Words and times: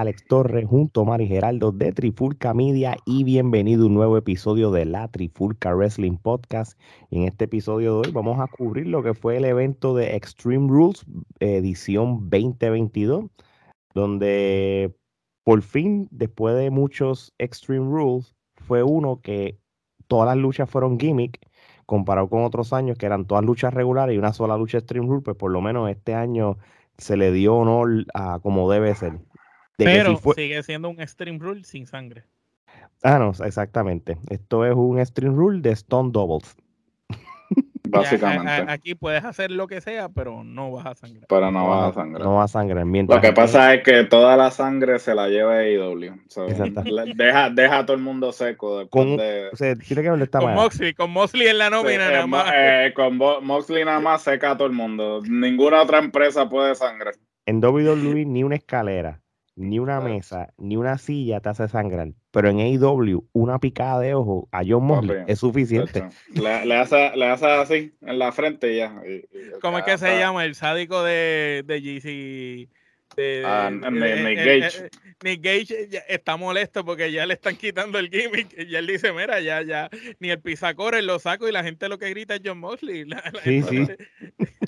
Alex 0.00 0.24
Torres 0.24 0.66
junto 0.66 1.02
a 1.02 1.04
Mari 1.04 1.26
Geraldo 1.26 1.72
de 1.72 1.92
Trifulca 1.92 2.54
Media 2.54 2.96
y 3.04 3.22
bienvenido 3.22 3.82
a 3.82 3.86
un 3.88 3.92
nuevo 3.92 4.16
episodio 4.16 4.70
de 4.70 4.86
la 4.86 5.08
Trifulca 5.08 5.74
Wrestling 5.74 6.16
Podcast. 6.16 6.80
En 7.10 7.24
este 7.24 7.44
episodio 7.44 7.92
de 8.00 8.08
hoy 8.08 8.10
vamos 8.14 8.40
a 8.40 8.46
cubrir 8.46 8.86
lo 8.86 9.02
que 9.02 9.12
fue 9.12 9.36
el 9.36 9.44
evento 9.44 9.94
de 9.94 10.16
Extreme 10.16 10.68
Rules 10.68 11.04
edición 11.40 12.30
2022, 12.30 13.26
donde 13.92 14.96
por 15.44 15.60
fin, 15.60 16.08
después 16.10 16.56
de 16.56 16.70
muchos 16.70 17.34
Extreme 17.36 17.84
Rules, 17.84 18.34
fue 18.56 18.82
uno 18.82 19.20
que 19.20 19.58
todas 20.06 20.26
las 20.28 20.38
luchas 20.38 20.70
fueron 20.70 20.98
gimmick 20.98 21.46
comparado 21.84 22.30
con 22.30 22.44
otros 22.44 22.72
años 22.72 22.96
que 22.96 23.04
eran 23.04 23.26
todas 23.26 23.44
luchas 23.44 23.74
regulares 23.74 24.14
y 24.14 24.18
una 24.18 24.32
sola 24.32 24.56
lucha 24.56 24.78
Extreme 24.78 25.06
Rules, 25.06 25.24
pues 25.26 25.36
por 25.36 25.50
lo 25.50 25.60
menos 25.60 25.90
este 25.90 26.14
año 26.14 26.56
se 26.96 27.18
le 27.18 27.32
dio 27.32 27.54
honor 27.56 28.06
a 28.14 28.38
como 28.40 28.70
debe 28.70 28.94
ser. 28.94 29.20
De 29.80 29.86
Pero 29.86 30.16
si 30.16 30.22
fue... 30.22 30.34
sigue 30.34 30.62
siendo 30.62 30.90
un 30.90 31.00
Extreme 31.00 31.38
Rule 31.38 31.64
sin 31.64 31.86
sangre. 31.86 32.24
Ah, 33.02 33.18
no, 33.18 33.32
exactamente. 33.44 34.18
Esto 34.28 34.66
es 34.66 34.74
un 34.74 34.98
Extreme 34.98 35.34
Rule 35.34 35.60
de 35.62 35.70
Stone 35.70 36.10
Doubles. 36.12 36.54
Básicamente. 37.88 38.50
A, 38.50 38.72
aquí 38.72 38.94
puedes 38.94 39.24
hacer 39.24 39.50
lo 39.50 39.66
que 39.66 39.80
sea, 39.80 40.10
pero 40.10 40.44
no 40.44 40.70
vas 40.70 40.84
a 40.84 40.94
sangrar. 40.94 41.24
Pero 41.26 41.50
no 41.50 41.66
vas 41.66 41.90
a 41.90 41.94
sangrar. 41.94 42.22
No 42.22 42.36
vas 42.36 42.50
a 42.50 42.60
sangrar. 42.60 42.86
Lo 42.86 43.20
que 43.22 43.32
pasa 43.32 43.72
es 43.72 43.82
que 43.82 44.04
toda 44.04 44.36
la 44.36 44.50
sangre 44.50 44.98
se 44.98 45.14
la 45.14 45.28
lleva 45.28 45.60
AEW. 45.60 46.20
So, 46.28 46.46
deja, 46.46 47.48
deja 47.48 47.78
a 47.78 47.86
todo 47.86 47.96
el 47.96 48.02
mundo 48.02 48.32
seco 48.32 48.86
con, 48.90 49.16
de... 49.16 49.48
O 49.50 49.56
sea, 49.56 49.74
tiene 49.76 50.02
que 50.02 50.22
está 50.22 50.40
con 50.40 50.54
Moxley, 50.54 50.92
con 50.92 51.10
Moxley 51.10 51.48
en 51.48 51.58
la 51.58 51.70
nómina 51.70 52.06
sí, 52.06 52.12
nada 52.12 52.24
eh, 52.24 52.26
más. 52.26 52.52
Eh, 52.54 52.92
con 52.94 53.16
Moxley 53.16 53.84
nada 53.86 54.00
más 54.00 54.22
seca 54.22 54.50
a 54.50 54.56
todo 54.58 54.68
el 54.68 54.74
mundo. 54.74 55.22
Ninguna 55.26 55.80
otra 55.80 55.98
empresa 56.00 56.50
puede 56.50 56.74
sangrar. 56.74 57.14
En 57.46 57.64
WWE 57.64 58.26
ni 58.26 58.44
una 58.44 58.56
escalera, 58.56 59.22
ni 59.60 59.78
una 59.78 60.00
mesa, 60.00 60.54
ni 60.56 60.76
una 60.76 60.96
silla 60.96 61.40
te 61.40 61.50
hace 61.50 61.68
sangrar. 61.68 62.08
Pero 62.30 62.48
en 62.48 62.60
AEW, 62.60 63.28
una 63.32 63.58
picada 63.58 64.00
de 64.00 64.14
ojo 64.14 64.48
a 64.52 64.62
John 64.66 64.84
Mosley 64.84 65.18
okay. 65.20 65.32
es 65.32 65.38
suficiente. 65.38 66.08
Le, 66.32 66.64
le, 66.64 66.76
hace, 66.76 67.14
le 67.14 67.26
hace 67.26 67.46
así 67.46 67.94
en 68.00 68.18
la 68.18 68.32
frente 68.32 68.74
ya. 68.74 69.02
Y, 69.06 69.16
y 69.16 69.60
¿Cómo 69.60 69.78
es 69.78 69.84
que 69.84 69.98
se 69.98 70.18
llama? 70.18 70.46
El 70.46 70.54
sádico 70.54 71.02
de, 71.02 71.62
de 71.66 71.80
GC. 71.80 72.79
De, 73.16 73.42
ah, 73.44 73.70
de, 73.70 73.90
Nick 73.90 74.38
Gage. 74.38 74.86
Eh, 74.86 74.90
Nick 75.22 75.42
Gage 75.42 76.04
está 76.08 76.36
molesto 76.36 76.84
porque 76.84 77.10
ya 77.10 77.26
le 77.26 77.34
están 77.34 77.56
quitando 77.56 77.98
el 77.98 78.08
gimmick 78.08 78.54
y 78.56 78.74
él 78.74 78.86
dice, 78.86 79.12
mira, 79.12 79.40
ya, 79.40 79.62
ya, 79.62 79.90
ni 80.18 80.30
el 80.30 80.40
pisacore 80.40 81.02
lo 81.02 81.18
saco 81.18 81.48
y 81.48 81.52
la 81.52 81.62
gente 81.62 81.88
lo 81.88 81.98
que 81.98 82.10
grita 82.10 82.36
es 82.36 82.42
John 82.44 82.58
Mosley. 82.58 83.04
La, 83.10 83.22
la 83.32 83.40
sí, 83.42 83.62
sí. 83.62 83.86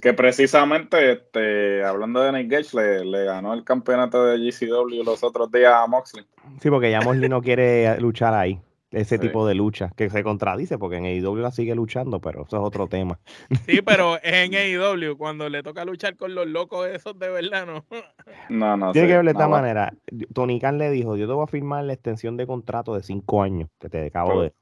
Que 0.01 0.13
precisamente, 0.13 1.13
este, 1.13 1.85
hablando 1.85 2.20
de 2.23 2.33
Nick 2.33 2.51
Gage, 2.51 2.77
le, 2.77 3.05
le, 3.05 3.25
ganó 3.25 3.55
el 3.55 3.65
campeonato 3.65 4.25
de 4.25 4.39
GCW 4.39 5.05
los 5.05 5.23
otros 5.23 5.51
días 5.53 5.73
a 5.75 5.87
Moxley. 5.87 6.25
Sí, 6.61 6.70
porque 6.70 6.91
ya 6.91 7.01
Mosley 7.01 7.29
no 7.29 7.41
quiere 7.41 8.01
luchar 8.01 8.35
ahí 8.35 8.61
ese 8.93 9.17
sí. 9.17 9.21
tipo 9.21 9.47
de 9.47 9.55
lucha, 9.55 9.91
que 9.97 10.11
se 10.11 10.23
contradice 10.23 10.79
porque 10.79 10.97
en 10.97 11.07
AEW 11.07 11.37
la 11.37 11.51
sigue 11.51 11.75
luchando, 11.75 12.21
pero 12.21 12.45
eso 12.47 12.57
es 12.59 12.62
otro 12.62 12.87
tema. 12.87 13.19
Sí, 13.67 13.81
pero 13.83 14.17
es 14.17 14.23
en 14.25 14.55
AEW, 14.55 15.17
cuando 15.17 15.48
le 15.48 15.62
toca 15.62 15.85
luchar 15.85 16.17
con 16.17 16.35
los 16.35 16.47
locos 16.47 16.87
esos 16.87 17.19
de 17.19 17.31
verdad, 17.31 17.67
¿no? 17.67 17.85
No, 18.48 18.77
no. 18.77 18.93
Tiene 18.93 19.09
sí, 19.09 19.13
que 19.13 19.17
ver 19.17 19.25
de 19.25 19.33
esta 19.33 19.48
manera. 19.48 19.93
Tony 20.35 20.61
Khan 20.61 20.79
le 20.79 20.91
dijo, 20.91 21.17
yo 21.17 21.27
te 21.27 21.33
voy 21.33 21.45
a 21.45 21.47
firmar 21.47 21.85
la 21.85 21.95
extensión 21.95 22.36
de 22.36 22.47
contrato 22.47 22.95
de 22.95 23.02
cinco 23.02 23.42
años 23.42 23.69
que 23.81 23.89
te 23.89 24.07
acabo 24.07 24.42
de... 24.42 24.52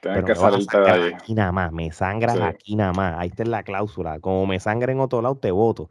Tienes 0.00 0.24
que 0.24 0.34
salirte 0.36 0.78
de 0.78 0.90
ahí. 0.90 1.12
Aquí 1.12 1.34
nada 1.34 1.50
más, 1.50 1.72
me 1.72 1.90
sangras 1.90 2.36
sí. 2.36 2.42
aquí 2.42 2.76
nada 2.76 2.92
más. 2.92 3.18
Ahí 3.18 3.28
está 3.30 3.44
la 3.44 3.64
cláusula. 3.64 4.20
Como 4.20 4.46
me 4.46 4.60
sangre 4.60 4.92
en 4.92 5.00
otro 5.00 5.20
lado, 5.22 5.36
te 5.36 5.50
voto. 5.50 5.88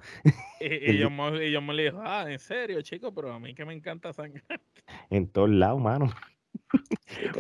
Y, 0.62 0.92
y, 0.92 0.98
yo, 0.98 1.10
y 1.42 1.52
yo 1.52 1.62
me 1.62 1.74
le 1.74 1.84
dijo, 1.84 2.00
ah, 2.02 2.26
en 2.28 2.40
serio, 2.40 2.82
chico, 2.82 3.14
pero 3.14 3.34
a 3.34 3.40
mí 3.40 3.54
que 3.54 3.66
me 3.66 3.74
encanta 3.74 4.14
sangrar. 4.14 4.62
En 5.10 5.28
todos 5.28 5.50
lados, 5.50 5.82
mano. 5.82 6.10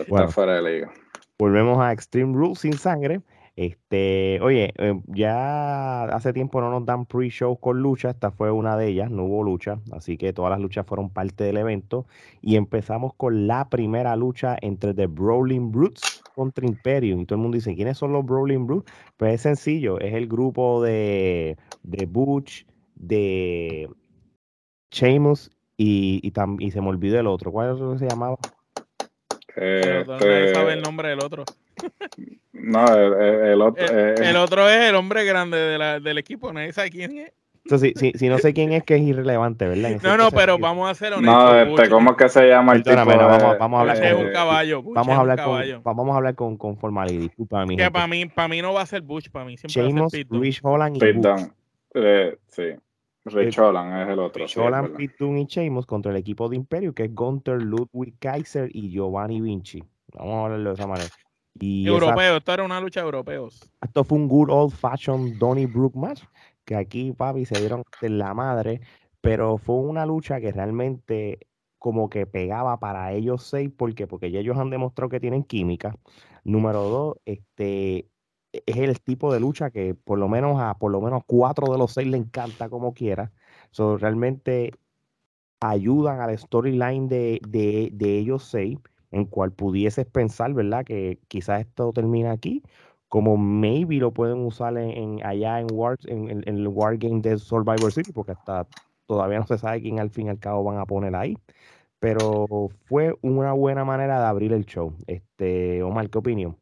Bueno, 0.09 0.29
fuera 0.29 0.61
de 0.61 0.73
liga. 0.73 0.91
Volvemos 1.39 1.79
a 1.79 1.91
Extreme 1.91 2.33
Rules 2.33 2.59
sin 2.59 2.73
sangre. 2.73 3.22
Este, 3.57 4.39
oye, 4.44 4.72
eh, 4.78 5.01
ya 5.07 6.03
hace 6.03 6.31
tiempo 6.31 6.61
no 6.61 6.69
nos 6.69 6.85
dan 6.85 7.07
pre-shows 7.07 7.57
con 7.59 7.81
lucha, 7.81 8.11
esta 8.11 8.29
fue 8.29 8.51
una 8.51 8.78
de 8.78 8.89
ellas, 8.89 9.09
no 9.09 9.23
hubo 9.23 9.44
lucha, 9.44 9.79
así 9.91 10.16
que 10.16 10.31
todas 10.31 10.51
las 10.51 10.59
luchas 10.59 10.85
fueron 10.85 11.09
parte 11.09 11.44
del 11.44 11.57
evento. 11.57 12.05
Y 12.39 12.55
empezamos 12.55 13.16
con 13.16 13.47
la 13.47 13.67
primera 13.67 14.16
lucha 14.16 14.57
entre 14.61 14.94
The 14.94 15.07
Brawling 15.07 15.72
Brutes 15.72 16.22
contra 16.35 16.67
Imperium. 16.67 17.22
Y 17.22 17.25
todo 17.25 17.38
el 17.38 17.41
mundo 17.41 17.55
dice, 17.55 17.75
¿quiénes 17.75 17.97
son 17.97 18.13
los 18.13 18.23
Brawling 18.23 18.67
Brutes? 18.67 18.94
Pues 19.17 19.34
es 19.34 19.41
sencillo, 19.41 19.99
es 19.99 20.13
el 20.13 20.28
grupo 20.28 20.84
de, 20.84 21.57
de 21.81 22.05
Butch, 22.05 22.63
de 22.94 23.89
Sheamus 24.91 25.49
y, 25.78 26.19
y, 26.22 26.29
tam, 26.29 26.57
y 26.59 26.69
se 26.69 26.79
me 26.79 26.89
olvidó 26.89 27.19
el 27.19 27.25
otro. 27.25 27.51
¿Cuál 27.51 27.75
es 27.75 27.81
el 27.81 27.94
que 27.94 27.99
se 27.99 28.07
llamaba? 28.07 28.38
Eh, 29.59 30.03
nadie 30.07 30.53
sabe 30.53 30.73
el 30.73 30.81
nombre 30.81 31.09
del 31.09 31.19
otro. 31.19 31.44
No, 32.59 32.85
el, 32.88 33.45
el 33.45 33.62
otro. 33.62 33.85
El, 33.85 33.97
eh, 33.97 34.29
el, 34.29 34.35
otro 34.35 34.68
es 34.68 34.90
el 34.90 34.95
hombre 34.95 35.23
grande 35.23 35.57
de 35.57 35.78
la, 35.78 36.00
del 36.00 36.18
equipo, 36.18 36.51
nadie 36.51 36.73
sabe 36.73 36.90
quién 36.90 37.18
es. 37.19 37.31
Entonces, 37.63 37.94
si, 37.96 38.12
si, 38.12 38.17
si, 38.17 38.29
no 38.29 38.40
sé 38.40 38.51
quién 38.53 38.73
es, 38.73 38.84
que 38.84 38.96
es 38.96 39.01
irrelevante, 39.01 39.67
¿verdad? 39.67 40.01
No, 40.01 40.17
no, 40.17 40.31
pero 40.31 40.57
vamos 40.57 40.88
a 40.88 40.91
hacer 40.91 41.13
honestos. 41.13 41.44
No, 41.44 41.75
este, 41.75 41.90
¿cómo 41.90 42.12
es 42.12 42.17
que 42.17 42.29
se 42.29 42.47
llama 42.47 42.73
el 42.73 42.84
Perdóname, 42.84 43.12
tipo? 43.12 43.23
no, 43.23 43.29
vamos, 43.29 43.57
vamos, 43.59 43.78
a 43.78 43.81
hablar 43.81 44.03
es 44.03 44.13
con, 44.16 44.25
un 44.25 44.31
caballo. 44.31 44.81
Bush 44.81 44.96
vamos, 44.96 45.16
a 45.16 45.19
hablar 45.19 45.40
un 45.40 45.46
con, 45.46 45.53
caballo. 45.53 45.81
vamos 45.84 46.13
a 46.13 46.17
hablar 46.17 46.35
con, 46.35 46.57
con 46.57 46.78
formalidad. 46.78 47.22
Disculpa, 47.22 47.66
mi 47.66 47.75
Que 47.78 47.84
gente. 47.84 47.94
para 47.94 48.07
mí, 48.07 48.25
para 48.25 48.47
mí 48.47 48.62
no 48.62 48.73
va 48.73 48.81
a 48.81 48.85
ser 48.85 49.01
Bush, 49.01 49.29
para 49.29 49.46
mí 49.46 49.56
siempre 49.56 49.84
Sheamus, 49.84 50.01
va 50.01 50.06
a 50.06 50.09
ser 50.09 50.28
Pete 50.28 50.40
Rich 50.41 50.59
Holland 50.63 50.96
y. 50.96 51.12
Dunne. 51.13 51.51
Eh, 51.94 52.38
sí. 52.47 52.63
Rich 53.33 53.59
Holland 53.59 54.01
es 54.01 54.09
el 54.09 54.19
otro. 54.19 54.45
Rich 54.45 54.53
sí, 54.97 55.09
Dunne 55.19 55.41
y 55.41 55.45
Sheamus 55.45 55.85
contra 55.85 56.11
el 56.11 56.17
equipo 56.17 56.49
de 56.49 56.55
Imperio, 56.55 56.93
que 56.93 57.05
es 57.05 57.15
Gunther, 57.15 57.61
Ludwig 57.61 58.17
Kaiser 58.19 58.69
y 58.73 58.89
Giovanni 58.89 59.41
Vinci. 59.41 59.83
Vamos 60.13 60.33
a 60.33 60.43
hablarlo 60.45 60.69
de 60.69 60.75
esa 60.75 60.88
manera. 60.88 61.09
Y 61.59 61.87
Europeo, 61.87 62.19
esa, 62.19 62.37
esto 62.37 62.53
era 62.53 62.63
una 62.63 62.79
lucha 62.79 63.01
de 63.01 63.05
europeos. 63.05 63.71
Esto 63.81 64.03
fue 64.03 64.17
un 64.17 64.27
good 64.27 64.49
old 64.49 64.73
fashioned 64.73 65.37
Donny 65.37 65.66
Brook 65.66 65.95
match, 65.95 66.23
que 66.66 66.75
aquí, 66.75 67.11
papi, 67.13 67.45
se 67.45 67.59
dieron 67.59 67.83
de 68.01 68.09
la 68.09 68.33
madre, 68.33 68.81
pero 69.21 69.57
fue 69.57 69.75
una 69.75 70.05
lucha 70.05 70.39
que 70.39 70.51
realmente 70.51 71.39
como 71.79 72.09
que 72.09 72.25
pegaba 72.25 72.79
para 72.79 73.11
ellos 73.13 73.43
seis, 73.43 73.71
¿por 73.75 73.93
qué? 73.93 74.07
Porque 74.07 74.31
ya 74.31 74.39
ellos 74.39 74.57
han 74.57 74.69
demostrado 74.69 75.09
que 75.09 75.19
tienen 75.19 75.43
química. 75.43 75.95
Número 76.43 76.83
dos, 76.83 77.17
este 77.25 78.07
es 78.66 78.78
el 78.78 79.00
tipo 79.01 79.34
de 79.34 79.40
lucha 79.40 79.72
que 79.72 79.95
por 79.95 80.19
lo 80.19 80.28
menos 80.28 80.59
a 80.62 80.75
por 80.75 80.91
lo 80.91 81.01
menos 81.01 81.23
cuatro 81.25 81.72
de 81.72 81.78
los 81.78 81.94
seis 81.94 82.07
le 82.07 82.18
encanta 82.18 82.69
como 82.69 82.94
quiera. 82.94 83.31
So, 83.72 83.97
realmente 83.97 84.73
ayudan 85.59 86.22
al 86.22 86.38
storyline 86.38 87.07
de, 87.07 87.40
de, 87.47 87.90
de 87.94 88.17
ellos 88.19 88.44
seis 88.44 88.78
en 89.12 89.25
cual 89.25 89.51
pudieses 89.51 90.06
pensar, 90.06 90.53
¿verdad? 90.53 90.85
Que 90.85 91.19
quizás 91.28 91.62
esto 91.62 91.91
termina 91.94 92.31
aquí, 92.31 92.63
como 93.07 93.38
maybe 93.38 93.97
lo 93.97 94.13
pueden 94.13 94.40
usar 94.46 94.78
en, 94.78 94.91
en 94.91 95.25
allá 95.25 95.59
en, 95.59 95.67
War, 95.73 95.97
en, 96.07 96.29
en, 96.29 96.44
el 96.47 96.67
Wargame 96.67 97.22
de 97.22 97.38
Survivor 97.38 97.91
City, 97.91 98.12
porque 98.12 98.34
hasta 98.34 98.67
todavía 99.06 99.40
no 99.40 99.47
se 99.47 99.57
sabe 99.57 99.81
quién 99.81 100.00
al 100.00 100.09
fin 100.12 100.28
y 100.28 100.29
al 100.29 100.40
cabo 100.40 100.63
van 100.63 100.78
a 100.79 100.85
poner 100.85 101.16
ahí. 101.16 101.38
Pero 102.00 102.69
fue 102.85 103.16
una 103.22 103.53
buena 103.53 103.85
manera 103.85 104.19
de 104.19 104.28
abrir 104.28 104.53
el 104.53 104.66
show. 104.66 104.96
Este, 105.07 105.84
Omar, 105.84 106.09
¿qué 106.09 106.19
opinión? 106.19 106.57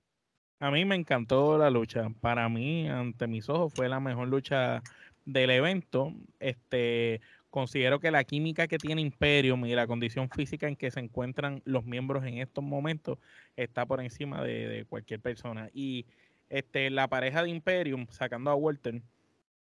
A 0.65 0.71
mí 0.71 0.83
me 0.83 0.95
encantó 0.95 1.59
la 1.59 1.69
lucha. 1.69 2.09
Para 2.21 2.49
mí, 2.49 2.89
ante 2.89 3.27
mis 3.27 3.49
ojos, 3.49 3.71
fue 3.71 3.87
la 3.87 3.99
mejor 3.99 4.29
lucha 4.29 4.81
del 5.23 5.51
evento. 5.51 6.11
Este, 6.39 7.21
considero 7.51 7.99
que 7.99 8.09
la 8.09 8.23
química 8.23 8.65
que 8.65 8.79
tiene 8.79 9.01
Imperium 9.01 9.63
y 9.67 9.75
la 9.75 9.85
condición 9.85 10.27
física 10.27 10.67
en 10.67 10.75
que 10.75 10.89
se 10.89 11.01
encuentran 11.01 11.61
los 11.65 11.85
miembros 11.85 12.25
en 12.25 12.39
estos 12.39 12.63
momentos 12.63 13.19
está 13.55 13.85
por 13.85 14.01
encima 14.01 14.43
de, 14.43 14.67
de 14.67 14.85
cualquier 14.85 15.19
persona. 15.19 15.69
Y 15.71 16.07
este, 16.49 16.89
la 16.89 17.07
pareja 17.09 17.43
de 17.43 17.49
Imperium, 17.49 18.07
sacando 18.09 18.49
a 18.49 18.55
Walter, 18.55 19.03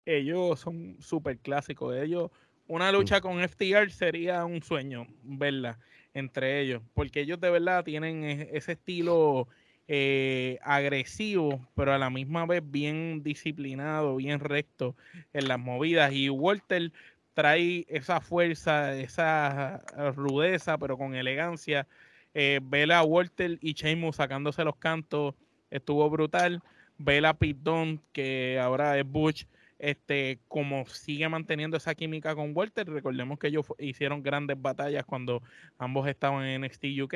ellos 0.06 0.60
son 0.60 0.98
súper 1.00 1.38
clásicos. 1.38 1.96
Ellos, 1.96 2.30
una 2.68 2.92
lucha 2.92 3.22
con 3.22 3.40
FTR 3.40 3.90
sería 3.90 4.44
un 4.44 4.62
sueño, 4.62 5.08
verla 5.24 5.80
entre 6.14 6.60
ellos, 6.60 6.84
porque 6.94 7.22
ellos 7.22 7.40
de 7.40 7.52
verdad 7.52 7.86
tienen 7.86 8.26
ese 8.52 8.74
estilo 8.74 9.48
eh, 9.92 10.60
agresivo, 10.62 11.68
pero 11.74 11.92
a 11.94 11.98
la 11.98 12.12
misma 12.12 12.46
vez 12.46 12.62
bien 12.64 13.24
disciplinado, 13.24 14.16
bien 14.18 14.40
recto 14.40 14.96
en 15.34 15.48
las 15.48 15.58
movidas. 15.58 16.14
Y 16.14 16.30
Walter 16.30 16.92
trae 17.34 17.88
esa 17.90 18.22
fuerza, 18.22 18.96
esa 18.96 19.82
rudeza, 20.16 20.78
pero 20.78 20.96
con 20.96 21.16
elegancia. 21.16 21.88
Eh, 22.36 22.60
ver 22.62 22.92
a 22.92 23.02
Walter 23.02 23.58
y 23.62 23.74
Sheamus 23.74 24.18
sacándose 24.18 24.64
los 24.64 24.76
cantos 24.76 25.34
estuvo 25.72 26.08
brutal. 26.10 26.62
Ver 27.00 27.26
a 27.26 27.34
Pete 27.34 27.60
Dunne, 27.64 28.00
que 28.14 28.60
ahora 28.62 28.96
es 29.00 29.06
Butch, 29.08 29.48
este, 29.80 30.38
como 30.48 30.86
sigue 30.86 31.28
manteniendo 31.30 31.78
esa 31.78 31.96
química 31.96 32.36
con 32.36 32.56
Walter, 32.56 32.88
recordemos 32.88 33.40
que 33.40 33.48
ellos 33.48 33.66
hicieron 33.80 34.22
grandes 34.22 34.62
batallas 34.62 35.06
cuando 35.06 35.42
ambos 35.80 36.08
estaban 36.08 36.46
en 36.46 36.62
NXT 36.62 36.86
UK, 37.02 37.16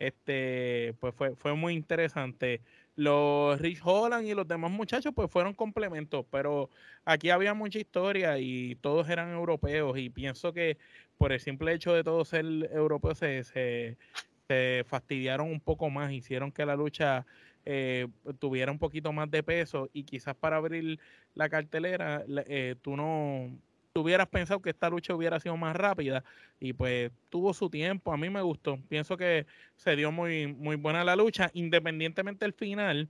este, 0.00 0.94
pues 0.98 1.14
fue, 1.14 1.36
fue 1.36 1.54
muy 1.54 1.74
interesante. 1.74 2.62
Los 2.96 3.60
Rich 3.60 3.80
Holland 3.84 4.26
y 4.26 4.34
los 4.34 4.48
demás 4.48 4.70
muchachos 4.70 5.12
pues 5.14 5.30
fueron 5.30 5.54
complementos, 5.54 6.26
pero 6.30 6.68
aquí 7.04 7.30
había 7.30 7.54
mucha 7.54 7.78
historia 7.78 8.38
y 8.38 8.74
todos 8.76 9.08
eran 9.08 9.32
europeos 9.32 9.96
y 9.98 10.10
pienso 10.10 10.52
que 10.52 10.76
por 11.16 11.32
el 11.32 11.40
simple 11.40 11.72
hecho 11.72 11.94
de 11.94 12.02
todos 12.02 12.28
ser 12.28 12.44
europeos 12.72 13.18
se, 13.18 13.44
se, 13.44 14.84
fastidiaron 14.86 15.48
un 15.48 15.60
poco 15.60 15.90
más, 15.90 16.10
hicieron 16.12 16.50
que 16.50 16.66
la 16.66 16.74
lucha 16.74 17.24
eh, 17.64 18.08
tuviera 18.40 18.72
un 18.72 18.78
poquito 18.78 19.12
más 19.12 19.30
de 19.30 19.42
peso 19.42 19.88
y 19.92 20.02
quizás 20.02 20.34
para 20.34 20.56
abrir 20.56 20.98
la 21.34 21.48
cartelera 21.48 22.24
eh, 22.46 22.74
tú 22.82 22.96
no 22.96 23.50
hubieras 23.98 24.28
pensado 24.28 24.62
que 24.62 24.70
esta 24.70 24.88
lucha 24.88 25.14
hubiera 25.14 25.40
sido 25.40 25.56
más 25.56 25.74
rápida 25.74 26.22
y 26.60 26.72
pues 26.72 27.10
tuvo 27.28 27.52
su 27.52 27.68
tiempo, 27.68 28.12
a 28.12 28.16
mí 28.16 28.30
me 28.30 28.42
gustó, 28.42 28.78
pienso 28.88 29.16
que 29.16 29.46
se 29.76 29.96
dio 29.96 30.12
muy, 30.12 30.46
muy 30.46 30.76
buena 30.76 31.02
la 31.02 31.16
lucha, 31.16 31.50
independientemente 31.54 32.44
del 32.44 32.52
final, 32.52 33.08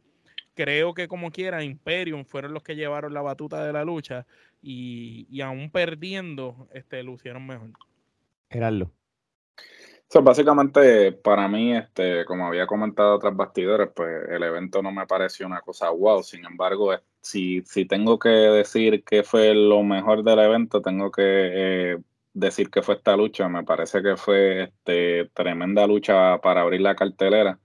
creo 0.55 0.95
que 0.95 1.07
como 1.07 1.31
quiera 1.31 1.63
Imperium 1.63 2.25
fueron 2.25 2.55
los 2.55 2.63
que 2.63 2.77
llevaron 2.77 3.13
la 3.13 3.21
batuta 3.21 3.65
de 3.65 3.73
la 3.73 3.85
lucha 3.85 4.27
y, 4.63 5.27
y 5.31 5.43
aún 5.43 5.71
perdiendo, 5.71 6.69
este, 6.73 7.03
lucieron 7.03 7.47
mejor. 7.47 7.71
Gerardo 8.49 8.91
básicamente, 10.21 11.13
para 11.13 11.47
mí, 11.47 11.77
este, 11.77 12.25
como 12.25 12.47
había 12.47 12.67
comentado 12.67 13.15
otras 13.15 13.37
bastidores, 13.37 13.91
pues 13.95 14.29
el 14.29 14.43
evento 14.43 14.83
no 14.83 14.91
me 14.91 15.07
pareció 15.07 15.47
una 15.47 15.61
cosa 15.61 15.91
wow. 15.91 16.23
Sin 16.23 16.45
embargo, 16.45 16.93
si, 17.23 17.63
si 17.63 17.85
tengo 17.85 18.19
que 18.19 18.29
decir 18.29 19.05
que 19.05 19.23
fue 19.23 19.55
lo 19.55 19.83
mejor 19.83 20.25
del 20.25 20.39
evento, 20.39 20.83
tengo 20.83 21.11
que 21.11 21.23
eh, 21.25 21.99
decir 22.33 22.71
que 22.71 22.83
fue 22.83 22.95
esta 22.97 23.17
lucha. 23.17 23.49
Me 23.49 23.65
parece 23.65 24.03
que 24.03 24.17
fue 24.17 24.65
este, 24.65 25.31
tremenda 25.35 25.87
lucha 25.87 26.39
para 26.39 26.63
abrir 26.63 26.81
la 26.81 26.97
cartelera. 26.97 27.59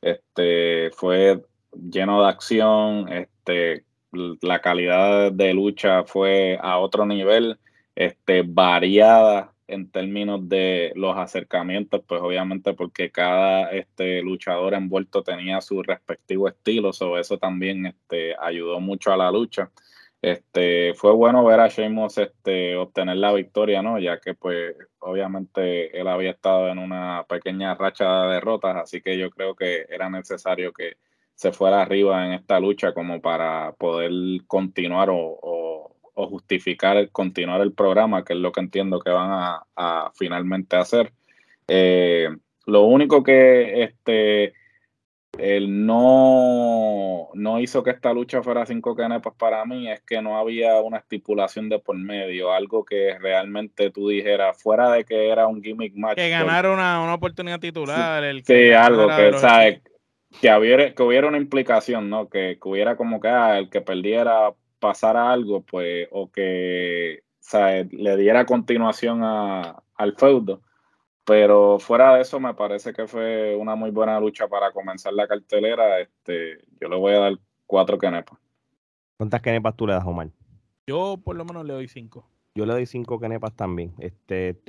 Este, 0.00 0.90
fue 0.92 1.42
lleno 1.72 2.22
de 2.22 2.28
acción, 2.28 3.08
este, 3.12 3.84
la 4.12 4.60
calidad 4.60 5.32
de 5.32 5.54
lucha 5.54 6.04
fue 6.04 6.58
a 6.60 6.78
otro 6.78 7.06
nivel, 7.06 7.58
este, 7.94 8.42
variada 8.42 9.52
en 9.72 9.90
términos 9.90 10.48
de 10.48 10.92
los 10.96 11.16
acercamientos, 11.16 12.02
pues 12.06 12.20
obviamente 12.20 12.74
porque 12.74 13.10
cada 13.10 13.70
este, 13.72 14.22
luchador 14.22 14.74
envuelto 14.74 15.22
tenía 15.22 15.60
su 15.60 15.82
respectivo 15.82 16.48
estilo, 16.48 16.92
sobre 16.92 17.22
eso 17.22 17.38
también 17.38 17.86
este, 17.86 18.34
ayudó 18.40 18.80
mucho 18.80 19.12
a 19.12 19.16
la 19.16 19.30
lucha. 19.30 19.70
Este, 20.22 20.92
fue 20.94 21.12
bueno 21.12 21.44
ver 21.44 21.60
a 21.60 21.68
Sheamus 21.68 22.18
este, 22.18 22.76
obtener 22.76 23.16
la 23.16 23.32
victoria, 23.32 23.82
¿no? 23.82 23.98
Ya 23.98 24.20
que 24.20 24.34
pues 24.34 24.76
obviamente 24.98 25.98
él 25.98 26.08
había 26.08 26.30
estado 26.32 26.68
en 26.68 26.78
una 26.78 27.24
pequeña 27.28 27.74
racha 27.74 28.24
de 28.24 28.34
derrotas, 28.34 28.76
así 28.76 29.00
que 29.00 29.16
yo 29.18 29.30
creo 29.30 29.54
que 29.54 29.86
era 29.88 30.10
necesario 30.10 30.72
que 30.72 30.96
se 31.34 31.52
fuera 31.52 31.80
arriba 31.80 32.26
en 32.26 32.32
esta 32.34 32.60
lucha 32.60 32.92
como 32.92 33.20
para 33.22 33.72
poder 33.78 34.12
continuar 34.46 35.08
o 35.10 35.38
o 35.42 35.96
justificar 36.28 37.10
continuar 37.10 37.60
el 37.60 37.72
programa, 37.72 38.24
que 38.24 38.32
es 38.32 38.38
lo 38.38 38.52
que 38.52 38.60
entiendo 38.60 39.00
que 39.00 39.10
van 39.10 39.30
a, 39.76 40.12
finalmente 40.14 40.76
hacer. 40.76 41.12
Eh, 41.68 42.28
lo 42.66 42.82
único 42.82 43.22
que 43.22 43.82
este 43.82 44.54
él 45.38 45.86
no, 45.86 47.28
no 47.34 47.60
hizo 47.60 47.82
que 47.82 47.90
esta 47.90 48.12
lucha 48.12 48.42
fuera 48.42 48.66
cinco 48.66 48.96
canepas 48.96 49.34
para 49.34 49.64
mí 49.64 49.90
es 49.90 50.00
que 50.02 50.20
no 50.20 50.38
había 50.38 50.80
una 50.80 50.98
estipulación 50.98 51.68
de 51.68 51.78
por 51.78 51.96
medio, 51.96 52.52
algo 52.52 52.84
que 52.84 53.16
realmente 53.18 53.90
tú 53.90 54.08
dijeras, 54.08 54.60
fuera 54.60 54.90
de 54.90 55.04
que 55.04 55.28
era 55.28 55.46
un 55.46 55.62
gimmick 55.62 55.94
match. 55.94 56.16
Que 56.16 56.30
ganara 56.30 56.72
una, 56.72 57.14
oportunidad 57.14 57.60
titular. 57.60 58.22
Sí, 58.22 58.28
el 58.28 58.42
que 58.44 58.74
algo 58.74 59.06
que, 59.08 59.32
¿sabes? 59.38 59.80
Que, 60.40 60.54
hubiera, 60.54 60.94
que 60.94 61.02
hubiera 61.02 61.28
una 61.28 61.38
implicación, 61.38 62.10
¿no? 62.10 62.28
Que, 62.28 62.58
hubiera 62.62 62.96
como 62.96 63.20
que 63.20 63.28
ah, 63.28 63.58
el 63.58 63.70
que 63.70 63.80
perdiera 63.80 64.52
pasara 64.80 65.30
algo, 65.30 65.62
pues, 65.62 66.08
o 66.10 66.30
que 66.30 67.22
le 67.90 68.16
diera 68.16 68.46
continuación 68.46 69.22
a, 69.22 69.82
al 69.94 70.16
feudo. 70.16 70.62
Pero 71.24 71.78
fuera 71.78 72.14
de 72.14 72.22
eso, 72.22 72.40
me 72.40 72.54
parece 72.54 72.92
que 72.92 73.06
fue 73.06 73.54
una 73.54 73.76
muy 73.76 73.90
buena 73.90 74.18
lucha 74.18 74.48
para 74.48 74.72
comenzar 74.72 75.12
la 75.12 75.28
cartelera. 75.28 76.00
Este, 76.00 76.58
yo 76.80 76.88
le 76.88 76.96
voy 76.96 77.12
a 77.12 77.18
dar 77.18 77.38
cuatro 77.66 77.98
kenepas. 77.98 78.38
¿Cuántas 79.16 79.40
kenepas 79.42 79.76
tú 79.76 79.86
le 79.86 79.92
das, 79.92 80.04
Omar? 80.04 80.30
Yo 80.86 81.20
por 81.22 81.36
lo 81.36 81.44
menos 81.44 81.64
le 81.64 81.74
doy 81.74 81.86
cinco. 81.86 82.26
Yo 82.54 82.66
le 82.66 82.72
doy 82.72 82.86
cinco 82.86 83.20
kenepas 83.20 83.54
también. 83.54 83.94
Este, 83.98 84.60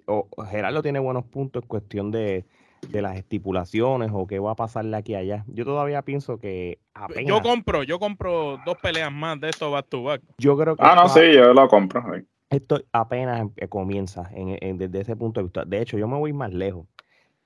Gerardo 0.49 0.83
tiene 0.83 0.99
buenos 0.99 1.25
puntos 1.25 1.63
en 1.63 1.67
cuestión 1.67 2.11
de, 2.11 2.45
de 2.87 3.01
las 3.01 3.17
estipulaciones 3.17 4.11
o 4.13 4.27
qué 4.27 4.39
va 4.39 4.51
a 4.51 4.55
pasarle 4.55 4.97
aquí 4.97 5.15
allá. 5.15 5.43
Yo 5.47 5.65
todavía 5.65 6.01
pienso 6.01 6.37
que 6.37 6.79
apenas... 6.93 7.25
Yo 7.25 7.41
compro, 7.41 7.83
yo 7.83 7.99
compro 7.99 8.59
dos 8.65 8.77
peleas 8.77 9.11
más 9.11 9.39
de 9.39 9.49
esto 9.49 9.71
back 9.71 9.87
to 9.89 10.03
back. 10.03 10.21
Yo 10.37 10.57
creo 10.57 10.75
que... 10.75 10.83
Ah, 10.83 10.95
no, 10.95 11.09
sí, 11.09 11.33
yo 11.33 11.53
lo 11.53 11.67
compro. 11.67 12.03
Esto 12.49 12.81
apenas 12.91 13.39
em, 13.39 13.67
comienza 13.69 14.29
en, 14.33 14.77
desde 14.77 15.01
ese 15.01 15.15
punto 15.15 15.39
de 15.39 15.45
vista. 15.45 15.63
De 15.63 15.81
hecho, 15.81 15.97
yo 15.97 16.07
me 16.07 16.17
voy 16.17 16.33
más 16.33 16.51
lejos. 16.53 16.85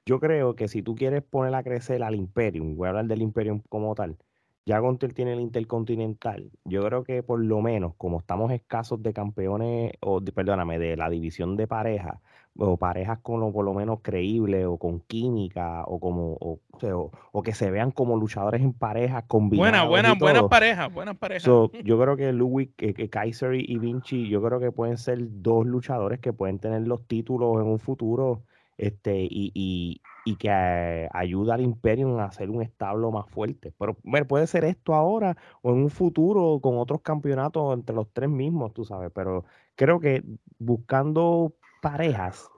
Yo 0.06 0.20
creo 0.20 0.56
que 0.56 0.68
si 0.68 0.82
tú 0.82 0.96
quieres 0.96 1.24
poner 1.24 1.54
a 1.56 1.64
crecer 1.64 2.04
al 2.04 2.16
Imperium, 2.16 2.76
voy 2.76 2.88
a 2.88 2.90
hablar 2.90 3.06
del 3.06 3.22
Imperium 3.22 3.62
como 3.70 3.94
tal, 3.96 4.18
ya 4.66 4.80
Gontel 4.80 5.14
tiene 5.14 5.34
el 5.34 5.40
Intercontinental. 5.42 6.52
Yo 6.64 6.82
creo 6.82 7.04
que 7.04 7.22
por 7.22 7.40
lo 7.40 7.62
menos, 7.62 7.94
como 7.98 8.20
estamos 8.20 8.52
escasos 8.52 9.02
de 9.04 9.14
campeones, 9.14 9.94
o 10.02 10.22
perdóname, 10.22 10.80
de 10.80 10.98
la 10.98 11.10
división 11.10 11.56
de 11.56 11.68
parejas, 11.68 12.20
o 12.58 12.78
parejas 12.78 13.20
con 13.20 13.40
lo, 13.40 13.52
por 13.52 13.66
lo 13.66 13.74
menos 13.74 14.00
creíbles, 14.02 14.66
o 14.66 14.78
con 14.78 15.02
química, 15.02 15.84
o 15.86 16.00
como, 16.00 16.38
o, 16.40 17.44
que 17.44 17.54
se 17.54 17.70
vean 17.70 17.92
como 17.92 18.18
luchadores 18.18 18.62
en 18.62 18.74
parejas 18.74 19.24
combinadas. 19.28 19.88
Buenas, 19.88 19.90
buenas, 19.90 20.20
buenas 20.20 20.44
parejas, 20.50 20.94
buenas 20.94 21.18
parejas. 21.18 21.44
yo 21.44 21.70
creo 22.00 22.16
que 22.16 22.32
Ludwig, 22.32 22.74
que, 22.76 23.10
Kaiser 23.10 23.56
y 23.56 23.78
Vinci, 23.78 24.28
yo 24.30 24.42
creo 24.42 24.60
que 24.60 24.72
pueden 24.72 24.98
ser 24.98 25.20
dos 25.22 25.66
luchadores 25.66 26.20
que 26.20 26.34
pueden 26.34 26.60
tener 26.60 26.88
los 26.88 27.06
títulos 27.08 27.62
en 27.62 27.68
un 27.68 27.80
futuro 27.80 28.44
este, 28.78 29.24
y, 29.24 29.52
y, 29.54 30.02
y 30.26 30.36
que 30.38 30.50
eh, 30.52 31.08
ayuda 31.14 31.54
al 31.54 31.62
Imperium 31.62 32.20
a 32.20 32.26
hacer 32.26 32.50
un 32.50 32.62
establo 32.62 33.12
más 33.12 33.30
fuerte. 33.30 33.72
Pero 33.78 33.96
puede 34.28 34.48
ser 34.48 34.66
esto 34.66 34.96
ahora 34.96 35.38
o 35.62 35.72
en 35.72 35.78
un 35.78 35.90
futuro 35.90 36.60
con 36.62 36.78
otros 36.80 37.02
campeonatos 37.02 37.74
entre 37.74 37.96
los 37.96 38.10
tres 38.12 38.30
mismos, 38.30 38.74
tú 38.74 38.84
sabes. 38.84 39.12
Pero 39.14 39.46
creo 39.76 40.00
que 40.00 40.24
buscando 40.58 41.54
parejas, 41.86 42.50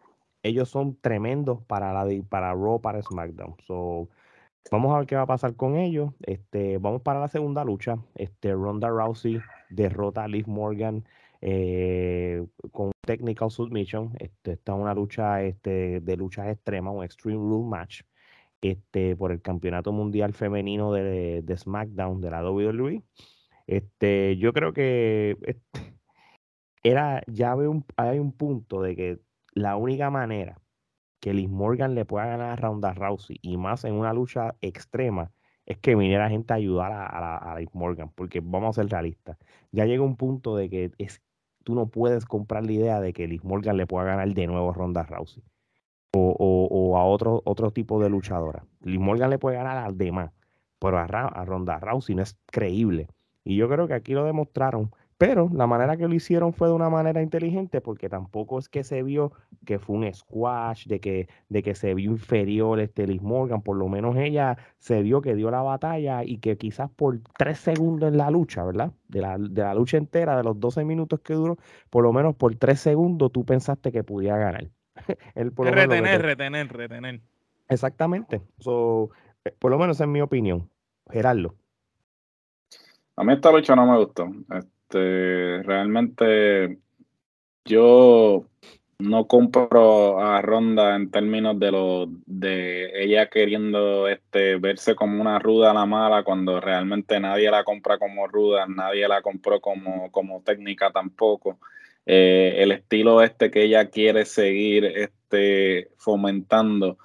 ellos 0.41 0.69
son 0.69 0.97
tremendos 1.01 1.61
para 1.65 1.91
la 1.91 2.07
para 2.29 2.53
Raw, 2.53 2.79
para 2.79 3.01
SmackDown. 3.01 3.55
So, 3.67 4.07
vamos 4.71 4.95
a 4.95 4.99
ver 4.99 5.07
qué 5.07 5.17
va 5.17 5.23
a 5.23 5.27
pasar 5.27 5.57
con 5.57 5.75
ellos. 5.75 6.13
Este, 6.25 6.77
vamos 6.77 7.01
para 7.01 7.19
la 7.19 7.27
segunda 7.27 7.65
lucha. 7.65 7.97
Este, 8.15 8.53
Ronda 8.53 8.87
Rousey 8.87 9.41
derrota 9.69 10.23
a 10.23 10.29
Liv 10.29 10.47
Morgan 10.47 11.03
eh, 11.41 12.41
con 12.71 12.91
Technical 13.05 13.51
Submission. 13.51 14.13
Este, 14.17 14.53
esta 14.53 14.73
es 14.73 14.79
una 14.79 14.93
lucha 14.93 15.43
este, 15.43 15.99
de 15.99 16.15
luchas 16.15 16.47
extremas, 16.47 16.95
un 16.95 17.03
Extreme 17.03 17.37
Rule 17.37 17.67
Match, 17.67 18.03
este, 18.61 19.17
por 19.17 19.33
el 19.33 19.41
Campeonato 19.41 19.91
Mundial 19.91 20.33
Femenino 20.33 20.93
de, 20.93 21.41
de 21.41 21.57
SmackDown 21.57 22.21
de 22.21 22.31
la 22.31 22.49
WWE. 22.49 23.03
Este, 23.67 24.37
yo 24.37 24.53
creo 24.53 24.71
que 24.71 25.37
este, 25.41 25.96
era, 26.89 27.23
ya 27.27 27.55
un, 27.55 27.85
hay 27.97 28.19
un 28.19 28.31
punto 28.31 28.81
de 28.81 28.95
que 28.95 29.19
la 29.53 29.75
única 29.75 30.09
manera 30.09 30.59
que 31.19 31.33
Liz 31.33 31.49
Morgan 31.49 31.95
le 31.95 32.05
pueda 32.05 32.27
ganar 32.27 32.51
a 32.51 32.55
Ronda 32.55 32.93
Rousey, 32.93 33.39
y 33.41 33.57
más 33.57 33.83
en 33.85 33.93
una 33.93 34.13
lucha 34.13 34.55
extrema, 34.61 35.31
es 35.65 35.77
que 35.79 35.95
viniera 35.95 36.29
gente 36.29 36.53
a 36.53 36.57
ayudar 36.57 36.91
a, 36.93 37.37
a, 37.37 37.59
Liz 37.59 37.69
Morgan, 37.73 38.11
porque 38.15 38.41
vamos 38.41 38.77
a 38.77 38.81
ser 38.81 38.91
realistas. 38.91 39.37
Ya 39.71 39.85
llega 39.85 40.03
un 40.03 40.15
punto 40.15 40.55
de 40.55 40.69
que 40.69 40.91
es 40.97 41.21
tú 41.63 41.75
no 41.75 41.87
puedes 41.87 42.25
comprar 42.25 42.65
la 42.65 42.71
idea 42.71 43.01
de 43.01 43.11
que 43.11 43.27
Liz 43.27 43.43
Morgan 43.43 43.75
le 43.75 43.85
pueda 43.85 44.05
ganar 44.05 44.33
de 44.33 44.47
nuevo 44.47 44.69
a 44.69 44.73
Ronda 44.73 45.03
Rousey 45.03 45.43
o, 46.13 46.97
a 46.97 47.03
otro, 47.03 47.41
otro 47.43 47.71
tipo 47.71 48.01
de 48.01 48.09
luchadora. 48.09 48.65
Liz 48.81 48.99
Morgan 48.99 49.29
le 49.29 49.37
puede 49.37 49.57
ganar 49.57 49.77
al 49.77 49.97
demás, 49.97 50.31
pero 50.79 50.97
a, 50.97 51.03
a 51.03 51.45
Ronda 51.45 51.79
Rousey 51.79 52.15
no 52.15 52.23
es 52.23 52.37
creíble. 52.45 53.09
Y 53.43 53.57
yo 53.57 53.67
creo 53.67 53.87
que 53.87 53.93
aquí 53.93 54.13
lo 54.13 54.23
demostraron 54.23 54.91
pero 55.17 55.49
la 55.51 55.65
manera 55.65 55.97
que 55.97 56.07
lo 56.07 56.13
hicieron 56.13 56.53
fue 56.53 56.67
de 56.67 56.75
una 56.75 56.89
manera 56.89 57.23
inteligente 57.23 57.81
porque 57.81 58.07
tampoco 58.07 58.59
es 58.59 58.69
que 58.69 58.83
se 58.83 59.01
vio 59.01 59.31
que 59.65 59.79
fue 59.79 59.95
un 59.95 60.13
squash, 60.13 60.85
de 60.85 60.99
que, 60.99 61.27
de 61.49 61.63
que 61.63 61.73
se 61.73 61.95
vio 61.95 62.11
inferior 62.11 62.79
este 62.79 63.07
Liz 63.07 63.21
Morgan. 63.21 63.63
Por 63.63 63.77
lo 63.77 63.89
menos 63.89 64.15
ella 64.15 64.57
se 64.77 65.01
vio 65.01 65.21
que 65.21 65.33
dio 65.33 65.49
la 65.49 65.63
batalla 65.63 66.23
y 66.23 66.37
que 66.37 66.57
quizás 66.57 66.91
por 66.91 67.19
tres 67.37 67.57
segundos 67.57 68.11
en 68.11 68.17
la 68.17 68.29
lucha, 68.29 68.63
¿verdad? 68.63 68.91
De 69.07 69.21
la, 69.21 69.37
de 69.39 69.63
la 69.63 69.73
lucha 69.73 69.97
entera, 69.97 70.37
de 70.37 70.43
los 70.43 70.59
12 70.59 70.85
minutos 70.85 71.19
que 71.21 71.33
duró, 71.33 71.57
por 71.89 72.03
lo 72.03 72.13
menos 72.13 72.35
por 72.35 72.55
tres 72.55 72.79
segundos 72.79 73.31
tú 73.31 73.43
pensaste 73.43 73.91
que 73.91 74.03
podía 74.03 74.37
ganar. 74.37 74.69
retener, 75.35 76.21
retener, 76.21 76.71
retener. 76.71 77.21
Exactamente. 77.69 78.41
So, 78.59 79.09
eh, 79.43 79.53
por 79.57 79.71
lo 79.71 79.79
menos 79.79 79.99
en 79.99 80.11
mi 80.11 80.21
opinión. 80.21 80.69
Gerardo. 81.09 81.55
A 83.15 83.23
mí 83.23 83.33
esta 83.33 83.51
lucha 83.51 83.75
no 83.75 83.87
me 83.87 83.97
gustó. 83.97 84.29
Este, 84.89 85.63
realmente 85.63 86.77
yo 87.65 88.45
no 88.99 89.27
compro 89.27 90.21
a 90.21 90.41
Ronda 90.41 90.95
en 90.95 91.11
términos 91.11 91.59
de 91.59 91.71
lo 91.71 92.07
de 92.25 93.03
ella 93.03 93.29
queriendo 93.29 94.07
este 94.07 94.55
verse 94.55 94.95
como 94.95 95.19
una 95.21 95.39
ruda 95.39 95.71
a 95.71 95.73
la 95.73 95.85
mala 95.85 96.23
cuando 96.23 96.61
realmente 96.61 97.19
nadie 97.19 97.51
la 97.51 97.65
compra 97.65 97.97
como 97.99 98.27
ruda, 98.27 98.65
nadie 98.67 99.07
la 99.09 99.21
compró 99.21 99.59
como, 99.59 100.09
como 100.11 100.41
técnica 100.41 100.91
tampoco. 100.91 101.59
Eh, 102.05 102.55
el 102.59 102.71
estilo 102.71 103.21
este 103.21 103.51
que 103.51 103.63
ella 103.63 103.89
quiere 103.89 104.23
seguir 104.25 104.85
este, 104.85 105.91
fomentando 105.97 106.97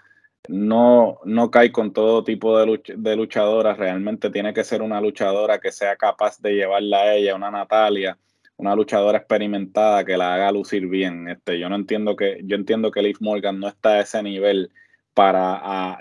no, 0.49 1.21
no 1.25 1.51
cae 1.51 1.71
con 1.73 1.93
todo 1.93 2.25
tipo 2.25 2.59
de, 2.59 2.81
de 2.97 3.17
luchadoras, 3.17 3.79
realmente 3.79 4.31
tiene 4.31 4.53
que 4.53 4.65
ser 4.65 4.83
una 4.83 5.01
luchadora 5.01 5.61
que 5.61 5.73
sea 5.73 5.97
capaz 5.97 6.41
de 6.41 6.55
llevarla 6.55 7.03
a 7.03 7.15
ella, 7.15 7.35
una 7.35 7.51
Natalia, 7.51 8.19
una 8.57 8.75
luchadora 8.75 9.19
experimentada 9.19 10.05
que 10.05 10.17
la 10.17 10.35
haga 10.35 10.53
lucir 10.53 10.87
bien. 10.89 11.29
Este, 11.29 11.59
yo 11.59 11.69
no 11.69 11.77
entiendo 11.77 12.17
que, 12.17 12.41
yo 12.45 12.57
entiendo 12.57 12.91
que 12.91 13.03
Liv 13.03 13.17
Morgan 13.21 13.61
no 13.61 13.69
está 13.69 13.95
a 13.95 14.01
ese 14.01 14.23
nivel 14.23 14.71
para 15.15 15.99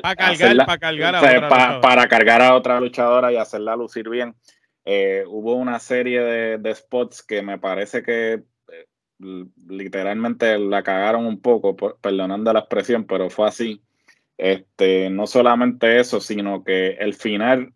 para 0.00 0.78
cargar, 0.78 1.16
a 1.16 1.80
para 1.80 2.08
cargar 2.08 2.42
a 2.42 2.54
otra 2.54 2.80
luchadora 2.80 3.32
y 3.32 3.36
hacerla 3.36 3.76
lucir 3.76 4.08
bien. 4.08 4.34
Eh, 4.84 5.24
hubo 5.26 5.54
una 5.54 5.78
serie 5.78 6.20
de, 6.58 6.74
spots 6.74 7.22
que 7.22 7.42
me 7.42 7.58
parece 7.58 8.02
que 8.02 8.42
literalmente 9.68 10.58
la 10.58 10.82
cagaron 10.82 11.26
un 11.26 11.40
poco, 11.40 11.76
perdonando 11.76 12.52
la 12.52 12.60
expresión, 12.60 13.04
pero 13.04 13.30
fue 13.30 13.48
así. 13.48 13.82
Este, 14.38 15.10
no 15.10 15.26
solamente 15.26 16.00
eso, 16.00 16.20
sino 16.20 16.64
que 16.64 16.92
el 16.92 17.14
final, 17.14 17.72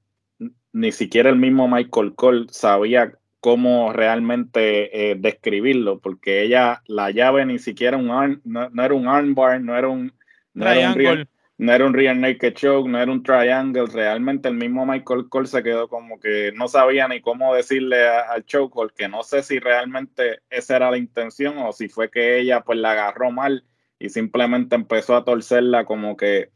ni 0.72 0.92
siquiera 0.92 1.30
el 1.30 1.36
mismo 1.36 1.68
Michael 1.68 2.14
Cole 2.14 2.46
sabía 2.50 3.12
cómo 3.40 3.92
realmente 3.92 5.10
eh, 5.10 5.14
describirlo, 5.16 6.00
porque 6.00 6.42
ella, 6.42 6.82
la 6.86 7.10
llave 7.10 7.46
ni 7.46 7.58
siquiera 7.58 7.96
un 7.96 8.40
no, 8.44 8.84
era 8.84 8.94
un 8.94 9.06
armbar, 9.06 9.60
no 9.60 9.76
era 9.76 9.88
un, 9.88 10.12
no 10.54 10.68
era 10.68 10.92
un, 10.92 11.28
no 11.58 11.72
era 11.72 11.86
un 11.86 11.94
real 11.94 12.20
naked 12.20 12.54
choke, 12.54 12.88
no 12.88 13.00
era 13.00 13.10
un 13.10 13.22
triangle, 13.22 13.86
realmente 13.86 14.48
el 14.48 14.54
mismo 14.54 14.84
Michael 14.84 15.28
Cole 15.28 15.46
se 15.46 15.62
quedó 15.62 15.88
como 15.88 16.20
que 16.20 16.52
no 16.54 16.68
sabía 16.68 17.08
ni 17.08 17.20
cómo 17.20 17.54
decirle 17.54 18.06
al 18.06 18.44
choke, 18.44 18.74
porque 18.74 19.08
no 19.08 19.22
sé 19.22 19.42
si 19.42 19.58
realmente 19.58 20.40
esa 20.50 20.76
era 20.76 20.90
la 20.90 20.98
intención 20.98 21.56
o 21.58 21.72
si 21.72 21.88
fue 21.88 22.10
que 22.10 22.38
ella 22.38 22.60
pues 22.60 22.78
la 22.78 22.92
agarró 22.92 23.30
mal 23.30 23.64
y 23.98 24.10
simplemente 24.10 24.76
empezó 24.76 25.16
a 25.16 25.24
torcerla 25.24 25.86
como 25.86 26.16
que, 26.16 26.50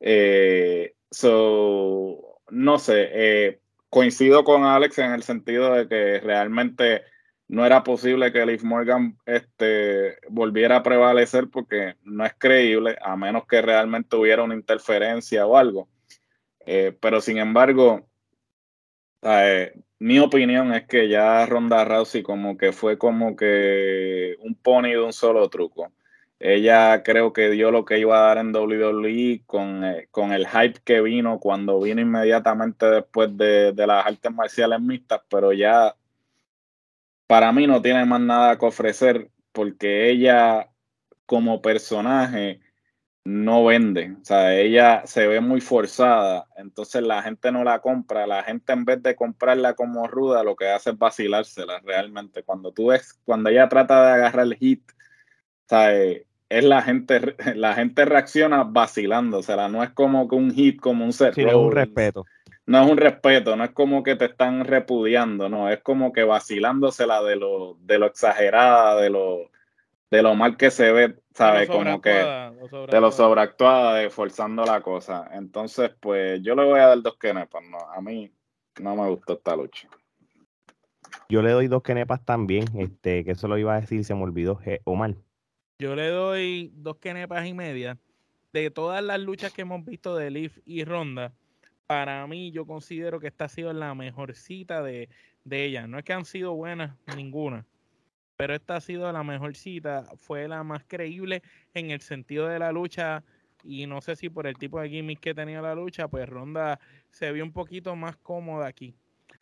eh, 0.00 0.94
so, 1.10 2.40
no 2.50 2.78
sé, 2.78 3.08
eh, 3.12 3.60
coincido 3.88 4.44
con 4.44 4.64
Alex 4.64 4.98
en 4.98 5.12
el 5.12 5.22
sentido 5.22 5.72
de 5.74 5.88
que 5.88 6.20
realmente 6.20 7.02
no 7.48 7.66
era 7.66 7.84
posible 7.84 8.32
que 8.32 8.46
Liv 8.46 8.64
Morgan 8.64 9.18
este, 9.26 10.18
volviera 10.30 10.76
a 10.76 10.82
prevalecer 10.82 11.48
porque 11.50 11.96
no 12.02 12.24
es 12.24 12.34
creíble, 12.34 12.96
a 13.02 13.16
menos 13.16 13.46
que 13.46 13.62
realmente 13.62 14.16
hubiera 14.16 14.42
una 14.42 14.54
interferencia 14.54 15.46
o 15.46 15.56
algo. 15.56 15.88
Eh, 16.66 16.96
pero 17.00 17.20
sin 17.20 17.38
embargo, 17.38 18.08
eh, 19.22 19.72
mi 19.98 20.18
opinión 20.18 20.74
es 20.74 20.86
que 20.86 21.08
ya 21.08 21.46
Ronda 21.46 21.84
Rousey 21.84 22.22
como 22.22 22.56
que 22.56 22.72
fue 22.72 22.98
como 22.98 23.36
que 23.36 24.36
un 24.40 24.54
pony 24.54 24.90
de 24.90 25.00
un 25.00 25.12
solo 25.12 25.48
truco. 25.48 25.92
Ella 26.38 27.02
creo 27.02 27.32
que 27.32 27.48
dio 27.48 27.70
lo 27.70 27.84
que 27.84 27.98
iba 27.98 28.18
a 28.18 28.26
dar 28.34 28.38
en 28.38 28.54
WWE 28.54 29.42
con, 29.46 29.84
eh, 29.84 30.08
con 30.10 30.32
el 30.32 30.46
hype 30.46 30.80
que 30.84 31.00
vino 31.00 31.38
cuando 31.38 31.80
vino 31.80 32.00
inmediatamente 32.02 32.86
después 32.86 33.34
de, 33.36 33.72
las 33.74 34.04
artes 34.06 34.32
marciales 34.32 34.80
mixtas, 34.80 35.22
pero 35.30 35.52
ya 35.52 35.94
para 37.26 37.52
mí 37.52 37.66
no 37.66 37.80
tiene 37.82 38.04
más 38.04 38.20
nada 38.20 38.58
que 38.58 38.66
ofrecer 38.66 39.30
porque 39.52 40.10
ella 40.10 40.70
como 41.26 41.62
personaje 41.62 42.60
no 43.24 43.64
vende, 43.64 44.16
o 44.20 44.24
sea, 44.24 44.54
ella 44.54 45.02
se 45.06 45.26
ve 45.26 45.40
muy 45.40 45.62
forzada, 45.62 46.46
entonces 46.58 47.02
la 47.02 47.22
gente 47.22 47.50
no 47.50 47.64
la 47.64 47.80
compra, 47.80 48.26
la 48.26 48.42
gente 48.42 48.74
en 48.74 48.84
vez 48.84 49.02
de 49.02 49.16
comprarla 49.16 49.72
como 49.72 50.06
ruda, 50.06 50.42
lo 50.42 50.54
que 50.56 50.68
hace 50.68 50.90
es 50.90 50.98
vacilársela 50.98 51.80
realmente. 51.80 52.42
Cuando 52.42 52.72
tú 52.72 52.88
ves, 52.88 53.18
cuando 53.24 53.48
ella 53.48 53.66
trata 53.70 54.04
de 54.06 54.12
agarrar 54.12 54.44
el 54.44 54.56
hit, 54.56 54.82
¿sabes? 55.66 56.26
Es 56.50 56.64
la 56.64 56.82
gente, 56.82 57.34
la 57.56 57.72
gente 57.72 58.04
reacciona 58.04 58.70
sea, 59.42 59.68
no 59.68 59.82
es 59.82 59.90
como 59.90 60.28
que 60.28 60.36
un 60.36 60.52
hit, 60.52 60.78
como 60.78 61.06
un 61.06 61.14
set. 61.14 61.34
no 61.38 61.48
es 61.48 61.54
un 61.54 61.72
respeto. 61.72 62.26
No 62.66 62.82
es 62.82 62.90
un 62.90 62.96
respeto, 62.96 63.56
no 63.56 63.64
es 63.64 63.72
como 63.72 64.02
que 64.02 64.16
te 64.16 64.24
están 64.24 64.64
repudiando, 64.64 65.48
no, 65.48 65.68
es 65.68 65.82
como 65.82 66.12
que 66.12 66.24
vacilándosela 66.24 67.22
de 67.22 67.36
lo, 67.36 67.76
de 67.80 67.98
lo 67.98 68.06
exagerada, 68.06 69.00
de 69.00 69.10
lo, 69.10 69.50
de 70.10 70.22
lo 70.22 70.34
mal 70.34 70.56
que 70.56 70.70
se 70.70 70.90
ve, 70.92 71.16
¿sabes? 71.34 71.68
Como 71.68 72.00
que 72.00 72.10
de 72.10 73.00
lo 73.00 73.10
sobreactuada, 73.10 73.96
de 73.96 74.08
forzando 74.08 74.64
la 74.64 74.80
cosa. 74.80 75.28
Entonces, 75.32 75.90
pues 76.00 76.40
yo 76.42 76.54
le 76.54 76.64
voy 76.64 76.80
a 76.80 76.86
dar 76.86 77.02
dos 77.02 77.18
kenepas, 77.18 77.62
no, 77.68 77.78
a 77.78 78.00
mí 78.00 78.32
no 78.80 78.96
me 78.96 79.08
gustó 79.08 79.34
esta 79.34 79.56
lucha. 79.56 79.88
Yo 81.28 81.42
le 81.42 81.50
doy 81.50 81.68
dos 81.68 81.82
kenepas 81.82 82.24
también, 82.24 82.64
este, 82.78 83.24
que 83.24 83.32
eso 83.32 83.48
lo 83.48 83.58
iba 83.58 83.74
a 83.74 83.80
decir, 83.80 84.04
se 84.04 84.14
me 84.14 84.22
olvidó, 84.22 84.60
Omar. 84.84 85.14
Yo 85.78 85.96
le 85.96 86.08
doy 86.08 86.70
dos 86.74 86.96
kenepas 86.96 87.46
y 87.46 87.54
media. 87.54 87.98
De 88.52 88.70
todas 88.70 89.02
las 89.02 89.18
luchas 89.18 89.52
que 89.52 89.62
hemos 89.62 89.84
visto 89.84 90.16
de 90.16 90.30
Leaf 90.30 90.58
y 90.64 90.84
Ronda, 90.84 91.32
para 91.86 92.26
mí 92.26 92.50
yo 92.50 92.66
considero 92.66 93.20
que 93.20 93.28
esta 93.28 93.46
ha 93.46 93.48
sido 93.48 93.72
la 93.72 93.94
mejor 93.94 94.34
cita 94.34 94.82
de, 94.82 95.08
de 95.44 95.64
ella. 95.64 95.86
No 95.86 95.98
es 95.98 96.04
que 96.04 96.12
han 96.12 96.24
sido 96.24 96.54
buenas 96.54 96.96
ninguna, 97.16 97.66
pero 98.36 98.54
esta 98.54 98.76
ha 98.76 98.80
sido 98.80 99.10
la 99.12 99.22
mejor 99.22 99.54
cita. 99.54 100.04
Fue 100.16 100.48
la 100.48 100.62
más 100.62 100.84
creíble 100.86 101.42
en 101.74 101.90
el 101.90 102.00
sentido 102.00 102.48
de 102.48 102.58
la 102.58 102.72
lucha 102.72 103.22
y 103.64 103.86
no 103.86 104.00
sé 104.00 104.16
si 104.16 104.28
por 104.28 104.46
el 104.46 104.56
tipo 104.56 104.80
de 104.80 104.90
gimmick 104.90 105.20
que 105.20 105.34
tenía 105.34 105.62
la 105.62 105.74
lucha, 105.74 106.08
pues 106.08 106.28
Ronda 106.28 106.78
se 107.10 107.32
vio 107.32 107.44
un 107.44 107.52
poquito 107.52 107.96
más 107.96 108.16
cómoda 108.16 108.66
aquí. 108.66 108.94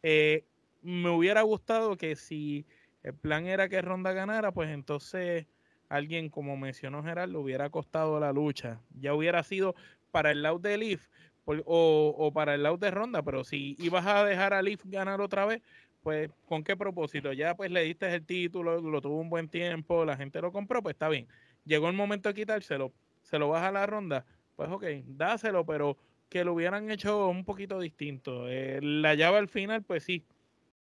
Eh, 0.02 0.44
me 0.80 1.10
hubiera 1.10 1.42
gustado 1.42 1.96
que 1.96 2.16
si 2.16 2.66
el 3.02 3.14
plan 3.14 3.46
era 3.46 3.68
que 3.68 3.82
Ronda 3.82 4.12
ganara, 4.12 4.52
pues 4.52 4.70
entonces 4.70 5.46
alguien, 5.88 6.28
como 6.30 6.56
mencionó 6.56 7.02
Gerardo, 7.02 7.40
hubiera 7.40 7.68
costado 7.70 8.18
la 8.20 8.32
lucha. 8.32 8.80
Ya 8.94 9.14
hubiera 9.14 9.42
sido 9.42 9.74
para 10.10 10.30
el 10.30 10.42
lado 10.42 10.58
de 10.58 10.78
Leaf 10.78 11.08
o, 11.44 12.30
para 12.34 12.54
el 12.54 12.62
lado 12.62 12.76
de 12.76 12.90
Ronda, 12.90 13.22
pero 13.22 13.44
si 13.44 13.76
ibas 13.78 14.06
a 14.06 14.24
dejar 14.24 14.54
a 14.54 14.62
Leaf 14.62 14.80
ganar 14.84 15.20
otra 15.20 15.46
vez, 15.46 15.62
pues 16.02 16.30
¿con 16.46 16.64
qué 16.64 16.76
propósito? 16.76 17.32
Ya 17.32 17.54
pues 17.56 17.70
le 17.70 17.82
diste 17.82 18.12
el 18.12 18.24
título, 18.24 18.80
lo 18.80 19.00
tuvo 19.00 19.20
un 19.20 19.30
buen 19.30 19.48
tiempo, 19.48 20.04
la 20.04 20.16
gente 20.16 20.40
lo 20.40 20.52
compró, 20.52 20.82
pues 20.82 20.94
está 20.94 21.08
bien. 21.08 21.26
Llegó 21.64 21.88
el 21.88 21.94
momento 21.94 22.28
de 22.28 22.34
quitárselo, 22.34 22.92
se 23.22 23.38
lo 23.38 23.48
vas 23.48 23.62
a 23.62 23.72
la 23.72 23.86
ronda, 23.86 24.24
pues 24.56 24.70
ok, 24.70 24.84
dáselo, 25.06 25.64
pero 25.64 25.96
que 26.28 26.44
lo 26.44 26.54
hubieran 26.54 26.90
hecho 26.90 27.28
un 27.28 27.44
poquito 27.44 27.78
distinto. 27.78 28.48
Eh, 28.48 28.80
la 28.82 29.14
llave 29.14 29.38
al 29.38 29.48
final, 29.48 29.82
pues 29.82 30.04
sí, 30.04 30.24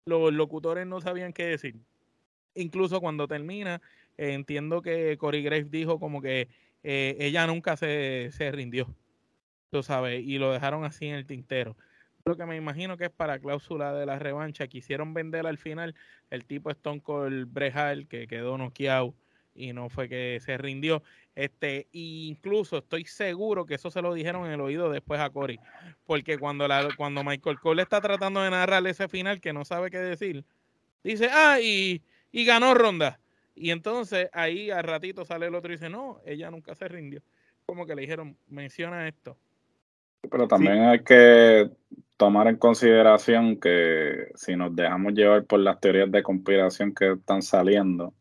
los 0.06 0.34
locutores 0.34 0.88
no 0.88 1.02
sabían 1.02 1.34
qué 1.34 1.46
decir. 1.46 1.76
Incluso 2.56 3.02
cuando 3.02 3.28
termina, 3.28 3.82
entiendo 4.18 4.82
que 4.82 5.18
Corey 5.18 5.44
Graves 5.44 5.70
dijo 5.72 6.00
como 6.00 6.22
que 6.22 6.48
eh, 6.84 7.16
ella 7.20 7.48
nunca 7.48 7.76
se, 7.78 8.32
rindió, 8.52 8.88
tú 9.76 9.84
sabes, 9.84 10.24
y 10.26 10.38
lo 10.38 10.54
dejaron 10.54 10.86
así 10.86 11.06
en 11.08 11.16
el 11.16 11.26
tintero. 11.26 11.76
Lo 12.24 12.38
que 12.38 12.46
me 12.46 12.56
imagino 12.56 12.96
que 12.96 13.06
es 13.06 13.12
para 13.12 13.40
cláusula 13.40 13.94
de 13.94 14.06
la 14.06 14.18
revancha. 14.18 14.68
Quisieron 14.68 15.14
vender 15.14 15.46
al 15.46 15.58
final 15.58 15.96
el 16.30 16.46
tipo 16.46 16.72
Stone 16.72 17.02
Cold 17.02 17.52
Brejal 17.52 18.08
que 18.08 18.26
quedó 18.26 18.58
noqueado 18.58 19.14
y 19.54 19.74
no 19.74 19.90
fue 19.90 20.08
que 20.08 20.40
se 20.42 20.58
rindió. 20.58 21.04
Este, 21.36 21.88
incluso 21.92 22.78
estoy 22.78 23.04
seguro 23.04 23.66
que 23.66 23.76
eso 23.76 23.92
se 23.92 24.02
lo 24.02 24.14
dijeron 24.14 24.46
en 24.46 24.54
el 24.54 24.62
oído 24.62 24.90
después 24.90 25.20
a 25.20 25.30
Corey. 25.30 25.60
Porque 26.06 26.40
cuando, 26.40 26.70
la, 26.70 26.88
cuando 26.96 27.22
Michael 27.22 27.60
Cole 27.60 27.82
está 27.82 28.00
tratando 28.00 28.42
de 28.42 28.52
narrar 28.52 28.88
ese 28.88 29.10
final 29.10 29.42
que 29.42 29.52
no 29.52 29.66
sabe 29.66 29.92
qué 29.92 30.00
decir, 30.00 30.46
dice, 31.04 31.28
ah, 31.34 31.60
y, 31.62 32.02
y 32.32 32.46
ganó 32.46 32.74
Ronda. 32.76 33.20
Y 33.56 33.72
entonces 33.72 34.30
ahí 34.32 34.72
al 34.72 34.84
ratito 34.84 35.26
sale 35.26 35.48
el 35.48 35.56
otro 35.56 35.70
y 35.70 35.76
dice, 35.76 35.90
no, 35.90 36.22
ella 36.26 36.50
nunca 36.50 36.76
se 36.76 36.88
rindió. 36.88 37.22
Como 37.66 37.86
que 37.86 37.94
le 37.94 38.04
dijeron, 38.04 38.38
menciona 38.48 39.06
esto. 39.08 39.38
Pero 40.30 40.48
también 40.48 40.84
hay 40.84 41.00
que 41.04 41.70
tomar 42.18 42.48
en 42.48 42.58
consideración 42.58 43.60
que 43.60 44.28
si 44.36 44.56
nos 44.56 44.76
dejamos 44.76 45.14
llevar 45.14 45.46
por 45.46 45.60
las 45.60 45.80
teorías 45.80 46.12
de 46.12 46.24
conspiración 46.24 46.94
que 46.94 47.14
están 47.14 47.42
saliendo, 47.42 48.14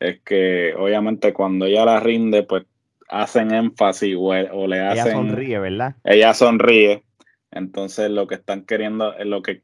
es 0.00 0.20
que 0.20 0.74
obviamente 0.76 1.32
cuando 1.32 1.66
ella 1.66 1.84
la 1.84 2.00
rinde, 2.00 2.42
pues 2.42 2.64
hacen 3.08 3.52
énfasis 3.52 4.16
o, 4.18 4.66
le 4.66 4.80
hacen... 4.80 5.06
Ella 5.06 5.12
sonríe, 5.12 5.58
¿verdad? 5.58 5.96
Ella 6.04 6.34
sonríe. 6.34 7.04
Entonces 7.50 8.10
lo 8.10 8.26
que 8.26 8.34
están 8.34 8.64
queriendo, 8.64 9.14
lo 9.24 9.42
que 9.42 9.62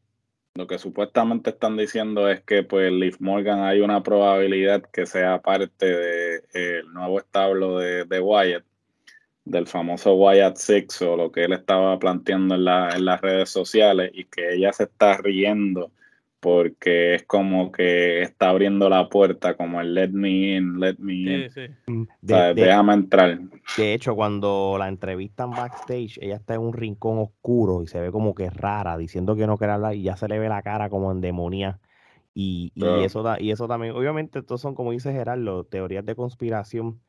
lo 0.57 0.69
que 0.69 0.79
supuestamente 0.79 1.51
están 1.51 1.77
diciendo 1.77 2.31
es 2.31 2.41
que 2.43 2.63
pues 2.63 2.93
Liv 2.93 3.17
Morgan 3.19 3.63
hay 3.63 3.81
una 3.81 4.05
probabilidad 4.05 4.83
que 4.83 5.05
sea 5.05 5.43
parte 5.43 5.85
del 5.85 6.43
de, 6.53 6.83
nuevo 6.93 7.19
establo 7.19 7.81
de, 7.81 8.05
de, 8.05 8.21
Wyatt, 8.21 8.65
del 9.45 9.67
famoso 9.67 10.15
Wyatt 10.15 10.57
Six 10.57 11.03
o 11.03 11.17
lo 11.17 11.31
que 11.33 11.45
él 11.45 11.53
estaba 11.53 11.99
planteando 11.99 12.55
en, 12.55 12.65
la, 12.65 12.91
en 12.97 13.05
las 13.05 13.21
redes 13.21 13.51
sociales 13.51 14.11
y 14.15 14.25
que 14.25 14.55
ella 14.55 14.73
se 14.73 14.85
está 14.85 15.17
riendo 15.19 15.91
porque 16.41 17.15
es 17.15 17.25
como 17.25 17.73
que 17.73 18.23
está 18.23 18.51
abriendo 18.51 18.89
la 18.91 19.09
puerta, 19.09 19.57
como 19.57 19.81
el 19.81 19.95
let 19.95 20.11
me 20.11 20.57
in, 20.57 20.79
let 20.79 20.97
me 20.99 21.15
in. 21.15 21.51
Sí, 21.51 21.67
sí. 21.87 21.93
Mm, 21.93 22.03
O 22.03 22.07
De, 22.21 22.27
sea, 22.27 22.55
de- 22.55 22.63
déjame 22.67 22.95
entrar. 22.95 23.39
de 23.77 23.95
hecho, 23.95 24.15
cuando 24.15 24.77
la 24.79 24.89
entrevistan 24.89 25.55
backstage, 25.55 26.19
ella 26.21 26.37
está 26.37 26.55
en 26.55 26.61
un 26.61 26.73
rincón 26.75 27.19
oscuro 27.19 27.83
y 27.83 27.87
se 27.87 28.01
ve 28.01 28.13
como 28.13 28.35
que 28.35 28.51
rara, 28.51 28.97
diciendo 28.99 29.35
que 29.37 29.47
no 29.47 29.57
quiere 29.59 29.73
hablar 29.73 29.95
y 29.95 30.03
ya 30.03 30.17
se 30.17 30.29
le 30.29 30.39
ve 30.39 30.49
la 30.49 30.63
cara 30.63 30.91
como 30.91 31.11
endemoniada. 31.13 31.81
Y, 32.35 32.73
y 32.75 32.81
Claro. 32.81 33.05
eso 33.05 33.23
da, 33.23 33.41
y 33.41 33.51
eso 33.53 33.69
también, 33.69 33.95
obviamente, 33.95 34.41
estos 34.41 34.61
son, 34.61 34.75
como 34.75 34.93
dice 34.93 35.13
Gerardo, 35.13 35.65
teorías 35.65 36.05
de 36.05 36.15
conspiración, 36.17 37.01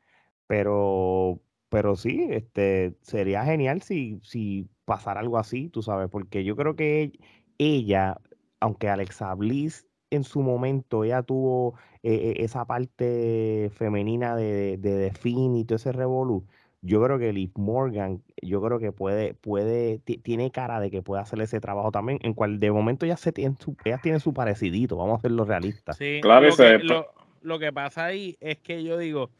pero, 0.46 1.40
pero 1.68 1.96
sí, 1.96 2.28
este, 2.30 2.96
sería 3.02 3.44
genial 3.44 3.82
si, 3.82 4.20
si 4.22 4.68
pasara 4.84 5.20
algo 5.20 5.38
así, 5.38 5.68
tú 5.68 5.82
sabes, 5.82 6.08
porque 6.10 6.44
yo 6.44 6.56
creo 6.56 6.76
que 6.76 7.02
e- 7.04 7.12
ella, 7.58 8.20
aunque 8.60 8.88
Alexa 8.88 9.34
Bliss 9.34 9.86
en 10.10 10.24
su 10.24 10.40
momento, 10.42 11.04
ella 11.04 11.22
tuvo 11.22 11.74
eh, 12.02 12.14
eh, 12.14 12.44
esa 12.44 12.64
parte 12.66 13.70
femenina 13.74 14.36
de, 14.36 14.76
de, 14.78 14.94
de 14.96 15.12
y 15.24 15.64
todo 15.64 15.76
ese 15.76 15.92
revolú, 15.92 16.46
yo 16.82 17.02
creo 17.02 17.18
que 17.18 17.32
Liv 17.32 17.50
Morgan, 17.56 18.22
yo 18.40 18.62
creo 18.62 18.78
que 18.78 18.92
puede, 18.92 19.34
puede, 19.34 19.98
ti- 19.98 20.18
tiene 20.18 20.50
cara 20.52 20.78
de 20.78 20.90
que 20.90 21.02
puede 21.02 21.22
hacer 21.22 21.40
ese 21.40 21.60
trabajo 21.60 21.90
también, 21.90 22.18
en 22.22 22.34
cual 22.34 22.60
de 22.60 22.70
momento 22.70 23.06
ya 23.06 23.16
se 23.16 23.32
tiene 23.32 23.56
su, 23.58 23.76
ellas 23.84 24.02
tienen 24.02 24.20
su 24.20 24.32
parecidito, 24.32 24.96
vamos 24.96 25.14
a 25.14 25.18
hacerlo 25.18 25.44
realista. 25.44 25.94
Sí, 25.94 26.20
Claro, 26.22 26.56
que, 26.56 26.78
lo, 26.78 27.06
lo 27.42 27.58
que 27.58 27.72
pasa 27.72 28.04
ahí 28.04 28.36
es 28.40 28.58
que 28.58 28.84
yo 28.84 28.98
digo, 28.98 29.30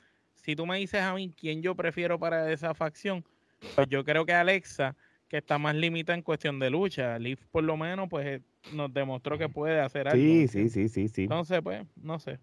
si 0.47 0.55
tú 0.55 0.65
me 0.65 0.79
dices 0.79 1.03
a 1.03 1.12
mí 1.12 1.35
quién 1.37 1.61
yo 1.61 1.75
prefiero 1.75 2.21
para 2.21 2.53
esa 2.53 2.73
facción, 2.73 3.25
pues 3.75 3.88
yo 3.88 4.05
creo 4.05 4.25
que 4.25 4.33
Alexa, 4.33 4.95
que 5.26 5.38
está 5.38 5.59
más 5.59 5.75
limitada 5.75 6.17
en 6.17 6.23
cuestión 6.23 6.61
de 6.61 6.71
lucha. 6.71 7.19
Liv 7.19 7.41
por 7.50 7.65
lo 7.65 7.76
menos 7.76 8.09
pues 8.09 8.26
eh, 8.26 8.43
nos 8.73 8.95
demostró 8.95 9.37
que 9.37 9.49
puede 9.49 9.81
hacer 9.81 10.07
algo. 10.07 10.23
Sí, 10.23 10.47
sí, 10.47 10.69
sí, 10.69 10.88
sí, 10.88 11.09
sí. 11.09 11.23
Entonces, 11.25 11.61
pues, 11.65 11.85
no 11.97 12.21
sé. 12.21 12.38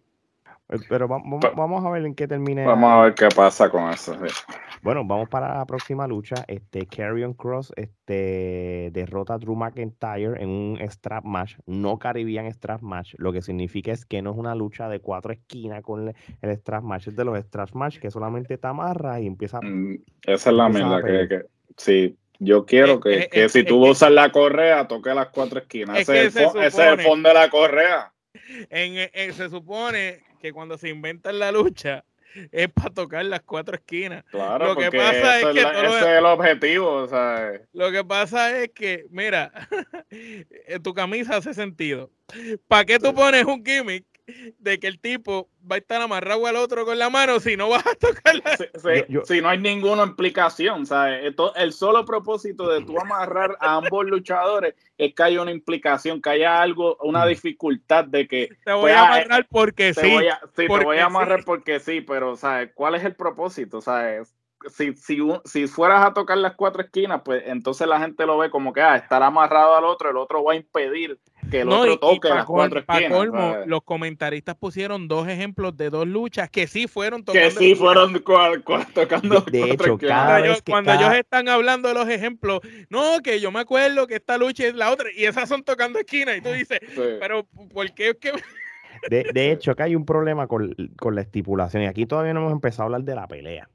Eh, 0.73 0.79
Pero 0.89 1.07
va- 1.07 1.19
va- 1.19 1.39
Pa- 1.39 1.51
vamos 1.51 1.85
a 1.85 1.89
ver 1.89 2.05
en 2.05 2.15
qué 2.15 2.27
termina. 2.27 2.65
Vamos 2.65 2.91
a 2.91 3.01
ver 3.03 3.13
qué 3.13 3.27
pasa 3.35 3.69
con 3.69 3.89
eso. 3.91 4.13
sí. 4.13 4.33
Bueno, 4.81 5.05
vamos 5.05 5.29
para 5.29 5.57
la 5.57 5.65
próxima 5.65 6.05
lucha. 6.07 6.35
Este, 6.47 6.85
Carrion 6.87 7.33
Cross 7.33 7.71
este, 7.77 8.89
derrota 8.91 9.35
a 9.35 9.37
Drew 9.37 9.55
McIntyre 9.55 10.41
en 10.41 10.49
un 10.49 10.79
strap 10.89 11.23
match, 11.23 11.55
no 11.65 11.97
Caribbean 11.97 12.51
strap 12.53 12.81
match. 12.81 13.13
Lo 13.17 13.31
que 13.31 13.41
significa 13.41 13.91
es 13.91 14.05
que 14.05 14.21
no 14.21 14.31
es 14.31 14.37
una 14.37 14.55
lucha 14.55 14.89
de 14.89 14.99
cuatro 14.99 15.31
esquinas 15.31 15.81
con 15.83 16.09
el, 16.09 16.15
el 16.41 16.51
strap 16.57 16.83
match, 16.83 17.07
es 17.07 17.15
de 17.15 17.23
los 17.25 17.37
strap 17.39 17.71
match 17.73 17.99
que 17.99 18.11
solamente 18.11 18.57
te 18.57 18.67
amarras 18.67 19.21
y 19.21 19.27
empieza. 19.27 19.59
Mm, 19.61 19.99
Esa 20.23 20.49
es 20.49 20.55
la 20.55 20.69
mierda 20.69 21.01
que, 21.03 21.45
sí. 21.77 22.17
Yo 22.39 22.65
quiero 22.65 22.95
Eh, 22.95 22.99
que, 23.01 23.13
eh, 23.19 23.29
que 23.31 23.43
eh, 23.45 23.49
si 23.49 23.63
tú 23.63 23.85
usas 23.87 24.11
la 24.11 24.29
correa, 24.31 24.85
toque 24.87 25.13
las 25.13 25.27
cuatro 25.29 25.59
esquinas. 25.59 25.97
Es 25.99 26.09
Ese 26.09 26.25
es, 26.25 26.35
el 26.35 26.45
fo- 26.47 26.57
ese 26.57 26.67
es 26.67 26.77
el 26.79 26.83
supone- 26.99 27.03
fondo 27.03 27.29
de 27.29 27.35
la 27.35 27.49
correa. 27.49 28.11
En, 28.69 29.09
en- 29.13 29.33
se 29.33 29.49
supone 29.49 30.19
que 30.43 30.51
cuando 30.51 30.77
se 30.77 30.89
inventan 30.89 31.39
la 31.39 31.53
lucha 31.53 32.03
es 32.51 32.67
para 32.69 32.89
tocar 32.93 33.23
las 33.25 33.41
cuatro 33.43 33.75
esquinas. 33.75 34.25
Claro, 34.25 34.67
Lo 34.67 34.75
que 34.75 34.85
porque 34.91 34.97
pasa 34.97 35.39
es 35.39 35.45
que 35.45 35.61
la- 35.61 35.83
ese 35.87 35.97
es 35.99 36.17
el 36.17 36.25
objetivo. 36.25 36.91
O 36.91 37.07
sea, 37.07 37.53
Lo 37.71 37.91
que 37.91 38.03
pasa 38.03 38.59
es 38.59 38.69
que, 38.71 39.05
mira, 39.09 39.51
eh, 40.11 40.79
tu 40.83 40.93
camisa 40.93 41.37
hace 41.37 41.53
sentido. 41.53 42.11
¿Para 42.67 42.83
qué 42.83 42.99
tú 42.99 43.13
pones 43.15 43.45
un 43.45 43.63
gimmick 43.65 44.05
de 44.57 44.79
que 44.79 44.87
el 44.87 44.99
tipo 44.99 45.49
va 45.69 45.75
a 45.75 45.79
estar 45.79 46.01
amarrado 46.01 46.47
al 46.47 46.55
otro 46.55 46.85
con 46.85 46.97
la 46.97 47.09
mano 47.09 47.39
si 47.41 47.57
no 47.57 47.69
vas 47.69 47.85
a 47.85 47.95
tocar 47.95 48.35
la... 48.35 48.55
si, 48.57 48.63
si- 48.63 48.87
Yo- 48.99 49.05
yo- 49.09 49.25
si 49.25 49.41
no 49.41 49.49
hay 49.49 49.57
ninguna 49.57 50.03
implicación, 50.03 50.85
¿sabes? 50.85 51.25
Esto- 51.25 51.53
el 51.55 51.73
solo 51.73 52.05
propósito 52.05 52.69
de 52.69 52.83
tú 52.85 52.97
amarrar 52.99 53.57
a 53.59 53.75
ambos 53.75 54.05
luchadores 54.05 54.75
es 54.97 55.13
que 55.13 55.23
haya 55.23 55.41
una 55.41 55.51
implicación, 55.51 56.21
que 56.21 56.29
haya 56.29 56.61
algo, 56.61 56.97
una 57.01 57.25
dificultad 57.25 58.05
de 58.05 58.27
que 58.27 58.49
Te 58.63 58.71
voy 58.71 58.83
Pues, 58.83 58.95
a 58.95 59.01
ah, 59.01 59.07
amarrar 59.07 59.47
porque 59.49 59.93
te 59.93 60.01
sí. 60.01 60.11
voy 60.11 60.27
a, 60.27 60.39
sí, 60.55 60.67
te 60.67 60.67
voy 60.67 60.97
a 60.97 61.05
amarrar 61.05 61.39
sí. 61.39 61.45
porque 61.45 61.79
sí, 61.79 62.01
pero 62.01 62.35
¿sabes? 62.37 62.71
¿Cuál 62.73 62.95
es 62.95 63.03
el 63.03 63.15
propósito? 63.15 63.81
¿Sabes? 63.81 64.33
Si, 64.69 64.93
si, 64.95 65.19
un- 65.19 65.41
si 65.43 65.67
fueras 65.67 66.05
a 66.05 66.13
tocar 66.13 66.37
las 66.37 66.53
cuatro 66.55 66.81
esquinas, 66.81 67.21
pues 67.25 67.43
entonces 67.47 67.85
la 67.85 67.99
gente 67.99 68.25
lo 68.25 68.37
ve 68.37 68.49
como 68.49 68.71
que 68.71 68.79
ah, 68.81 68.95
estar 68.95 69.21
amarrado 69.21 69.75
al 69.75 69.83
otro, 69.83 70.09
el 70.09 70.15
otro 70.15 70.41
va 70.41 70.53
a 70.53 70.55
impedir 70.55 71.19
que 71.53 71.61
el 71.61 71.67
No, 71.69 71.79
otro 71.81 71.91
y- 71.91 71.95
y 71.95 71.97
toque 71.99 72.29
las 72.29 72.45
col- 72.45 72.55
cuatro 72.55 72.85
pa' 72.85 72.97
esquinas. 72.99 73.17
colmo, 73.17 73.37
¿sabes? 73.39 73.67
los 73.67 73.83
comentaristas 73.83 74.55
pusieron 74.55 75.07
dos 75.07 75.27
ejemplos 75.27 75.77
de 75.77 75.89
dos 75.89 76.07
luchas 76.07 76.49
que 76.49 76.67
sí 76.67 76.87
fueron 76.87 77.23
tocando 77.23 77.47
que 77.47 77.51
sí 77.55 77.75
fueron 77.75 78.19
cual- 78.19 78.63
cual- 78.63 78.87
tocando 78.93 79.41
De- 79.41 79.51
de 79.51 79.71
hecho, 79.71 79.97
cada 79.97 80.25
Cuando, 80.25 80.33
vez 80.33 80.43
ellos, 80.45 80.61
que- 80.63 80.71
cuando 80.71 80.91
cada- 80.91 81.01
ellos 81.05 81.15
están 81.19 81.47
hablando 81.49 81.87
de 81.89 81.93
los 81.93 82.09
ejemplos, 82.09 82.59
no, 82.89 83.19
que 83.23 83.39
yo 83.39 83.51
me 83.51 83.59
acuerdo 83.59 84.07
que 84.07 84.15
esta 84.15 84.37
lucha 84.37 84.65
es 84.67 84.73
la 84.75 84.91
otra, 84.91 85.09
y 85.15 85.25
esas 85.25 85.47
son 85.47 85.63
tocando 85.63 85.99
esquinas, 85.99 86.37
y 86.37 86.41
tú 86.41 86.49
dices, 86.67 86.79
Sí. 86.95 87.01
pero 87.19 87.45
¿por 87.73 87.91
qué 87.93 88.09
es 88.09 88.15
que 88.17 88.31
De, 89.09 89.29
de 89.33 89.51
hecho, 89.51 89.71
acá 89.71 89.83
hay 89.83 89.95
un 89.95 90.05
problema 90.05 90.47
con, 90.47 90.73
con 90.97 91.13
la 91.15 91.21
estipulación 91.21 91.83
y 91.83 91.87
aquí 91.87 92.05
todavía 92.05 92.33
no 92.33 92.39
hemos 92.41 92.53
empezado 92.53 92.83
a 92.83 92.85
hablar 92.85 93.03
de 93.03 93.15
la 93.15 93.27
pelea. 93.27 93.69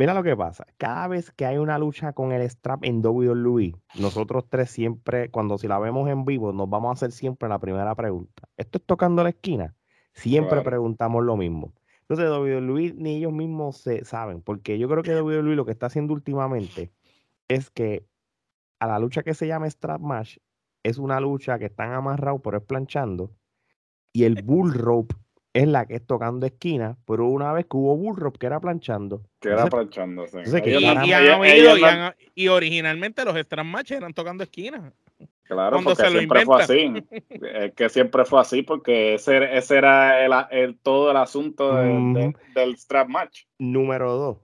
Mira 0.00 0.14
lo 0.14 0.22
que 0.22 0.34
pasa. 0.34 0.66
Cada 0.78 1.08
vez 1.08 1.30
que 1.30 1.44
hay 1.44 1.58
una 1.58 1.78
lucha 1.78 2.14
con 2.14 2.32
el 2.32 2.40
strap 2.48 2.86
en 2.86 3.04
WWE, 3.04 3.74
nosotros 4.00 4.46
tres 4.48 4.70
siempre, 4.70 5.30
cuando 5.30 5.58
si 5.58 5.68
la 5.68 5.78
vemos 5.78 6.08
en 6.08 6.24
vivo, 6.24 6.54
nos 6.54 6.70
vamos 6.70 6.88
a 6.88 6.92
hacer 6.92 7.12
siempre 7.12 7.50
la 7.50 7.58
primera 7.58 7.94
pregunta. 7.94 8.44
¿Esto 8.56 8.78
es 8.78 8.86
tocando 8.86 9.22
la 9.22 9.28
esquina? 9.28 9.76
Siempre 10.14 10.52
Claro. 10.52 10.62
preguntamos 10.62 11.22
lo 11.22 11.36
mismo. 11.36 11.74
Entonces, 12.08 12.30
WWE 12.30 12.94
ni 12.96 13.16
ellos 13.16 13.34
mismos 13.34 13.76
se 13.76 14.06
saben, 14.06 14.40
porque 14.40 14.78
yo 14.78 14.88
creo 14.88 15.02
que 15.02 15.14
WWE 15.20 15.54
lo 15.54 15.66
que 15.66 15.72
está 15.72 15.88
haciendo 15.88 16.14
últimamente 16.14 16.90
es 17.48 17.68
que 17.68 18.06
a 18.78 18.86
la 18.86 18.98
lucha 18.98 19.22
que 19.22 19.34
se 19.34 19.48
llama 19.48 19.68
strap 19.68 20.00
match 20.00 20.38
es 20.82 20.96
una 20.96 21.20
lucha 21.20 21.58
que 21.58 21.66
están 21.66 21.92
amarrados, 21.92 22.40
pero 22.42 22.56
es 22.56 22.64
planchando. 22.64 23.34
Y 24.14 24.24
el 24.24 24.42
bull 24.44 24.72
rope 24.72 25.14
es 25.52 25.66
la 25.66 25.86
que 25.86 25.96
es 25.96 26.06
tocando 26.06 26.46
esquina, 26.46 26.96
pero 27.06 27.26
una 27.26 27.52
vez 27.52 27.66
que 27.66 27.76
hubo 27.76 27.96
bull 27.96 28.16
rope 28.16 28.38
que 28.38 28.46
era 28.46 28.60
planchando. 28.60 29.22
Que 29.40 29.48
era 29.48 29.62
entonces, 29.64 29.70
planchando, 29.70 30.26
sí. 30.26 30.36
entonces 30.38 30.62
que 30.62 30.70
y, 30.78 30.84
han 30.84 30.98
han- 30.98 31.04
originalmente 32.48 33.24
los 33.24 33.36
strap 33.36 33.66
matches 33.66 33.98
eran 33.98 34.12
tocando 34.14 34.44
esquinas. 34.44 34.92
Claro, 35.44 35.78
cuando 35.82 35.96
porque 35.96 36.10
siempre 36.10 36.44
fue 36.44 36.62
así. 36.62 37.04
Es 37.42 37.74
que 37.74 37.88
siempre 37.88 38.24
fue 38.24 38.40
así 38.40 38.62
porque 38.62 39.14
ese, 39.14 39.56
ese 39.56 39.76
era 39.78 40.24
el, 40.24 40.32
el- 40.52 40.78
todo 40.78 41.10
el 41.10 41.16
asunto 41.16 41.74
de- 41.74 41.86
de- 41.88 42.28
Ujú. 42.28 42.32
del 42.54 42.76
strap 42.78 43.08
match. 43.08 43.42
Número 43.58 44.12
dos. 44.12 44.36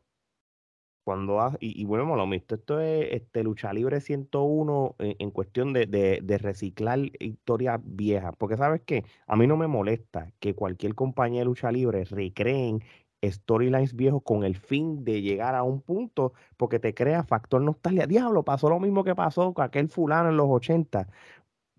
Cuando 1.06 1.40
ha- 1.40 1.56
y, 1.60 1.80
y 1.80 1.84
volvemos 1.84 2.14
a 2.14 2.16
lo 2.18 2.26
mismo, 2.26 2.46
esto 2.50 2.80
es 2.80 3.08
este, 3.12 3.44
lucha 3.44 3.72
libre 3.72 4.00
101 4.00 4.96
en, 4.98 5.30
cuestión 5.30 5.72
de, 5.72 5.86
de- 5.86 6.20
de 6.22 6.38
reciclar 6.38 6.98
historias 7.20 7.80
viejas. 7.84 8.34
Porque, 8.38 8.56
¿sabes 8.56 8.82
qué? 8.84 9.04
A 9.28 9.36
mí 9.36 9.46
no 9.46 9.56
me 9.56 9.68
molesta 9.68 10.32
que 10.40 10.54
cualquier 10.56 10.96
compañía 10.96 11.40
de 11.42 11.44
lucha 11.46 11.70
libre 11.72 12.04
recreen 12.04 12.82
storylines 13.24 13.94
viejos 13.94 14.22
con 14.24 14.44
el 14.44 14.56
fin 14.56 15.04
de 15.04 15.22
llegar 15.22 15.54
a 15.54 15.62
un 15.62 15.80
punto 15.80 16.32
porque 16.56 16.78
te 16.80 16.92
crea 16.94 17.22
factor 17.24 17.62
nostalgia. 17.62 18.06
Diablo, 18.08 18.44
pasó 18.44 18.68
lo 18.68 18.80
mismo 18.80 19.04
que 19.04 19.14
pasó 19.14 19.54
con 19.54 19.64
aquel 19.64 19.88
fulano 19.88 20.28
en 20.30 20.36
los 20.36 20.46
80. 20.48 21.08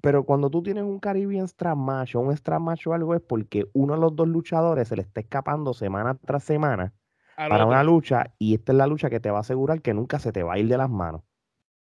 Pero 0.01 0.25
cuando 0.25 0.49
tú 0.49 0.63
tienes 0.63 0.83
un 0.85 0.99
Caribbean 0.99 1.47
Strap 1.47 1.77
Match 1.77 2.15
o 2.15 2.21
un 2.21 2.35
Strap 2.37 2.61
Match 2.61 2.87
o 2.87 2.93
algo 2.93 3.15
es 3.15 3.21
porque 3.21 3.65
uno 3.73 3.95
de 3.95 3.99
los 4.01 4.15
dos 4.15 4.27
luchadores 4.27 4.87
se 4.89 4.95
le 4.95 5.01
está 5.03 5.21
escapando 5.21 5.73
semana 5.73 6.15
tras 6.25 6.43
semana 6.43 6.93
para 7.37 7.55
otro. 7.65 7.67
una 7.67 7.83
lucha 7.83 8.33
y 8.39 8.55
esta 8.55 8.71
es 8.71 8.77
la 8.77 8.87
lucha 8.87 9.09
que 9.09 9.19
te 9.19 9.29
va 9.31 9.37
a 9.37 9.41
asegurar 9.41 9.81
que 9.81 9.93
nunca 9.93 10.19
se 10.19 10.31
te 10.31 10.43
va 10.43 10.53
a 10.55 10.57
ir 10.59 10.67
de 10.67 10.77
las 10.77 10.89
manos. 10.89 11.21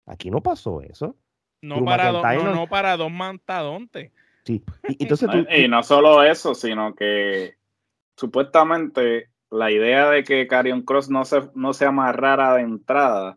Aquí 0.07 0.31
no 0.31 0.43
pasó 0.43 0.81
eso. 0.81 1.17
no, 1.63 1.77
Drew 1.77 1.85
para 1.85 2.11
dos, 2.11 2.23
McIntyre 2.23 2.45
no, 2.45 2.55
no- 2.55 2.61
no 2.63 2.67
para 2.69 2.97
dos 2.97 3.11
mantadontes. 3.13 4.11
Sí. 4.45 4.65
Y, 4.89 5.03
entonces 5.05 5.29
tú, 5.31 5.47
Y 5.55 5.69
no 5.69 5.83
solo 5.83 6.23
eso, 6.23 6.55
sino 6.55 6.95
que 6.95 7.55
supuestamente 8.17 9.29
la 9.51 9.71
idea 9.71 10.09
de 10.11 10.25
que 10.25 10.47
Carion 10.47 10.83
Cross 10.83 11.11
no 11.11 11.25
se, 11.25 11.43
no 11.55 11.73
se 11.75 11.85
amarrara 11.85 12.55
de 12.55 12.63
entrada 12.63 13.37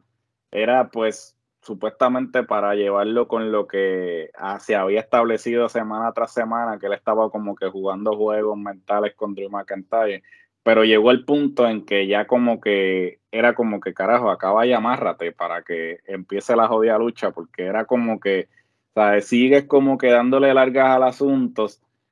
era 0.51 0.89
pues 0.89 1.35
supuestamente 1.61 2.43
para 2.43 2.75
llevarlo 2.75 3.27
con 3.27 3.51
lo 3.51 3.67
que 3.67 4.29
ah, 4.37 4.59
se 4.59 4.75
había 4.75 4.99
establecido 5.01 5.67
semana 5.67 6.13
tras 6.13 6.31
semana, 6.31 6.77
que 6.79 6.85
él 6.85 6.93
estaba 6.93 7.29
como 7.31 7.55
que 7.55 7.67
jugando 7.67 8.15
juegos 8.15 8.57
mentales 8.57 9.15
con 9.15 9.33
Drew 9.33 9.49
McIntyre, 9.49 10.23
pero 10.65 10.83
llegó 10.83 11.11
el 11.11 11.25
punto 11.25 11.67
en 11.67 11.85
que 11.85 12.07
ya 12.07 12.25
como 12.25 12.59
que 12.59 13.19
era 13.31 13.53
como 13.53 13.79
que 13.79 13.93
carajo, 13.93 14.31
acaba 14.31 14.65
y 14.65 14.73
amárrate 14.73 15.31
para 15.31 15.61
que 15.61 15.99
empiece 16.07 16.55
la 16.55 16.67
jodida 16.67 16.97
lucha, 16.97 17.29
porque 17.29 17.65
era 17.65 17.85
como 17.85 18.19
que, 18.19 18.47
¿sabes? 18.95 19.27
Sigues 19.27 19.65
como 19.65 19.99
que 19.99 20.07
dándole 20.07 20.51
largas 20.55 20.89
al 20.95 21.03
asunto, 21.03 21.67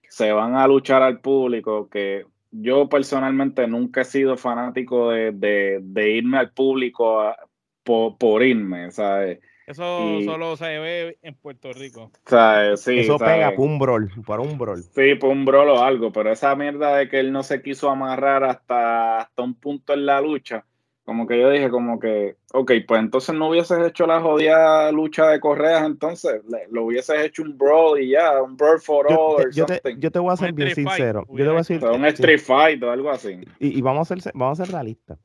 se 0.08 0.32
van 0.34 0.56
a 0.56 0.68
luchar 0.68 1.02
al 1.02 1.20
público, 1.20 1.90
que 1.90 2.28
yo 2.52 2.88
personalmente 2.90 3.68
nunca 3.68 4.02
he 4.02 4.06
sido 4.06 4.38
fanático 4.38 5.10
de, 5.10 5.32
de, 5.32 5.80
de 5.82 6.12
irme 6.12 6.38
al 6.38 6.52
público 6.52 7.34
por, 7.82 8.20
por 8.20 8.44
irme, 8.44 8.92
¿sabes? 8.92 9.40
Eso 9.66 10.20
Y- 10.20 10.26
solo 10.26 10.58
se 10.58 10.78
ve 10.80 11.18
en 11.22 11.36
Puerto 11.36 11.72
Rico. 11.72 12.12
Eso 12.26 13.18
pega 13.18 13.52
para 13.52 13.62
un 13.62 13.80
brawl, 13.80 14.12
para 14.26 14.42
un 14.42 14.58
brawl. 14.58 14.84
Sí, 14.84 15.16
por 15.16 15.30
un 15.30 15.46
brolo 15.46 15.76
o 15.76 15.84
algo, 15.84 16.12
pero 16.12 16.32
esa 16.32 16.56
mierda 16.56 16.98
de 16.98 17.08
que 17.08 17.20
él 17.20 17.32
no 17.32 17.44
se 17.44 17.62
quiso 17.62 17.90
amarrar 17.90 18.44
hasta, 18.44 19.20
hasta 19.20 19.42
un 19.42 19.54
punto 19.56 19.94
en 19.94 20.06
la 20.06 20.20
lucha, 20.20 20.66
como 21.06 21.28
que 21.28 21.40
yo 21.40 21.50
dije 21.50 21.70
como 21.70 22.00
que, 22.00 22.38
ok, 22.54 22.72
pues 22.88 23.02
entonces 23.02 23.36
no 23.36 23.50
hubieses 23.50 23.78
hecho 23.86 24.08
la 24.08 24.22
jodida 24.22 24.92
lucha 24.92 25.28
de 25.28 25.40
correas, 25.40 25.86
entonces 25.86 26.42
lo 26.72 26.86
hubieses 26.86 27.24
hecho 27.24 27.44
un 27.44 27.58
brawl 27.58 28.02
y 28.02 28.12
ya, 28.12 28.42
un 28.42 28.56
brawl 28.56 28.80
for 28.80 29.08
all 29.08 29.52
yo, 29.52 29.66
te, 29.66 29.82
yo 29.98 30.12
te, 30.12 30.20
voy 30.20 30.34
a 30.34 30.38
ser 30.38 30.54
bien 30.54 30.74
sincero. 30.74 31.26
Yo 31.30 31.36
te 31.36 31.44
voy 31.44 31.56
a 31.56 31.58
decir, 31.58 31.84
un 31.84 32.06
Street 32.06 32.40
Fight 32.40 32.84
o 32.84 32.92
algo 32.92 33.12
así. 33.12 33.40
Y, 33.60 33.82
vamos, 33.82 34.10
a 34.10 34.16
ser, 34.16 34.32
vamos 34.34 34.60
a 34.60 34.66
ser 34.66 34.74
realistas. 34.74 35.20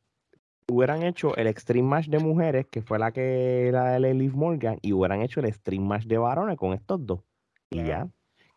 Hubieran 0.70 1.02
hecho 1.02 1.34
el 1.36 1.46
Extreme 1.46 1.88
Match 1.88 2.08
de 2.08 2.18
mujeres, 2.18 2.66
que 2.66 2.82
fue 2.82 2.98
la 2.98 3.10
que 3.12 3.68
era 3.68 3.98
de 3.98 4.14
Liv 4.14 4.34
Morgan, 4.34 4.78
y 4.82 4.92
hubieran 4.92 5.22
hecho 5.22 5.40
el 5.40 5.46
Extreme 5.46 5.86
Match 5.86 6.04
de 6.04 6.18
varones 6.18 6.56
con 6.56 6.74
estos 6.74 7.04
dos. 7.04 7.20
Y 7.70 7.84
ya. 7.84 8.08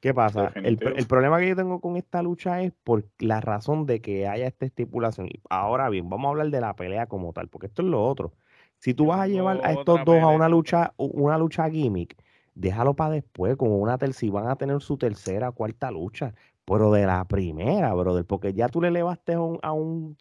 ¿Qué 0.02 0.15
pasa? 0.15 0.52
El, 0.56 0.78
problema 1.08 1.39
que 1.39 1.50
yo 1.50 1.56
tengo 1.56 1.80
con 1.80 1.95
esta 1.95 2.24
lucha 2.24 2.62
es 2.62 2.74
por 2.84 3.06
la 3.19 3.39
razón 3.39 3.86
de 3.86 4.02
que 4.02 4.28
haya 4.28 4.47
esta 4.47 4.65
estipulación. 4.65 5.30
Ahora 5.47 5.89
bien, 5.89 6.10
vamos 6.10 6.26
a 6.26 6.30
hablar 6.32 6.50
de 6.50 6.60
la 6.60 6.76
pelea 6.76 7.06
como 7.06 7.34
tal, 7.34 7.47
porque 7.50 7.67
esto 7.67 7.84
es 7.84 7.88
lo 7.88 8.04
otro. 8.04 8.34
Si 8.80 8.95
tú 8.95 9.06
vas 9.06 9.19
a 9.19 9.28
llevar 9.28 9.62
a 9.63 9.74
estos 9.74 10.04
dos 10.04 10.19
a 10.21 10.28
una 10.28 10.50
lucha, 10.50 10.93
una 10.97 11.38
lucha 11.38 11.69
gimmick, 11.69 12.17
déjalo 12.56 12.95
para 12.95 13.12
después, 13.12 13.56
como 13.58 13.78
una 13.78 14.00
tercera, 14.00 14.34
van 14.34 14.47
a 14.47 14.56
tener 14.56 14.82
su 14.82 14.97
tercera, 14.97 15.52
cuarta 15.52 15.91
lucha, 15.91 16.34
pero 16.65 16.91
de 16.91 17.06
la 17.06 17.26
primera, 17.26 17.93
brother, 17.93 18.26
porque 18.26 18.54
ya 18.54 18.69
tú 18.69 18.82
le 18.82 18.89
elevaste 18.89 19.34
a 19.34 19.41
un, 19.41 19.60
a 19.62 19.74
un 19.74 20.15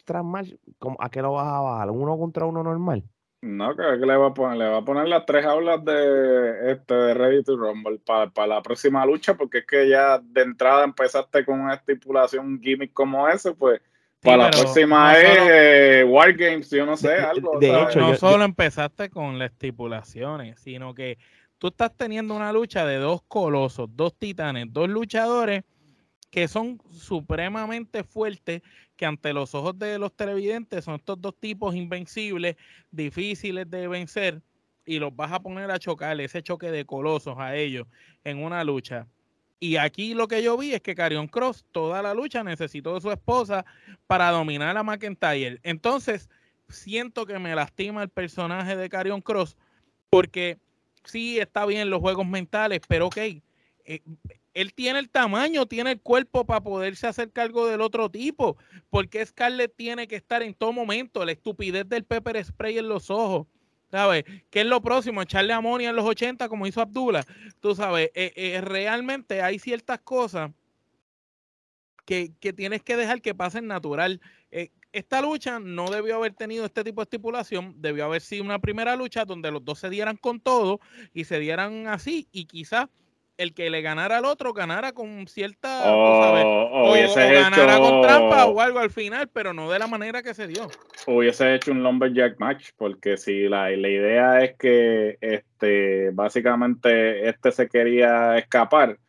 ¿a 0.99 1.09
qué 1.09 1.21
lo 1.21 1.33
vas 1.33 1.47
a 1.47 1.61
bajar? 1.61 1.91
¿Uno 1.91 2.17
contra 2.17 2.45
uno 2.45 2.63
normal? 2.63 3.03
No, 3.41 3.75
que, 3.75 3.81
le 3.81 4.17
va 4.17 4.27
a 4.27 4.33
poner, 4.33 4.57
le 4.57 4.69
va 4.69 4.77
a 4.77 4.85
poner 4.85 5.07
las 5.07 5.25
tres 5.25 5.45
aulas 5.45 5.83
de 5.83 6.71
este 6.71 6.93
de 6.93 7.13
Ready 7.15 7.43
to 7.43 7.57
Rumble 7.57 7.99
para 8.05 8.47
la 8.47 8.61
próxima 8.61 9.03
lucha, 9.03 9.35
porque 9.35 9.59
es 9.59 9.65
que 9.65 9.89
ya 9.89 10.19
de 10.19 10.41
entrada 10.41 10.83
empezaste 10.83 11.43
con 11.43 11.59
una 11.59 11.73
estipulación 11.73 12.61
gimmick 12.61 12.93
como 12.93 13.27
ese, 13.27 13.53
pues 13.53 13.81
para 14.21 14.43
la 14.43 14.51
próxima 14.51 15.17
es 15.17 15.39
eh, 15.49 16.05
Wargames, 16.07 16.69
yo 16.69 16.85
no 16.85 16.95
sé, 16.95 17.15
algo. 17.15 17.57
De 17.59 17.81
hecho, 17.81 17.99
no 17.99 18.15
solo 18.15 18.43
empezaste 18.43 19.09
con 19.09 19.39
las 19.39 19.51
estipulaciones, 19.51 20.59
sino 20.59 20.93
que 20.93 21.17
tú 21.57 21.67
estás 21.69 21.97
teniendo 21.97 22.35
una 22.35 22.53
lucha 22.53 22.85
de 22.85 22.97
dos 22.97 23.23
colosos, 23.27 23.89
dos 23.91 24.15
titanes, 24.15 24.67
dos 24.69 24.87
luchadores 24.87 25.63
que 26.31 26.47
son 26.47 26.81
supremamente 26.91 28.03
fuertes, 28.03 28.61
que 28.95 29.05
ante 29.05 29.33
los 29.33 29.53
ojos 29.53 29.77
de 29.77 29.99
los 29.99 30.15
televidentes 30.15 30.85
son 30.85 30.95
estos 30.95 31.21
dos 31.21 31.35
tipos 31.39 31.75
invencibles, 31.75 32.55
difíciles 32.89 33.69
de 33.69 33.87
vencer, 33.87 34.41
y 34.85 34.97
los 34.97 35.15
vas 35.15 35.31
a 35.31 35.41
poner 35.41 35.69
a 35.69 35.77
chocar, 35.77 36.19
ese 36.19 36.41
choque 36.41 36.71
de 36.71 36.85
colosos 36.85 37.35
a 37.37 37.55
ellos 37.55 37.85
en 38.23 38.43
una 38.43 38.63
lucha. 38.63 39.07
Y 39.59 39.75
aquí 39.75 40.15
lo 40.15 40.27
que 40.27 40.41
yo 40.41 40.57
vi 40.57 40.73
es 40.73 40.81
que 40.81 40.95
Carion 40.95 41.27
Cross 41.27 41.65
toda 41.71 42.01
la 42.01 42.15
lucha 42.15 42.43
necesitó 42.43 42.95
de 42.95 43.01
su 43.01 43.11
esposa 43.11 43.63
para 44.07 44.31
dominar 44.31 44.75
a 44.75 44.83
McIntyre. 44.83 45.59
Entonces, 45.61 46.29
siento 46.67 47.27
que 47.27 47.37
me 47.37 47.53
lastima 47.53 48.01
el 48.01 48.09
personaje 48.09 48.75
de 48.75 48.89
Carion 48.89 49.21
Cross 49.21 49.57
porque 50.09 50.57
sí 51.03 51.39
está 51.39 51.65
bien 51.65 51.89
los 51.89 51.99
juegos 51.99 52.25
mentales, 52.25 52.81
pero 52.87 53.07
ok, 53.07 53.17
eh, 53.17 54.01
él 54.53 54.73
tiene 54.73 54.99
el 54.99 55.09
tamaño, 55.09 55.65
tiene 55.65 55.93
el 55.93 56.01
cuerpo 56.01 56.45
para 56.45 56.61
poderse 56.61 57.07
hacer 57.07 57.31
cargo 57.31 57.67
del 57.67 57.81
otro 57.81 58.09
tipo. 58.09 58.57
Porque 58.89 59.25
Scarlett 59.25 59.75
tiene 59.75 60.07
que 60.07 60.15
estar 60.15 60.41
en 60.41 60.53
todo 60.53 60.73
momento, 60.73 61.25
la 61.25 61.31
estupidez 61.31 61.87
del 61.87 62.03
pepper 62.03 62.43
spray 62.43 62.77
en 62.77 62.89
los 62.89 63.09
ojos. 63.09 63.47
¿Sabes? 63.91 64.23
¿Qué 64.49 64.61
es 64.61 64.65
lo 64.65 64.81
próximo? 64.81 65.21
Echarle 65.21 65.51
amonia 65.51 65.89
en 65.89 65.95
los 65.97 66.05
80 66.05 66.47
como 66.47 66.65
hizo 66.65 66.81
Abdullah. 66.81 67.25
Tú 67.59 67.75
sabes, 67.75 68.09
eh, 68.13 68.31
eh, 68.35 68.61
realmente 68.61 69.41
hay 69.41 69.59
ciertas 69.59 69.99
cosas 69.99 70.51
que, 72.05 72.53
tienes 72.53 72.83
que 72.83 72.95
dejar 72.95 73.21
que 73.21 73.35
pasen 73.35 73.67
natural. 73.67 74.21
Eh, 74.49 74.69
esta 74.93 75.21
lucha 75.21 75.59
no 75.59 75.89
debió 75.89 76.15
haber 76.17 76.33
tenido 76.33 76.65
este 76.65 76.83
tipo 76.83 77.01
de 77.01 77.03
estipulación, 77.03 77.75
debió 77.77 78.05
haber 78.05 78.21
sido 78.21 78.43
una 78.43 78.59
primera 78.59 78.95
lucha 78.95 79.25
donde 79.25 79.51
los 79.51 79.63
dos 79.63 79.79
se 79.79 79.89
dieran 79.89 80.17
con 80.17 80.39
todo 80.39 80.79
y 81.13 81.25
se 81.25 81.39
dieran 81.39 81.87
así 81.87 82.27
y 82.31 82.45
quizás 82.45 82.87
el 83.41 83.53
que 83.55 83.69
le 83.71 83.81
ganara 83.81 84.17
al 84.19 84.25
otro 84.25 84.53
ganara 84.53 84.91
con 84.91 85.27
cierta, 85.27 85.91
o, 85.91 86.93
ganara 87.15 87.77
con 87.79 88.01
trampa 88.01 88.45
o 88.45 88.61
algo 88.61 88.79
al 88.79 88.91
final, 88.91 89.29
pero 89.29 89.51
no 89.51 89.71
de 89.71 89.79
la 89.79 89.87
manera 89.87 90.21
que 90.21 90.35
se 90.35 90.47
dio. 90.47 90.69
Hubiese 91.07 91.55
hecho 91.55 91.71
un 91.71 91.81
lumberjack 91.81 92.39
match, 92.39 92.69
porque 92.77 93.17
si 93.17 93.47
la, 93.47 93.71
idea 93.71 94.43
es 94.43 94.55
que 94.57 95.17
este 95.21 96.11
básicamente 96.11 97.27
este 97.27 97.51
se 97.51 97.67
quería 97.67 98.37
escapar, 98.37 98.99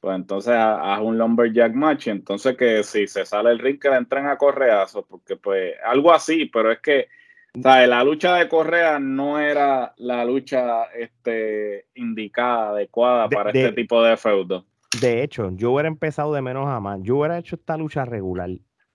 pues 0.00 0.16
entonces 0.16 0.54
haz 0.56 1.00
un 1.00 1.18
lumberjack 1.18 1.74
match, 1.74 2.08
entonces 2.08 2.56
que 2.56 2.82
si 2.82 3.06
se 3.06 3.26
sale 3.26 3.50
el 3.50 3.58
ring 3.58 3.78
que 3.78 3.90
le 3.90 3.96
entren 3.96 4.26
a 4.26 4.38
correazos, 4.38 5.04
porque 5.06 5.36
pues 5.36 5.74
algo 5.84 6.14
así, 6.14 6.46
pero 6.46 6.72
es 6.72 6.80
que 6.80 7.08
la 7.54 8.04
lucha 8.04 8.36
de 8.36 8.48
Correa 8.48 8.98
no 8.98 9.38
era 9.38 9.94
la 9.98 10.24
lucha 10.24 10.84
este, 10.98 11.86
indicada, 11.94 12.70
adecuada 12.70 13.28
para 13.28 13.50
este 13.50 13.72
tipo 13.72 14.02
de 14.02 14.16
feudo. 14.16 14.64
De 15.00 15.22
hecho, 15.22 15.50
yo 15.52 15.72
hubiera 15.72 15.88
empezado 15.88 16.32
de 16.32 16.42
menos 16.42 16.68
a 16.68 16.80
más. 16.80 17.00
Yo 17.02 17.16
hubiera 17.18 17.38
hecho 17.38 17.56
esta 17.56 17.76
lucha 17.76 18.04
regular 18.04 18.50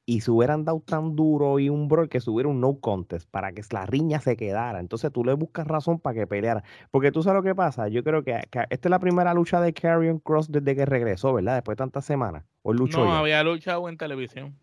y 0.06 0.22
se 0.22 0.32
hubieran 0.32 0.64
dado 0.64 0.82
tan 0.86 1.16
duro 1.16 1.60
y 1.60 1.70
un 1.70 1.88
bro 1.88 2.08
que 2.08 2.22
subiera 2.22 2.48
un 2.48 2.62
no 2.62 2.80
contest 2.80 3.30
para 3.30 3.52
que 3.52 3.62
la 3.72 3.86
riña 3.86 4.22
se 4.22 4.38
quedara. 4.38 4.80
Entonces 4.80 5.12
tú 5.12 5.24
le 5.24 5.34
buscas 5.34 5.68
razón 5.68 6.00
para 6.00 6.20
que 6.20 6.28
peleara. 6.28 6.64
Porque 6.92 7.12
tú 7.12 7.24
sabes 7.24 7.38
lo 7.38 7.44
que 7.44 7.56
pasa. 7.56 7.90
Yo 7.90 8.04
creo 8.04 8.24
que, 8.24 8.36
esta 8.36 8.68
es 8.70 8.90
la 8.90 9.00
primera 9.00 9.34
lucha 9.34 9.60
de 9.60 9.74
Carrion 9.74 10.20
Cross 10.20 10.52
desde 10.52 10.76
que 10.76 10.86
regresó, 10.86 11.34
¿verdad? 11.34 11.56
Después 11.56 11.76
de 11.76 11.80
tantas 11.80 12.06
semanas. 12.06 12.46
¿O 12.62 12.74
luchó 12.74 13.04
no, 13.04 13.16
había 13.16 13.44
luchado 13.44 13.90
en 13.90 13.98
televisión. 13.98 14.56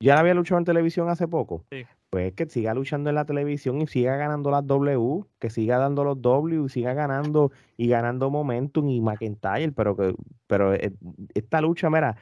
¿Ya 0.00 0.18
había 0.18 0.34
luchado 0.34 0.58
en 0.58 0.64
televisión 0.64 1.08
hace 1.08 1.28
poco? 1.28 1.64
Sí 1.70 1.86
pues 2.14 2.32
que 2.34 2.46
siga 2.46 2.74
luchando 2.74 3.10
en 3.10 3.16
la 3.16 3.24
televisión 3.24 3.82
y 3.82 3.88
siga 3.88 4.14
ganando 4.14 4.48
las 4.52 4.64
W, 4.64 5.24
que 5.40 5.50
siga 5.50 5.78
dando 5.78 6.04
los 6.04 6.22
W, 6.22 6.68
siga 6.68 6.94
ganando 6.94 7.50
y 7.76 7.88
ganando 7.88 8.30
momentum 8.30 8.88
y 8.88 9.00
McIntyre, 9.00 9.72
pero 9.72 9.96
que 9.96 10.14
pero 10.46 10.74
eh, 10.74 10.92
esta 11.34 11.60
lucha, 11.60 11.90
mira, 11.90 12.16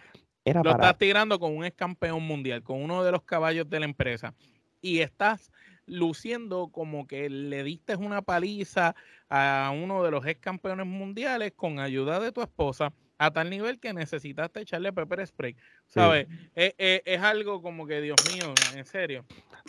era 0.47 0.63
Lo 0.63 0.71
estás 0.71 0.97
tirando 0.97 1.39
con 1.39 1.55
un 1.55 1.67
ex 1.67 1.77
campeón 1.77 2.23
mundial, 2.23 2.63
con 2.63 2.83
uno 2.83 3.05
de 3.05 3.13
los 3.13 3.21
caballos 3.25 3.69
de 3.69 3.81
la 3.81 3.85
empresa 3.85 4.33
y 4.81 5.01
estás 5.01 5.53
luciendo 5.85 6.69
como 6.69 7.07
que 7.07 7.29
le 7.29 7.63
diste 7.63 7.95
una 7.95 8.23
paliza 8.23 8.95
a 9.29 9.75
uno 9.75 10.03
de 10.03 10.11
los 10.11 10.25
ex 10.25 10.41
campeones 10.41 10.87
mundiales 10.87 11.53
con 11.55 11.81
ayuda 11.81 12.19
de 12.19 12.33
tu 12.33 12.41
esposa 12.41 12.95
a 13.23 13.31
tal 13.31 13.51
nivel 13.51 13.79
que 13.79 13.93
necesitaste 13.93 14.63
echarle 14.63 14.93
pepper 14.93 15.25
spray. 15.25 15.57
¿Sabes? 15.87 16.27
Es, 16.57 17.23
algo 17.23 17.63
como 17.63 17.87
que, 17.87 18.01
Dios 18.01 18.17
mío, 18.33 18.53
en 18.75 18.85
serio. 18.85 19.25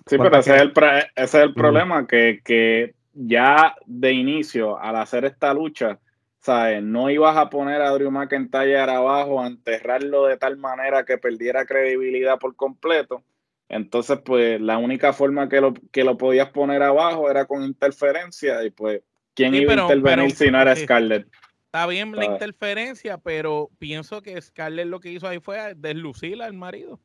Sí, 0.07 0.17
pero 0.17 0.39
ese 0.39 0.55
es 0.55 0.61
el, 0.61 0.73
ese 0.75 1.05
es 1.15 1.33
el 1.35 1.53
problema, 1.53 2.07
que, 2.07 2.41
que 2.43 2.95
ya 3.13 3.75
de 3.85 4.11
inicio, 4.11 4.79
al 4.79 4.95
hacer 4.95 5.25
esta 5.25 5.53
lucha, 5.53 5.99
¿sabes? 6.39 6.81
No 6.81 7.11
ibas 7.11 7.37
a 7.37 7.51
poner 7.51 7.79
a 7.83 7.91
Drew 7.91 8.09
McIntyre 8.09 8.79
abajo, 8.79 9.39
a 9.39 9.45
enterrarlo 9.45 10.25
de 10.25 10.37
tal 10.37 10.57
manera 10.57 11.05
que 11.05 11.19
perdiera 11.19 11.65
credibilidad 11.65 12.39
por 12.39 12.55
completo. 12.55 13.23
Entonces, 13.69 14.17
pues 14.25 14.59
la 14.59 14.79
única 14.79 15.13
forma 15.13 15.47
que 15.47 15.61
lo, 15.61 15.75
que 15.91 16.03
lo 16.03 16.17
podías 16.17 16.49
poner 16.49 16.81
abajo 16.81 17.29
era 17.29 17.45
con 17.45 17.63
interferencia 17.63 18.63
y 18.63 18.71
pues, 18.71 19.03
¿quién 19.35 19.53
iba 19.53 19.73
a 19.73 19.81
intervenir 19.83 20.31
si 20.31 20.49
no 20.49 20.59
era 20.59 20.75
Scarlett? 20.75 21.27
Está 21.73 21.87
bien 21.87 22.15
la 22.15 22.25
interferencia, 22.25 23.17
pero 23.17 23.71
pienso 23.79 24.21
que 24.21 24.39
Scarlett 24.39 24.85
lo 24.85 24.99
que 24.99 25.11
hizo 25.11 25.27
ahí 25.27 25.39
fue 25.39 25.73
deslucir 25.75 26.39
al 26.43 26.53
marido. 26.53 26.99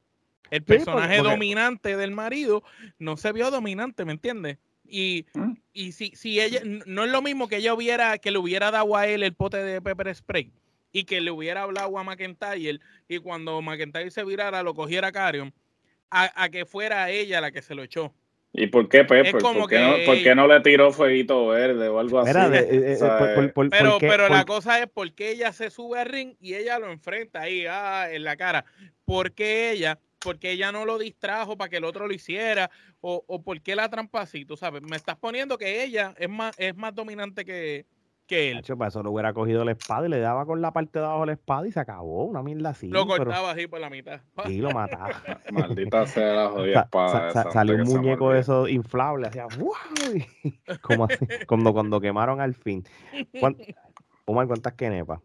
El 0.51 0.63
personaje 0.63 1.23
dominante 1.23 1.97
del 1.97 2.11
marido 2.11 2.63
no 2.99 3.17
se 3.17 3.33
vio 3.33 3.51
dominante, 3.51 4.05
¿me 4.05 4.13
entiendes? 4.13 4.59
Y, 4.85 5.25
mm. 5.33 5.53
y 5.73 5.93
si, 5.93 6.11
si 6.15 6.39
ella, 6.39 6.61
no 6.85 7.05
es 7.05 7.11
lo 7.11 7.23
mismo 7.23 7.49
que 7.49 7.57
ella 7.57 7.73
hubiera, 7.73 8.19
que 8.19 8.31
le 8.31 8.37
hubiera 8.37 8.71
dado 8.71 8.95
a 8.95 9.07
él 9.07 9.23
el 9.23 9.33
pote 9.33 9.57
de 9.57 9.81
pepper 9.81 10.15
spray 10.15 10.53
y 10.93 11.05
que 11.05 11.23
le 11.23 11.31
hubiera 11.31 11.63
hablado 11.63 11.99
a 11.99 12.05
McIntyre 12.05 12.81
y 13.09 13.19
cuando 13.21 13.63
McIntyre 13.63 14.11
se 14.11 14.23
virara 14.23 14.63
lo 14.63 14.75
cogiera 14.75 15.13
Carion, 15.13 15.55
a, 16.11 16.45
a 16.45 16.51
que 16.51 16.67
fuera 16.67 17.09
ella 17.09 17.41
la 17.41 17.53
que 17.53 17.63
se 17.63 17.75
lo 17.75 17.83
echó. 17.83 18.13
¿Y 18.53 18.67
por 18.69 18.89
qué, 18.89 19.05
Pepe? 19.05 19.33
¿Por, 19.33 19.69
qué 19.69 20.35
no, 20.35 20.47
le 20.47 20.61
tiró 20.61 20.91
fueguito 20.91 21.49
verde 21.49 21.89
o 21.89 21.99
algo 21.99 22.21
así? 22.21 22.33
pero 23.71 23.99
pero 24.01 24.29
la 24.29 24.45
cosa 24.45 24.81
es 24.81 24.89
por 24.89 25.13
qué 25.13 25.31
ella 25.31 25.53
se 25.53 25.71
sube 25.71 26.01
al 26.01 26.09
ring 26.09 26.35
y 26.41 26.55
ella 26.55 26.79
lo 26.79 26.91
enfrenta 26.91 27.43
ahí 27.43 27.67
ah, 27.69 28.09
en 28.11 28.25
la 28.25 28.37
cara. 28.37 28.65
¿Por 29.05 29.33
qué 29.33 29.71
ella? 29.73 29.99
Porque 30.19 30.51
ella 30.51 30.73
no 30.73 30.85
lo 30.85 30.99
distrajo 30.99 31.57
para 31.57 31.69
que 31.69 31.77
el 31.77 31.85
otro 31.85 32.09
lo 32.09 32.15
hiciera. 32.15 32.71
O, 33.01 33.23
o 33.27 33.43
por 33.43 33.61
qué 33.61 33.77
la 33.77 33.89
trampa 33.89 34.23
así, 34.23 34.45
tú 34.45 34.57
sabes. 34.57 34.83
Me 34.83 34.97
estás 34.97 35.17
poniendo 35.17 35.59
que 35.59 35.85
ella 35.85 36.15
es 36.19 36.29
más, 36.29 36.59
es 36.59 36.75
más 36.75 36.95
dominante 36.95 37.45
que, 37.45 37.87
que 38.29 38.53
él. 38.53 38.59
Hecho, 38.59 38.77
para 38.77 38.89
eso 38.89 39.03
no 39.03 39.11
hubiera 39.11 39.33
cogido 39.33 39.65
la 39.65 39.73
espada 39.73 40.07
y 40.07 40.11
le 40.11 40.21
daba 40.21 40.47
con 40.47 40.61
la 40.61 40.73
parte 40.73 41.01
de 41.01 41.05
abajo 41.05 41.23
de 41.23 41.27
la 41.27 41.33
espada 41.33 41.67
y 41.67 41.73
se 41.73 41.81
acabó. 41.81 42.27
Una 42.27 42.43
mierda 42.43 42.71
así. 42.71 42.89
Lo 42.89 43.07
cortaba 43.07 43.51
así 43.51 43.67
por 43.67 43.81
la 43.81 43.91
mitad. 43.91 44.21
Y 44.47 44.59
lo 44.59 44.71
mataba. 44.71 45.09
Maldita 45.51 46.07
sea 46.07 46.35
la 46.35 46.49
jodida 46.51 46.83
espada. 46.83 47.51
salió 47.51 47.75
un 47.75 47.83
muñeco 47.83 48.31
de 48.31 48.41
esos 48.41 48.71
inflables, 48.71 49.31
hacía 49.31 49.47
Como 50.83 51.07
así, 51.07 51.27
cuando, 51.49 51.73
cuando 51.73 52.01
quemaron 52.01 52.41
al 52.41 52.55
fin. 52.55 52.85
¿Cómo 54.25 54.47
¿cuántas 54.47 54.75
quenepas? 54.75 55.21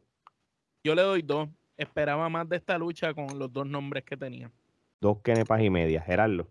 Yo 0.83 0.95
le 0.95 1.03
doy 1.03 1.21
dos. 1.21 1.49
Esperaba 1.77 2.29
más 2.29 2.47
de 2.47 2.55
esta 2.55 2.77
lucha 2.77 3.13
con 3.13 3.37
los 3.37 3.51
dos 3.51 3.67
nombres 3.67 4.03
que 4.05 4.15
tenía. 4.15 4.49
Dos 5.01 5.19
quenepas 5.21 5.61
y 5.61 5.69
media, 5.69 6.01
Gerardo. 6.01 6.47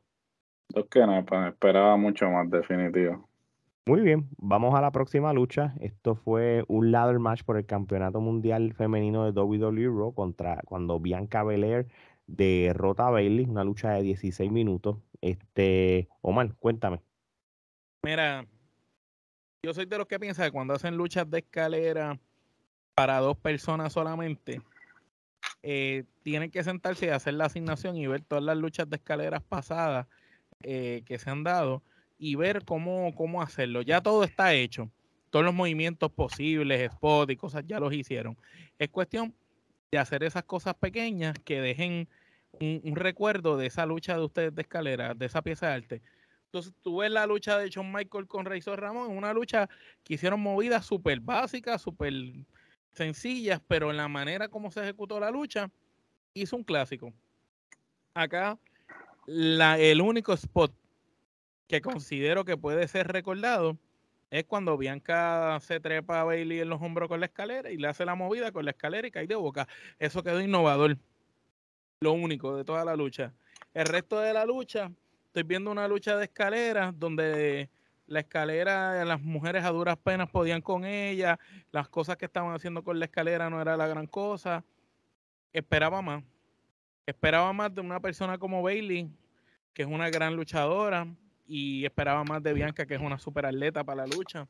Dos 0.69 0.87
kenepas, 0.91 1.53
esperaba 1.53 1.97
mucho 1.97 2.29
más 2.29 2.51
definitivo. 2.51 3.29
Muy 3.85 4.01
bien, 4.01 4.29
vamos 4.37 4.77
a 4.77 4.81
la 4.81 4.92
próxima 4.92 5.33
lucha. 5.33 5.75
Esto 5.81 6.14
fue 6.14 6.64
un 6.68 6.92
ladder 6.92 7.18
match 7.18 7.42
por 7.42 7.57
el 7.57 7.66
Campeonato 7.66 8.21
Mundial 8.21 8.75
Femenino 8.75 9.25
de 9.25 9.33
WWE 9.33 9.87
Raw 9.87 10.14
contra 10.14 10.61
cuando 10.64 11.01
Bianca 11.01 11.42
Belair 11.42 11.88
derrota 12.29 13.09
a 13.09 13.11
Bailey, 13.11 13.45
una 13.47 13.64
lucha 13.64 13.90
de 13.90 14.03
16 14.03 14.53
minutos. 14.53 14.99
Este, 15.21 16.09
Omar, 16.21 16.55
cuéntame. 16.61 17.01
Mira, 18.05 18.47
yo 19.64 19.75
soy 19.75 19.87
de 19.87 19.99
los 19.99 20.07
que 20.07 20.21
piensa 20.21 20.45
que 20.45 20.53
cuando 20.53 20.75
hacen 20.75 20.97
luchas 20.97 21.29
de 21.29 21.38
escalera 21.38 22.21
para 22.95 23.18
dos 23.18 23.37
personas 23.37 23.92
solamente, 23.92 24.62
eh, 25.64 26.05
tienen 26.23 26.53
que 26.53 26.62
sentarse 26.62 27.07
y 27.07 27.09
hacer 27.09 27.35
la 27.35 27.47
asignación 27.47 27.97
y 27.97 28.07
ver 28.07 28.23
todas 28.23 28.45
las 28.45 28.57
luchas 28.57 28.88
de 28.88 28.97
escaleras 28.97 29.42
pasadas 29.42 30.07
eh, 30.62 31.03
que 31.05 31.18
se 31.18 31.31
han 31.31 31.42
dado 31.42 31.83
y 32.23 32.37
ver 32.37 32.65
cómo, 32.65 33.13
cómo 33.17 33.43
hacerlo. 33.43 33.83
Ya 33.83 34.01
todo 34.01 34.23
está 34.23 34.55
hecho. 34.55 34.89
Todos 35.31 35.45
los 35.45 35.53
movimientos 35.53 36.13
posibles, 36.13 36.93
spots 36.93 37.33
y 37.33 37.37
cosas 37.37 37.65
ya 37.67 37.81
los 37.81 37.93
hicieron. 37.93 38.39
Es 38.79 38.91
cuestión 38.91 39.35
de 39.91 39.99
hacer 39.99 40.23
esas 40.23 40.45
cosas 40.45 40.75
pequeñas 40.77 41.35
que 41.45 41.61
dejen 41.61 42.09
un, 42.61 42.95
recuerdo 42.95 43.57
de 43.57 43.67
esa 43.67 43.87
lucha 43.87 44.17
de 44.17 44.25
ustedes 44.25 44.55
de 44.55 44.63
escalera, 44.63 45.15
de 45.15 45.27
esa 45.27 45.43
pieza 45.43 45.67
de 45.67 45.73
arte. 45.73 46.03
Entonces, 46.45 46.73
tú 46.81 46.99
ves 46.99 47.11
la 47.11 47.27
lucha 47.27 47.59
de 47.59 47.69
Shawn 47.69 47.93
Michael 47.93 48.29
con 48.29 48.47
Razor 48.47 48.81
Ramón, 48.81 49.17
una 49.17 49.33
lucha 49.33 49.69
que 50.05 50.15
hicieron 50.15 50.39
movidas 50.39 50.87
súper 50.87 51.19
básicas, 51.19 51.83
súper 51.83 52.15
sencillas, 52.93 53.61
pero 53.67 53.91
en 53.91 53.97
la 53.97 54.07
manera 54.07 54.47
como 54.47 54.71
se 54.71 54.81
ejecutó 54.81 55.19
la 55.19 55.33
lucha, 55.33 55.73
hizo 56.35 56.55
un 56.55 56.63
clásico. 56.63 57.13
Acá, 58.15 58.61
la, 59.27 59.77
el 59.81 60.01
único 60.01 60.33
spot 60.35 60.73
que 61.73 61.81
considero 61.81 62.45
que 62.45 62.59
puede 62.59 62.87
ser 62.87 63.09
recordado 63.09 63.79
es 64.31 64.45
cuando 64.45 64.77
Bianca 64.77 65.59
se 65.61 65.81
trepa 65.81 66.21
a 66.21 66.25
Bailey 66.25 66.61
en 66.61 66.69
los 66.69 66.83
hombros 66.83 67.09
con 67.09 67.19
la 67.19 67.25
escalera 67.25 67.71
y 67.71 67.79
le 67.79 67.89
hace 67.89 68.05
la 68.05 68.15
movida 68.15 68.53
con 68.53 68.67
la 68.67 68.73
escalera 68.73 69.09
y 69.09 69.11
cae 69.11 69.27
de 69.27 69.37
boca. 69.37 69.67
Eso 69.99 70.23
quedó 70.23 70.43
innovador. 70.43 70.99
Lo 72.01 72.13
único 72.13 72.55
de 72.55 72.65
toda 72.65 72.85
la 72.85 72.95
lucha. 72.95 73.33
El 73.73 73.87
resto 73.87 74.21
de 74.21 74.35
la 74.35 74.45
lucha, 74.45 74.93
estoy 75.29 75.45
viendo 75.45 75.71
una 75.71 75.89
lucha 75.89 76.15
de 76.19 76.25
escaleras 76.25 76.93
donde 76.99 77.71
la 78.07 78.21
escalera, 78.21 79.03
las 79.07 79.23
mujeres 79.23 79.65
a 79.65 79.71
duras 79.71 79.97
penas 79.97 80.29
podían 80.29 80.61
con 80.61 80.85
ella, 80.85 81.39
las 81.71 81.89
cosas 81.89 82.19
que 82.19 82.27
estaban 82.27 82.55
haciendo 82.55 82.85
con 82.85 82.99
la 82.99 83.07
escalera 83.07 83.49
no 83.49 83.63
era 83.63 83.79
la 83.79 83.87
gran 83.87 84.07
cosa. 84.07 84.63
Esperaba 85.55 86.03
más. 86.03 86.23
Esperaba 87.07 87.51
más 87.55 87.75
de 87.75 87.81
una 87.81 87.99
persona 87.99 88.37
como 88.37 88.61
Bailey, 88.61 89.09
que 89.73 89.85
es 89.85 89.89
una 89.89 90.11
gran 90.11 90.37
luchadora, 90.37 91.07
y 91.55 91.85
esperaba 91.85 92.25
más 92.25 92.43
de 92.43 92.55
Bianca, 92.55 92.87
que 92.87 92.95
es 92.95 93.01
una 93.03 93.19
super 93.19 93.45
atleta 93.45 93.85
para 93.85 94.07
la 94.07 94.17
lucha. 94.17 94.49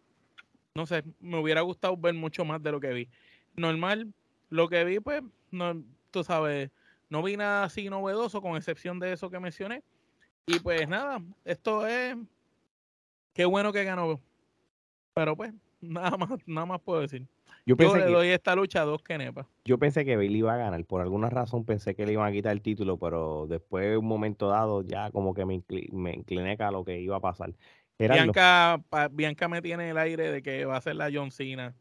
No 0.73 0.87
sé, 0.87 1.03
me 1.19 1.37
hubiera 1.37 1.61
gustado 1.63 1.97
ver 1.97 2.15
mucho 2.15 2.45
más 2.45 2.63
de 2.63 2.71
lo 2.71 2.79
que 2.79 2.93
vi. 2.93 3.09
Normal, 3.57 4.15
lo 4.51 4.69
que 4.69 4.85
vi, 4.85 5.01
pues, 5.01 5.21
no, 5.51 5.83
tú 6.13 6.23
sabes, 6.23 6.71
no 7.11 7.21
vi 7.25 7.37
nada 7.37 7.65
así 7.65 7.91
novedoso, 7.91 8.41
con 8.41 8.57
excepción 8.57 9.01
de 9.01 9.13
eso 9.13 9.31
que 9.31 9.41
mencioné. 9.41 9.83
Y 10.47 10.61
pues 10.61 10.89
nada, 10.89 11.21
esto 11.45 11.89
es. 11.89 12.17
Qué 13.35 13.47
bueno 13.47 13.73
que 13.73 13.83
ganó. 13.83 14.21
Pero 15.13 15.37
pues, 15.37 15.53
nada 15.81 16.17
más, 16.17 16.31
nada 16.47 16.67
más 16.67 16.81
puedo 16.83 17.01
decir. 17.01 17.27
Yo, 17.65 17.77
pensé 17.77 17.99
le 17.99 18.07
doy 18.07 18.29
esta 18.29 18.57
lucha 18.57 18.83
a 18.83 18.85
dos 18.85 19.03
kenepas. 19.03 19.47
Yo 19.65 19.79
pensé 19.79 20.05
que 20.05 20.17
Bailey 20.17 20.39
iba 20.39 20.55
a 20.55 20.57
ganar. 20.57 20.85
Por 20.85 21.01
alguna 21.01 21.31
razón 21.31 21.65
pensé 21.65 21.95
que 21.95 22.05
le 22.05 22.13
iban 22.13 22.29
a 22.29 22.33
quitar 22.33 22.53
el 22.53 22.61
título, 22.61 22.99
pero 22.99 23.47
después 23.47 23.85
de 23.89 23.97
un 23.97 24.07
momento 24.07 24.49
dado 24.49 24.83
ya 24.83 25.11
como 25.13 25.33
que 25.33 25.45
me, 25.45 25.55
incliné 25.55 26.57
a 26.59 26.71
lo 26.73 26.85
que 26.85 27.01
iba 27.01 27.17
a 27.17 27.21
pasar. 27.21 27.53
Bianca, 27.99 28.83
Bianca 29.13 29.49
me 29.49 29.63
tiene 29.63 29.91
el 29.91 29.99
aire 29.99 30.33
de 30.33 30.43
que 30.43 30.65
va 30.65 30.77
a 30.77 30.81
ser 30.81 30.97
la 30.97 31.09
John 31.13 31.31
Cena 31.31 31.77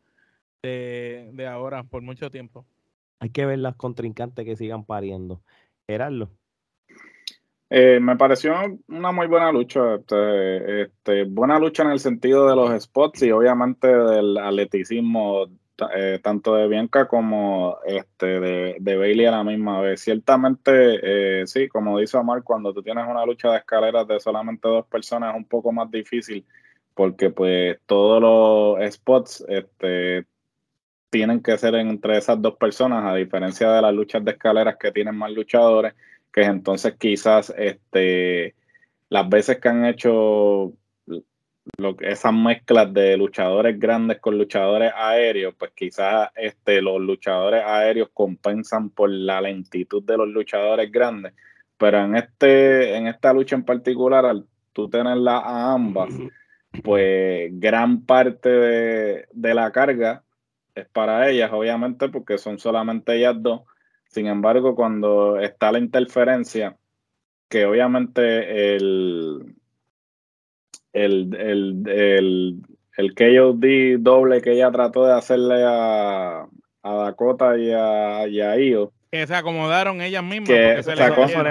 de, 0.62 1.32
de 1.34 1.48
ahora 1.48 1.84
por 1.84 2.04
mucho 2.04 2.30
tiempo. 2.30 2.66
Hay 3.20 3.30
que 3.30 3.46
ver 3.48 3.60
las 3.60 3.76
contrincantes 3.76 4.46
que 4.46 4.56
sigan 4.56 4.84
pariendo. 4.84 5.42
Gerardo. 5.88 6.30
Eh, 7.74 8.02
me 8.02 8.18
pareció 8.18 8.54
una 8.90 9.14
muy 9.14 9.28
buena 9.28 9.50
lucha, 9.50 9.96
este, 9.96 10.82
este, 10.82 11.24
buena 11.24 11.58
lucha 11.58 11.84
en 11.84 11.92
el 11.92 12.00
sentido 12.00 12.50
de 12.50 12.56
los 12.56 12.84
spots 12.84 13.24
y 13.24 13.32
obviamente 13.32 13.88
del 13.88 14.38
atleticismo 14.38 15.48
eh, 15.96 16.20
tanto 16.22 16.56
de 16.56 16.68
Bianca 16.68 17.08
como 17.08 17.78
este, 17.86 18.40
de, 18.40 18.78
de, 18.80 18.98
Bailey 18.98 19.26
a 19.26 19.32
la 19.32 19.44
misma 19.44 19.82
vez. 19.82 20.02
Ciertamente, 20.02 21.42
eh, 21.42 21.48
sí, 21.48 21.68
como 21.68 22.00
dice 22.00 22.18
Omar, 22.18 22.44
cuando 22.44 22.74
tú 22.74 22.82
tienes 22.84 23.06
una 23.08 23.26
lucha 23.26 23.52
de 23.52 23.58
escaleras 23.58 24.08
de 24.08 24.20
solamente 24.20 24.68
dos 24.68 24.86
personas 24.88 25.32
es 25.32 25.38
un 25.38 25.46
poco 25.46 25.72
más 25.72 25.90
difícil 25.90 26.46
porque 26.94 27.30
pues 27.30 27.80
todos 27.86 28.22
los 28.22 28.94
spots 28.94 29.46
este, 29.48 30.26
tienen 31.10 31.42
que 31.42 31.58
ser 31.58 31.76
entre 31.76 32.18
esas 32.18 32.42
dos 32.42 32.56
personas, 32.58 33.06
a 33.06 33.16
diferencia 33.16 33.72
de 33.72 33.82
las 33.82 33.94
luchas 33.94 34.24
de 34.24 34.32
escaleras 34.32 34.78
que 34.80 34.92
tienen 34.92 35.16
más 35.16 35.32
luchadores, 35.32 35.94
que 36.32 36.44
entonces 36.44 36.96
quizás 36.98 37.54
este, 37.58 38.56
las 39.10 39.28
veces 39.30 39.60
que 39.60 39.70
han 39.70 39.86
hecho 39.86 40.74
lo, 41.78 41.96
esas 42.00 42.34
mezclas 42.34 42.94
de 42.94 43.18
luchadores 43.18 43.80
grandes 43.80 44.20
con 44.20 44.38
luchadores 44.38 44.92
aéreos, 44.96 45.54
pues 45.58 45.72
quizás 45.76 46.30
este, 46.36 46.82
los 46.82 47.00
luchadores 47.00 47.64
aéreos 47.66 48.10
compensan 48.14 48.90
por 48.90 49.10
la 49.10 49.42
lentitud 49.42 50.04
de 50.04 50.18
los 50.18 50.28
luchadores 50.28 50.92
grandes. 50.92 51.34
Pero 51.78 52.04
en, 52.06 52.16
este, 52.16 52.96
en 52.96 53.08
esta 53.08 53.34
lucha 53.34 53.56
en 53.56 53.66
particular, 53.66 54.26
al 54.26 54.46
tú 54.74 54.90
tenerla 54.90 55.38
a 55.38 55.74
ambas, 55.74 56.14
pues 56.84 57.52
gran 57.60 58.06
parte 58.06 58.50
de, 58.50 59.28
de 59.32 59.54
la 59.54 59.72
carga 59.72 60.24
es 60.76 60.88
para 60.88 61.30
ellas, 61.30 61.52
obviamente, 61.52 62.10
porque 62.10 62.38
son 62.38 62.58
solamente 62.60 63.16
ellas 63.16 63.36
dos. 63.40 63.62
Sin 64.06 64.28
embargo, 64.28 64.76
cuando 64.76 65.40
está 65.40 65.72
la 65.72 65.80
interferencia, 65.80 66.78
que 67.50 67.66
obviamente 67.66 68.76
el, 68.76 69.56
el, 70.94 71.36
el, 71.36 71.84
el, 71.88 72.56
el 72.98 73.16
KOD 73.16 74.00
doble 74.00 74.42
que 74.42 74.54
ella 74.54 74.72
trató 74.72 75.06
de 75.06 75.14
hacerle 75.14 75.64
a, 75.66 76.48
a 76.84 76.94
Dakota 76.94 77.58
y 77.58 77.72
a, 77.72 78.28
y 78.28 78.42
a 78.42 78.58
Io. 78.58 78.92
Que 79.12 79.28
se 79.28 79.36
acomodaron 79.36 80.02
ellas 80.02 80.24
mismas. 80.24 80.48
Que 80.48 80.84
se 80.84 80.96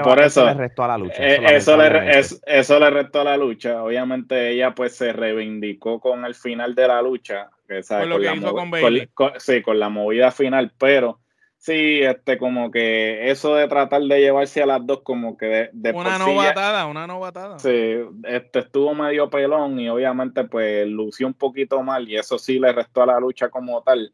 por 0.02 0.18
eso, 0.18 0.46
le 0.46 0.54
restó 0.54 0.84
a 0.84 0.88
la 0.88 0.98
lucha. 0.98 1.16
Eh, 1.18 1.56
eso, 1.56 1.76
le, 1.76 2.18
eso 2.18 2.78
le 2.78 2.90
restó 2.90 3.20
a 3.20 3.24
la 3.24 3.36
lucha. 3.36 3.84
Obviamente 3.84 4.50
ella 4.50 4.74
pues 4.74 4.96
se 4.96 5.12
reivindicó 5.12 6.00
con 6.00 6.24
el 6.24 6.34
final 6.34 6.74
de 6.74 6.88
la 6.88 7.02
lucha. 7.02 7.50
Que, 7.68 7.82
con 7.82 8.08
lo 8.08 8.18
que 8.18 8.34
hizo 8.34 8.52
con 8.54 8.70
Bailey. 8.70 9.10
sí, 9.36 9.60
con 9.60 9.78
la 9.78 9.90
movida 9.90 10.30
final, 10.30 10.72
pero 10.78 11.20
Sí, 11.60 12.00
este, 12.00 12.38
como 12.38 12.70
que 12.70 13.30
eso 13.30 13.54
de 13.54 13.68
tratar 13.68 14.00
de 14.00 14.18
llevarse 14.18 14.62
a 14.62 14.66
las 14.66 14.86
dos, 14.86 15.02
como 15.02 15.36
que 15.36 15.68
de, 15.74 15.92
una 15.92 16.18
novatada, 16.18 16.86
una 16.86 17.06
novatada. 17.06 17.58
Sí, 17.58 17.98
este 18.24 18.60
estuvo 18.60 18.94
medio 18.94 19.28
pelón 19.28 19.78
y 19.78 19.90
obviamente 19.90 20.44
pues 20.44 20.88
lució 20.88 21.26
un 21.26 21.34
poquito 21.34 21.82
mal 21.82 22.08
y 22.08 22.16
eso 22.16 22.38
sí 22.38 22.58
le 22.58 22.72
restó 22.72 23.02
a 23.02 23.06
la 23.06 23.20
lucha 23.20 23.50
como 23.50 23.82
tal. 23.82 24.10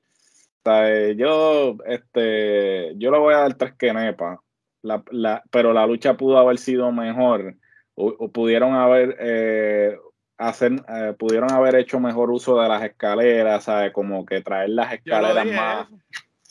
yo, 1.16 1.76
este, 1.86 2.94
yo 2.96 3.12
le 3.12 3.18
voy 3.18 3.34
a 3.34 3.38
dar 3.38 3.54
tres 3.54 3.74
quenepas, 3.74 4.40
la, 4.82 5.04
la, 5.12 5.44
pero 5.52 5.72
la 5.72 5.86
lucha 5.86 6.16
pudo 6.16 6.38
haber 6.38 6.58
sido 6.58 6.90
mejor 6.90 7.54
o, 7.94 8.28
pudieron 8.28 8.74
haber 8.74 9.16
eh, 9.20 9.96
hacer, 10.36 10.72
eh, 10.88 11.14
pudieron 11.16 11.52
haber 11.52 11.76
hecho 11.76 12.00
mejor 12.00 12.32
uso 12.32 12.60
de 12.60 12.68
las 12.68 12.82
escaleras, 12.82 13.62
¿sabes? 13.62 13.92
Como 13.92 14.26
que 14.26 14.40
traer 14.40 14.70
las 14.70 14.94
escaleras 14.94 15.46
más. 15.46 15.88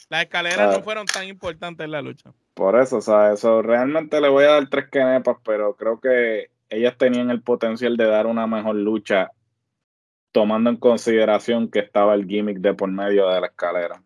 Las 0.10 0.24
escaleras 0.24 0.78
no 0.78 0.84
fueron 0.84 1.06
tan 1.06 1.28
importantes 1.28 1.84
en 1.84 1.92
la 1.92 2.02
lucha. 2.02 2.32
Por 2.54 2.80
eso, 2.80 2.98
o 2.98 3.02
sea, 3.02 3.34
eso 3.34 3.62
realmente 3.62 4.22
le 4.22 4.30
voy 4.30 4.46
a 4.46 4.52
dar 4.52 4.70
tres 4.70 4.90
quenepas, 4.90 5.38
pero 5.44 5.76
creo 5.76 6.00
que 6.00 6.52
ellas 6.70 6.98
tenían 6.98 7.30
el 7.30 7.42
potencial 7.42 7.98
de 7.98 8.06
dar 8.06 8.28
una 8.28 8.48
mejor 8.48 8.76
lucha, 8.76 9.32
tomando 10.32 10.70
en 10.70 10.78
consideración 10.78 11.70
que 11.70 11.80
estaba 11.80 12.14
el 12.14 12.26
gimmick 12.28 12.60
de 12.60 12.74
por 12.74 12.90
medio 12.90 13.28
de 13.30 13.42
la 13.42 13.48
escalera. 13.48 14.02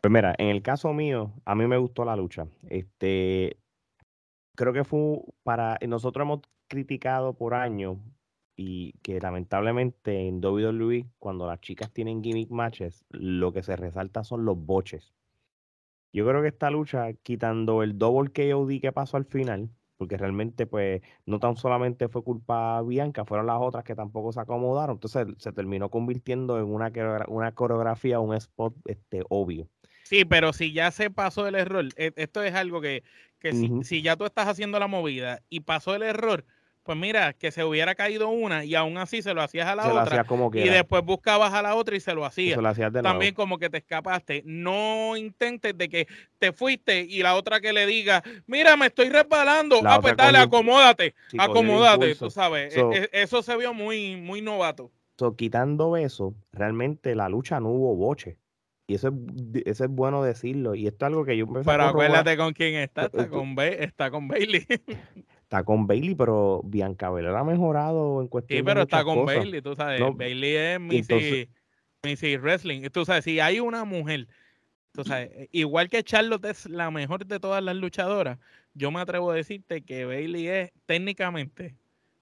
Pues 0.00 0.12
mira, 0.12 0.34
en 0.38 0.48
el 0.48 0.62
caso 0.62 0.92
mío, 0.92 1.32
a 1.44 1.54
mí 1.54 1.66
me 1.66 1.78
gustó 1.78 2.04
la 2.04 2.16
lucha. 2.16 2.46
Este, 2.68 3.56
creo 4.54 4.72
que 4.72 4.84
fue 4.84 5.20
para 5.42 5.78
nosotros 5.86 6.24
hemos 6.24 6.40
criticado 6.68 7.34
por 7.34 7.54
años 7.54 7.98
y 8.56 8.92
que 9.02 9.20
lamentablemente 9.20 10.28
en 10.28 10.44
WWE, 10.44 11.06
cuando 11.18 11.46
las 11.46 11.60
chicas 11.60 11.92
tienen 11.92 12.22
gimmick 12.22 12.50
matches, 12.50 13.04
lo 13.10 13.52
que 13.52 13.62
se 13.62 13.76
resalta 13.76 14.24
son 14.24 14.44
los 14.44 14.56
boches. 14.56 15.12
Yo 16.12 16.26
creo 16.26 16.42
que 16.42 16.48
esta 16.48 16.70
lucha, 16.70 17.12
quitando 17.12 17.82
el 17.82 17.98
double 17.98 18.30
KOD 18.30 18.80
que 18.80 18.92
pasó 18.92 19.16
al 19.16 19.24
final, 19.24 19.70
porque 19.96 20.16
realmente 20.16 20.66
pues 20.66 21.02
no 21.26 21.40
tan 21.40 21.56
solamente 21.56 22.08
fue 22.08 22.22
culpa 22.22 22.80
Bianca, 22.82 23.24
fueron 23.24 23.46
las 23.46 23.60
otras 23.60 23.84
que 23.84 23.94
tampoco 23.94 24.32
se 24.32 24.40
acomodaron, 24.40 24.96
entonces 24.96 25.26
se 25.38 25.52
terminó 25.52 25.88
convirtiendo 25.90 26.58
en 26.58 26.66
una, 26.66 26.92
una 27.28 27.52
coreografía, 27.52 28.20
un 28.20 28.34
spot 28.34 28.74
este, 28.84 29.22
obvio. 29.28 29.68
Sí, 30.04 30.24
pero 30.24 30.52
si 30.52 30.72
ya 30.72 30.90
se 30.90 31.10
pasó 31.10 31.48
el 31.48 31.54
error, 31.54 31.86
e, 31.96 32.12
esto 32.16 32.42
es 32.42 32.54
algo 32.54 32.80
que, 32.80 33.02
que 33.38 33.52
si, 33.52 33.70
si, 33.82 34.02
ya 34.02 34.16
tú 34.16 34.24
estás 34.24 34.46
haciendo 34.46 34.78
la 34.78 34.86
movida 34.86 35.42
y 35.48 35.60
pasó 35.60 35.94
el 35.94 36.02
error, 36.02 36.44
pues 36.84 36.98
mira, 36.98 37.32
que 37.32 37.50
se 37.50 37.64
hubiera 37.64 37.94
caído 37.94 38.28
una 38.28 38.64
y 38.64 38.74
aún 38.74 38.98
así 38.98 39.22
se 39.22 39.32
lo 39.32 39.40
hacías 39.40 39.66
a 39.66 39.74
la 39.74 39.84
Se 39.84 39.88
otra. 39.88 40.24
como 40.24 40.50
y 40.54 40.68
después 40.68 41.02
buscabas 41.02 41.52
a 41.54 41.62
la 41.62 41.74
otra 41.74 41.96
y 41.96 42.00
se 42.00 42.14
lo 42.14 42.24
hacías. 42.26 42.56
se. 42.56 43.02
También 43.02 43.34
como 43.34 43.58
que 43.58 43.70
te 43.70 43.78
escapaste. 43.78 44.42
No 44.44 45.16
intentes 45.16 45.76
de 45.76 45.88
que 45.88 46.06
te 46.38 46.52
fuiste 46.52 47.00
y 47.00 47.22
la 47.22 47.34
otra 47.36 47.60
que 47.60 47.72
le 47.72 47.86
diga, 47.86 48.22
mira, 48.46 48.76
me 48.76 48.86
estoy 48.86 49.08
resbalando. 49.08 49.80
La 49.82 49.94
ah, 49.94 50.00
pues 50.00 50.14
dale, 50.16 50.38
acomódate. 50.38 51.14
Sí, 51.28 51.38
acomódate, 51.40 52.14
tú 52.16 52.30
sabes. 52.30 52.74
So- 52.74 52.92
E- 52.92 53.04
e- 53.12 53.22
eso 53.22 53.42
se 53.42 53.56
vio 53.56 53.72
muy, 53.72 54.16
muy 54.16 54.42
novato. 54.42 54.92
So, 55.18 55.36
quitando 55.36 55.96
eso, 55.96 56.34
realmente 56.52 57.14
la 57.14 57.28
lucha 57.30 57.60
no 57.60 57.70
hubo 57.70 57.96
boche. 57.96 58.36
Y 58.86 58.96
eso 58.96 59.08
es, 59.08 59.62
eso 59.64 59.84
es 59.84 59.90
bueno 59.90 60.22
decirlo. 60.22 60.74
Y 60.74 60.86
esto 60.86 61.06
es 61.06 61.08
algo 61.08 61.24
que 61.24 61.36
yo 61.38 61.46
a 61.46 61.62
Pero 61.62 61.84
acuérdate 61.84 62.36
con 62.36 62.52
quién 62.52 62.74
está. 62.74 63.04
Eh, 63.04 63.06
Está 63.06 63.24
tú- 63.24 63.30
con, 63.30 63.54
Ba- 63.54 63.66
está 63.68 64.10
con 64.10 64.28
Bailey. 64.28 64.66
Está 65.54 65.62
con 65.64 65.86
Bailey, 65.86 66.16
pero 66.16 66.62
Bianca 66.64 67.10
Belair 67.10 67.36
ha 67.36 67.44
mejorado 67.44 68.20
en 68.20 68.26
cuestión 68.26 68.56
Sí, 68.56 68.62
de 68.62 68.64
pero 68.64 68.82
está 68.82 69.04
con 69.04 69.20
cosas. 69.20 69.36
Bailey, 69.36 69.62
tú 69.62 69.76
sabes. 69.76 70.00
No, 70.00 70.12
Bailey 70.12 70.56
es 70.56 70.80
Missy, 70.80 71.48
Missy 72.02 72.36
Wrestling. 72.38 72.82
Tú 72.90 73.04
sabes, 73.04 73.22
si 73.22 73.38
hay 73.38 73.60
una 73.60 73.84
mujer, 73.84 74.26
tú 74.90 75.04
sabes, 75.04 75.30
eh, 75.32 75.48
igual 75.52 75.88
que 75.88 76.02
Charlotte 76.02 76.44
es 76.46 76.68
la 76.68 76.90
mejor 76.90 77.24
de 77.24 77.38
todas 77.38 77.62
las 77.62 77.76
luchadoras, 77.76 78.40
yo 78.74 78.90
me 78.90 78.98
atrevo 78.98 79.30
a 79.30 79.36
decirte 79.36 79.82
que 79.82 80.04
Bailey 80.04 80.48
es 80.48 80.72
técnicamente 80.86 81.76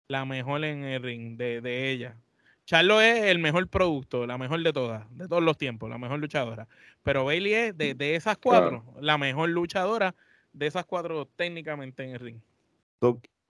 la 0.08 0.26
mejor 0.26 0.62
en 0.66 0.84
el 0.84 1.02
ring 1.02 1.38
de, 1.38 1.62
de 1.62 1.90
ella. 1.90 2.18
Charlotte 2.66 3.02
es 3.02 3.24
el 3.24 3.38
mejor 3.38 3.66
producto, 3.68 4.26
la 4.26 4.36
mejor 4.36 4.62
de 4.62 4.74
todas, 4.74 5.06
de 5.16 5.26
todos 5.26 5.42
los 5.42 5.56
tiempos, 5.56 5.88
la 5.88 5.96
mejor 5.96 6.18
luchadora. 6.18 6.68
Pero 7.02 7.24
Bailey 7.24 7.54
es 7.54 7.78
de, 7.78 7.94
de 7.94 8.14
esas 8.14 8.36
cuatro, 8.36 8.84
la 9.00 9.16
mejor 9.16 9.48
luchadora 9.48 10.14
de 10.52 10.66
esas 10.66 10.84
cuatro 10.84 11.24
técnicamente 11.34 12.04
en 12.04 12.10
el 12.10 12.20
ring. 12.20 12.38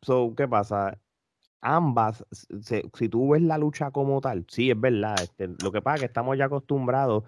So, 0.03 0.35
¿qué 0.37 0.49
pasa? 0.49 0.99
Ambas, 1.63 2.25
si 2.61 3.09
tú 3.09 3.31
ves 3.31 3.43
la 3.43 3.59
lucha 3.59 3.91
como 3.93 4.21
tal, 4.21 4.47
sí, 4.49 4.71
es 4.71 4.81
verdad. 4.81 5.25
este, 5.25 5.49
lo 5.49 5.73
que 5.73 5.83
pasa 5.83 5.97
es 5.97 6.01
que 6.01 6.07
estamos 6.07 6.39
ya 6.39 6.47
acostumbrados, 6.47 7.25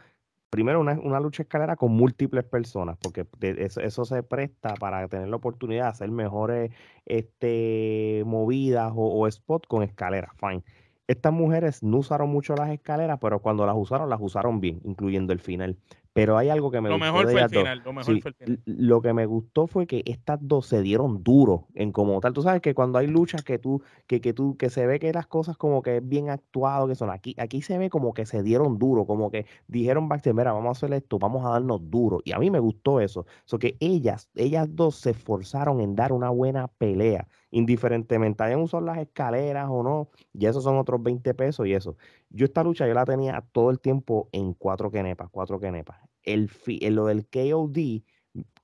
primero, 0.51 0.81
una, 0.81 0.95
una 1.01 1.21
lucha 1.21 1.45
escalera 1.45 1.77
con 1.77 1.93
múltiples 1.93 2.45
personas, 2.45 2.99
porque 2.99 3.27
eso, 3.41 3.81
eso 3.81 4.05
se 4.07 4.23
presta 4.25 4.79
para 4.79 5.09
tener 5.09 5.29
la 5.29 5.37
oportunidad 5.37 5.85
de 5.85 5.91
hacer 5.91 6.11
mejores 6.11 6.73
este, 7.07 8.25
movidas 8.27 8.93
o 8.97 9.31
spots 9.31 9.69
con 9.69 9.83
escaleras. 9.85 10.33
Fine. 10.39 10.65
Estas 11.09 11.33
mujeres 11.33 11.83
no 11.83 11.99
usaron 11.99 12.31
mucho 12.31 12.57
las 12.57 12.71
escaleras, 12.71 13.19
pero 13.21 13.41
cuando 13.43 13.67
las 13.67 13.77
usaron, 13.77 14.11
las 14.11 14.21
usaron 14.23 14.61
bien, 14.61 14.81
incluyendo 14.85 15.33
el 15.33 15.41
final. 15.41 15.79
Pero 16.15 16.39
hay 16.39 16.49
algo 16.49 16.71
que 16.71 16.81
me 16.81 16.89
Lo 16.89 16.95
gustó 16.97 17.13
mejor 17.13 17.27
de 17.27 17.33
fue 17.33 17.43
el 17.43 17.49
final, 17.51 17.83
lo 17.85 17.93
mejor 17.93 18.15
Sí, 18.15 18.21
fue 18.23 18.31
el 18.31 18.35
final. 18.37 18.63
lo 18.65 19.03
que 19.03 19.13
me 19.13 19.27
gustó 19.27 19.67
fue 19.67 19.87
que 19.87 20.03
estas 20.07 20.39
dos 20.41 20.67
se 20.67 20.81
dieron 20.83 21.23
duro 21.25 21.69
en 21.75 21.93
como 21.93 22.21
tal. 22.21 22.33
Tú 22.33 22.43
sabes 22.43 22.63
que 22.63 22.75
cuando 22.75 22.99
hay 22.99 23.07
luchas 23.09 23.43
que 23.45 23.59
tú, 23.59 23.83
que, 24.07 24.21
que 24.21 24.33
tú, 24.33 24.57
que 24.57 24.71
se 24.71 24.87
ve 24.87 24.99
que 25.01 25.13
las 25.13 25.27
cosas 25.27 25.57
como 25.59 25.83
que 25.83 25.99
es 25.99 26.09
bien 26.09 26.31
actuado, 26.31 26.89
que 26.89 26.95
son 26.95 27.11
aquí, 27.11 27.35
aquí 27.39 27.63
se 27.63 27.79
ve 27.79 27.91
como 27.91 28.15
que 28.15 28.27
se 28.27 28.43
dieron 28.43 28.79
duro, 28.79 29.07
como 29.07 29.31
que 29.31 29.47
dijeron 29.67 30.09
backstage, 30.09 30.35
mira, 30.35 30.53
vamos 30.53 30.69
a 30.69 30.87
hacer 30.87 30.93
esto, 30.97 31.19
vamos 31.19 31.45
a 31.45 31.51
darnos 31.51 31.91
duro. 31.91 32.21
Y 32.25 32.33
a 32.33 32.39
mí 32.39 32.51
me 32.51 32.61
gustó 32.61 33.01
eso. 33.01 33.27
So 33.45 33.59
que 33.59 33.77
ellas, 33.81 34.31
ellas 34.35 34.69
dos 34.75 34.97
se 34.97 35.11
esforzaron 35.11 35.81
en 35.81 35.97
dar 35.97 36.13
una 36.13 36.31
buena 36.31 36.69
pelea, 36.69 37.29
indiferentemente 37.55 38.43
hayan 38.43 38.61
usado 38.61 38.85
las 38.85 38.99
escaleras 38.99 39.69
o 39.71 39.83
no, 39.85 40.11
y 40.33 40.47
esos 40.47 40.65
son 40.65 40.77
otros 40.77 41.01
20 41.03 41.35
pesos 41.35 41.67
y 41.69 41.73
eso. 41.75 41.97
Yo 42.31 42.47
esta 42.47 42.65
lucha 42.65 42.87
yo 42.89 42.95
la 42.95 43.05
tenía 43.05 43.45
todo 43.53 43.71
el 43.71 43.79
tiempo 43.79 44.29
en 44.33 44.55
cuatro 44.55 44.91
quenepas, 44.91 45.29
cuatro 45.31 45.61
quenepas. 45.61 45.99
El, 46.25 46.51
en 46.67 46.95
lo 46.97 47.07
del 47.07 47.27
KOD, 47.29 48.03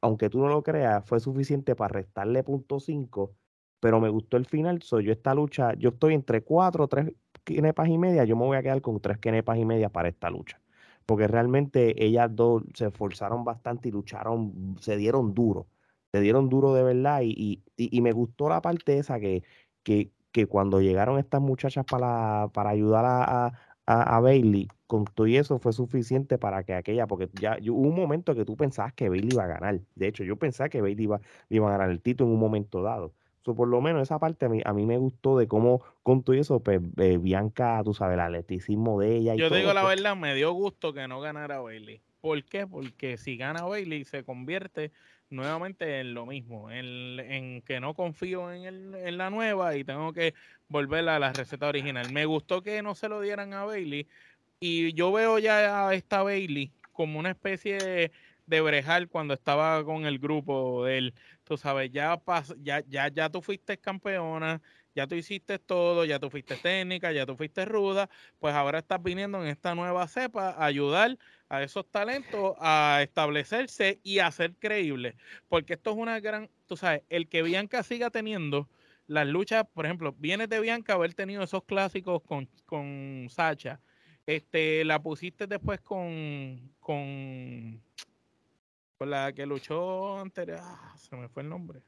aunque 0.01 0.29
tú 0.29 0.41
no 0.41 0.49
lo 0.49 0.63
creas, 0.65 1.05
fue 1.07 1.21
suficiente 1.21 1.77
para 1.77 1.93
restarle 1.95 2.43
punto 2.43 2.81
5, 2.81 3.37
pero 3.79 4.01
me 4.01 4.09
gustó 4.09 4.37
el 4.37 4.47
final. 4.47 4.83
So, 4.83 4.99
yo 5.01 5.13
esta 5.13 5.35
lucha, 5.35 5.75
yo 5.75 5.91
estoy 5.91 6.15
entre 6.15 6.43
cuatro, 6.43 6.89
tres 6.89 7.13
quenepas 7.45 7.89
y 7.89 7.97
media, 7.99 8.25
yo 8.25 8.35
me 8.37 8.45
voy 8.45 8.57
a 8.57 8.63
quedar 8.63 8.81
con 8.83 9.01
tres 9.01 9.19
quenepas 9.19 9.57
y 9.59 9.65
media 9.65 9.89
para 9.91 10.09
esta 10.09 10.31
lucha. 10.31 10.61
Porque 11.07 11.29
realmente 11.29 12.05
ellas 12.05 12.29
dos 12.35 12.65
se 12.75 12.87
esforzaron 12.89 13.45
bastante 13.45 13.89
y 13.89 13.93
lucharon, 13.93 14.77
se 14.81 14.97
dieron 14.97 15.33
duro, 15.35 15.69
se 16.13 16.21
dieron 16.21 16.49
duro 16.49 16.75
de 16.75 16.83
verdad. 16.83 17.23
Y, 17.23 17.63
y, 17.77 17.97
y- 17.97 18.01
me 18.01 18.13
gustó 18.13 18.49
la 18.49 18.61
parte 18.63 18.99
esa 18.99 19.21
que, 19.21 19.43
que, 19.83 20.11
que 20.33 20.47
cuando 20.47 20.81
llegaron 20.81 21.19
estas 21.19 21.41
muchachas 21.41 21.85
para, 21.87 22.49
para 22.53 22.71
ayudar 22.71 23.05
a, 23.05 23.47
a- 23.87 24.17
a, 24.17 24.21
Bailey, 24.21 24.69
con 24.87 25.05
todo 25.05 25.27
y 25.27 25.37
eso 25.37 25.59
fue 25.59 25.73
suficiente 25.73 26.39
para 26.39 26.63
que 26.65 26.75
aquella, 26.75 27.07
porque 27.07 27.29
ya 27.35 27.59
yo- 27.59 27.75
hubo 27.75 27.89
un 27.89 27.95
momento 27.97 28.35
que 28.35 28.45
tú 28.45 28.57
pensabas 28.57 28.93
que 28.95 29.09
Bailey 29.09 29.31
iba 29.31 29.45
a 29.45 29.47
ganar. 29.47 29.81
De 29.95 30.09
hecho, 30.09 30.25
yo 30.25 30.37
pensaba 30.37 30.69
que 30.69 30.81
Bailey 30.81 31.05
iba, 31.05 31.21
le 31.49 31.57
iba 31.57 31.69
a 31.69 31.73
ganar 31.73 31.91
el 31.91 32.01
título 32.01 32.29
en 32.31 32.35
un 32.35 32.41
momento 32.41 32.83
dado. 32.83 33.15
So, 33.43 33.55
por 33.55 33.69
lo 33.69 33.81
menos 33.81 34.03
esa 34.03 34.19
parte 34.19 34.47
a 34.47 34.49
mí, 34.51 34.61
a 34.65 34.73
mí 34.75 34.85
me 34.85 34.99
gustó 34.99 35.39
de 35.39 35.49
cómo, 35.49 35.83
con 36.03 36.23
todo 36.23 36.37
y 36.37 36.41
eso, 36.41 36.63
pues 36.63 36.81
eh, 36.99 37.17
Bianca, 37.19 37.81
tú 37.85 37.95
sabes, 37.95 38.15
el 38.15 38.21
atleticismo 38.21 39.01
de 39.01 39.17
ella 39.17 39.35
y 39.35 39.39
Yo 39.39 39.49
te 39.49 39.57
digo 39.57 39.73
la 39.73 39.83
pues, 39.83 39.97
verdad, 39.97 40.15
me 40.17 40.35
dio 40.35 40.53
gusto 40.53 40.93
que 40.93 41.09
no 41.09 41.21
ganara 41.21 41.61
Bailey. 41.61 42.03
¿Por 42.21 42.45
qué? 42.45 42.67
Porque 42.67 43.17
si 43.17 43.39
gana 43.39 43.63
Bailey 43.65 44.05
se 44.05 44.25
convierte 44.25 44.93
nuevamente 45.31 46.01
en 46.01 46.15
lo 46.15 46.27
mismo, 46.27 46.71
en, 46.71 47.21
en 47.21 47.63
que 47.63 47.81
no 47.81 47.95
confío 47.95 48.53
en, 48.53 48.65
el- 48.65 48.95
en 48.95 49.19
la 49.19 49.31
nueva 49.31 49.77
y 49.77 49.85
tengo 49.85 50.13
que 50.13 50.35
volver 50.69 51.09
a 51.09 51.19
la 51.19 51.33
receta 51.33 51.69
original. 51.69 52.09
Me 52.11 52.27
gustó 52.27 52.63
que 52.63 52.83
no 52.83 52.95
se 52.95 53.09
lo 53.09 53.21
dieran 53.21 53.53
a 53.55 53.65
Bailey 53.65 54.09
y 54.61 54.93
yo 54.95 55.13
veo 55.13 55.39
ya 55.39 55.89
a 55.89 55.95
esta 55.95 56.23
Bailey 56.23 56.75
como 56.93 57.19
una 57.19 57.31
especie 57.31 57.81
de, 57.83 58.13
de 58.47 58.61
brejal 58.61 59.09
cuando 59.09 59.35
estaba 59.35 59.85
con 59.85 60.05
el 60.07 60.19
grupo 60.19 60.85
de 60.85 60.99
él. 60.99 61.15
Tú 61.45 61.57
sabes, 61.57 61.91
ya, 61.93 62.17
pas- 62.25 62.55
ya, 62.63 62.85
ya, 62.87 63.09
ya 63.09 63.31
tú 63.31 63.41
fuiste 63.43 63.79
campeona, 63.79 64.61
ya 64.95 65.07
tú 65.07 65.15
hiciste 65.15 65.59
todo, 65.59 66.05
ya 66.05 66.19
tú 66.19 66.31
fuiste 66.31 66.59
técnica, 66.59 67.13
ya 67.13 67.27
tú 67.27 67.37
fuiste 67.37 67.65
ruda, 67.65 68.09
pues 68.39 68.55
ahora 68.55 68.79
estás 68.81 69.03
viniendo 69.03 69.41
en 69.43 69.49
esta 69.49 69.75
nueva 69.75 70.07
cepa 70.09 70.51
a 70.51 70.65
ayudar 70.67 71.17
a 71.51 71.63
esos 71.63 71.85
talentos 71.91 72.55
a 72.61 73.01
establecerse 73.03 74.01
y 74.03 74.21
a 74.21 74.31
ser 74.31 74.55
creíbles. 74.55 75.17
Porque 75.49 75.75
esto 75.75 75.91
es 75.91 75.97
una 75.97 76.21
gran, 76.21 76.49
tú 76.67 76.77
sabes, 76.77 77.03
el 77.11 77.29
que 77.29 77.43
Bianca 77.43 77.83
siga 77.83 78.09
teniendo 78.09 78.69
las 79.09 79.27
luchas, 79.27 79.67
por 79.75 79.85
ejemplo, 79.85 80.15
vienes 80.17 80.49
de 80.49 80.61
Bianca 80.61 80.95
haber 80.95 81.13
tenido 81.15 81.43
esos 81.43 81.65
clásicos 81.65 82.23
con, 82.23 82.49
con 82.65 83.27
Sacha, 83.29 83.81
este, 84.25 84.85
la 84.85 85.03
pusiste 85.03 85.49
después 85.49 85.81
con, 85.81 86.73
con, 86.79 87.83
con 88.97 89.11
la 89.11 89.33
que 89.33 89.47
luchó 89.47 90.21
anterior, 90.21 90.61
ah, 90.63 90.95
se 90.97 91.17
me 91.17 91.29
fue 91.29 91.43
el 91.43 91.49
nombre. 91.49 91.83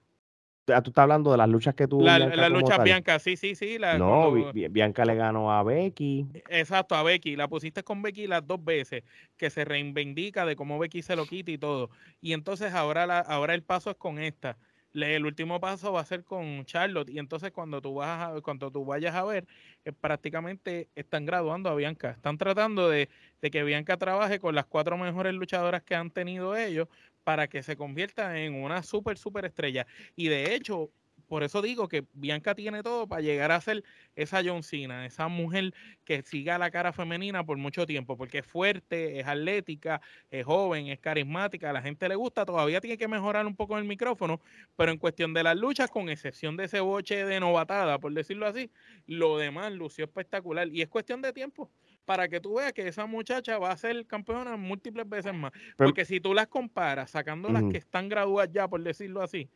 Ah, 0.68 0.80
tú 0.82 0.90
estás 0.90 1.02
hablando 1.02 1.30
de 1.32 1.38
las 1.38 1.48
luchas 1.48 1.74
que 1.74 1.86
tuvo 1.88 2.02
La, 2.04 2.18
Bianca 2.18 2.36
la 2.36 2.48
lucha 2.48 2.76
tal. 2.76 2.84
Bianca, 2.84 3.18
sí, 3.18 3.36
sí, 3.36 3.54
sí. 3.54 3.78
La, 3.78 3.98
No, 3.98 4.30
cuando- 4.30 4.52
Bianca 4.70 5.04
le 5.04 5.14
ganó 5.14 5.52
a 5.52 5.62
Becky. 5.62 6.26
Exacto, 6.48 6.94
a 6.94 7.02
Becky. 7.02 7.36
La 7.36 7.48
pusiste 7.48 7.82
con 7.82 8.02
Becky 8.02 8.26
las 8.26 8.46
dos 8.46 8.62
veces, 8.64 9.02
que 9.36 9.50
se 9.50 9.64
reivindica 9.64 10.44
de 10.46 10.56
cómo 10.56 10.78
Becky 10.78 11.02
se 11.02 11.16
lo 11.16 11.26
quita 11.26 11.50
y 11.50 11.58
todo. 11.58 11.90
Y 12.20 12.32
entonces 12.32 12.72
ahora, 12.74 13.06
la, 13.06 13.18
ahora 13.20 13.54
el 13.54 13.62
paso 13.62 13.90
es 13.90 13.96
con 13.96 14.18
esta. 14.18 14.56
Le- 14.94 15.16
El 15.16 15.24
último 15.24 15.58
paso 15.58 15.90
va 15.92 16.02
a 16.02 16.04
ser 16.04 16.22
con 16.22 16.64
Charlotte. 16.66 17.08
Y 17.08 17.18
entonces 17.18 17.50
cuando 17.50 17.80
tú, 17.80 17.94
vas 17.94 18.36
a, 18.36 18.40
cuando 18.42 18.70
tú 18.70 18.84
vayas 18.84 19.14
a 19.14 19.24
ver, 19.24 19.46
eh, 19.86 19.92
prácticamente 19.92 20.88
están 20.94 21.24
graduando 21.24 21.70
a 21.70 21.74
Bianca. 21.74 22.10
Están 22.10 22.36
tratando 22.36 22.88
de, 22.90 23.08
de 23.40 23.50
que 23.50 23.64
Bianca 23.64 23.96
trabaje 23.96 24.38
con 24.38 24.54
las 24.54 24.66
cuatro 24.66 24.98
mejores 24.98 25.32
luchadoras 25.34 25.82
que 25.82 25.94
han 25.94 26.10
tenido 26.10 26.54
ellos 26.56 26.88
para 27.24 27.48
que 27.48 27.62
se 27.62 27.76
convierta 27.76 28.38
en 28.38 28.54
una 28.54 28.82
súper, 28.82 29.18
súper 29.18 29.44
estrella. 29.44 29.86
Y 30.16 30.28
de 30.28 30.54
hecho, 30.54 30.90
por 31.32 31.42
eso 31.42 31.62
digo 31.62 31.88
que 31.88 32.04
Bianca 32.12 32.54
tiene 32.54 32.82
todo 32.82 33.06
para 33.06 33.22
llegar 33.22 33.52
a 33.52 33.60
ser 33.62 33.84
esa 34.16 34.42
John 34.44 34.62
Cena, 34.62 35.06
esa 35.06 35.28
mujer 35.28 35.72
que 36.04 36.20
siga 36.20 36.58
la 36.58 36.70
cara 36.70 36.92
femenina 36.92 37.42
por 37.42 37.56
mucho 37.56 37.86
tiempo, 37.86 38.18
porque 38.18 38.40
es 38.40 38.46
fuerte, 38.46 39.18
es 39.18 39.26
atlética, 39.26 40.02
es 40.30 40.44
joven, 40.44 40.88
es 40.88 40.98
carismática, 40.98 41.70
a 41.70 41.72
la 41.72 41.80
gente 41.80 42.06
le 42.06 42.16
gusta, 42.16 42.44
todavía 42.44 42.82
tiene 42.82 42.98
que 42.98 43.08
mejorar 43.08 43.46
un 43.46 43.56
poco 43.56 43.78
el 43.78 43.84
micrófono, 43.84 44.42
pero 44.76 44.92
en 44.92 44.98
cuestión 44.98 45.32
de 45.32 45.42
las 45.42 45.56
luchas, 45.56 45.90
con 45.90 46.10
excepción 46.10 46.58
de 46.58 46.64
ese 46.64 46.80
boche 46.80 47.24
de 47.24 47.40
novatada, 47.40 47.98
por 47.98 48.12
decirlo 48.12 48.46
así, 48.46 48.70
lo 49.06 49.38
demás 49.38 49.72
lució 49.72 50.04
espectacular 50.04 50.68
y 50.68 50.82
es 50.82 50.88
cuestión 50.90 51.22
de 51.22 51.32
tiempo 51.32 51.70
para 52.04 52.28
que 52.28 52.40
tú 52.40 52.54
veas 52.54 52.72
que 52.72 52.86
esa 52.86 53.06
muchacha 53.06 53.58
va 53.58 53.70
a 53.70 53.76
ser 53.76 54.06
campeona 54.06 54.56
múltiples 54.56 55.08
veces 55.08 55.34
más, 55.34 55.52
porque 55.76 56.04
si 56.04 56.20
tú 56.20 56.34
las 56.34 56.48
comparas, 56.48 57.10
sacando 57.10 57.48
las 57.48 57.64
que 57.64 57.78
están 57.78 58.08
graduadas 58.08 58.50
ya, 58.52 58.68
por 58.68 58.82
decirlo 58.82 59.22
así, 59.22 59.48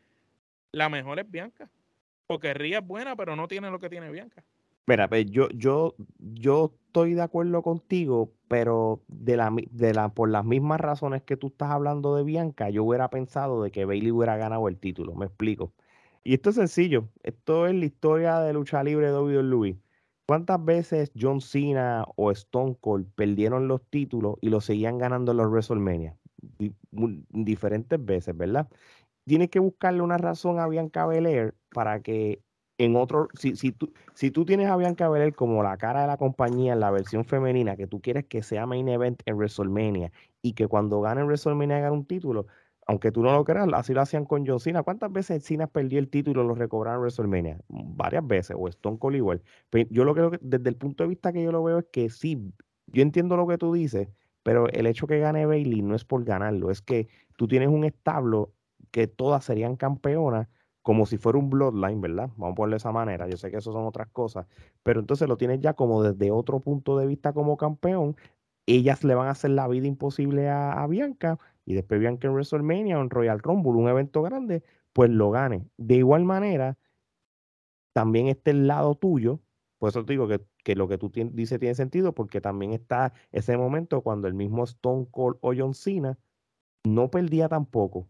la 0.73 0.89
mejor 0.89 1.19
es 1.19 1.31
Bianca. 1.31 1.71
Porque 2.27 2.55
Ría 2.55 2.79
es 2.79 2.87
buena, 2.87 3.15
pero 3.15 3.37
no 3.37 3.47
tiene 3.47 3.71
lo 3.71 3.79
que 3.79 3.89
tiene 3.89 4.11
Bianca. 4.11 4.45
Mira, 4.87 5.09
pues 5.09 5.27
yo, 5.27 5.49
yo, 5.51 5.97
yo 6.19 6.73
estoy 6.87 7.15
de 7.15 7.23
acuerdo 7.23 7.63
contigo, 7.63 8.33
pero 8.47 9.03
de 9.09 9.37
la, 9.37 9.53
de 9.71 9.95
la, 9.95 10.11
por 10.11 10.29
las 10.29 10.45
mismas 10.45 10.81
razones 10.81 11.23
que 11.23 11.37
tú 11.37 11.49
estás 11.49 11.71
hablando 11.71 12.15
de 12.17 12.23
Bianca, 12.23 12.71
yo 12.71 12.85
hubiera 12.85 13.11
pensado 13.11 13.63
de 13.63 13.73
que 13.73 13.85
Bailey 13.85 14.13
hubiera 14.13 14.37
ganado 14.37 14.69
el 14.69 14.77
título, 14.79 15.15
me 15.15 15.27
explico. 15.27 15.73
Y 16.23 16.35
esto 16.35 16.51
es 16.51 16.57
sencillo, 16.57 17.09
esto 17.23 17.67
es 17.67 17.75
la 17.75 17.85
historia 17.85 18.39
de 18.41 18.53
lucha 18.53 18.83
libre 18.85 19.09
de 19.09 19.19
WWE. 19.19 19.77
¿Cuántas 20.27 20.65
veces 20.65 21.13
John 21.19 21.41
Cena 21.41 22.05
o 22.17 22.33
Stone 22.33 22.77
Cold 22.81 23.07
perdieron 23.15 23.69
los 23.69 23.81
títulos 23.89 24.37
y 24.41 24.49
los 24.51 24.65
seguían 24.65 24.99
ganando 24.99 25.31
en 25.31 25.39
los 25.39 25.49
WrestleMania? 25.49 26.17
Diferentes 27.31 28.05
veces, 28.05 28.37
¿verdad? 28.37 28.69
Tienes 29.25 29.51
que 29.51 29.61
buscarle 29.61 30.03
una 30.03 30.19
razón 30.19 30.59
a 30.59 30.67
Bianca 30.67 31.07
Belair 31.07 31.55
para 31.71 32.01
que 32.01 32.43
en 32.79 32.97
otro, 32.97 33.29
si, 33.35 33.57
si, 33.57 33.73
tú, 33.73 33.93
si 34.15 34.31
tú 34.31 34.45
tienes 34.45 34.69
a 34.69 34.77
Bianca 34.77 35.09
Belair 35.09 35.35
como 35.35 35.63
la 35.63 35.77
cara 35.77 36.03
de 36.03 36.07
la 36.09 36.17
compañía 36.17 36.73
en 36.73 36.81
la 36.81 36.91
versión 36.91 37.25
femenina, 37.25 37.77
que 37.77 37.87
tú 37.87 38.01
quieres 38.01 38.27
que 38.27 38.43
sea 38.43 38.67
main 38.67 38.89
event 38.89 39.23
en 39.27 39.37
WrestleMania 39.37 40.13
y 40.43 40.53
que 40.55 40.67
cuando 40.67 41.01
gane 41.01 41.25
WrestleMania 41.25 41.79
gane 41.81 41.93
un 41.93 42.05
título, 42.05 42.47
aunque 42.87 43.11
tú 43.11 43.23
no 43.23 43.33
lo 43.33 43.45
creas, 43.45 43.69
así 43.75 43.93
lo 43.93 44.01
hacían 44.01 44.25
con 44.25 44.47
John. 44.47 44.59
¿Cuántas 44.85 45.13
veces 45.13 45.45
Cena 45.45 45.67
perdió 45.67 45.99
el 45.99 46.09
título 46.09 46.45
y 46.45 46.47
lo 46.47 46.55
recobraron 46.55 46.99
en 46.99 47.03
WrestleMania? 47.03 47.61
Varias 47.69 48.27
veces, 48.27 48.57
o 48.59 48.69
Stone 48.69 48.99
Cold 48.99 49.17
igual. 49.17 49.43
Yo 49.91 50.05
lo 50.05 50.15
creo 50.15 50.31
que 50.31 50.39
desde 50.41 50.69
el 50.69 50.77
punto 50.77 51.05
de 51.05 51.09
vista 51.09 51.33
que 51.33 51.43
yo 51.43 51.53
lo 51.53 51.63
veo 51.65 51.79
es 51.81 51.87
que 51.93 52.09
sí, 52.11 52.53
yo 52.87 53.03
entiendo 53.03 53.37
lo 53.37 53.47
que 53.47 53.59
tú 53.59 53.73
dices, 53.73 54.09
pero 54.43 54.69
el 54.69 54.87
hecho 54.87 55.07
que 55.09 55.19
gane 55.19 55.47
Bailey 55.47 55.83
no 55.83 55.97
es 55.97 56.05
por 56.05 56.25
ganarlo, 56.25 56.71
es 56.71 56.81
que 56.81 57.09
tú 57.37 57.49
tienes 57.49 57.69
un 57.69 57.85
establo 57.85 58.53
que 58.93 59.09
todas 59.09 59.45
serían 59.45 59.77
campeonas 59.77 60.49
como 60.87 61.05
si 61.05 61.19
fuera 61.19 61.37
un 61.39 61.51
bloodline, 61.51 62.01
¿verdad? 62.01 62.31
Vamos 62.37 62.53
a 62.53 62.55
ponerlo 62.55 62.75
de 62.75 62.77
esa 62.77 62.93
manera. 62.93 63.29
Yo 63.29 63.37
sé 63.37 63.51
que 63.51 63.57
eso 63.57 63.73
son 63.73 63.87
otras 63.87 64.07
cosas, 64.11 64.47
pero 64.85 65.01
entonces 65.01 65.29
lo 65.29 65.37
tienes 65.37 65.61
ya 65.61 65.75
como 65.75 66.01
desde 66.01 66.31
otro 66.31 66.61
punto 66.61 66.97
de 66.97 67.09
vista 67.09 67.33
como 67.33 67.57
campeón. 67.57 68.15
Ellas 68.67 69.03
le 69.03 69.17
van 69.17 69.27
a 69.27 69.33
hacer 69.33 69.51
la 69.51 69.67
vida 69.67 69.89
imposible 69.89 70.49
a, 70.49 70.87
Bianca 70.87 71.41
y 71.67 71.75
después 71.75 72.01
Bianca 72.01 72.29
en 72.29 72.33
WrestleMania 72.35 72.99
o 72.99 73.03
en 73.03 73.11
Royal 73.11 73.41
Rumble, 73.41 73.73
un 73.73 73.89
evento 73.89 74.23
grande, 74.23 74.63
pues 74.93 75.11
lo 75.11 75.31
gane. 75.31 75.69
De 75.77 75.97
igual 75.97 76.25
manera, 76.25 76.79
también 77.93 78.29
está 78.29 78.53
el 78.53 78.67
lado 78.67 78.95
tuyo, 78.95 79.41
por 79.79 79.91
eso 79.91 80.05
te 80.05 80.13
digo 80.13 80.29
que, 80.29 80.75
lo 80.75 80.89
que 80.89 80.97
tú 80.97 81.11
dices 81.33 81.59
tiene 81.59 81.75
sentido, 81.75 82.15
porque 82.15 82.41
también 82.41 82.73
está 82.73 83.13
ese 83.33 83.57
momento 83.57 84.01
cuando 84.01 84.29
el 84.29 84.35
mismo 84.35 84.65
Stone 84.65 85.09
Cold 85.11 85.37
o 85.41 85.53
John 85.57 85.75
Cena 85.75 86.19
no 86.85 87.11
perdía 87.11 87.49
tampoco 87.49 88.09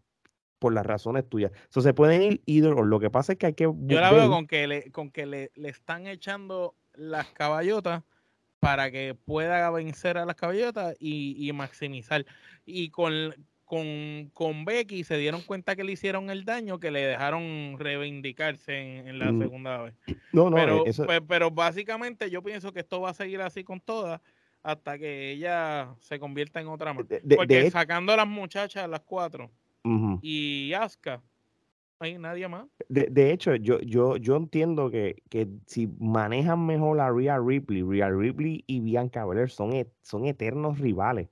por 0.59 0.73
las 0.73 0.85
razones 0.85 1.27
tuyas. 1.27 1.51
Eso 1.69 1.81
se 1.81 1.93
pueden 1.93 2.21
ir 2.21 2.41
ídolos. 2.45 2.85
Lo 2.87 2.99
que 2.99 3.09
pasa 3.09 3.33
es 3.33 3.39
que 3.39 3.47
hay 3.47 3.53
que. 3.53 3.63
Yo 3.63 3.99
la 3.99 4.11
veo 4.11 4.29
con 4.29 4.47
que 4.47 4.67
le, 4.67 4.91
con 4.91 5.11
que 5.11 5.25
le, 5.25 5.51
están 5.55 6.07
echando 6.07 6.75
las 6.93 7.27
caballotas 7.27 8.03
para 8.59 8.91
que 8.91 9.15
pueda 9.15 9.69
vencer 9.71 10.17
a 10.17 10.25
las 10.25 10.35
caballotas 10.35 10.95
y, 10.99 11.51
maximizar. 11.53 12.25
Y 12.65 12.89
con, 12.89 13.35
con, 13.65 14.29
con, 14.33 14.65
Becky 14.65 15.03
se 15.03 15.17
dieron 15.17 15.41
cuenta 15.41 15.75
que 15.75 15.83
le 15.83 15.93
hicieron 15.93 16.29
el 16.29 16.45
daño, 16.45 16.79
que 16.79 16.91
le 16.91 17.01
dejaron 17.01 17.75
reivindicarse 17.77 18.99
en, 19.07 19.19
la 19.19 19.31
mm. 19.31 19.39
segunda 19.39 19.81
vez. 19.83 19.93
No, 20.31 20.49
no, 20.49 20.55
pero, 20.55 20.83
pues, 20.83 21.21
pero 21.27 21.51
básicamente 21.51 22.29
yo 22.29 22.41
pienso 22.41 22.73
que 22.73 22.79
esto 22.79 23.01
va 23.01 23.11
a 23.11 23.13
seguir 23.13 23.41
así 23.41 23.63
con 23.63 23.79
todas 23.79 24.21
hasta 24.63 24.97
que 24.97 25.31
ella 25.31 25.95
se 25.99 26.19
convierta 26.19 26.59
en 26.59 26.67
otra 26.67 26.93
más. 26.93 27.05
Porque 27.35 27.71
sacando 27.71 28.11
a 28.11 28.17
las 28.17 28.27
muchachas, 28.27 28.89
las 28.89 29.01
cuatro, 29.01 29.49
y 30.21 30.73
Asuka. 30.73 31.21
Hay 31.99 32.17
nadie 32.17 32.47
más. 32.47 32.65
De, 32.89 33.31
hecho, 33.31 33.55
yo, 33.55 33.79
yo, 33.79 34.17
yo 34.17 34.35
entiendo 34.35 34.91
que, 34.91 35.23
que, 35.29 35.47
si 35.65 35.87
manejan 35.99 36.65
mejor 36.65 36.99
a 36.99 37.09
Rhea 37.09 37.39
Ripley, 37.39 37.81
Rhea 37.81 38.09
Ripley 38.09 38.63
y 38.67 38.81
Bianca 38.81 39.25
Belair 39.25 39.49
son, 39.49 39.73
e, 39.73 39.87
son 40.03 40.25
eternos 40.25 40.79
rivales. 40.79 41.29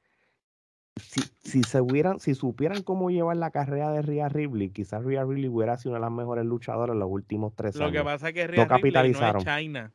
Si, 0.99 1.21
si, 1.43 1.61
se 1.63 1.81
hubieran, 1.81 2.19
si 2.19 2.33
supieran 2.33 2.81
cómo 2.81 3.11
llevar 3.11 3.37
la 3.37 3.51
carrera 3.51 3.91
de 3.91 4.01
Rhea 4.01 4.29
Ripley, 4.29 4.69
quizás 4.69 5.03
Rhea 5.03 5.23
Ripley 5.23 5.49
hubiera 5.49 5.77
sido 5.77 5.91
una 5.91 5.99
de 5.99 6.05
las 6.09 6.17
mejores 6.17 6.45
luchadoras 6.45 6.93
en 6.93 6.99
los 6.99 7.09
últimos 7.11 7.53
tres 7.55 7.75
años. 7.75 7.91
Lo 7.91 7.99
que 7.99 8.03
pasa 8.03 8.29
es 8.29 8.33
que 8.33 8.47
Rhea 8.47 8.65
Ripley 8.65 9.11
no 9.11 9.37
es 9.37 9.45
China. 9.45 9.93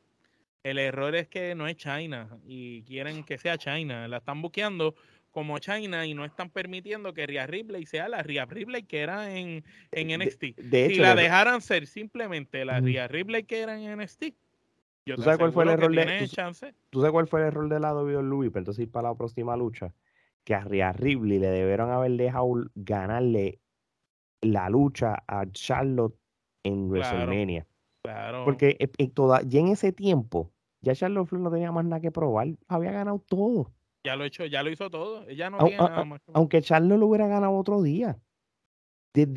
El 0.63 0.77
error 0.77 1.15
es 1.15 1.27
que 1.27 1.55
no 1.55 1.67
es 1.67 1.75
China 1.75 2.37
y 2.45 2.83
quieren 2.83 3.23
que 3.23 3.37
sea 3.37 3.57
China. 3.57 4.07
La 4.07 4.17
están 4.17 4.41
buqueando 4.41 4.95
como 5.31 5.57
China 5.59 6.05
y 6.05 6.13
no 6.13 6.25
están 6.25 6.49
permitiendo 6.49 7.13
que 7.13 7.25
Rhea 7.25 7.47
Ripley 7.47 7.85
sea 7.85 8.09
la 8.09 8.21
Rhea 8.21 8.45
Ripley 8.45 8.83
que 8.83 8.99
era 8.99 9.35
en, 9.35 9.63
en 9.91 10.19
NXT. 10.19 10.43
si 10.71 10.95
la 10.95 11.15
dejaran 11.15 11.61
ser 11.61 11.87
simplemente 11.87 12.63
la 12.65 12.79
Rhea 12.79 13.07
Ripley 13.07 13.43
que 13.43 13.61
era 13.61 13.79
en 13.79 13.99
NXT, 13.99 14.25
yo 15.05 15.15
¿Tú 15.15 15.23
sabes 15.23 15.39
cuál 15.39 15.51
fue 15.51 15.63
el 15.63 15.69
error 15.71 15.91
de 15.95 16.29
¿tú, 16.89 16.99
sabes 16.99 17.11
cuál 17.11 17.27
fue 17.27 17.41
el 17.41 17.47
error 17.47 17.67
de 17.67 17.79
de 17.79 18.23
Louis? 18.23 18.51
Pero 18.51 18.59
entonces 18.59 18.83
ir 18.83 18.91
para 18.91 19.09
la 19.09 19.15
próxima 19.15 19.57
lucha, 19.57 19.93
que 20.43 20.53
a 20.53 20.61
Rhea 20.61 20.93
Ripley 20.93 21.39
le 21.39 21.47
debieron 21.47 21.89
haber 21.89 22.11
dejado 22.11 22.65
ganarle 22.75 23.59
la 24.41 24.69
lucha 24.69 25.23
a 25.27 25.45
Charlotte 25.51 26.15
en 26.63 26.89
WrestleMania. 26.89 27.65
Claro. 28.03 28.45
Porque 28.45 28.77
en, 28.79 28.89
eh, 28.97 29.09
toda, 29.09 29.41
ya 29.41 29.59
en 29.59 29.69
ese 29.69 29.91
tiempo, 29.91 30.51
ya 30.81 30.93
Charlotte 30.93 31.27
Flair 31.27 31.43
no 31.43 31.51
tenía 31.51 31.71
más 31.71 31.85
nada 31.85 32.01
que 32.01 32.11
probar, 32.11 32.47
había 32.67 32.91
ganado 32.91 33.23
todo. 33.27 33.71
Ya 34.03 34.15
lo, 34.15 34.23
hecho, 34.25 34.45
ya 34.45 34.63
lo 34.63 34.71
hizo 34.71 34.89
todo. 34.89 35.27
Ella 35.27 35.49
no 35.49 35.59
tiene 35.59 35.77
nada 35.77 36.05
más. 36.05 36.21
Aunque 36.33 36.61
Charlotte 36.61 36.99
lo 36.99 37.07
hubiera 37.07 37.27
ganado 37.27 37.53
otro 37.53 37.81
día. 37.81 38.19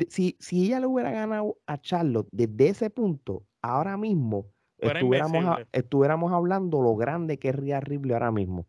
si, 0.09 0.35
si 0.39 0.65
ella 0.65 0.79
lo 0.79 0.89
hubiera 0.89 1.11
ganado 1.11 1.57
a 1.67 1.77
Charlotte 1.77 2.27
desde 2.31 2.69
ese 2.69 2.89
punto, 2.89 3.45
ahora 3.61 3.97
mismo 3.97 4.47
estuviéramos, 4.77 5.59
estuviéramos 5.71 6.31
hablando 6.33 6.81
lo 6.81 6.95
grande 6.95 7.37
que 7.37 7.49
es 7.49 7.55
Rhea 7.55 7.79
Ripley 7.79 8.13
ahora 8.13 8.31
mismo. 8.31 8.67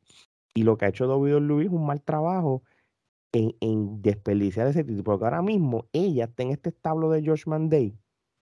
Y 0.54 0.62
lo 0.62 0.76
que 0.76 0.86
ha 0.86 0.88
hecho 0.88 1.06
WWE 1.06 1.64
es 1.64 1.70
un 1.70 1.86
mal 1.86 2.02
trabajo 2.02 2.62
en, 3.32 3.54
en, 3.60 4.02
desperdiciar 4.02 4.66
ese 4.68 4.84
título. 4.84 5.04
Porque 5.04 5.24
ahora 5.24 5.42
mismo 5.42 5.86
ella 5.92 6.24
está 6.24 6.42
en 6.42 6.50
este 6.50 6.70
establo 6.70 7.10
de 7.10 7.22
George 7.22 7.44
Day. 7.68 7.94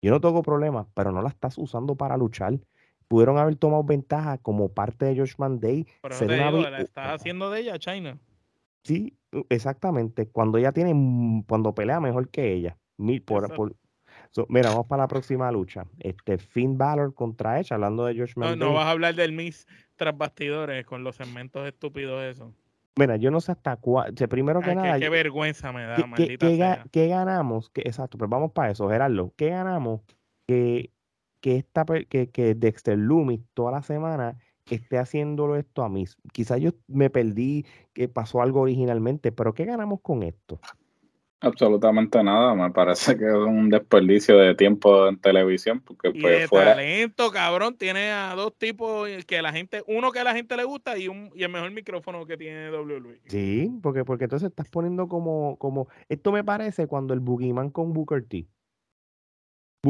Yo 0.01 0.11
no 0.11 0.21
tengo 0.21 0.43
problemas, 0.43 0.87
pero 0.93 1.11
no 1.11 1.21
la 1.21 1.29
estás 1.29 1.57
usando 1.57 1.95
para 1.95 2.17
luchar 2.17 2.59
pudieron 3.07 3.37
haber 3.37 3.55
tomado 3.55 3.83
ventaja 3.83 4.37
como 4.37 4.69
parte 4.69 5.05
de 5.05 5.17
Josh 5.17 5.35
Day. 5.59 5.85
Pero 6.01 6.17
te 6.17 6.27
digo, 6.27 6.69
la 6.69 6.79
estás 6.79 7.15
haciendo 7.15 7.49
de 7.49 7.61
ella, 7.61 7.79
China. 7.79 8.17
Sí, 8.83 9.17
exactamente. 9.49 10.27
Cuando 10.27 10.57
ella 10.57 10.71
tiene, 10.71 11.43
cuando 11.47 11.73
pelea 11.73 11.99
mejor 11.99 12.29
que 12.29 12.53
ella. 12.53 12.77
Por, 13.25 13.75
mira, 14.49 14.69
vamos 14.69 14.87
para 14.87 15.03
la 15.03 15.07
próxima 15.07 15.51
lucha. 15.51 15.85
Este 15.99 16.37
Finn 16.37 16.77
Balor 16.77 17.13
contra 17.13 17.59
ella, 17.59 17.75
hablando 17.75 18.05
de 18.05 18.17
Josh 18.17 18.33
no, 18.35 18.55
No 18.55 18.73
vas 18.73 18.85
a 18.85 18.91
hablar 18.91 19.15
del 19.15 19.33
Miss 19.33 19.67
tras 19.95 20.17
bastidores 20.17 20.85
con 20.85 21.03
los 21.03 21.15
segmentos 21.15 21.67
estúpidos 21.67 22.23
eso. 22.23 22.53
Mira, 22.97 23.15
yo 23.17 23.29
no 23.29 23.39
sé 23.39 23.51
hasta 23.51 23.75
cuándo. 23.75 24.27
Primero 24.27 24.59
que 24.61 24.73
nada. 24.73 24.99
Qué, 24.99 25.09
vergüenza 25.09 25.71
me 25.71 25.83
da, 25.83 25.95
¿qué, 25.95 26.05
maldita 26.07 26.83
¿qué, 26.91 27.07
ganamos? 27.07 27.71
exacto, 27.75 28.17
pero 28.17 28.27
vamos 28.29 28.51
para 28.51 28.71
eso, 28.71 28.89
Gerardo. 28.89 29.33
¿Qué 29.37 29.49
ganamos? 29.49 30.01
Que 30.47 30.91
que, 31.41 31.57
esta, 31.57 31.85
que, 32.09 32.29
que 32.29 32.55
Dexter 32.55 32.97
Loomis 32.97 33.41
toda 33.53 33.71
la 33.71 33.81
semana 33.81 34.37
esté 34.75 34.97
haciéndolo 34.97 35.55
esto 35.55 35.83
a 35.83 35.89
mí. 35.89 36.05
Quizás 36.31 36.59
yo 36.59 36.71
me 36.87 37.09
perdí, 37.09 37.65
que 37.93 38.07
pasó 38.07 38.41
algo 38.41 38.61
originalmente, 38.61 39.31
pero 39.31 39.53
¿qué 39.53 39.65
ganamos 39.65 40.01
con 40.01 40.23
esto? 40.23 40.59
Absolutamente 41.39 42.23
nada, 42.23 42.55
me 42.55 42.71
parece 42.71 43.15
que 43.15 43.25
es 43.25 43.31
un 43.31 43.69
desperdicio 43.69 44.39
de 44.39 44.55
tiempo 44.55 45.07
en 45.07 45.19
televisión 45.19 45.81
porque 45.81 46.09
y 46.11 46.19
pues, 46.19 46.39
de 46.39 46.47
talento, 46.47 47.29
cabrón, 47.29 47.77
tiene 47.77 48.09
a 48.09 48.33
dos 48.33 48.57
tipos 48.57 49.07
que 49.27 49.43
la 49.43 49.53
gente, 49.53 49.83
uno 49.85 50.11
que 50.11 50.19
a 50.19 50.23
la 50.23 50.33
gente 50.33 50.57
le 50.57 50.63
gusta 50.63 50.97
y 50.97 51.07
un 51.07 51.29
y 51.35 51.43
el 51.43 51.51
mejor 51.51 51.69
micrófono 51.69 52.25
que 52.25 52.37
tiene 52.37 52.71
WWE. 52.71 53.21
Sí, 53.27 53.71
porque 53.83 54.03
porque 54.03 54.23
entonces 54.23 54.49
estás 54.49 54.67
poniendo 54.69 55.07
como 55.07 55.57
como 55.57 55.89
esto 56.09 56.31
me 56.31 56.43
parece 56.43 56.87
cuando 56.87 57.13
el 57.13 57.19
Boogeyman 57.19 57.69
con 57.69 57.93
Booker 57.93 58.25
T. 58.27 58.47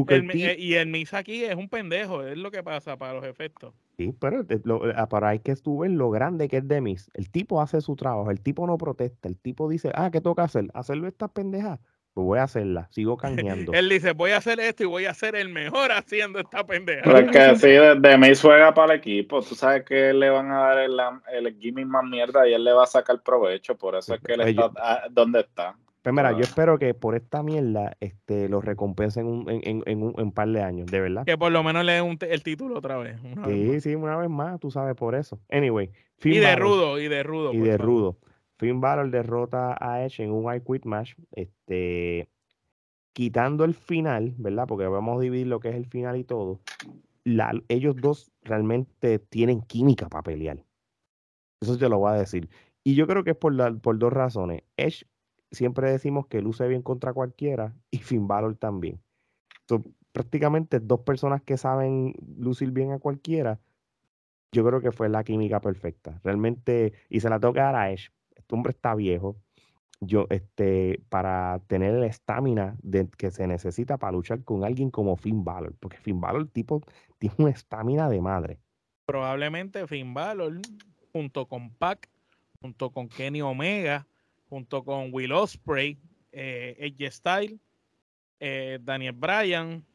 Eh, 0.09 0.55
y 0.59 0.73
el 0.75 0.87
Misa 0.87 1.19
aquí 1.19 1.43
es 1.43 1.55
un 1.55 1.69
pendejo, 1.69 2.23
es 2.23 2.37
lo 2.37 2.51
que 2.51 2.63
pasa 2.63 2.97
para 2.97 3.13
los 3.13 3.25
efectos. 3.25 3.73
Sí, 3.97 4.13
pero 4.19 4.45
lo, 4.63 4.89
eh, 4.89 4.93
para 5.09 5.29
hay 5.29 5.39
que 5.39 5.51
estuve 5.51 5.89
lo 5.89 6.11
grande 6.11 6.47
que 6.47 6.57
es 6.57 6.67
de 6.67 6.81
Miss. 6.81 7.09
El 7.13 7.31
tipo 7.31 7.61
hace 7.61 7.81
su 7.81 7.95
trabajo, 7.95 8.29
el 8.29 8.41
tipo 8.41 8.67
no 8.67 8.77
protesta, 8.77 9.27
el 9.27 9.37
tipo 9.37 9.67
dice, 9.69 9.91
ah, 9.95 10.11
¿qué 10.11 10.21
toca 10.21 10.43
hacer? 10.43 10.67
Hacerlo 10.73 11.07
estas 11.07 11.31
pendejas. 11.31 11.79
Pues 12.13 12.25
voy 12.25 12.39
a 12.39 12.43
hacerla, 12.43 12.87
sigo 12.91 13.17
cañando. 13.17 13.73
Él 13.73 13.89
dice, 13.89 14.11
voy 14.13 14.31
a 14.31 14.37
hacer 14.37 14.59
esto 14.59 14.83
y 14.83 14.87
voy 14.87 15.05
a 15.05 15.13
ser 15.13 15.35
el 15.35 15.49
mejor 15.49 15.91
haciendo 15.91 16.39
esta 16.39 16.65
pendeja. 16.65 17.01
Pero 17.03 17.19
es 17.19 17.31
que 17.31 17.55
si 17.57 17.67
de, 17.99 18.17
Miss 18.17 18.41
juega 18.41 18.73
para 18.73 18.93
el 18.93 18.99
equipo, 18.99 19.41
tú 19.41 19.55
sabes 19.55 19.83
que 19.83 20.13
le 20.13 20.29
van 20.29 20.51
a 20.51 20.59
dar 20.59 20.79
el, 20.79 20.99
el 21.31 21.57
gimmick 21.59 21.87
más 21.87 22.03
mierda 22.03 22.47
y 22.47 22.53
él 22.53 22.63
le 22.63 22.73
va 22.73 22.83
a 22.83 22.87
sacar 22.87 23.21
provecho, 23.23 23.75
por 23.77 23.95
eso 23.95 24.15
es 24.15 24.21
que 24.21 24.33
él 24.33 24.41
pues 24.41 24.49
está 24.49 24.71
ah, 24.77 25.07
donde 25.09 25.39
está. 25.39 25.75
Pues 26.07 26.15
mira, 26.15 26.31
yo 26.31 26.39
espero 26.39 26.79
que 26.79 26.93
por 26.93 27.15
esta 27.15 27.43
mierda 27.43 27.97
este, 27.99 28.47
lo 28.47 28.61
recompensen 28.61 29.43
en, 29.49 29.83
en, 29.85 30.03
un, 30.03 30.31
par 30.31 30.47
de 30.47 30.61
años, 30.61 30.87
de 30.87 31.01
verdad. 31.01 31.25
Que 31.25 31.37
por 31.37 31.51
lo 31.51 31.61
menos 31.63 31.83
le 31.83 31.91
den 31.91 32.17
el 32.21 32.43
título 32.43 32.77
otra 32.77 32.95
vez. 32.95 33.19
sí, 33.45 33.81
sí, 33.81 33.93
una 33.93 34.15
vez 34.15 34.29
más, 34.29 34.57
tú 34.57 34.71
sabes 34.71 34.95
por 34.95 35.15
eso. 35.15 35.37
Anyway. 35.51 35.91
y 36.23 36.37
de 36.37 36.55
rudo, 36.55 36.97
y 36.97 37.09
de 37.09 37.23
rudo. 37.23 37.51
Y 37.51 37.57
de 37.57 37.77
rudo. 37.77 38.17
Finn 38.57 38.79
Balor 38.79 39.11
derrota 39.11 39.75
a 39.81 40.05
Edge 40.05 40.23
en 40.23 40.31
un 40.31 40.45
I 40.55 40.61
Quit 40.61 40.85
match. 40.85 41.15
Este, 41.33 42.29
quitando 43.11 43.65
el 43.65 43.73
final, 43.73 44.33
¿verdad? 44.37 44.65
Porque 44.65 44.87
vamos 44.87 45.17
a 45.17 45.19
dividir 45.19 45.47
lo 45.47 45.59
que 45.59 45.71
es 45.71 45.75
el 45.75 45.87
final 45.87 46.15
y 46.15 46.23
todo. 46.23 46.61
ellos 47.67 47.97
dos 47.97 48.31
realmente 48.43 49.19
tienen 49.19 49.61
química 49.61 50.07
para 50.07 50.23
pelear. 50.23 50.63
Eso 51.59 51.77
te 51.77 51.89
lo 51.89 51.99
voy 51.99 52.13
a 52.13 52.15
decir. 52.15 52.47
Y 52.85 52.95
yo 52.95 53.07
creo 53.07 53.25
que 53.25 53.31
es 53.31 53.37
por, 53.37 53.81
por 53.81 53.99
dos 53.99 54.13
razones. 54.13 54.63
Edge 54.77 55.05
siempre 55.51 55.91
decimos 55.91 56.27
que 56.27 56.41
luce 56.41 56.67
bien 56.67 56.81
contra 56.81 57.13
cualquiera 57.13 57.73
y 57.91 57.99
Finn 57.99 58.27
Balor 58.27 58.55
también. 58.55 58.99
Son 59.67 59.83
prácticamente 60.11 60.79
dos 60.79 61.01
personas 61.01 61.41
que 61.41 61.57
saben 61.57 62.15
lucir 62.37 62.71
bien 62.71 62.91
a 62.91 62.99
cualquiera. 62.99 63.59
Yo 64.51 64.65
creo 64.65 64.81
que 64.81 64.91
fue 64.91 65.09
la 65.09 65.23
química 65.23 65.59
perfecta. 65.59 66.19
Realmente, 66.23 66.93
y 67.09 67.19
se 67.19 67.29
la 67.29 67.39
toca 67.39 67.69
a 67.69 67.91
Edge. 67.91 68.09
Este 68.35 68.55
hombre 68.55 68.71
está 68.71 68.95
viejo. 68.95 69.35
yo, 69.99 70.27
este, 70.29 71.01
para 71.09 71.59
tener 71.67 71.95
la 71.95 72.05
estamina 72.05 72.77
que 73.17 73.31
se 73.31 73.47
necesita 73.47 73.97
para 73.97 74.13
luchar 74.13 74.43
con 74.43 74.63
alguien 74.63 74.91
como 74.91 75.17
Finn 75.17 75.43
Balor, 75.43 75.75
porque 75.79 75.97
Finn 75.97 76.21
Balor, 76.21 76.47
tipo, 76.47 76.81
tiene 77.17 77.35
una 77.39 77.49
estamina 77.49 78.07
de 78.09 78.21
madre. 78.21 78.59
Probablemente 79.05 79.87
Finn 79.87 80.13
Balor, 80.13 80.61
junto 81.11 81.47
con 81.47 81.71
Pac, 81.71 82.09
junto 82.61 82.91
con 82.91 83.09
Kenny 83.09 83.41
Omega, 83.41 84.07
junto 84.49 84.83
con 84.83 85.13
Will 85.13 85.31
Ospreay, 85.31 85.97
eh, 86.31 86.75
Edge 86.79 87.11
Style, 87.11 87.59
eh, 88.39 88.79
Daniel 88.81 89.13
Bryan, 89.13 89.85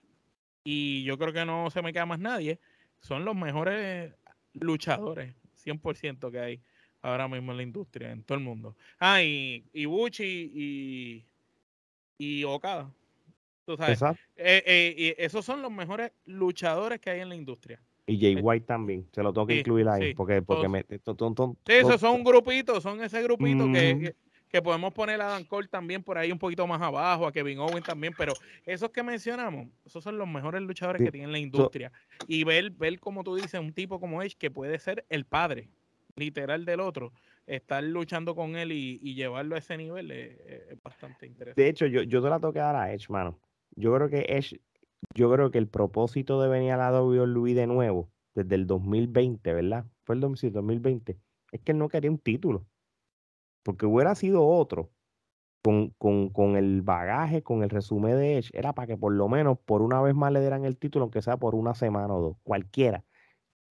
y 0.65 1.03
yo 1.05 1.19
creo 1.19 1.33
que 1.33 1.45
no 1.45 1.71
se 1.71 1.83
me 1.83 1.93
queda 1.93 2.07
más 2.07 2.19
nadie, 2.19 2.61
son 3.01 3.25
los 3.25 3.35
mejores 3.35 4.15
luchadores, 4.55 5.35
100% 5.65 6.31
que 6.31 6.39
hay 6.39 6.61
ahora 7.03 7.29
mismo 7.29 7.53
en 7.53 7.57
la 7.57 7.63
industria, 7.63 8.13
en 8.13 8.23
todo 8.23 8.39
el 8.39 8.45
mundo. 8.45 8.77
Ah, 8.99 9.23
y, 9.23 9.65
y 9.73 9.87
Buchi 9.87 10.53
y, 10.55 11.27
y 12.19 12.45
Okada. 12.45 12.93
Tú 13.65 13.77
sabes. 13.77 14.03
Eh, 14.37 14.63
eh, 14.67 15.15
esos 15.19 15.45
son 15.45 15.63
los 15.63 15.71
mejores 15.71 16.13
luchadores 16.25 17.01
que 17.01 17.11
hay 17.11 17.21
en 17.21 17.29
la 17.29 17.37
industria. 17.37 17.81
Y 18.07 18.19
Jay 18.19 18.35
eh, 18.35 18.41
White 18.41 18.67
también, 18.67 19.09
se 19.13 19.23
lo 19.23 19.33
tengo 19.33 19.47
que 19.47 19.59
incluir 19.59 19.89
ahí, 19.89 20.15
porque, 20.15 20.43
porque 20.43 20.69
me, 20.69 20.83
sí, 20.83 20.99
esos 21.67 22.01
son 22.01 22.17
un 22.17 22.25
grupito, 22.25 22.81
son 22.81 23.03
ese 23.03 23.23
grupito 23.23 23.71
que, 23.73 24.17
que, 24.53 24.63
podemos 24.63 24.93
poner 24.93 25.21
a 25.21 25.27
Dan 25.27 25.45
Cole 25.45 25.69
también 25.69 26.03
por 26.03 26.19
ahí 26.19 26.31
un 26.31 26.39
poquito 26.39 26.67
más 26.67 26.81
abajo, 26.81 27.27
a 27.27 27.33
Kevin 27.33 27.59
Owen 27.59 27.83
también, 27.83 28.15
pero 28.17 28.35
esos 28.67 28.91
que 28.91 29.03
mencionamos, 29.03 29.69
esos 29.85 30.05
son 30.05 30.19
los 30.19 30.29
mejores 30.29 30.63
luchadores 30.63 31.03
que 31.03 31.11
tiene 31.11 31.29
la 31.29 31.39
industria. 31.39 31.91
y 32.29 32.45
ver, 32.45 32.71
ver, 32.71 33.01
como 33.01 33.25
tú 33.25 33.35
dices, 33.37 33.59
un 33.61 33.73
tipo 33.73 33.99
como 33.99 34.23
Edge 34.23 34.37
que 34.39 34.51
puede 34.51 34.79
ser 34.79 35.05
el 35.09 35.25
padre 35.25 35.69
literal 36.17 36.65
del 36.65 36.81
otro, 36.81 37.13
estar 37.47 37.83
luchando 37.83 38.35
con 38.35 38.57
él 38.57 38.73
y, 38.73 39.15
llevarlo 39.15 39.55
a 39.55 39.59
ese 39.59 39.77
nivel 39.77 40.11
es, 40.11 40.83
bastante 40.83 41.27
interesante. 41.27 41.61
De 41.61 41.69
hecho, 41.69 41.87
yo, 41.87 42.03
yo 42.03 42.23
te 42.23 42.29
la 42.29 42.39
tengo 42.39 42.53
que 42.53 42.59
dar 42.59 42.77
a 42.77 42.93
Edge, 42.93 43.09
mano. 43.09 43.39
Yo 43.75 43.95
creo 43.95 44.09
que 44.09 44.27
Edge, 44.29 44.61
yo 45.15 45.33
creo 45.33 45.51
que 45.51 45.59
el 45.59 45.69
propósito 45.69 46.41
de 46.43 46.49
venir 46.49 46.73
a 46.73 46.77
la 46.77 47.03
WWE 47.03 47.55
de 47.55 47.67
nuevo, 47.67 48.11
desde 48.35 48.55
el 48.55 48.67
2020, 48.67 49.53
¿verdad? 49.53 49.87
Fue 50.05 50.15
el 50.15 50.21
2020, 50.21 51.19
es 51.53 51.61
que 51.61 51.73
él 51.73 51.79
no 51.79 51.89
quería 51.89 52.11
un 52.11 52.19
título. 52.19 52.67
Porque 53.63 53.87
hubiera 53.87 54.15
sido 54.15 54.47
otro, 54.47 54.93
con, 55.63 55.91
con, 55.99 56.31
con, 56.31 56.57
el 56.57 56.83
bagaje, 56.83 57.43
con 57.43 57.63
el 57.63 57.71
resumen 57.71 58.17
de 58.17 58.39
Edge, 58.39 58.51
era 58.55 58.75
para 58.75 58.87
que 58.89 58.97
por 58.97 59.13
lo 59.13 59.29
menos 59.29 59.59
por 59.61 59.83
una 59.83 60.01
vez 60.03 60.15
más 60.15 60.33
le 60.33 60.41
dieran 60.41 60.65
el 60.65 60.79
título, 60.79 61.05
aunque 61.05 61.23
sea 61.23 61.37
por 61.39 61.55
una 61.55 61.75
semana 61.75 62.15
o 62.15 62.21
dos, 62.23 62.37
cualquiera 62.45 63.05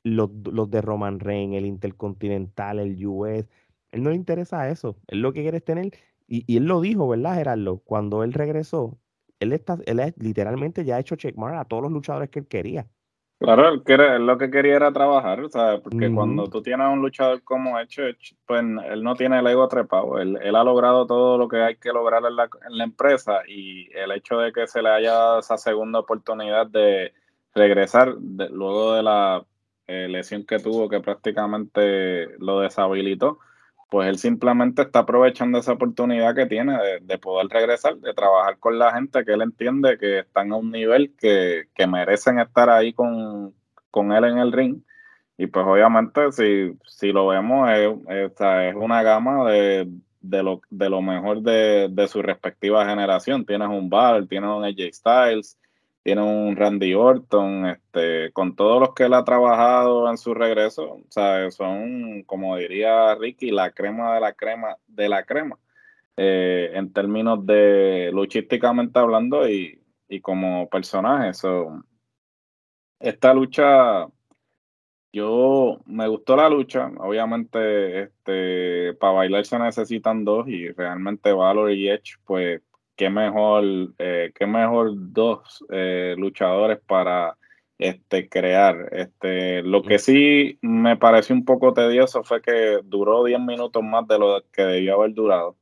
los, 0.04 0.30
los 0.52 0.70
de 0.72 0.82
Roman 0.82 1.20
Reigns, 1.20 1.56
el 1.56 1.66
Intercontinental, 1.66 2.80
el 2.80 3.06
US. 3.06 3.48
Él 3.92 4.04
no 4.04 4.10
le 4.10 4.16
interesa 4.16 4.70
eso. 4.70 4.98
Él 5.08 5.22
lo 5.22 5.34
que 5.34 5.42
quiere 5.42 5.58
es 5.58 5.66
tener, 5.66 5.92
y, 6.28 6.44
y 6.52 6.58
él 6.58 6.66
lo 6.66 6.82
dijo, 6.82 7.08
¿verdad, 7.08 7.36
Gerardo? 7.36 7.80
Cuando 7.80 8.24
él 8.24 8.34
regresó, 8.34 9.00
él, 9.39 9.54
está, 9.54 9.78
él 9.86 10.14
literalmente 10.18 10.86
ya 10.86 10.96
ha 10.98 11.00
hecho 11.00 11.16
checkmark 11.16 11.56
a 11.58 11.66
todos 11.66 11.84
los 11.84 11.92
luchadores 11.92 12.30
que 12.30 12.39
él 12.39 12.48
quería. 12.48 12.88
Claro, 13.42 13.70
él, 13.70 13.82
quiere, 13.82 14.20
lo 14.20 14.38
que 14.38 14.52
quería 14.52 14.76
era 14.76 14.94
trabajar, 14.94 15.50
¿sabes? 15.50 15.82
Porque 15.82 16.14
cuando 16.14 16.48
tú 16.48 16.62
tienes 16.62 16.88
un 16.88 17.02
luchador 17.02 17.42
como 17.42 17.80
hecho, 17.80 18.04
pues 18.46 18.62
él 18.62 19.02
no 19.02 19.16
tiene 19.16 19.39
el 19.39 19.48
ego 19.48 19.68
trepado. 19.68 20.20
Él, 20.20 20.38
él 20.44 20.56
ha 20.56 20.64
logrado 20.64 21.08
todo 21.08 21.39
lo 21.39 21.48
que 21.48 21.58
hay 21.58 21.78
que 21.78 21.92
lograr 21.92 22.24
en 22.24 22.36
la, 22.36 22.44
en 22.70 22.78
la, 22.78 22.84
empresa 22.84 23.39
y 23.48 23.89
el 23.98 24.12
hecho 24.12 24.38
de 24.38 24.54
que 24.54 24.68
se 24.68 24.84
le 24.84 24.89
haya 24.89 25.14
dado 25.14 25.39
esa 25.39 25.58
segunda 25.58 25.98
oportunidad 25.98 26.68
de 26.68 27.16
regresar 27.56 28.16
luego 28.20 28.94
de 28.94 29.02
la 29.02 29.44
eh, 29.88 30.08
lesión 30.08 30.46
que 30.46 30.60
tuvo 30.60 30.88
que 30.88 31.00
prácticamente 31.00 32.38
lo 32.38 32.60
deshabilitó, 32.60 33.39
pues 33.92 34.08
él 34.08 34.18
simplemente 34.18 34.84
está 34.84 35.00
aprovechando 35.00 35.58
esa 35.58 35.74
oportunidad 35.74 36.34
que 36.34 36.46
tiene 36.46 36.78
de, 37.02 37.18
poder 37.18 37.48
regresar, 37.50 37.98
de 37.98 38.14
trabajar 38.14 38.58
con 38.58 38.80
la 38.80 38.94
gente 38.94 39.26
que 39.26 39.34
él 39.34 39.42
entiende 39.42 39.98
que 39.98 40.20
están 40.20 40.54
a 40.54 40.56
un 40.56 40.72
nivel 40.72 41.14
que, 41.20 41.68
merecen 41.89 42.39
estar 42.39 42.70
ahí 42.70 42.94
con, 42.94 43.54
él 44.14 44.24
en 44.24 44.38
el 44.38 44.54
ring. 44.54 44.78
Y 45.38 45.48
pues 45.48 45.66
obviamente 45.68 46.32
si, 46.32 46.74
si 46.88 47.12
lo 47.12 47.28
vemos 47.28 47.70
es, 47.70 47.92
es, 48.39 48.76
una 48.76 49.04
gama 49.04 49.52
de, 49.52 49.86
lo, 50.22 50.62
de 50.70 50.89
lo 50.89 51.02
mejor 51.02 51.42
de, 51.42 52.08
su 52.08 52.22
respectiva 52.22 52.86
generación. 52.86 53.46
Tienes 53.46 53.68
un 53.68 53.89
Bar, 53.89 54.26
tienes 54.26 54.52
un 54.52 54.64
AJ 54.64 54.94
Styles, 54.94 55.58
tiene 56.04 56.22
un 56.22 56.56
Randy 56.56 56.93
Orton, 56.93 57.68
este, 57.68 58.32
con 58.34 58.56
todos 58.56 58.80
los 58.80 58.93
que 58.93 59.04
él 59.04 59.14
ha 59.14 59.24
trabajado 59.24 60.10
en 60.10 60.18
su 60.18 60.34
regreso, 60.34 60.93
o 60.93 61.06
sea, 61.10 61.49
son, 61.52 62.24
como 62.24 62.58
diría 62.58 63.16
Ricky, 63.16 63.52
la 63.52 63.72
crema 63.72 64.16
de 64.16 64.22
la 64.22 64.34
crema 64.34 64.78
de 64.88 65.10
la 65.10 65.24
crema, 65.26 65.60
eh, 66.18 66.72
en 66.74 66.91
términos 66.93 67.45
de 67.45 68.12
luchísticamente 68.14 68.99
hablando 68.99 69.47
y, 69.49 69.78
como 70.22 70.70
personaje. 70.70 71.32
esta 72.99 73.34
lucha, 73.34 74.08
yo 75.14 75.80
me 75.86 76.08
gustó 76.08 76.36
la 76.36 76.49
lucha, 76.49 76.91
obviamente, 76.99 78.04
este, 78.04 78.93
para 78.95 79.14
bailar 79.14 79.45
se 79.45 79.60
necesitan 79.60 80.26
dos 80.26 80.47
y 80.47 80.70
realmente 80.70 81.32
Valor 81.32 81.72
y 81.72 81.89
Edge, 81.89 82.18
pues 82.26 82.62
qué 83.02 83.10
mejor, 83.10 83.64
eh, 83.97 84.32
qué 84.38 84.45
mejor 84.45 84.91
dos 84.93 85.66
eh, 85.72 86.14
luchadores 86.20 86.78
para 86.86 87.36
este, 87.80 88.30
crear. 88.30 88.89
Este, 88.91 89.64
lo 89.64 89.82
que 89.82 89.97
sí 89.97 90.60
me 90.62 90.97
pareció 90.97 91.34
un 91.34 91.43
poco 91.43 91.74
tedioso 91.74 92.24
fue 92.24 92.43
que 92.43 92.80
duró 92.84 93.24
10 93.24 93.39
minutos 93.39 93.82
más 93.82 94.08
de 94.08 94.20
lo 94.20 94.43
que 94.54 94.62
debió 94.62 94.97
haber 94.97 95.16
durado. 95.16 95.56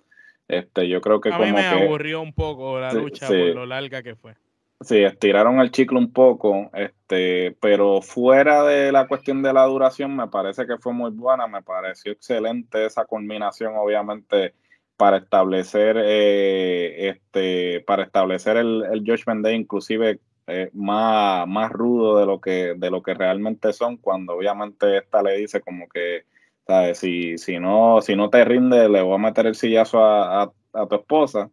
Este, 0.50 0.90
yo 0.90 1.00
creo 1.00 1.22
que 1.22 1.30
a 1.30 1.38
como 1.38 1.46
mí 1.46 1.54
me 1.54 1.62
que, 1.62 1.86
aburrió 1.86 2.22
un 2.22 2.34
poco 2.34 2.78
la 2.78 2.92
lucha 2.92 3.28
por 3.28 3.38
lo 3.38 3.66
larga 3.66 4.04
que 4.04 4.18
fue. 4.18 4.34
Sí, 4.82 4.98
estiraron 4.98 5.62
el 5.62 5.72
chicle 5.72 5.98
un 5.98 6.12
poco, 6.12 6.70
este, 6.74 7.56
pero 7.62 8.02
fuera 8.02 8.64
de 8.64 8.92
la 8.92 9.08
cuestión 9.08 9.42
de 9.42 9.54
la 9.54 9.64
duración, 9.64 10.14
me 10.14 10.28
parece 10.28 10.68
que 10.68 10.78
fue 10.78 10.92
muy 10.92 11.12
buena, 11.12 11.48
me 11.48 11.62
pareció 11.62 12.12
excelente 12.12 12.86
esa 12.86 13.06
culminación, 13.06 13.76
obviamente, 13.78 14.56
para 15.00 15.16
establecer 15.16 15.96
eh, 15.98 17.08
este 17.08 17.80
para 17.88 18.04
establecer 18.04 18.58
el, 18.58 18.84
el 18.92 19.00
Judgment 19.00 19.46
Day 19.46 19.56
inclusive 19.56 20.20
eh, 20.46 20.70
más, 20.74 21.48
más 21.48 21.72
rudo 21.72 22.20
de 22.20 22.26
lo 22.26 22.42
que 22.42 22.74
de 22.76 22.92
lo 22.92 23.02
que 23.02 23.14
realmente 23.14 23.72
son 23.72 23.96
cuando 23.96 24.34
obviamente 24.34 24.98
esta 24.98 25.24
le 25.24 25.38
dice 25.38 25.62
como 25.62 25.88
que 25.88 26.26
sabes 26.68 26.98
si, 26.98 27.38
si 27.38 27.60
no 27.60 28.02
si 28.02 28.18
no 28.18 28.30
te 28.30 28.44
rinde 28.44 28.90
le 28.90 29.02
voy 29.02 29.16
a 29.16 29.20
meter 29.20 29.46
el 29.46 29.56
sillazo 29.56 30.04
a, 30.04 30.52
tu 30.90 30.96
esposa. 30.96 31.50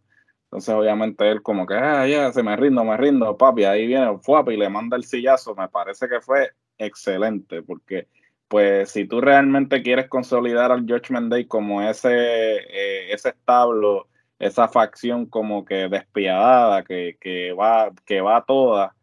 Entonces 0.47 0.75
obviamente 0.75 1.31
él 1.31 1.41
como 1.41 1.67
que 1.67 1.75
ah 1.75 2.05
ya 2.09 2.33
se 2.33 2.43
me 2.43 2.57
rindo 2.57 2.83
me 2.83 2.97
rindo 2.97 3.37
papi 3.37 3.63
ahí 3.63 3.87
viene 3.87 4.19
fuap 4.23 4.49
y 4.49 4.57
le 4.57 4.69
manda 4.69 4.97
el 4.97 5.05
sillazo 5.05 5.55
me 5.55 5.69
parece 5.69 6.09
que 6.09 6.21
fue 6.21 6.51
excelente 6.79 7.63
porque 7.63 8.09
pues 8.49 8.91
si 8.91 9.07
tú 9.07 9.21
realmente 9.21 9.83
quieres 9.83 10.09
consolidar 10.09 10.73
al 10.73 10.87
Judgment 10.87 11.31
Day 11.31 11.47
como 11.47 11.83
ese, 11.83 12.11
eh, 12.11 13.13
ese 13.13 13.31
establo, 13.31 14.09
esa 14.39 14.69
facción 14.69 15.27
como 15.27 15.65
que 15.65 15.89
despiadada, 15.89 16.85
que, 16.85 17.17
que, 17.21 17.53
va, 17.53 17.93
que 18.05 18.21
va 18.21 18.45
toda, 18.45 18.95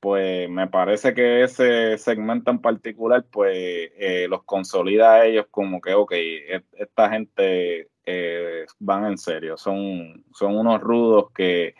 pues 0.00 0.50
me 0.50 0.66
parece 0.68 1.14
que 1.14 1.42
ese 1.44 1.98
segmento 1.98 2.50
en 2.50 2.60
particular, 2.60 3.24
pues 3.30 3.56
eh, 3.56 4.26
los 4.28 4.44
consolida 4.44 5.14
a 5.14 5.26
ellos 5.26 5.46
como 5.50 5.80
que, 5.80 5.94
ok, 5.94 6.12
e, 6.12 6.62
esta 6.74 7.08
gente 7.10 7.88
eh, 8.04 8.66
van 8.78 9.06
en 9.06 9.18
serio, 9.18 9.56
son, 9.56 10.24
son 10.32 10.56
unos 10.56 10.80
rudos 10.82 11.30
que 11.32 11.74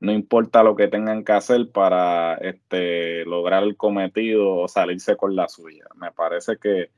no 0.00 0.12
importa 0.12 0.62
lo 0.62 0.74
que 0.74 0.88
tengan 0.88 1.24
que 1.24 1.32
hacer 1.32 1.70
para 1.70 2.34
este, 2.36 3.24
lograr 3.26 3.62
el 3.62 3.76
cometido 3.76 4.56
o 4.56 4.68
salirse 4.68 5.16
con 5.16 5.36
la 5.36 5.46
suya. 5.48 5.84
Me 5.96 6.10
parece 6.10 6.56
que 6.56 6.90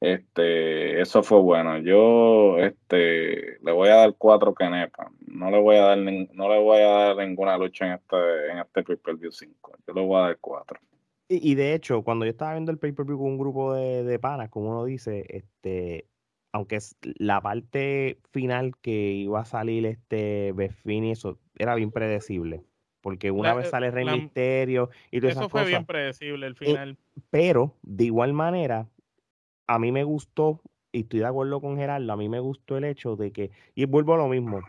este, 0.00 1.00
eso 1.00 1.22
fue 1.22 1.40
bueno. 1.40 1.78
Yo 1.78 2.58
este, 2.58 3.58
le 3.60 3.72
voy 3.72 3.88
a 3.88 3.96
dar 3.96 4.14
cuatro 4.16 4.54
Kenepa. 4.54 5.10
No 5.26 5.50
le 5.50 5.60
voy 5.60 5.76
a 5.76 5.82
dar 5.82 5.98
no 5.98 6.48
le 6.48 6.58
voy 6.60 6.78
a 6.78 6.88
dar 6.88 7.16
ninguna 7.16 7.58
lucha 7.58 7.86
en 7.86 7.92
este, 7.94 8.52
en 8.52 8.58
este 8.58 8.82
pay-per-view 8.84 9.32
5. 9.32 9.72
Yo 9.86 9.94
le 9.94 10.00
voy 10.00 10.20
a 10.20 10.26
dar 10.26 10.38
cuatro. 10.40 10.78
Y, 11.26 11.54
de 11.54 11.74
hecho, 11.74 12.02
cuando 12.02 12.26
yo 12.26 12.32
estaba 12.32 12.52
viendo 12.52 12.70
el 12.70 12.78
pay-per-view 12.78 13.16
con 13.16 13.28
un 13.28 13.38
grupo 13.38 13.72
de, 13.72 14.04
de 14.04 14.18
panas, 14.18 14.50
como 14.50 14.68
uno 14.68 14.84
dice, 14.84 15.24
este, 15.30 16.06
aunque 16.54 16.76
es 16.76 16.96
la 17.02 17.40
parte 17.40 18.20
final 18.30 18.76
que 18.80 19.10
iba 19.10 19.40
a 19.40 19.44
salir 19.44 19.84
este 19.86 20.52
Befini, 20.52 21.10
eso 21.10 21.40
era 21.58 21.74
bien 21.74 21.90
predecible. 21.90 22.62
Porque 23.00 23.32
una 23.32 23.54
vez 23.54 23.66
eh, 23.66 23.70
sale 23.70 23.90
Rey 23.90 24.04
Misterio 24.04 24.88
y 25.10 25.20
todas 25.20 25.36
Eso 25.36 25.48
fue 25.48 25.66
bien 25.66 25.84
predecible 25.84 26.46
el 26.46 26.52
eh, 26.52 26.56
final. 26.56 26.96
pero, 27.30 27.74
de 27.82 28.04
igual 28.04 28.34
manera, 28.34 28.88
a 29.66 29.80
mí 29.80 29.90
me 29.90 30.04
gustó, 30.04 30.60
y 30.92 31.00
estoy 31.00 31.20
de 31.20 31.26
acuerdo 31.26 31.60
con 31.60 31.76
Gerardo, 31.76 32.12
a 32.12 32.16
mí 32.16 32.28
me 32.28 32.38
gustó 32.38 32.76
el 32.76 32.84
hecho 32.84 33.16
de 33.16 33.32
que, 33.32 33.50
y 33.74 33.86
vuelvo 33.86 34.14
a 34.14 34.18
lo 34.18 34.28
mismo, 34.28 34.60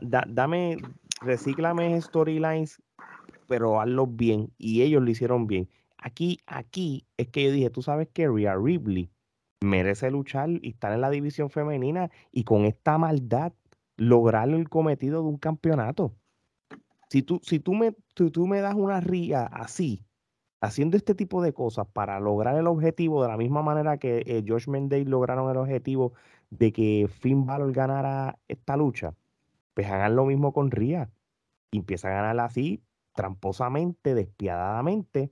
dame, 0.00 0.78
recíclame 1.20 2.00
storylines, 2.00 2.80
pero 3.46 3.78
hazlos 3.78 4.08
bien, 4.16 4.54
y 4.56 4.80
ellos 4.80 5.02
lo 5.02 5.10
hicieron 5.10 5.46
bien. 5.46 5.68
Aquí, 5.98 6.38
aquí 6.46 7.04
es 7.18 7.28
que 7.28 7.44
yo 7.44 7.52
dije, 7.52 7.68
tú 7.68 7.82
sabes 7.82 8.08
que 8.08 8.26
Rhea 8.26 8.56
Ripley 8.56 9.10
merece 9.60 10.10
luchar 10.10 10.50
y 10.50 10.70
estar 10.70 10.92
en 10.92 11.00
la 11.00 11.10
división 11.10 11.50
femenina 11.50 12.10
y 12.32 12.44
con 12.44 12.64
esta 12.64 12.98
maldad 12.98 13.52
lograr 13.96 14.48
el 14.48 14.68
cometido 14.68 15.22
de 15.22 15.28
un 15.28 15.38
campeonato. 15.38 16.14
Si 17.08 17.22
tú, 17.22 17.40
si 17.42 17.58
tú, 17.58 17.74
me, 17.74 17.92
tú 18.14 18.46
me 18.46 18.60
das 18.60 18.74
una 18.74 19.00
ría 19.00 19.44
así, 19.44 20.04
haciendo 20.60 20.96
este 20.96 21.14
tipo 21.14 21.42
de 21.42 21.52
cosas 21.52 21.86
para 21.92 22.20
lograr 22.20 22.56
el 22.56 22.66
objetivo 22.66 23.22
de 23.22 23.28
la 23.28 23.36
misma 23.36 23.62
manera 23.62 23.98
que 23.98 24.22
eh, 24.26 24.44
Josh 24.46 24.68
Mendez 24.68 25.06
lograron 25.06 25.50
el 25.50 25.56
objetivo 25.56 26.12
de 26.50 26.72
que 26.72 27.08
Finn 27.20 27.46
Balor 27.46 27.72
ganara 27.72 28.38
esta 28.48 28.76
lucha, 28.76 29.14
pues 29.74 29.88
hagan 29.88 30.16
lo 30.16 30.24
mismo 30.26 30.52
con 30.52 30.70
Ria 30.70 31.10
y 31.70 31.78
empieza 31.78 32.08
a 32.08 32.12
ganar 32.12 32.40
así, 32.40 32.82
tramposamente, 33.14 34.14
despiadadamente. 34.14 35.30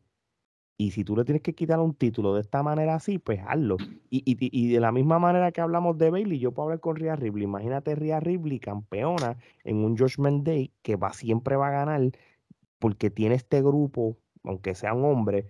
Y 0.79 0.93
si 0.93 1.05
tú 1.05 1.17
le 1.17 1.25
tienes 1.25 1.43
que 1.43 1.55
quitar 1.55 1.81
un 1.81 1.93
título 1.95 2.35
de 2.35 2.41
esta 2.41 2.63
manera 2.63 2.95
así, 2.95 3.19
pues 3.19 3.41
hazlo. 3.47 3.77
Y, 4.11 4.23
y, 4.25 4.73
de 4.73 4.81
la 4.81 4.93
misma 4.93 5.19
manera 5.19 5.53
que 5.53 5.61
hablamos 5.61 5.99
de 5.99 6.11
Bailey, 6.11 6.39
yo 6.39 6.53
puedo 6.53 6.69
hablar 6.69 6.81
con 6.81 6.97
Ria 6.97 7.17
Ripley. 7.17 7.45
Imagínate 7.45 7.95
Ria 7.97 8.21
Ripley, 8.21 8.61
campeona 8.61 9.37
en 9.65 9.79
un 9.85 9.99
Judgment 9.99 10.47
Day, 10.47 10.73
que 10.83 10.97
va, 10.97 11.13
siempre 11.13 11.57
va 11.57 11.69
a 11.69 11.73
ganar 11.73 12.01
porque 12.79 13.11
tiene 13.11 13.35
este 13.35 13.61
grupo 13.61 14.17
aunque 14.49 14.75
sea 14.75 14.95
un 14.95 15.05
hombre, 15.05 15.47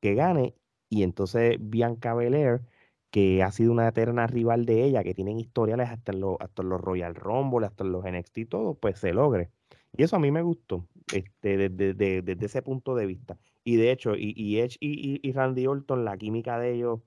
que 0.00 0.14
gane. 0.14 0.54
Y 0.88 1.02
entonces 1.02 1.56
Bianca 1.60 2.14
Belair, 2.14 2.62
que 3.10 3.42
ha 3.42 3.50
sido 3.52 3.72
una 3.72 3.88
eterna 3.88 4.26
rival 4.26 4.66
de 4.66 4.84
ella, 4.84 5.02
que 5.04 5.14
tienen 5.14 5.38
historiales 5.38 5.90
hasta 5.90 6.12
en 6.12 6.20
los, 6.20 6.36
hasta 6.40 6.62
los 6.62 6.80
Royal 6.80 7.14
Rumble, 7.14 7.66
hasta 7.66 7.84
en 7.84 7.92
los 7.92 8.04
NXT 8.04 8.38
y 8.38 8.44
todo, 8.46 8.74
pues 8.74 8.98
se 8.98 9.12
logre. 9.14 9.50
Y 9.96 10.04
eso 10.04 10.16
a 10.16 10.18
mí 10.18 10.30
me 10.30 10.42
gustó, 10.42 10.86
este, 11.14 11.68
desde, 11.68 12.44
ese 12.44 12.62
punto 12.62 12.94
de 12.94 13.06
vista. 13.06 13.38
Y 13.64 13.76
de 13.76 13.92
hecho, 13.92 14.16
y, 14.16 14.34
y 14.36 14.58
Edge 14.58 14.76
y, 14.80 15.32
Randy 15.32 15.66
Orton, 15.66 16.04
la 16.04 16.16
química 16.16 16.58
de 16.58 16.74
ellos, 16.74 17.00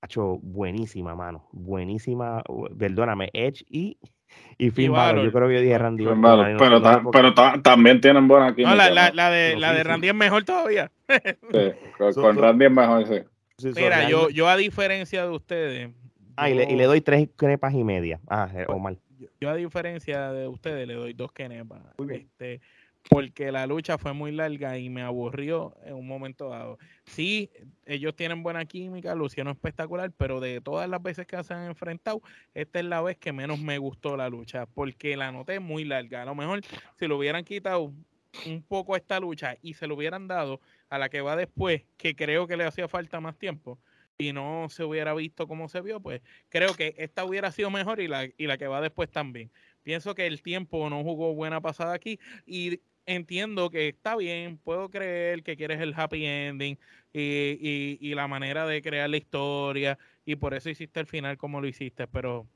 ha 0.00 0.06
hecho 0.06 0.38
buenísima, 0.38 1.14
mano. 1.14 1.48
Buenísima, 1.52 2.42
perdóname, 2.78 3.30
Edge 3.32 3.64
y 3.68 3.98
y 4.58 4.70
Finn 4.70 4.92
Balor, 4.92 5.24
yo 5.24 5.32
creo 5.32 5.48
que 5.48 5.54
yo 5.54 5.60
dije 5.60 5.78
Randy 5.78 6.06
Orton. 6.06 6.56
pero, 6.58 7.10
pero 7.10 7.34
también 7.62 8.00
tienen 8.00 8.28
buena 8.28 8.54
química. 8.54 8.70
No, 8.70 8.76
la, 8.76 8.90
la, 8.90 9.10
la 9.12 9.30
de, 9.30 9.56
la 9.56 9.72
de 9.72 9.82
Randy 9.82 10.08
es 10.08 10.14
mejor 10.14 10.44
todavía. 10.44 10.90
sí, 11.08 12.14
con, 12.14 12.36
Randy 12.36 12.66
es 12.66 12.70
mejor, 12.70 13.06
sí. 13.06 13.68
Mira, 13.76 14.08
yo, 14.08 14.30
yo 14.30 14.48
a 14.48 14.56
diferencia 14.56 15.24
de 15.24 15.30
ustedes. 15.30 15.90
Ah, 16.36 16.48
y, 16.48 16.54
le, 16.54 16.70
y, 16.70 16.76
le, 16.76 16.84
doy 16.84 17.00
tres 17.00 17.28
crepas 17.36 17.74
y 17.74 17.84
media. 17.84 18.20
Ah, 18.28 18.48
eh, 18.54 18.64
Omar. 18.68 18.96
Yo, 19.18 19.28
yo, 19.40 19.50
a 19.50 19.54
diferencia 19.54 20.32
de 20.32 20.48
ustedes 20.48 20.86
le 20.88 20.94
doy 20.94 21.12
dos 21.12 21.32
kenepas. 21.32 21.82
Este, 22.10 22.60
porque 23.08 23.52
la 23.52 23.66
lucha 23.66 23.98
fue 23.98 24.12
muy 24.12 24.32
larga 24.32 24.78
y 24.78 24.88
me 24.88 25.02
aburrió 25.02 25.74
en 25.84 25.94
un 25.94 26.06
momento 26.06 26.48
dado. 26.48 26.78
Sí, 27.04 27.50
ellos 27.84 28.14
tienen 28.16 28.42
buena 28.42 28.64
química, 28.64 29.14
lucieron 29.14 29.52
espectacular, 29.52 30.12
pero 30.16 30.40
de 30.40 30.60
todas 30.60 30.88
las 30.88 31.02
veces 31.02 31.26
que 31.26 31.42
se 31.42 31.54
han 31.54 31.66
enfrentado, 31.66 32.22
esta 32.54 32.78
es 32.78 32.84
la 32.84 33.02
vez 33.02 33.18
que 33.18 33.32
menos 33.32 33.58
me 33.58 33.78
gustó 33.78 34.16
la 34.16 34.28
lucha, 34.28 34.66
porque 34.66 35.16
la 35.16 35.32
noté 35.32 35.60
muy 35.60 35.84
larga. 35.84 36.22
A 36.22 36.26
lo 36.26 36.34
mejor 36.34 36.60
si 36.98 37.06
lo 37.06 37.18
hubieran 37.18 37.44
quitado 37.44 37.92
un 38.46 38.62
poco 38.62 38.96
esta 38.96 39.20
lucha 39.20 39.56
y 39.62 39.74
se 39.74 39.86
lo 39.86 39.94
hubieran 39.94 40.26
dado 40.26 40.60
a 40.88 40.98
la 40.98 41.08
que 41.08 41.20
va 41.20 41.36
después, 41.36 41.82
que 41.96 42.16
creo 42.16 42.46
que 42.46 42.56
le 42.56 42.64
hacía 42.64 42.88
falta 42.88 43.20
más 43.20 43.36
tiempo, 43.38 43.78
y 44.18 44.32
no 44.32 44.68
se 44.70 44.84
hubiera 44.84 45.14
visto 45.14 45.48
como 45.48 45.68
se 45.68 45.80
vio, 45.80 46.00
pues 46.00 46.22
creo 46.48 46.74
que 46.74 46.94
esta 46.98 47.24
hubiera 47.24 47.50
sido 47.50 47.70
mejor 47.70 48.00
y 48.00 48.08
la, 48.08 48.24
y 48.36 48.46
la 48.46 48.56
que 48.58 48.68
va 48.68 48.80
después 48.80 49.10
también. 49.10 49.50
Pienso 49.82 50.14
que 50.14 50.26
el 50.26 50.42
tiempo 50.42 50.88
no 50.90 51.02
jugó 51.02 51.34
buena 51.34 51.60
pasada 51.60 51.94
aquí 51.94 52.20
y 52.46 52.80
entiendo 53.06 53.70
que 53.70 53.88
está 53.88 54.16
bien, 54.16 54.58
puedo 54.58 54.90
creer 54.90 55.42
que 55.42 55.56
quieres 55.56 55.80
el 55.80 55.94
happy 55.96 56.24
ending 56.24 56.78
y, 57.12 57.98
y, 58.00 58.14
la 58.14 58.28
manera 58.28 58.66
de 58.66 58.82
crear 58.82 59.10
la 59.10 59.16
historia 59.16 59.98
y 60.24 60.36
por 60.36 60.54
eso 60.54 60.70
hiciste 60.70 61.00
el 61.00 61.06
final 61.06 61.36
como 61.36 61.60
lo 61.60 61.66
hiciste, 61.66 62.06
pero 62.06 62.46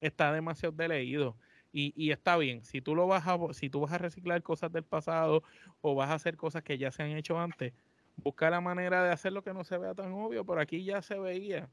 está 0.00 0.32
demasiado 0.32 0.74
deleído. 0.74 1.36
Y, 1.72 1.92
y, 1.96 2.12
está 2.12 2.36
bien, 2.36 2.64
si 2.64 2.80
tú 2.80 2.94
lo 2.94 3.06
vas 3.06 3.24
a, 3.26 3.38
si 3.52 3.70
tú 3.70 3.80
vas 3.80 3.92
a 3.92 3.98
reciclar 3.98 4.42
cosas 4.42 4.72
del 4.72 4.84
pasado 4.84 5.42
o 5.80 5.94
vas 5.94 6.10
a 6.10 6.14
hacer 6.14 6.36
cosas 6.36 6.62
que 6.62 6.78
ya 6.78 6.90
se 6.92 7.02
han 7.02 7.10
hecho 7.10 7.38
antes, 7.38 7.72
busca 8.16 8.50
la 8.50 8.60
manera 8.60 9.02
de 9.04 9.10
hacer 9.12 9.32
lo 9.32 9.42
que 9.42 9.54
no 9.54 9.64
se 9.64 9.78
vea 9.78 9.94
tan 9.94 10.12
obvio, 10.12 10.44
por 10.44 10.58
aquí 10.60 10.84
ya 10.84 11.02
se 11.02 11.18
veía. 11.18 11.68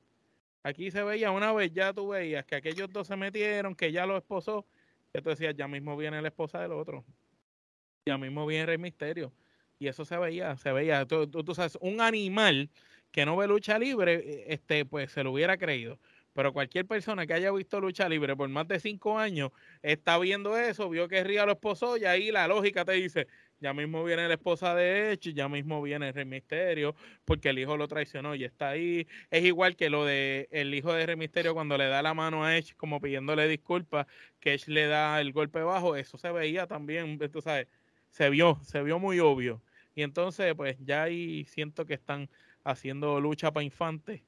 Aquí 0.64 0.92
se 0.92 1.04
veía 1.04 1.32
una 1.32 1.54
vez 1.54 1.72
ya 1.74 1.94
tú 1.94 2.10
veías 2.10 2.46
que 2.46 2.56
aquellos 2.56 2.92
dos 2.92 3.08
se 3.08 3.16
metieron, 3.16 3.76
que 3.76 3.92
ya 3.92 4.06
lo 4.06 4.18
esposó, 4.18 4.66
decías, 5.14 5.56
ya 5.56 5.68
mismo 5.68 5.98
viene 5.98 6.22
la 6.22 6.30
esposa 6.30 6.60
del 6.62 6.72
otro 6.72 7.04
ya 8.06 8.18
mismo 8.18 8.46
viene 8.46 8.66
Rey 8.66 8.78
Misterio. 8.78 9.34
Y 9.80 9.88
eso 9.88 10.06
se 10.06 10.18
veía, 10.18 10.56
se 10.58 10.72
veía. 10.72 11.06
Tú, 11.06 11.28
tú, 11.28 11.56
sabes, 11.56 11.78
un 11.82 12.02
animal 12.02 12.70
que 13.12 13.26
no 13.26 13.36
ve 13.38 13.48
lucha 13.48 13.80
libre, 13.80 14.14
eh, 14.16 14.46
este, 14.50 14.86
pues 14.86 15.12
se 15.12 15.24
lo 15.24 15.32
hubiera 15.32 15.58
creído. 15.58 16.00
Pero 16.34 16.54
cualquier 16.54 16.86
persona 16.86 17.28
que 17.28 17.34
haya 17.34 17.52
visto 17.52 17.82
lucha 17.82 18.08
libre 18.08 18.36
por 18.38 18.48
más 18.48 18.68
de 18.68 18.80
cinco 18.80 19.20
años 19.20 19.52
está 19.82 20.18
viendo 20.18 20.58
eso, 20.58 20.90
vio 20.90 21.10
que 21.10 21.24
Ría 21.26 21.46
lo 21.46 21.54
esposó 21.54 21.98
y 21.98 22.06
ahí 22.06 22.32
la 22.32 22.48
lógica 22.48 22.86
te 22.86 22.94
dice, 22.94 23.28
ya 23.60 23.74
mismo 23.74 24.02
viene 24.06 24.30
la 24.30 24.36
esposa 24.36 24.74
de 24.74 25.12
Edge, 25.12 25.34
ya 25.34 25.50
mismo 25.50 25.82
viene 25.82 26.08
el 26.08 26.14
Rey 26.14 26.24
Misterio, 26.24 26.96
porque 27.26 27.50
el 27.50 27.60
hijo 27.60 27.76
lo 27.76 27.90
traicionó 27.90 28.34
y 28.34 28.46
está 28.46 28.70
ahí. 28.70 29.08
Es 29.30 29.44
igual 29.44 29.76
que 29.76 29.90
lo 29.90 30.06
de 30.06 30.48
el 30.52 30.74
hijo 30.74 30.94
de 30.94 31.06
Rey 31.06 31.18
Misterio 31.18 31.54
cuando 31.54 31.78
le 31.78 31.88
da 31.88 32.02
la 32.02 32.14
mano 32.14 32.46
a 32.46 32.58
Edge 32.58 32.76
como 32.78 33.02
pidiéndole 33.02 33.48
disculpas, 33.50 34.08
que 34.40 34.54
Edge 34.54 34.72
le 34.72 34.88
da 34.88 35.20
el 35.20 35.34
golpe 35.34 35.62
bajo, 35.62 35.98
eso 35.98 36.18
se 36.18 36.32
veía 36.32 36.66
también, 36.66 37.20
tú 37.30 37.42
sabes 37.42 37.68
se 38.12 38.30
vio, 38.30 38.60
se 38.62 38.84
vio 38.84 39.00
muy 39.00 39.20
obvio. 39.20 39.62
Y 39.96 40.04
entonces, 40.04 40.54
pues 40.56 40.78
ya 40.80 41.04
ahí 41.04 41.46
siento 41.46 41.86
que 41.86 41.96
están 41.96 42.30
haciendo 42.64 43.20
lucha 43.20 43.52
para 43.52 43.64
infantes 43.64 44.22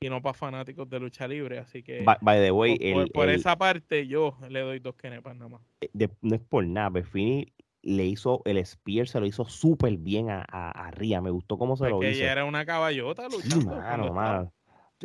y 0.00 0.08
no 0.08 0.22
para 0.22 0.34
fanáticos 0.34 0.88
de 0.88 1.00
lucha 1.00 1.28
libre. 1.28 1.58
Así 1.58 1.82
que, 1.82 2.04
by, 2.04 2.40
the 2.40 2.52
way, 2.52 2.78
por, 3.12 3.28
esa 3.28 3.56
parte, 3.56 4.06
yo 4.06 4.36
le 4.48 4.60
doy 4.60 4.78
dos 4.78 4.94
kenepas 4.94 5.34
nada 5.36 5.48
más. 5.50 5.60
Eh, 5.80 6.08
no 6.22 6.36
es 6.36 6.40
por 6.40 6.66
nada, 6.66 6.90
pero 6.90 7.06
le 7.82 8.04
hizo 8.04 8.42
el 8.44 8.64
Spear, 8.64 9.08
se 9.08 9.20
lo 9.20 9.26
hizo 9.26 9.44
súper 9.46 9.96
bien 9.96 10.30
a, 10.30 10.42
a, 10.42 10.90
Ria. 10.90 11.20
Me 11.20 11.30
gustó 11.30 11.58
cómo 11.58 11.76
se 11.76 11.88
lo 11.88 12.02
hizo. 12.02 12.10
ella 12.10 12.32
era 12.32 12.44
una 12.44 12.64
caballota 12.64 13.28
luchando. 13.28 14.52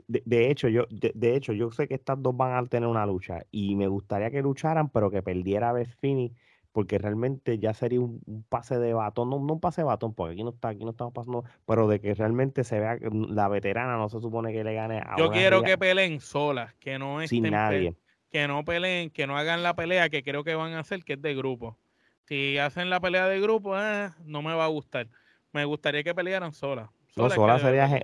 De, 0.07 0.51
hecho, 0.51 0.67
yo, 0.67 0.86
de, 0.89 1.36
hecho, 1.36 1.53
yo 1.53 1.71
sé 1.71 1.88
que 1.88 1.93
estas 1.93 2.21
dos 2.21 2.36
van 2.36 2.53
a 2.53 2.67
tener 2.67 2.89
una 2.89 3.05
lucha 3.05 3.45
y 3.49 3.75
me 3.75 3.88
gustaría 3.88 4.29
que 4.29 4.41
lucharan, 4.41 4.89
pero 4.89 5.09
que 5.09 5.23
perdiera 5.23 5.71
Beth 5.71 5.95
Finney 6.01 6.33
porque 6.76 6.97
realmente 6.97 7.57
ya 7.57 7.73
sería 7.73 8.01
un, 8.01 8.45
pase 8.49 8.78
de 8.78 8.93
batón, 8.93 9.30
no, 9.30 9.38
un 9.38 9.61
pase 9.61 9.80
de 9.80 9.86
batón, 9.86 10.13
porque 10.13 10.34
aquí 10.34 10.43
no 10.43 10.49
está, 10.49 10.67
aquí 10.67 10.84
no 10.84 10.89
estamos 10.89 11.13
pasando, 11.13 11.45
pero 11.65 11.88
de 11.88 12.01
que 12.01 12.13
realmente 12.13 12.65
se 12.65 12.82
vea 12.82 12.99
que 12.99 13.09
la 13.11 13.47
veterana 13.47 13.95
no 13.95 14.09
se 14.09 14.19
supone 14.19 14.51
que 14.51 14.61
le 14.65 14.73
gane 14.73 14.97
a 14.97 15.15
Yo 15.17 15.32
quiero 15.32 15.63
que 15.63 15.78
peleen 15.78 16.19
solas, 16.19 16.73
que 16.73 16.99
no 16.99 17.21
estén 17.21 17.43
sin 17.43 17.51
nadie. 17.53 17.95
que 18.30 18.49
no 18.49 18.65
peleen, 18.65 19.09
que 19.09 19.26
no 19.26 19.38
hagan 19.38 19.63
la 19.63 19.73
pelea 19.78 20.09
que 20.09 20.21
creo 20.21 20.43
que 20.43 20.53
van 20.53 20.73
a 20.73 20.80
hacer, 20.80 21.05
que 21.05 21.13
es 21.13 21.21
de 21.21 21.34
grupo. 21.34 21.78
Si 22.26 22.57
hacen 22.57 22.89
la 22.89 22.99
pelea 22.99 23.30
de 23.30 23.39
grupo, 23.39 23.80
eh, 23.80 24.09
no 24.26 24.41
me 24.41 24.53
va 24.53 24.65
a 24.65 24.67
gustar. 24.67 25.07
Me 25.53 25.63
gustaría 25.63 26.03
que 26.03 26.13
pelearan 26.13 26.51
solas. 26.51 26.89
sola, 27.15 27.57
sería, 27.57 28.01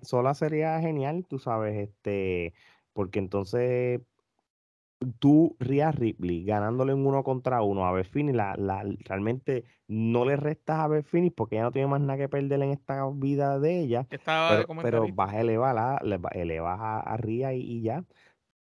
sola 0.00 0.32
sería 0.32 0.80
genial, 0.80 1.26
tú 1.28 1.38
sabes, 1.38 1.76
este, 1.76 2.54
porque 2.94 3.18
entonces 3.18 4.00
tú, 5.18 5.56
Ria 5.58 5.92
Ripley, 5.92 6.44
ganándole 6.44 6.92
en 6.92 7.06
uno 7.06 7.22
contra 7.22 7.62
uno 7.62 7.86
a 7.86 7.92
Beth 7.92 8.14
la, 8.14 8.54
la, 8.56 8.84
realmente 9.00 9.64
no 9.88 10.24
le 10.24 10.36
restas 10.36 10.78
a 10.78 10.88
Beth 10.88 11.06
porque 11.34 11.56
ella 11.56 11.64
no 11.64 11.72
tiene 11.72 11.88
más 11.88 12.00
nada 12.00 12.18
que 12.18 12.28
perder 12.28 12.62
en 12.62 12.70
esta 12.70 13.08
vida 13.14 13.58
de 13.58 13.80
ella. 13.80 14.06
pero, 14.08 14.66
pero 14.82 15.06
vas 15.12 15.34
a 15.34 15.40
elevar, 15.40 16.02
elevas 16.32 16.78
a, 16.80 17.00
a 17.00 17.16
Ria 17.16 17.54
y, 17.54 17.82
ya. 17.82 18.04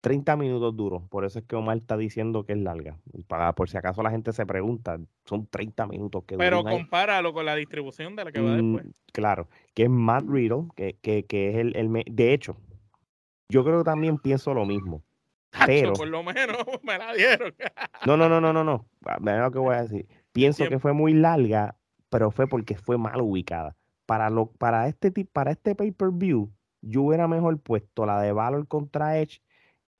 30 0.01 0.37
minutos 0.37 0.77
duros, 0.77 1.03
por 1.09 1.25
eso 1.25 1.39
es 1.39 1.45
que 1.45 1.57
Omar 1.57 1.75
está 1.75 1.97
diciendo 1.97 2.45
que 2.45 2.53
es 2.53 2.59
larga. 2.59 2.97
Para, 3.27 3.51
por 3.53 3.69
si 3.69 3.75
acaso 3.75 4.01
la 4.01 4.11
gente 4.11 4.31
se 4.31 4.45
pregunta, 4.45 4.97
son 5.25 5.45
30 5.47 5.87
minutos 5.87 6.23
que 6.23 6.37
Pero 6.37 6.63
compáralo 6.63 7.33
con 7.33 7.45
la 7.45 7.53
distribución 7.53 8.15
de 8.15 8.23
la 8.23 8.31
que 8.31 8.39
va 8.39 8.51
mm, 8.51 8.75
después. 8.75 8.95
Claro, 9.11 9.49
que 9.73 9.83
es 9.83 9.89
Matt 9.89 10.23
Riddle, 10.25 10.67
que, 10.77 10.97
que, 11.01 11.25
que 11.25 11.49
es 11.49 11.55
el, 11.57 11.75
el... 11.75 12.05
De 12.09 12.33
hecho, 12.33 12.55
yo 13.49 13.65
creo 13.65 13.79
que 13.79 13.83
también 13.83 14.17
pienso 14.19 14.53
lo 14.53 14.65
mismo 14.65 15.03
pero, 15.65 15.93
por 15.93 16.07
lo 16.07 16.23
menos 16.23 16.57
me 16.83 16.97
la 16.97 17.13
dieron. 17.13 17.53
no, 18.05 18.17
no, 18.17 18.29
no, 18.29 18.39
no, 18.41 18.53
no, 18.53 18.63
no. 18.63 18.85
Mira 19.19 19.43
lo 19.43 19.51
que 19.51 19.59
voy 19.59 19.75
a 19.75 19.83
decir. 19.83 20.07
Pienso 20.31 20.67
que 20.67 20.79
fue 20.79 20.93
muy 20.93 21.13
larga, 21.13 21.75
pero 22.09 22.31
fue 22.31 22.47
porque 22.47 22.75
fue 22.75 22.97
mal 22.97 23.21
ubicada. 23.21 23.75
Para, 24.05 24.29
lo, 24.29 24.51
para 24.51 24.87
este 24.87 25.11
para 25.25 25.51
este 25.51 25.75
pay-per-view, 25.75 26.51
yo 26.81 27.01
hubiera 27.03 27.27
mejor 27.27 27.59
puesto 27.59 28.05
la 28.05 28.21
de 28.21 28.31
Valor 28.31 28.67
contra 28.67 29.19
Edge 29.19 29.41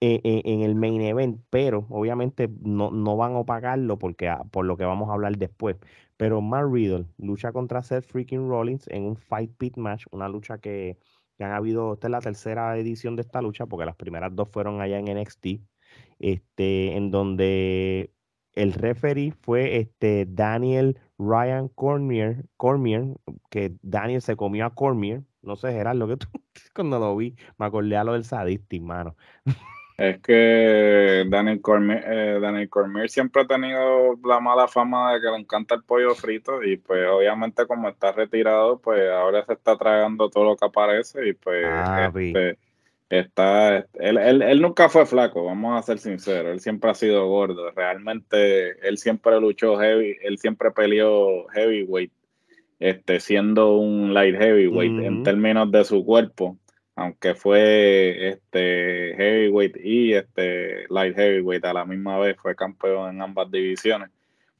eh, 0.02 0.22
eh, 0.24 0.42
en 0.46 0.62
el 0.62 0.76
main 0.76 1.02
event, 1.02 1.42
pero 1.50 1.86
obviamente 1.90 2.50
no, 2.62 2.90
no 2.90 3.18
van 3.18 3.36
a 3.36 3.44
pagarlo 3.44 4.00
porque, 4.00 4.30
ah, 4.30 4.44
por 4.50 4.66
lo 4.66 4.78
que 4.78 4.86
vamos 4.86 5.10
a 5.10 5.14
hablar 5.14 5.38
después. 5.38 5.78
Pero 6.16 6.42
Matt 6.42 6.72
Riddle 6.72 7.06
lucha 7.18 7.52
contra 7.52 7.84
Seth 7.84 8.06
freaking 8.06 8.48
Rollins 8.50 8.88
en 8.88 9.04
un 9.04 9.16
Fight 9.18 9.52
Pit 9.58 9.78
match, 9.78 10.06
una 10.12 10.30
lucha 10.30 10.58
que 10.58 10.98
que 11.40 11.46
han 11.46 11.54
habido, 11.54 11.94
esta 11.94 12.08
es 12.08 12.12
la 12.12 12.20
tercera 12.20 12.78
edición 12.78 13.16
de 13.16 13.22
esta 13.22 13.42
lucha, 13.42 13.66
porque 13.66 13.86
las 13.86 13.96
primeras 13.96 14.36
dos 14.36 14.50
fueron 14.52 14.82
allá 14.82 15.00
en 15.00 15.06
NXT, 15.18 15.62
este, 16.20 16.98
en 16.98 17.12
donde 17.12 18.14
el 18.56 18.74
referee 18.74 19.32
fue 19.32 19.78
este 19.78 20.26
Daniel 20.28 21.00
Ryan 21.18 21.70
Cormier, 21.70 22.46
Cormier, 22.58 23.06
que 23.50 23.74
Daniel 23.82 24.22
se 24.22 24.36
comió 24.36 24.66
a 24.66 24.76
Cormier, 24.76 25.24
no 25.42 25.56
sé, 25.56 25.82
lo 25.94 26.10
que 26.10 26.18
tú, 26.18 26.28
cuando 26.76 27.00
lo 27.00 27.16
vi, 27.16 27.38
me 27.58 27.68
acordé 27.68 27.96
a 27.96 28.04
lo 28.04 28.14
del 28.14 28.26
sadistic, 28.26 28.82
mano. 28.84 29.16
Es 30.00 30.22
que 30.22 31.26
Daniel 31.28 31.60
Cormier, 31.60 32.04
eh, 32.08 32.40
Daniel 32.40 32.70
Cormier 32.70 33.10
siempre 33.10 33.42
ha 33.42 33.48
tenido 33.48 34.18
la 34.24 34.40
mala 34.40 34.70
fama 34.70 35.14
de 35.14 35.20
que 35.20 35.28
le 35.28 35.36
encanta 35.36 35.76
el 35.76 35.84
pollo 35.84 36.16
frito 36.16 36.64
y 36.64 36.78
pues 36.78 37.06
obviamente 37.10 37.68
como 37.68 37.90
está 37.90 38.14
retirado, 38.14 38.80
pues 38.80 39.10
ahora 39.10 39.46
se 39.46 39.54
está 39.54 39.78
tragando 39.78 40.30
todo 40.30 40.46
lo 40.46 40.56
que 40.56 40.66
aparece 40.66 41.28
y 41.28 41.34
pues 41.34 41.66
Ah, 41.68 42.10
este, 42.16 42.58
está, 43.10 43.78
él, 43.96 44.18
él, 44.18 44.42
él 44.42 44.62
nunca 44.62 44.88
fue 44.88 45.06
flaco, 45.06 45.44
vamos 45.44 45.78
a 45.78 45.84
ser 45.84 46.00
sinceros, 46.00 46.54
él 46.54 46.62
siempre 46.62 46.92
ha 46.92 46.96
sido 46.96 47.28
gordo, 47.28 47.70
realmente 47.72 48.88
él 48.88 48.98
siempre 48.98 49.38
luchó 49.42 49.78
heavy, 49.78 50.16
él 50.22 50.38
siempre 50.38 50.72
peleó 50.72 51.46
heavyweight, 51.50 52.14
este, 52.80 53.20
siendo 53.20 53.76
un 53.76 54.14
light 54.14 54.38
heavyweight 54.38 55.04
en 55.04 55.24
términos 55.24 55.70
de 55.70 55.84
su 55.84 56.06
cuerpo 56.06 56.58
aunque 57.00 57.34
fue 57.36 58.30
este 58.30 59.16
heavyweight 59.18 59.78
y 59.84 60.14
este 60.14 60.86
light 60.90 61.16
heavyweight 61.16 61.66
a 61.66 61.74
la 61.74 61.86
misma 61.86 62.20
vez, 62.20 62.38
fue 62.38 62.56
campeón 62.56 63.16
en 63.16 63.22
ambas 63.22 63.50
divisiones. 63.50 64.10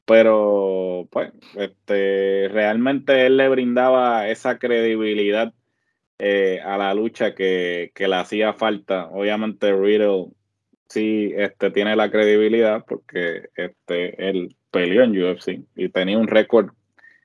Pero, 0.06 1.06
pues, 1.10 1.32
este, 1.56 2.48
realmente 2.50 3.26
él 3.26 3.36
le 3.36 3.48
brindaba 3.48 4.28
esa 4.28 4.58
credibilidad 4.58 5.52
eh, 6.18 6.60
a 6.64 6.78
la 6.78 6.94
lucha 6.94 7.34
que, 7.34 7.92
que 7.94 8.08
le 8.08 8.16
hacía 8.16 8.54
falta. 8.54 9.08
Obviamente 9.10 9.72
Riddle 9.72 10.28
sí 10.88 11.32
este, 11.36 11.70
tiene 11.70 11.94
la 11.96 12.10
credibilidad 12.10 12.84
porque 12.86 13.48
este, 13.54 14.28
él 14.28 14.56
peleó 14.70 15.02
en 15.04 15.22
UFC 15.22 15.60
y 15.76 15.88
tenía 15.90 16.18
un 16.18 16.26
récord 16.26 16.70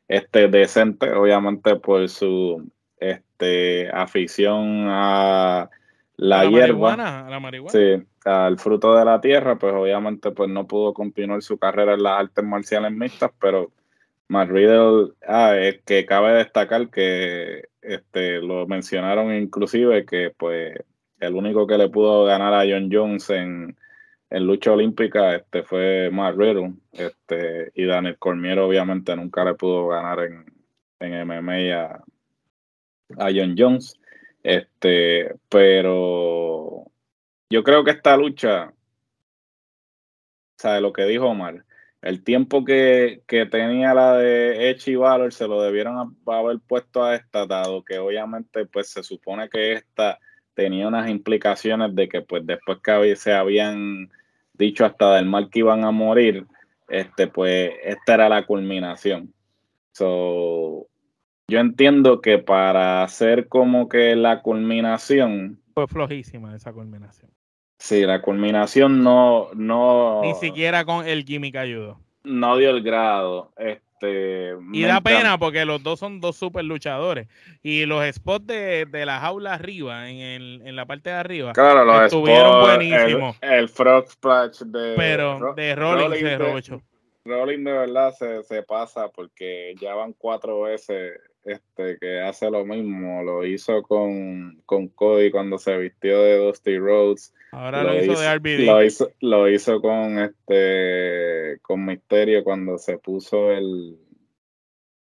este, 0.07 0.47
decente, 0.47 1.11
obviamente 1.11 1.75
por 1.77 2.07
su 2.09 2.69
este, 2.99 3.89
afición 3.89 4.87
a 4.87 5.69
la, 6.17 6.39
a 6.39 6.43
la 6.43 6.49
hierba, 6.49 6.91
marihuana, 6.91 7.27
a 7.27 7.29
la 7.29 7.39
marihuana. 7.39 7.71
sí, 7.71 8.03
al 8.25 8.57
fruto 8.57 8.95
de 8.95 9.05
la 9.05 9.21
tierra, 9.21 9.57
pues 9.57 9.73
obviamente 9.73 10.31
pues 10.31 10.49
no 10.49 10.67
pudo 10.67 10.93
continuar 10.93 11.41
su 11.41 11.57
carrera 11.57 11.93
en 11.93 12.03
las 12.03 12.19
artes 12.19 12.43
marciales 12.43 12.91
mixtas, 12.91 13.31
pero 13.39 13.71
Matt 14.27 14.49
Riddle, 14.49 15.13
ah, 15.27 15.55
es 15.57 15.81
que 15.85 16.05
cabe 16.05 16.33
destacar 16.33 16.89
que 16.89 17.65
este, 17.81 18.41
lo 18.41 18.65
mencionaron 18.65 19.33
inclusive 19.33 20.05
que 20.05 20.31
pues 20.35 20.75
el 21.19 21.35
único 21.35 21.67
que 21.67 21.77
le 21.77 21.89
pudo 21.89 22.25
ganar 22.25 22.53
a 22.53 22.65
John 22.67 22.89
Jones 22.91 23.29
en, 23.29 23.77
en 24.29 24.47
lucha 24.47 24.71
olímpica 24.71 25.35
este, 25.35 25.63
fue 25.63 26.09
Matt 26.11 26.35
Riddle, 26.37 26.73
este, 26.93 27.71
y 27.75 27.85
Daniel 27.85 28.17
Cormier 28.17 28.59
obviamente 28.59 29.15
nunca 29.15 29.43
le 29.43 29.53
pudo 29.53 29.87
ganar 29.89 30.19
en, 30.21 30.45
en 30.99 31.27
MMA 31.27 31.75
a, 31.75 32.03
a 33.17 33.29
John 33.33 33.55
Jones. 33.57 33.99
Este, 34.43 35.35
pero 35.49 36.85
yo 37.49 37.63
creo 37.63 37.83
que 37.83 37.91
esta 37.91 38.15
lucha, 38.15 38.73
sabe 40.57 40.81
lo 40.81 40.93
que 40.93 41.05
dijo 41.05 41.25
Omar, 41.25 41.65
el 42.01 42.23
tiempo 42.23 42.63
que, 42.63 43.23
que 43.25 43.47
tenía 43.47 43.95
la 43.95 44.17
de 44.17 44.69
Edge 44.69 44.91
y 44.91 44.95
Valor 44.95 45.33
se 45.33 45.47
lo 45.47 45.61
debieron 45.61 46.15
haber 46.27 46.59
puesto 46.59 47.03
a 47.03 47.15
esta, 47.15 47.47
dado 47.47 47.83
que 47.83 47.97
obviamente 47.97 48.67
pues 48.67 48.89
se 48.89 49.01
supone 49.01 49.49
que 49.49 49.73
esta 49.73 50.19
tenía 50.53 50.87
unas 50.87 51.09
implicaciones 51.09 51.95
de 51.95 52.07
que 52.07 52.21
pues 52.21 52.45
después 52.45 52.77
que 52.83 53.15
se 53.15 53.33
habían 53.33 54.11
dicho 54.53 54.85
hasta 54.85 55.15
del 55.15 55.25
mal 55.25 55.49
que 55.49 55.59
iban 55.59 55.83
a 55.83 55.91
morir, 55.91 56.45
este 56.87 57.27
pues 57.27 57.73
esta 57.83 58.13
era 58.13 58.29
la 58.29 58.45
culminación. 58.45 59.33
So, 59.91 60.87
yo 61.47 61.59
entiendo 61.59 62.21
que 62.21 62.37
para 62.39 63.03
hacer 63.03 63.47
como 63.47 63.87
que 63.87 64.15
la 64.15 64.41
culminación, 64.41 65.59
Fue 65.73 65.87
flojísima 65.87 66.55
esa 66.55 66.73
culminación. 66.73 67.31
sí, 67.77 68.05
la 68.05 68.21
culminación 68.21 69.03
no, 69.03 69.49
no, 69.53 70.21
Ni 70.23 70.33
siquiera 70.35 70.85
con 70.85 71.05
el 71.07 71.23
gimmick 71.23 71.55
ayudó. 71.55 71.99
no 72.23 72.57
dio 72.57 72.71
el 72.71 72.81
grado. 72.81 73.53
Este, 73.57 74.55
Y 74.73 74.83
da 74.83 75.01
pena 75.01 75.37
porque 75.37 75.63
los 75.65 75.83
dos 75.83 75.99
son 75.99 76.19
dos 76.19 76.35
super 76.35 76.65
luchadores. 76.65 77.27
Y 77.61 77.85
los 77.85 78.03
spots 78.15 78.47
de, 78.47 78.85
de 78.85 79.05
la 79.05 79.19
jaula 79.19 79.53
arriba, 79.53 80.09
en, 80.09 80.17
el- 80.17 80.61
en 80.65 80.75
la 80.75 80.85
parte 80.85 81.11
de 81.11 81.15
arriba, 81.17 81.53
Claro, 81.53 81.85
los 81.85 82.01
estuvieron 82.05 82.53
spots, 82.53 82.65
buenísimos. 82.77 83.37
El, 83.41 83.53
el 83.53 83.69
Frog 83.69 84.09
Splash 84.09 84.59
de, 84.61 84.93
pero 84.97 85.39
Ro- 85.39 85.53
de 85.53 85.75
Rollins 85.75 86.19
se 86.19 86.25
de-. 86.37 86.81
Rolling 87.27 87.63
de 87.63 87.71
verdad 87.71 88.13
se, 88.13 88.43
se 88.43 88.61
pasa 88.63 89.07
porque 89.09 89.73
ya 89.81 89.95
van 89.95 90.13
cuatro 90.13 90.61
veces 90.61 91.19
este, 91.45 91.97
que 91.99 92.19
hace 92.19 92.49
lo 92.49 92.65
mismo. 92.65 93.23
Lo 93.23 93.45
hizo 93.45 93.83
con, 93.83 94.61
con 94.65 94.87
Cody 94.89 95.31
cuando 95.31 95.57
se 95.57 95.77
vistió 95.77 96.21
de 96.21 96.37
Dusty 96.37 96.77
Rhodes. 96.77 97.33
Ahora 97.51 97.83
lo, 97.83 98.03
hizo, 98.03 98.19
de 98.19 98.35
RBD. 98.35 98.65
Lo 98.65 98.83
hizo, 98.83 99.11
lo 99.21 99.49
hizo 99.49 99.81
con 99.81 100.19
este 100.19 101.59
con 101.61 101.85
Misterio 101.85 102.43
cuando 102.43 102.77
se 102.77 102.97
puso 102.97 103.51
el 103.51 103.97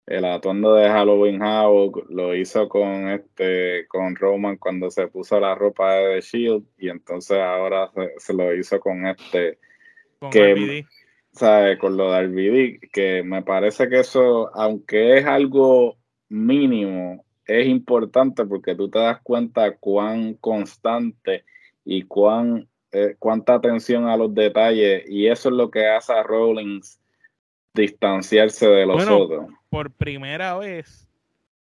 el 0.07 0.25
atuendo 0.25 0.75
de 0.75 0.89
Halloween 0.89 1.43
Havoc, 1.43 2.09
lo 2.11 2.33
hizo 2.37 2.69
con 2.69 3.09
este 3.11 3.89
con 3.89 4.15
Roman 4.15 4.57
cuando 4.57 4.89
se 4.89 5.09
puso 5.09 5.41
la 5.41 5.57
ropa 5.57 5.95
de 5.95 6.15
The 6.15 6.21
Shield 6.21 6.65
y 6.79 6.91
entonces 6.91 7.39
ahora 7.39 7.91
se, 7.93 8.13
se 8.19 8.33
lo 8.33 8.55
hizo 8.55 8.79
con 8.79 9.07
este 9.07 9.59
con 10.21 10.31
que- 10.31 10.55
RBD. 10.55 10.87
¿sabe? 11.37 11.79
Con 11.79 11.97
lo 11.97 12.13
de 12.13 12.23
RBD, 12.23 12.89
que 12.93 13.23
me 13.23 13.43
parece 13.43 13.89
que 13.89 14.01
eso, 14.01 14.51
aunque 14.55 15.19
es 15.19 15.27
algo 15.27 15.97
mínimo, 16.29 17.25
es 17.47 17.67
importante 17.67 18.45
porque 18.45 18.75
tú 18.75 18.89
te 18.89 18.99
das 18.99 19.21
cuenta 19.23 19.77
cuán 19.77 20.35
constante 20.35 21.45
y 21.85 22.03
cuán 22.03 22.69
eh, 22.93 23.17
cuánta 23.19 23.55
atención 23.55 24.07
a 24.07 24.17
los 24.17 24.35
detalles 24.35 25.05
y 25.09 25.27
eso 25.27 25.49
es 25.49 25.55
lo 25.55 25.71
que 25.71 25.87
hace 25.87 26.13
a 26.13 26.23
Rollins 26.23 27.01
distanciarse 27.75 28.67
de 28.69 28.87
los 28.87 28.97
Bueno, 28.97 29.19
otros. 29.19 29.47
Por 29.69 29.91
primera 29.91 30.57
vez 30.57 31.09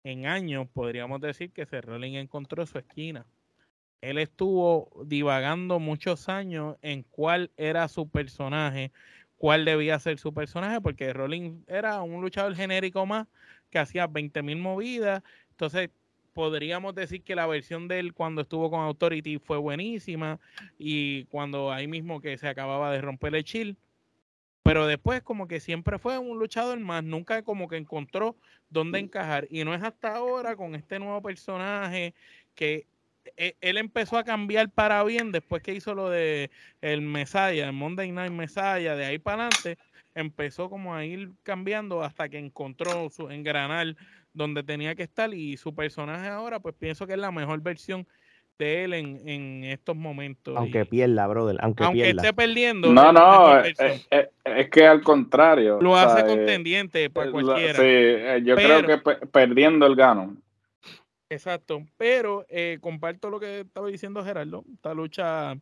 en 0.03 0.25
años, 0.27 0.67
podríamos 0.73 1.19
decir 1.19 1.51
que 1.51 1.65
Seth 1.65 1.85
Rollins 1.85 2.17
encontró 2.17 2.65
su 2.65 2.77
esquina. 2.77 3.25
Él 3.99 4.19
estuvo 4.19 4.91
divagando 5.05 5.79
muchos 5.79 6.29
años 6.29 6.77
en 6.81 7.03
cuál 7.03 7.51
era 7.57 7.87
su 7.87 8.07
personaje, 8.07 8.91
cuál 9.37 9.65
debía 9.65 9.97
ser 9.99 10.19
su 10.19 10.33
personaje, 10.33 10.79
porque 10.81 11.13
Rollins 11.13 11.67
era 11.67 12.01
un 12.03 12.21
luchador 12.21 12.55
genérico 12.55 13.05
más 13.05 13.27
que 13.69 13.79
hacía 13.79 14.07
20.000 14.07 14.57
movidas. 14.57 15.23
Entonces, 15.51 15.89
podríamos 16.33 16.93
decir 16.95 17.23
que 17.23 17.35
la 17.35 17.47
versión 17.47 17.87
de 17.87 17.99
él 17.99 18.13
cuando 18.13 18.41
estuvo 18.41 18.69
con 18.69 18.81
Authority 18.81 19.39
fue 19.39 19.57
buenísima 19.57 20.39
y 20.77 21.25
cuando 21.25 21.71
ahí 21.71 21.87
mismo 21.87 22.21
que 22.21 22.37
se 22.37 22.47
acababa 22.47 22.91
de 22.91 23.01
romper 23.01 23.35
el 23.35 23.43
chill. 23.43 23.77
Pero 24.63 24.85
después 24.85 25.21
como 25.23 25.47
que 25.47 25.59
siempre 25.61 25.97
fue 25.97 26.17
un 26.17 26.39
luchador 26.39 26.79
más, 26.79 27.03
nunca 27.03 27.41
como 27.43 27.67
que 27.69 27.77
encontró 27.77 28.37
dónde 28.69 28.99
encajar. 28.99 29.47
Y 29.49 29.63
no 29.63 29.73
es 29.73 29.81
hasta 29.83 30.15
ahora 30.15 30.55
con 30.57 30.75
este 30.75 30.99
nuevo 30.99 31.21
personaje 31.21 32.13
que 32.53 32.87
e- 33.37 33.55
él 33.61 33.77
empezó 33.77 34.17
a 34.17 34.23
cambiar 34.25 34.69
para 34.71 35.03
bien 35.03 35.31
después 35.31 35.61
que 35.63 35.73
hizo 35.73 35.95
lo 35.95 36.09
de 36.09 36.51
el 36.81 37.01
Messiah, 37.01 37.67
el 37.67 37.73
Monday 37.73 38.11
Night 38.11 38.31
Messiah, 38.31 38.95
de 38.95 39.05
ahí 39.05 39.19
para 39.19 39.43
adelante 39.43 39.77
empezó 40.19 40.69
como 40.69 40.95
a 40.95 41.05
ir 41.05 41.31
cambiando 41.43 42.03
hasta 42.03 42.27
que 42.29 42.37
encontró 42.39 43.09
su 43.09 43.29
engranar 43.29 43.95
donde 44.33 44.63
tenía 44.63 44.95
que 44.95 45.03
estar 45.03 45.33
y 45.33 45.57
su 45.57 45.73
personaje 45.73 46.27
ahora 46.27 46.59
pues 46.59 46.75
pienso 46.75 47.07
que 47.07 47.13
es 47.13 47.19
la 47.19 47.31
mejor 47.31 47.61
versión 47.61 48.07
de 48.59 48.83
él 48.83 48.93
en, 48.93 49.21
en 49.29 49.63
estos 49.65 49.95
momentos. 49.95 50.55
Aunque 50.57 50.81
Y 50.81 50.85
pierda, 50.85 51.27
brother. 51.27 51.57
Aunque, 51.61 51.83
aunque 51.83 52.01
pierda. 52.05 52.21
esté 52.23 52.33
perdiendo, 52.33 52.91
No, 52.91 53.11
no, 53.13 53.59
es, 53.59 53.77
versión. 53.77 54.01
es- 54.09 54.29
es 54.43 54.69
que 54.71 54.87
al 54.87 55.03
contrario. 55.03 55.79
lo 55.79 55.95
hace 55.95 56.21
sea, 56.21 56.25
eh, 56.25 56.35
contendiente 56.37 57.09
para 57.11 57.29
cualquiera. 57.31 57.75
Sí, 57.75 57.81
eh, 57.85 58.41
yo 58.43 58.55
Pero- 58.55 58.83
creo 58.83 58.87
que 58.87 58.97
pe- 58.97 59.27
perdiendo 59.27 59.85
el 59.85 59.95
gano. 59.95 60.35
Exacto, 61.29 61.83
pero 61.97 62.45
eh, 62.49 62.77
comparto 62.81 63.29
lo 63.29 63.39
que 63.39 63.59
estaba 63.61 63.87
diciendo 63.89 64.23
Gerardo. 64.23 64.63
Esta 64.73 64.93
lucha 64.93 65.55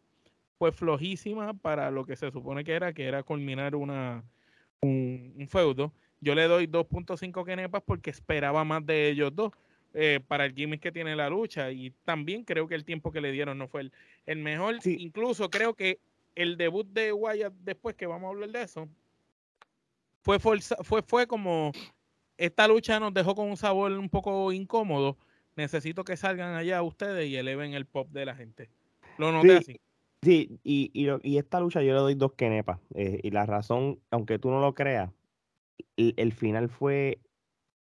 fue 0.57 0.71
flojísima 0.71 1.53
para 1.53 1.89
lo 1.91 2.05
que 2.05 2.15
se 2.15 2.31
supone 2.31 2.63
que 2.63 2.73
era, 2.73 2.93
que 2.93 3.05
era 3.05 3.23
culminar 3.23 3.75
una, 3.75 4.23
un, 4.82 5.34
un 5.38 5.47
feudo. 5.49 5.91
Yo 6.21 6.34
le 6.36 6.43
doy 6.47 6.67
2.5 6.67 7.45
kenepas 7.45 7.84
porque 7.86 8.09
esperaba 8.09 8.63
más 8.63 8.86
de 8.86 9.09
ellos 9.09 9.36
dos 9.36 9.51
eh, 9.93 10.19
para 10.28 10.45
el 10.45 10.53
gimmick 10.55 10.82
que 10.82 10.91
tiene 10.91 11.15
la 11.15 11.30
lucha 11.30 11.71
y 11.71 11.91
también 12.03 12.43
creo 12.43 12.67
que 12.67 12.76
el 12.76 12.84
tiempo 12.86 13.11
que 13.11 13.21
le 13.21 13.32
dieron 13.32 13.57
no 13.57 13.67
fue 13.67 13.82
el, 13.82 13.91
el 14.26 14.39
mejor. 14.39 14.82
Sí. 14.82 14.97
Incluso 14.99 15.49
creo 15.49 15.73
que 15.73 15.99
el 16.36 16.57
debut 16.57 16.88
de 16.88 17.13
Wyatt 17.13 17.53
después 17.63 17.95
que 17.95 18.07
vamos 18.07 18.28
a 18.28 18.30
hablar 18.32 18.49
de 18.49 18.61
eso 18.63 18.89
fue 20.21 20.39
forza- 20.39 20.78
fue 20.84 21.01
fue 21.03 21.28
como 21.28 21.71
esta 22.38 22.67
lucha 22.67 22.99
nos 22.99 23.13
dejó 23.13 23.36
con 23.36 23.47
un 23.49 23.57
sabor 23.57 23.91
un 23.93 24.09
poco 24.09 24.51
incómodo. 24.51 25.17
Necesito 25.55 26.03
que 26.03 26.17
salgan 26.17 26.55
allá 26.55 26.82
ustedes 26.82 27.30
y 27.30 27.38
eleven 27.38 27.73
el 27.73 27.86
pop 27.86 28.09
de 28.11 28.26
la 28.26 28.36
gente. 28.36 28.69
Lo 29.17 29.32
noté 29.32 29.49
Sí, 29.49 29.55
así. 29.57 29.80
Sí, 30.26 30.59
y, 30.63 30.89
y, 30.91 31.38
esta 31.38 31.59
lucha 31.59 31.84
yo 31.84 31.93
le 31.93 31.99
doy 31.99 32.15
dos 32.15 32.34
kenepas. 32.34 32.80
eh, 32.95 33.19
y 33.21 33.30
la 33.30 33.45
razón, 33.45 33.99
aunque 34.09 34.39
tú 34.39 34.49
no 34.49 34.59
lo 34.59 34.73
creas, 34.73 35.11
el, 35.97 36.15
el 36.17 36.34
final 36.34 36.67
fue 36.67 37.19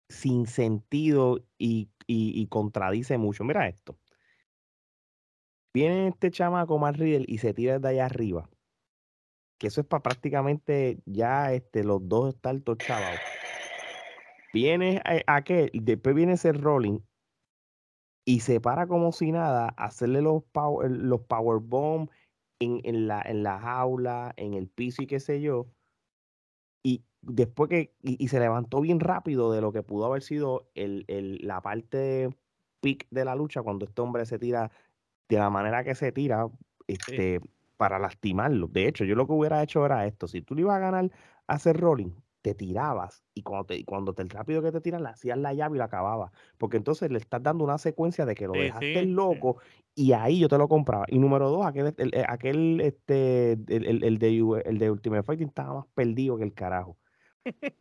sin 0.08 0.46
sentido 0.48 1.38
y, 1.56 1.88
y- 2.08 2.46
contradice 2.48 3.16
mucho. 3.16 3.44
Mira 3.44 3.68
esto. 3.68 3.96
Viene 5.72 6.08
este 6.08 6.32
chamaco 6.32 6.80
Mark 6.80 6.96
Riddle 6.98 7.26
y 7.28 7.38
se 7.38 7.54
tira 7.54 7.78
de 7.78 7.88
allá 7.88 8.06
arriba. 8.06 8.50
Que 9.58 9.68
eso 9.68 9.80
es 9.80 9.86
para 9.86 10.02
prácticamente 10.02 10.98
ya 11.06 11.52
este, 11.52 11.84
los 11.84 12.08
dos 12.08 12.34
estar 12.34 12.58
tochados. 12.60 13.20
Viene 14.52 15.00
aquel, 15.28 15.70
después 15.74 16.16
viene 16.16 16.32
ese 16.32 16.52
rolling 16.52 16.98
y 18.24 18.40
se 18.40 18.60
para 18.60 18.86
como 18.86 19.12
si 19.12 19.32
nada, 19.32 19.68
hacerle 19.76 20.22
los 20.22 20.42
power, 20.52 20.90
los 20.90 21.20
power 21.22 21.60
bomb 21.60 22.08
en, 22.62 22.80
en, 22.84 23.06
la, 23.08 23.22
en 23.22 23.42
la 23.42 23.58
jaula, 23.58 24.32
en 24.36 24.54
el 24.54 24.68
piso 24.68 25.02
y 25.02 25.06
qué 25.06 25.20
sé 25.20 25.40
yo. 25.40 25.66
Y 26.82 27.04
después 27.22 27.68
que, 27.70 27.94
y, 28.02 28.28
se 28.28 28.40
levantó 28.40 28.80
bien 28.80 29.00
rápido 29.00 29.52
de 29.52 29.60
lo 29.60 29.72
que 29.72 29.82
pudo 29.82 30.06
haber 30.06 30.22
sido 30.22 30.70
el, 30.74 31.04
el, 31.08 31.38
la 31.42 31.60
parte 31.60 32.30
peak 32.80 33.06
de 33.10 33.24
la 33.24 33.34
lucha 33.34 33.62
cuando 33.62 33.84
este 33.86 34.00
hombre 34.02 34.26
se 34.26 34.38
tira 34.38 34.70
de 35.28 35.38
la 35.38 35.50
manera 35.50 35.84
que 35.84 35.94
se 35.94 36.12
tira, 36.12 36.48
este, 36.86 37.40
para 37.76 37.98
lastimarlo. 37.98 38.68
De 38.68 38.86
hecho, 38.86 39.04
yo 39.04 39.14
lo 39.14 39.26
que 39.26 39.32
hubiera 39.32 39.62
hecho 39.62 39.84
era 39.86 40.06
esto. 40.06 40.28
Si 40.28 40.42
tú 40.42 40.54
le 40.54 40.62
ibas 40.62 40.76
a 40.76 40.80
ganar 40.80 41.10
a 41.46 41.54
hacer 41.54 41.76
rolling, 41.78 42.10
te 42.42 42.54
tirabas 42.54 43.24
y 43.34 43.42
cuando 43.42 43.66
te, 43.66 43.84
cuando 43.84 44.12
te, 44.14 44.22
el 44.22 44.28
rápido 44.28 44.62
que 44.62 44.72
te 44.72 44.80
tiran, 44.80 45.04
le 45.04 45.10
hacías 45.10 45.38
la 45.38 45.54
llave 45.54 45.76
y 45.76 45.78
la 45.78 45.84
acababas. 45.84 46.32
Porque 46.58 46.76
entonces 46.76 47.10
le 47.10 47.18
estás 47.18 47.42
dando 47.42 47.64
una 47.64 47.78
secuencia 47.78 48.26
de 48.26 48.34
que 48.34 48.46
lo 48.46 48.52
dejaste 48.52 49.06
loco 49.06 49.58
y 49.94 50.12
ahí 50.12 50.40
yo 50.40 50.48
te 50.48 50.58
lo 50.58 50.68
compraba. 50.68 51.06
Y 51.08 51.18
número 51.18 51.48
dos, 51.50 51.64
aquel, 51.64 51.94
el, 51.96 52.12
aquel 52.28 52.80
este, 52.80 53.52
el, 53.52 54.02
el, 54.04 54.18
de, 54.18 54.62
el 54.64 54.78
de 54.78 54.90
Ultimate 54.90 55.22
Fighting 55.22 55.48
estaba 55.48 55.74
más 55.74 55.86
perdido 55.94 56.36
que 56.36 56.44
el 56.44 56.52
carajo. 56.52 56.98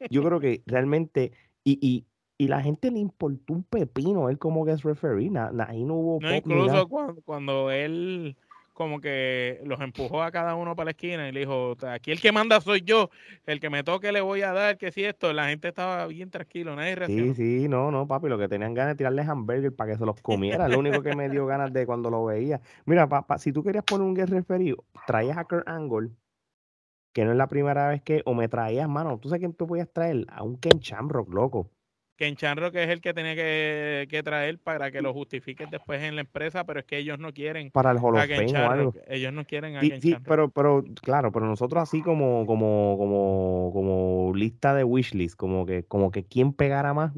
Yo 0.09 0.23
creo 0.23 0.39
que 0.39 0.63
realmente, 0.67 1.31
y, 1.63 1.79
y, 1.81 2.05
y 2.37 2.47
la 2.47 2.61
gente 2.61 2.91
le 2.91 2.99
importó 2.99 3.53
un 3.53 3.63
pepino 3.63 4.29
él 4.29 4.37
como 4.37 4.63
guest 4.63 4.83
referee. 4.83 5.31
ahí 5.67 5.83
no 5.85 5.95
hubo. 5.95 6.19
No, 6.21 6.35
incluso 6.35 6.87
cuando, 6.87 7.21
cuando, 7.23 7.71
él 7.71 8.37
como 8.73 9.01
que 9.01 9.61
los 9.65 9.79
empujó 9.81 10.23
a 10.23 10.31
cada 10.31 10.55
uno 10.55 10.75
para 10.75 10.85
la 10.85 10.91
esquina 10.91 11.27
y 11.27 11.31
le 11.31 11.41
dijo: 11.41 11.75
Aquí 11.87 12.11
el 12.11 12.21
que 12.21 12.31
manda 12.31 12.61
soy 12.61 12.81
yo, 12.81 13.09
el 13.45 13.59
que 13.59 13.69
me 13.69 13.83
toque 13.83 14.11
le 14.11 14.21
voy 14.21 14.41
a 14.41 14.53
dar, 14.53 14.77
que 14.77 14.91
si 14.91 15.03
esto. 15.03 15.33
La 15.33 15.49
gente 15.49 15.67
estaba 15.69 16.07
bien 16.07 16.29
tranquilo, 16.29 16.75
nadie 16.75 16.95
reaccionó. 16.95 17.33
Sí, 17.33 17.61
sí, 17.61 17.67
no, 17.67 17.91
no, 17.91 18.07
papi. 18.07 18.27
Lo 18.27 18.37
que 18.37 18.47
tenían 18.47 18.73
ganas 18.73 18.93
de 18.93 18.97
tirarle 18.97 19.21
hamburger 19.21 19.75
para 19.75 19.93
que 19.93 19.97
se 19.97 20.05
los 20.05 20.21
comiera. 20.21 20.67
lo 20.67 20.79
único 20.79 21.01
que 21.01 21.15
me 21.15 21.29
dio 21.29 21.45
ganas 21.45 21.71
de 21.73 21.85
cuando 21.85 22.09
lo 22.09 22.25
veía. 22.25 22.61
Mira, 22.85 23.07
papá, 23.07 23.37
si 23.37 23.51
tú 23.51 23.63
querías 23.63 23.83
poner 23.83 24.05
un 24.05 24.13
guest 24.13 24.31
referee, 24.31 24.75
traías 25.05 25.37
a 25.37 25.45
Kurt 25.45 25.67
Angle 25.67 26.11
que 27.13 27.25
no 27.25 27.31
es 27.31 27.37
la 27.37 27.47
primera 27.47 27.89
vez 27.89 28.01
que, 28.01 28.21
o 28.25 28.33
me 28.33 28.47
traías, 28.47 28.87
mano, 28.87 29.19
tú 29.19 29.29
sabes 29.29 29.39
quién 29.39 29.53
tú 29.53 29.67
podías 29.67 29.91
traer 29.91 30.25
a 30.29 30.43
un 30.43 30.57
Ken 30.57 30.79
Shamrock, 30.79 31.33
loco. 31.33 31.69
Ken 32.21 32.35
Shamrock 32.35 32.75
es 32.75 32.87
el 32.87 33.01
que 33.01 33.15
tenía 33.15 33.33
que, 33.33 34.21
traer 34.23 34.59
para 34.59 34.91
que 34.91 35.01
lo 35.01 35.11
justifiquen 35.11 35.71
después 35.71 36.03
en 36.03 36.13
la 36.13 36.21
empresa, 36.21 36.65
pero 36.65 36.81
es 36.81 36.85
que 36.85 36.99
ellos 36.99 37.17
no 37.17 37.33
quieren 37.33 37.71
para 37.71 37.89
el 37.89 37.97
Hall 37.97 38.15
of 38.15 38.95
Ellos 39.07 39.33
no 39.33 39.43
quieren 39.43 39.75
a 39.75 39.81
sí, 39.81 39.91
sí, 39.99 40.15
pero, 40.23 40.51
pero, 40.51 40.83
claro, 41.01 41.31
pero 41.31 41.47
nosotros 41.47 41.81
así 41.81 42.03
como, 42.03 42.45
como, 42.45 42.95
como, 42.99 43.71
como 43.73 44.33
lista 44.35 44.75
de 44.75 44.83
wishlist, 44.83 45.35
como 45.35 45.65
que, 45.65 45.83
como 45.85 46.11
que 46.11 46.23
quién 46.23 46.53
pegara 46.53 46.93
más, 46.93 47.11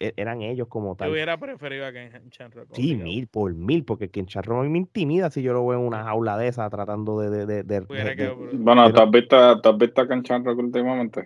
e, 0.00 0.14
eran 0.16 0.40
ellos 0.40 0.68
como 0.68 0.96
tal. 0.96 1.08
Yo 1.08 1.12
hubiera 1.12 1.36
preferido 1.36 1.84
a 1.84 1.92
Ken 1.92 2.10
Shamrock. 2.30 2.68
Sí, 2.72 2.94
mil 2.94 3.26
por 3.26 3.54
mil, 3.54 3.84
porque 3.84 4.08
Ken 4.08 4.24
Shamrock 4.24 4.68
me 4.68 4.78
intimida 4.78 5.30
si 5.30 5.42
yo 5.42 5.52
lo 5.52 5.66
veo 5.66 5.78
en 5.78 5.86
una 5.86 6.04
jaula 6.04 6.38
de 6.38 6.48
esa 6.48 6.70
tratando 6.70 7.20
de... 7.20 7.44
de, 7.44 7.62
de, 7.62 7.80
bueno, 8.56 8.90
¿tú 8.90 9.02
has, 9.02 9.10
visto, 9.10 9.36
has 9.36 9.78
visto 9.78 10.00
a 10.00 10.08
Ken 10.08 10.22
Shamrock 10.22 10.58
últimamente? 10.58 11.24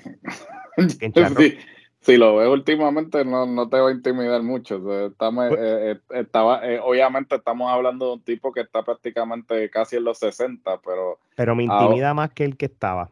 Ken 0.99 1.13
sí 1.39 1.57
si 2.01 2.17
lo 2.17 2.37
veo 2.37 2.53
últimamente, 2.53 3.25
no, 3.25 3.47
no 3.47 3.69
te 3.69 3.79
va 3.79 3.91
a 3.91 3.93
intimidar 3.93 4.43
mucho. 4.43 5.07
estamos, 5.07 5.49
pues 5.49 5.61
eh, 5.61 5.91
eh, 5.93 6.21
estaba, 6.21 6.67
eh, 6.67 6.81
obviamente 6.83 7.37
estamos 7.37 7.71
hablando 7.71 8.07
de 8.07 8.13
un 8.15 8.23
tipo 8.23 8.53
que 8.53 8.61
está 8.61 8.83
prácticamente 8.83 9.69
casi 9.69 9.97
en 9.97 10.05
los 10.05 10.19
60, 10.19 10.81
pero... 10.85 11.19
Pero 11.37 11.55
me 11.55 11.65
intimida 11.65 12.15
más 12.15 12.31
que 12.33 12.45
el 12.45 12.57
que 12.57 12.67
estaba. 12.67 13.11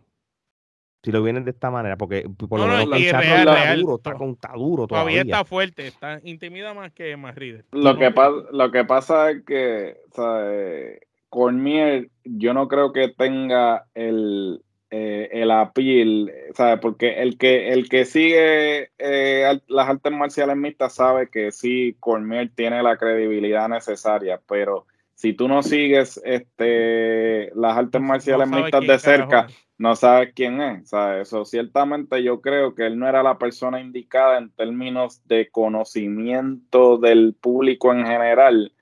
Si 1.03 1.13
lo 1.13 1.23
vienen 1.23 1.45
de 1.45 1.53
esta 1.53 1.71
manera, 1.71 1.97
porque 1.97 2.29
por 2.49 2.59
lo 2.59 2.67
menos 2.67 3.01
está 3.01 3.77
duro, 3.77 3.97
está, 3.97 4.15
con, 4.15 4.37
duro 4.57 4.87
todavía. 4.87 5.21
está 5.21 5.45
fuerte, 5.45 5.87
está 5.87 6.21
intimida 6.25 6.75
más 6.75 6.93
que 6.93 7.17
más 7.17 7.37
Lo 7.71 7.97
que, 7.97 8.11
pasa, 8.11 8.37
lo 8.51 8.71
que 8.73 8.85
pasa 8.85 9.31
es 9.31 9.45
que, 9.45 9.97
o 10.17 10.99
Cormier, 11.29 12.11
yo 12.25 12.53
no 12.53 12.67
creo 12.69 12.93
que 12.93 13.09
tenga 13.09 13.87
el, 13.95 14.61
eh, 14.91 15.29
el 15.33 15.51
appeal, 15.51 16.33
¿sabes? 16.55 16.79
Porque 16.81 17.23
el 17.23 17.37
que, 17.37 17.73
el 17.73 17.89
que 17.89 18.05
sigue 18.05 18.91
eh, 18.99 19.61
las 19.67 19.89
artes 19.89 20.13
marciales 20.13 20.57
mixtas 20.57 20.95
sabe 20.95 21.29
que 21.29 21.53
sí, 21.53 21.97
Cormier 22.01 22.51
tiene 22.55 22.83
la 22.83 22.97
credibilidad 22.97 23.69
necesaria, 23.69 24.41
pero 24.49 24.87
si 25.15 25.35
tú 25.35 25.49
no 25.49 25.63
sigues 25.63 26.21
este, 26.25 27.51
las 27.55 27.77
artes 27.77 28.01
marciales 28.01 28.49
mixtas 28.49 28.87
de 28.87 28.99
cerca, 28.99 29.47
no 29.77 29.95
sabes 29.95 30.33
quién 30.35 30.61
es, 30.61 30.89
¿sabes? 30.89 31.29
Eso 31.29 31.45
ciertamente 31.45 32.23
yo 32.23 32.41
creo 32.41 32.75
que 32.75 32.87
él 32.87 32.99
no 32.99 33.09
era 33.09 33.23
la 33.23 33.37
persona 33.37 33.81
indicada 33.81 34.39
en 34.39 34.51
términos 34.51 35.21
de 35.27 35.51
conocimiento 35.51 36.99
del 36.99 37.35
público 37.35 37.93
en 37.93 38.07
general 38.07 38.73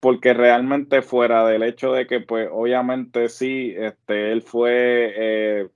porque 0.00 0.32
realmente 0.32 1.02
fuera 1.02 1.46
del 1.46 1.62
hecho 1.62 1.92
de 1.92 2.06
que, 2.06 2.20
pues, 2.20 2.48
obviamente 2.50 3.28
sí, 3.28 3.74
este, 3.76 4.32
él 4.32 4.42
fue, 4.42 5.12
eh, 5.14 5.68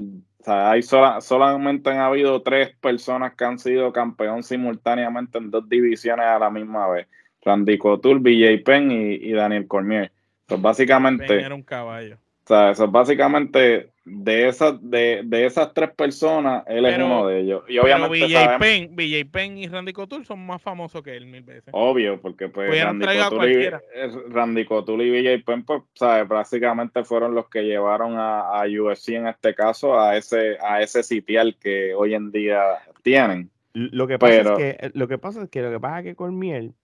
o 0.00 0.44
sea, 0.44 0.70
hay 0.70 0.82
solamente 0.82 1.90
han 1.90 1.98
habido 1.98 2.42
tres 2.42 2.74
personas 2.76 3.34
que 3.34 3.44
han 3.44 3.58
sido 3.58 3.92
campeón 3.92 4.42
simultáneamente 4.42 5.38
en 5.38 5.50
dos 5.50 5.68
divisiones 5.68 6.26
a 6.26 6.38
la 6.38 6.50
misma 6.50 6.88
vez, 6.88 7.06
Randy 7.42 7.76
Couture, 7.76 8.18
BJ 8.18 8.64
Penn 8.64 8.90
y, 8.90 9.32
Daniel 9.32 9.66
Cormier. 9.68 10.10
Pues 10.46 10.60
básicamente... 10.60 11.40
era 11.40 11.54
un 11.54 11.62
caballo. 11.62 12.16
O 12.44 12.48
sea, 12.48 12.70
eso 12.70 12.88
básicamente 12.88 13.90
de 14.06 14.48
esas, 14.48 14.78
de, 14.80 15.22
de 15.24 15.46
esas 15.46 15.74
tres 15.74 15.90
personas, 15.90 16.62
él 16.68 16.86
es 16.86 16.96
uno 16.96 17.26
de 17.26 17.40
ellos. 17.40 17.64
Y 17.68 17.76
obviamente 17.78 18.24
BJ, 18.24 18.58
Penn, 18.60 18.94
BJ 18.94 19.24
Penn 19.30 19.58
y 19.58 19.66
Randy 19.66 19.92
Couture 19.92 20.24
son 20.24 20.46
más 20.46 20.62
famosos 20.62 21.02
que 21.02 21.16
él 21.16 21.26
mil 21.26 21.42
veces. 21.42 21.70
Obvio, 21.72 22.20
porque 22.20 22.48
pues 22.48 22.70
Randy 22.80 23.04
Couture, 23.04 23.52
y, 23.52 23.64
eh, 23.64 24.10
Randy 24.28 24.64
Couture, 24.64 25.04
y, 25.04 25.10
BJ 25.10 25.44
Penn, 25.44 25.64
pues, 25.64 25.82
¿sabes? 25.94 26.28
básicamente 26.28 27.02
fueron 27.02 27.34
los 27.34 27.48
que 27.48 27.62
llevaron 27.62 28.16
a, 28.16 28.62
a 28.62 28.64
UFC 28.66 29.08
en 29.08 29.26
este 29.26 29.56
caso 29.56 29.98
a 29.98 30.16
ese, 30.16 30.56
a 30.60 30.80
ese 30.80 31.02
sitial 31.02 31.56
que 31.60 31.92
hoy 31.92 32.14
en 32.14 32.30
día 32.30 32.62
tienen. 33.02 33.50
Lo 33.72 34.06
que 34.06 34.20
pasa 34.20 34.36
es 34.36 34.50
que 34.56 34.90
lo 34.94 35.08
que 35.08 35.18
pasa 35.18 35.42
es 35.42 35.50
que 35.50 35.62
lo 35.62 35.70
que 35.70 35.80
pasa 35.80 35.98
es 35.98 36.04
que 36.04 36.14
con 36.14 36.38
miel 36.38 36.74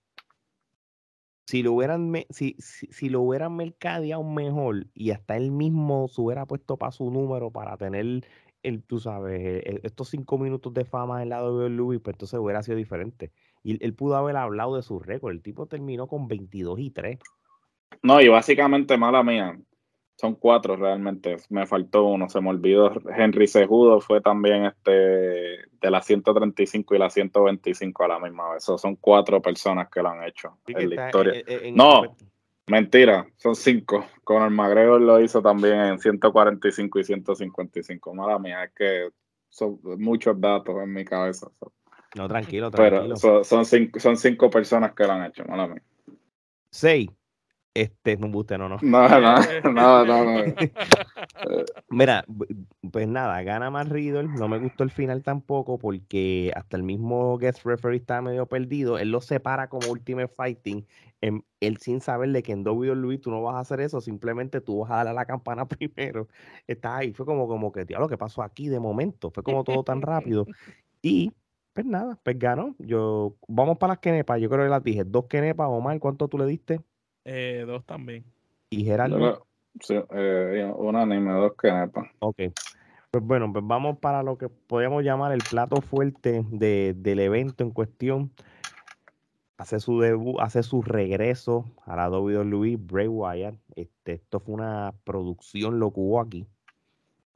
si 1.46 1.62
lo 1.62 1.72
hubieran 1.72 2.12
si, 2.30 2.56
si, 2.58 3.08
lo 3.08 3.20
hubieran 3.22 3.56
mercadeado 3.56 4.22
mejor 4.22 4.86
y 4.94 5.10
hasta 5.10 5.36
él 5.36 5.50
mismo 5.50 6.08
se 6.08 6.20
hubiera 6.20 6.46
puesto 6.46 6.76
para 6.76 6.92
su 6.92 7.10
número 7.10 7.50
para 7.50 7.76
tener 7.76 8.24
el, 8.62 8.82
tú 8.84 9.00
sabes, 9.00 9.40
e, 9.40 9.80
estos 9.82 10.08
cinco 10.08 10.38
minutos 10.38 10.72
de 10.72 10.84
fama 10.84 11.22
en 11.22 11.30
lado 11.30 11.58
de 11.58 11.68
Louis, 11.68 12.00
pues 12.00 12.14
entonces 12.14 12.38
hubiera 12.38 12.62
sido 12.62 12.76
diferente. 12.76 13.32
Y 13.64 13.84
él, 13.84 13.94
pudo 13.94 14.16
haber 14.16 14.36
hablado 14.36 14.76
de 14.76 14.82
su 14.82 14.98
récord. 14.98 15.32
El 15.32 15.42
tipo 15.42 15.66
terminó 15.66 16.08
con 16.08 16.26
22 16.28 16.80
y 16.80 16.90
3. 16.90 17.18
No, 18.02 18.20
y 18.20 18.28
básicamente, 18.28 18.96
mala 18.96 19.22
mía, 19.22 19.56
son 20.16 20.34
cuatro 20.36 20.76
realmente. 20.76 21.36
Me 21.50 21.66
faltó 21.66 22.04
uno, 22.04 22.28
se 22.28 22.40
me 22.40 22.50
olvidó. 22.50 22.92
Henry 23.16 23.46
Sejudo 23.46 24.00
fue 24.00 24.20
también 24.20 24.66
este 24.66 24.90
de 24.90 25.90
la 25.90 26.00
135 26.00 26.94
y 26.94 26.98
la 26.98 27.10
125 27.10 28.04
a 28.04 28.08
la 28.08 28.18
misma 28.20 28.52
vez. 28.52 28.64
son 28.64 28.96
cuatro 28.96 29.42
personas 29.42 29.88
que 29.88 30.00
lo 30.00 30.10
han 30.10 30.24
hecho 30.24 30.58
en 30.66 30.90
la 30.90 31.06
historia. 31.06 31.42
no, 31.74 32.16
mentira, 32.66 33.26
son 33.36 33.56
cinco. 33.56 34.04
Conor 34.22 34.50
McGregor 34.50 35.00
lo 35.00 35.20
hizo 35.20 35.42
también 35.42 35.80
en 35.80 35.98
145 35.98 37.00
y 37.00 37.04
155. 37.04 38.14
Mala 38.14 38.38
mía, 38.38 38.64
es 38.64 38.72
que 38.72 39.08
son 39.48 39.80
muchos 39.98 40.40
datos 40.40 40.82
en 40.82 40.92
mi 40.92 41.04
cabeza. 41.04 41.50
No, 42.14 42.28
tranquilo, 42.28 42.70
tranquilo. 42.70 43.14
Pero 43.20 43.44
son, 43.44 43.64
cinco, 43.64 43.98
son 43.98 44.16
cinco 44.16 44.50
personas 44.50 44.94
que 44.94 45.04
lo 45.04 45.12
han 45.12 45.26
hecho, 45.26 45.44
mala 45.46 45.66
mía. 45.66 45.82
Seis. 46.70 47.08
Este, 47.74 48.18
no 48.18 48.28
buste, 48.28 48.58
no, 48.58 48.68
no. 48.68 48.76
No, 48.82 49.08
no, 49.08 49.36
no, 49.72 50.04
no. 50.04 50.54
Mira, 51.88 52.24
pues 52.90 53.08
nada, 53.08 53.42
gana 53.42 53.70
más 53.70 53.88
Riddle. 53.88 54.28
No 54.28 54.46
me 54.46 54.58
gustó 54.58 54.84
el 54.84 54.90
final 54.90 55.22
tampoco 55.22 55.78
porque 55.78 56.52
hasta 56.54 56.76
el 56.76 56.82
mismo 56.82 57.38
guest 57.38 57.64
referee 57.64 57.96
está 57.96 58.20
medio 58.20 58.44
perdido. 58.44 58.98
Él 58.98 59.10
lo 59.10 59.22
separa 59.22 59.68
como 59.68 59.88
Ultimate 59.90 60.28
Fighting. 60.28 60.86
En, 61.22 61.44
él 61.60 61.78
sin 61.78 62.02
saber 62.02 62.30
de 62.30 62.42
que 62.42 62.52
en 62.52 62.66
WWE 62.66 63.16
tú 63.18 63.30
no 63.30 63.40
vas 63.40 63.54
a 63.54 63.60
hacer 63.60 63.80
eso, 63.80 64.00
simplemente 64.00 64.60
tú 64.60 64.80
vas 64.80 64.90
a 64.90 64.96
darle 64.96 65.10
a 65.12 65.14
la 65.14 65.24
campana 65.24 65.66
primero. 65.68 66.28
Está 66.66 66.98
ahí, 66.98 67.14
fue 67.14 67.24
como, 67.24 67.48
como 67.48 67.72
que, 67.72 67.86
tío, 67.86 67.98
lo 67.98 68.08
que 68.08 68.18
pasó 68.18 68.42
aquí 68.42 68.68
de 68.68 68.80
momento. 68.80 69.30
Fue 69.30 69.42
como 69.42 69.64
todo 69.64 69.82
tan 69.82 70.02
rápido. 70.02 70.46
Y 71.00 71.32
pues 71.72 71.86
nada, 71.86 72.18
pues 72.22 72.38
ganó. 72.38 72.74
Yo, 72.78 73.36
vamos 73.48 73.78
para 73.78 73.94
las 73.94 74.00
kenepas. 74.00 74.38
Yo 74.42 74.50
creo 74.50 74.64
que 74.64 74.70
las 74.70 74.84
dije. 74.84 75.04
Dos 75.04 75.24
kenepas, 75.26 75.68
Omar, 75.70 75.98
¿cuánto 76.00 76.28
tú 76.28 76.36
le 76.36 76.44
diste? 76.44 76.80
Eh, 77.24 77.64
dos 77.66 77.84
también. 77.84 78.24
¿Y 78.70 78.84
Gerardo? 78.84 79.46
Sí, 79.80 79.94
eh, 80.10 80.70
unánime, 80.76 81.32
dos 81.32 81.52
que 81.60 81.70
Ok. 82.18 82.40
Pues 83.10 83.24
bueno, 83.24 83.52
pues 83.52 83.62
vamos 83.66 83.98
para 83.98 84.22
lo 84.22 84.38
que 84.38 84.48
podríamos 84.48 85.04
llamar 85.04 85.32
el 85.32 85.42
plato 85.42 85.82
fuerte 85.82 86.46
de, 86.50 86.94
del 86.96 87.20
evento 87.20 87.62
en 87.62 87.70
cuestión. 87.70 88.32
hace 89.58 89.80
su 89.80 90.00
debut, 90.00 90.40
hace 90.40 90.62
su 90.62 90.80
regreso 90.82 91.66
a 91.84 91.94
la 91.96 92.08
WWE, 92.08 92.76
Bray 92.78 93.08
Wyatt. 93.08 93.54
Este, 93.76 94.12
esto 94.12 94.40
fue 94.40 94.54
una 94.54 94.94
producción 95.04 95.78
lo 95.78 95.92
que 95.92 96.00
hubo 96.00 96.20
aquí. 96.20 96.46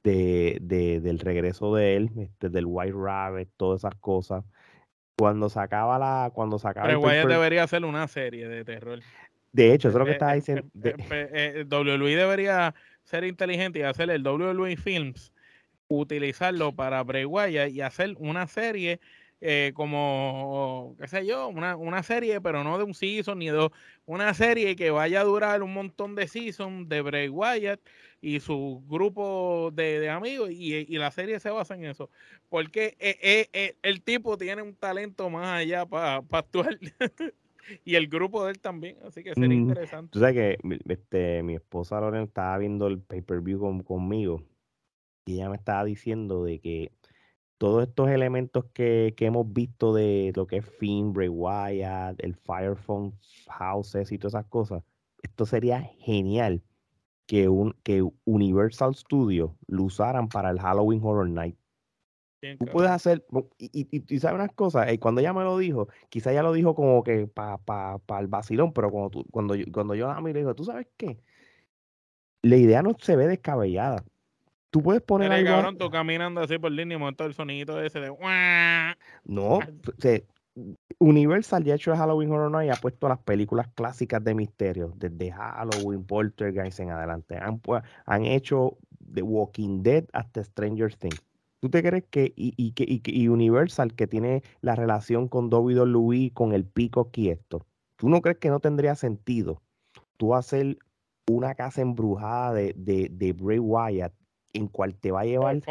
De, 0.03 0.57
del 0.61 1.19
regreso 1.19 1.75
de 1.75 1.97
él, 1.97 2.11
este, 2.17 2.49
del 2.49 2.65
White 2.65 2.95
Rabbit, 2.95 3.49
todas 3.57 3.81
esas 3.81 3.95
cosas. 3.99 4.45
Cuando 5.15 5.49
sacaba 5.49 5.99
la. 5.99 6.31
Cuando 6.33 6.57
sacaba 6.57 6.87
Bray 6.87 6.95
Wyatt 6.95 7.27
debería 7.27 7.63
hacer 7.63 7.85
una 7.85 8.07
serie 8.07 8.47
de 8.47 8.63
terror. 8.63 8.99
De 9.57 9.73
hecho, 9.73 9.89
eso 9.89 9.97
es 9.97 9.99
lo 9.99 10.05
que 10.05 10.11
estaba 10.11 10.35
diciendo. 10.35 10.67
WWE 10.75 12.15
debería 12.15 12.75
ser 13.03 13.23
inteligente 13.23 13.79
y 13.79 13.81
hacer 13.81 14.11
el 14.11 14.21
WWE 14.21 14.77
Films, 14.77 15.33
utilizarlo 15.87 16.75
para 16.75 17.01
Bray 17.01 17.25
Wyatt 17.25 17.71
y 17.71 17.81
hacer 17.81 18.13
una 18.19 18.45
serie 18.45 18.99
eh, 19.41 19.71
como, 19.73 20.95
qué 20.99 21.07
sé 21.07 21.25
yo, 21.25 21.47
una, 21.47 21.75
una, 21.75 22.03
serie, 22.03 22.39
pero 22.39 22.63
no 22.63 22.77
de 22.77 22.83
un 22.83 22.93
season 22.93 23.39
ni 23.39 23.49
de 23.49 23.71
una 24.05 24.31
serie 24.35 24.75
que 24.75 24.91
vaya 24.91 25.21
a 25.21 25.23
durar 25.23 25.63
un 25.63 25.73
montón 25.73 26.13
de 26.13 26.27
seasons 26.27 26.87
de 26.87 27.01
Bray 27.01 27.29
Wyatt 27.29 27.79
y 28.21 28.39
su 28.39 28.83
grupo 28.87 29.71
de, 29.73 30.07
amigos 30.11 30.51
y, 30.51 30.85
la 30.99 31.09
serie 31.09 31.39
se 31.39 31.49
basa 31.49 31.73
en 31.73 31.85
eso. 31.85 32.11
Porque 32.47 32.95
eh, 32.99 33.49
eh, 33.53 33.75
el 33.81 34.03
tipo 34.03 34.37
tiene 34.37 34.61
un 34.61 34.75
talento 34.75 35.31
más 35.31 35.61
allá 35.61 35.87
para 35.87 36.17
actuar. 36.31 36.77
y 37.83 37.95
el 37.95 38.07
grupo 38.07 38.45
de 38.45 38.51
él 38.51 38.59
también, 38.59 38.97
así 39.05 39.23
que 39.23 39.33
sería 39.33 39.49
mm, 39.49 39.61
interesante. 39.61 40.11
Tú 40.11 40.19
sabes 40.19 40.35
que 40.35 40.79
este, 40.87 41.43
mi 41.43 41.55
esposa 41.55 41.99
Lorena 41.99 42.23
estaba 42.23 42.57
viendo 42.57 42.87
el 42.87 42.99
pay-per-view 42.99 43.83
conmigo 43.83 44.43
y 45.25 45.35
ella 45.35 45.49
me 45.49 45.57
estaba 45.57 45.83
diciendo 45.83 46.43
de 46.43 46.59
que 46.59 46.91
todos 47.57 47.87
estos 47.87 48.09
elementos 48.09 48.65
que, 48.73 49.13
hemos 49.19 49.51
visto 49.51 49.93
de 49.93 50.31
lo 50.35 50.47
que 50.47 50.57
es 50.57 50.65
Finn, 50.65 51.11
Bray 51.11 51.29
Wyatt, 51.29 52.23
el 52.23 52.35
Firephone 52.35 53.13
Houses 53.47 54.11
y 54.11 54.17
todas 54.17 54.35
esas 54.35 54.45
cosas, 54.45 54.83
esto 55.23 55.45
sería 55.45 55.81
genial 55.99 56.61
que, 57.25 57.49
un, 57.49 57.75
que 57.83 58.07
Universal 58.25 58.95
Studios 58.95 59.51
lo 59.67 59.83
usaran 59.83 60.29
para 60.29 60.51
el 60.51 60.59
Halloween 60.59 61.01
Horror 61.03 61.29
Night. 61.29 61.57
Tú 62.59 62.65
puedes 62.65 62.91
hacer, 62.91 63.25
y, 63.57 63.87
y, 63.91 64.19
sabes 64.19 64.35
unas 64.35 64.53
cosas, 64.53 64.89
eh, 64.89 64.99
cuando 64.99 65.21
ella 65.21 65.33
me 65.33 65.43
lo 65.43 65.57
dijo, 65.57 65.87
quizá 66.09 66.31
ella 66.31 66.43
lo 66.43 66.53
dijo 66.53 66.75
como 66.75 67.03
que 67.03 67.27
para 67.27 67.57
pa, 67.57 67.97
pa 67.99 68.19
el 68.19 68.27
vacilón, 68.27 68.73
pero 68.73 68.91
cuando, 68.91 69.09
tú, 69.09 69.25
cuando, 69.31 69.55
yo, 69.55 69.65
cuando 69.71 69.95
yo 69.95 70.07
la 70.07 70.21
miré, 70.21 70.39
digo, 70.39 70.55
¿tú 70.55 70.63
sabes 70.63 70.87
qué? 70.97 71.19
La 72.41 72.57
idea 72.57 72.81
no 72.81 72.95
se 72.99 73.15
ve 73.15 73.27
descabellada. 73.27 74.03
Tú 74.69 74.81
puedes 74.81 75.01
poner 75.01 75.31
algo... 75.31 75.49
cabrón, 75.49 75.77
tú 75.77 75.89
caminando 75.89 76.41
así 76.41 76.57
por 76.59 76.71
línea 76.71 76.97
y 76.97 76.99
montar 76.99 77.27
el 77.27 77.33
sonidito 77.33 77.81
ese 77.81 77.99
de... 77.99 78.13
No, 79.25 79.59
Universal 80.99 81.63
ya 81.63 81.73
ha 81.73 81.75
hecho 81.75 81.95
Halloween 81.95 82.31
Horror 82.31 82.51
Night 82.51 82.67
y 82.67 82.71
ha 82.71 82.81
puesto 82.81 83.07
las 83.07 83.19
películas 83.19 83.67
clásicas 83.75 84.23
de 84.23 84.33
misterio, 84.33 84.93
desde 84.95 85.31
Halloween, 85.31 86.03
Poltergeist 86.03 86.79
en 86.79 86.91
adelante. 86.91 87.37
Han, 87.37 87.61
han 88.05 88.25
hecho 88.25 88.77
The 89.13 89.21
Walking 89.21 89.83
Dead 89.83 90.05
hasta 90.13 90.43
Stranger 90.43 90.93
Things. 90.95 91.23
¿Tú 91.59 91.69
te 91.69 91.81
crees 91.81 92.05
que 92.09 92.33
y, 92.35 92.53
y, 92.57 92.73
y, 92.77 93.01
y 93.05 93.27
Universal, 93.27 93.95
que 93.95 94.07
tiene 94.07 94.43
la 94.61 94.75
relación 94.75 95.27
con 95.27 95.51
WWE, 95.51 96.31
con 96.33 96.53
el 96.53 96.65
pico 96.65 97.09
esto, 97.15 97.65
¿tú 97.95 98.09
no 98.09 98.21
crees 98.21 98.37
que 98.37 98.49
no 98.49 98.59
tendría 98.59 98.95
sentido 98.95 99.61
tú 100.17 100.35
hacer 100.35 100.77
una 101.29 101.55
casa 101.55 101.81
embrujada 101.81 102.53
de, 102.53 102.73
de, 102.77 103.09
de 103.11 103.33
Bray 103.33 103.59
Wyatt 103.59 104.13
en 104.53 104.67
cual 104.67 104.95
te 104.95 105.11
va 105.11 105.21
a 105.21 105.25
llevar 105.25 105.61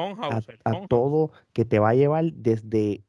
a, 0.65 0.87
todo, 0.89 1.33
que 1.53 1.65
te 1.65 1.79
va 1.79 1.91
a 1.91 1.95
llevar 1.95 2.33
desde 2.33 3.03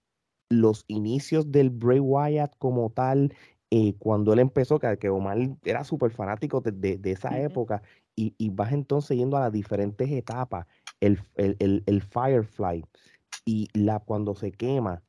los 0.49 0.85
inicios 0.87 1.51
del 1.51 1.69
Bray 1.69 1.99
Wyatt 1.99 2.55
como 2.57 2.89
tal, 2.89 3.33
eh, 3.69 3.95
cuando 3.99 4.33
él 4.33 4.39
empezó, 4.39 4.79
que, 4.79 4.97
que 4.97 5.09
Omar 5.09 5.37
era 5.63 5.83
súper 5.83 6.11
fanático 6.11 6.61
de, 6.61 6.99
esa 7.03 7.39
época, 7.39 7.81
y, 8.15 8.33
y, 8.37 8.49
vas 8.49 8.71
entonces 8.71 9.17
yendo 9.17 9.37
a 9.37 9.41
las 9.41 9.51
diferentes 9.51 10.09
etapas, 10.09 10.65
el, 10.99 11.19
el, 11.35 12.01
Firefly, 12.01 12.85
y 13.45 13.67
la 13.73 13.99
cuando 13.99 14.35
se 14.35 14.51
quema, 14.51 15.03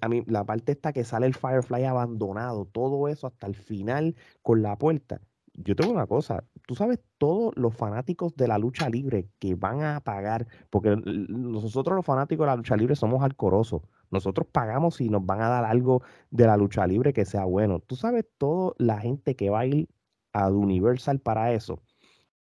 a 0.00 0.08
mí 0.08 0.22
la 0.26 0.44
parte 0.44 0.72
esta 0.72 0.92
que 0.92 1.04
sale 1.04 1.26
el 1.26 1.34
Firefly 1.34 1.84
abandonado, 1.84 2.66
todo 2.66 3.08
eso 3.08 3.26
hasta 3.26 3.46
el 3.46 3.54
final 3.54 4.16
con 4.42 4.62
la 4.62 4.76
puerta, 4.76 5.20
yo 5.56 5.74
tengo 5.74 5.92
una 5.92 6.06
cosa, 6.06 6.44
tú 6.66 6.74
sabes 6.74 7.00
todos 7.18 7.54
los 7.56 7.74
fanáticos 7.74 8.36
de 8.36 8.48
la 8.48 8.58
lucha 8.58 8.88
libre 8.90 9.28
que 9.38 9.54
van 9.54 9.82
a 9.82 10.00
pagar, 10.00 10.46
porque 10.70 10.96
nosotros 10.96 11.96
los 11.96 12.04
fanáticos 12.04 12.44
de 12.44 12.50
la 12.50 12.56
lucha 12.56 12.76
libre 12.76 12.94
somos 12.94 13.22
alcorosos. 13.22 13.82
Nosotros 14.10 14.46
pagamos 14.52 15.00
y 15.00 15.08
nos 15.08 15.24
van 15.24 15.40
a 15.40 15.48
dar 15.48 15.64
algo 15.64 16.02
de 16.30 16.46
la 16.46 16.56
lucha 16.56 16.86
libre 16.86 17.12
que 17.12 17.24
sea 17.24 17.44
bueno. 17.44 17.80
Tú 17.80 17.96
sabes 17.96 18.26
toda 18.38 18.74
la 18.78 19.00
gente 19.00 19.34
que 19.34 19.50
va 19.50 19.60
a 19.60 19.66
ir 19.66 19.88
a 20.32 20.50
Universal 20.50 21.20
para 21.20 21.52
eso. 21.52 21.80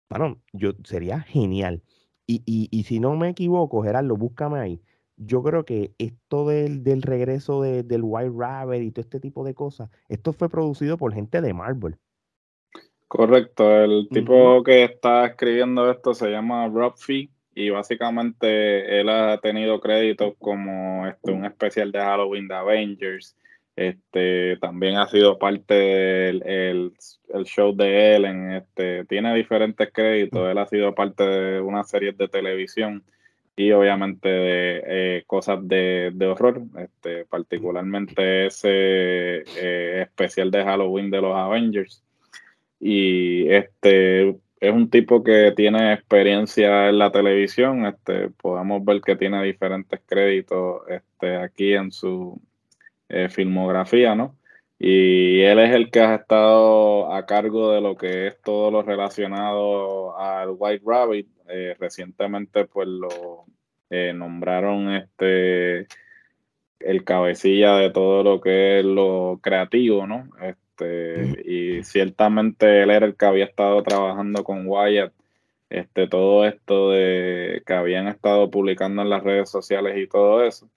Bueno, 0.08 0.40
yo 0.52 0.72
sería 0.84 1.20
genial. 1.20 1.82
Y, 2.30 2.44
y, 2.46 2.68
y 2.70 2.84
si 2.84 3.00
no 3.00 3.16
me 3.16 3.30
equivoco, 3.30 3.82
Gerardo, 3.82 4.16
búscame 4.16 4.60
ahí. 4.60 4.80
Yo 5.16 5.42
creo 5.42 5.64
que 5.64 5.90
esto 5.98 6.46
del, 6.46 6.84
del 6.84 7.02
regreso 7.02 7.60
de, 7.60 7.82
del 7.82 8.02
White 8.04 8.30
Rabbit 8.36 8.82
y 8.82 8.92
todo 8.92 9.00
este 9.00 9.18
tipo 9.18 9.42
de 9.42 9.52
cosas, 9.52 9.90
esto 10.08 10.32
fue 10.32 10.48
producido 10.48 10.96
por 10.96 11.12
gente 11.12 11.40
de 11.40 11.52
Marvel. 11.52 11.96
Correcto, 13.08 13.68
el 13.82 14.08
tipo 14.12 14.62
que 14.62 14.84
está 14.84 15.26
escribiendo 15.26 15.90
esto 15.90 16.14
se 16.14 16.30
llama 16.30 16.68
Rob 16.68 16.96
Fee 16.96 17.32
y 17.52 17.70
básicamente 17.70 19.00
él 19.00 19.08
ha 19.08 19.40
tenido 19.40 19.80
créditos 19.80 20.34
como 20.38 21.08
este, 21.08 21.32
un 21.32 21.44
especial 21.44 21.90
de 21.90 21.98
Halloween 21.98 22.46
de 22.46 22.54
Avengers, 22.54 23.36
este, 23.80 24.58
también 24.58 24.98
ha 24.98 25.08
sido 25.08 25.38
parte 25.38 25.72
del 25.72 26.42
el, 27.32 27.44
show 27.46 27.74
de 27.74 28.14
Ellen, 28.14 28.52
este, 28.52 29.06
tiene 29.06 29.34
diferentes 29.34 29.90
créditos, 29.90 30.50
él 30.50 30.58
ha 30.58 30.66
sido 30.66 30.94
parte 30.94 31.24
de 31.24 31.60
una 31.62 31.82
serie 31.84 32.12
de 32.12 32.28
televisión 32.28 33.02
y 33.56 33.72
obviamente 33.72 34.28
de 34.28 34.82
eh, 34.86 35.24
cosas 35.26 35.66
de, 35.66 36.12
horror, 36.30 36.60
este, 36.78 37.24
particularmente 37.24 38.46
ese 38.48 39.44
eh, 39.56 40.02
especial 40.02 40.50
de 40.50 40.62
Halloween 40.62 41.10
de 41.10 41.22
los 41.22 41.34
Avengers. 41.34 42.04
Y 42.80 43.48
este 43.50 44.28
es 44.28 44.72
un 44.74 44.90
tipo 44.90 45.24
que 45.24 45.54
tiene 45.56 45.94
experiencia 45.94 46.90
en 46.90 46.98
la 46.98 47.10
televisión, 47.12 47.86
este, 47.86 48.28
podemos 48.28 48.84
ver 48.84 49.00
que 49.00 49.16
tiene 49.16 49.42
diferentes 49.42 50.00
créditos 50.04 50.82
este, 50.88 51.36
aquí 51.36 51.72
en 51.72 51.90
su 51.92 52.38
eh, 53.10 53.28
filmografía, 53.28 54.14
¿no? 54.14 54.36
Y 54.78 55.42
él 55.42 55.58
es 55.58 55.72
el 55.74 55.90
que 55.90 56.00
ha 56.00 56.14
estado 56.14 57.12
a 57.12 57.26
cargo 57.26 57.72
de 57.72 57.82
lo 57.82 57.96
que 57.96 58.28
es 58.28 58.40
todo 58.40 58.70
lo 58.70 58.82
relacionado 58.82 60.16
al 60.18 60.54
White 60.56 60.82
Rabbit. 60.86 61.28
Eh, 61.48 61.76
recientemente, 61.78 62.64
pues 62.64 62.88
lo 62.88 63.44
eh, 63.90 64.12
nombraron 64.14 64.94
este 64.94 65.86
el 66.80 67.04
cabecilla 67.04 67.76
de 67.76 67.90
todo 67.90 68.22
lo 68.22 68.40
que 68.40 68.80
es 68.80 68.84
lo 68.84 69.38
creativo, 69.42 70.06
¿no? 70.06 70.30
Este, 70.40 71.42
y 71.44 71.84
ciertamente 71.84 72.82
él 72.82 72.90
era 72.90 73.06
el 73.06 73.16
que 73.16 73.26
había 73.26 73.44
estado 73.44 73.82
trabajando 73.82 74.44
con 74.44 74.66
Wyatt, 74.66 75.12
este, 75.68 76.08
todo 76.08 76.46
esto 76.46 76.90
de 76.90 77.62
que 77.66 77.74
habían 77.74 78.08
estado 78.08 78.50
publicando 78.50 79.02
en 79.02 79.10
las 79.10 79.22
redes 79.22 79.50
sociales 79.50 79.98
y 79.98 80.06
todo 80.08 80.42
eso. 80.44 80.70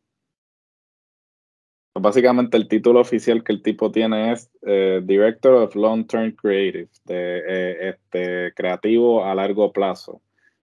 Básicamente 1.95 2.57
el 2.57 2.67
título 2.67 3.01
oficial 3.01 3.43
que 3.43 3.53
el 3.53 3.61
tipo 3.61 3.91
tiene 3.91 4.31
es 4.31 4.49
eh, 4.63 5.01
Director 5.03 5.53
of 5.53 5.75
Long 5.75 6.07
Term 6.07 6.31
Creative, 6.31 6.89
de, 7.05 7.43
eh, 7.47 7.89
este, 7.89 8.53
creativo 8.55 9.23
a 9.23 9.35
largo 9.35 9.71
plazo. 9.71 10.21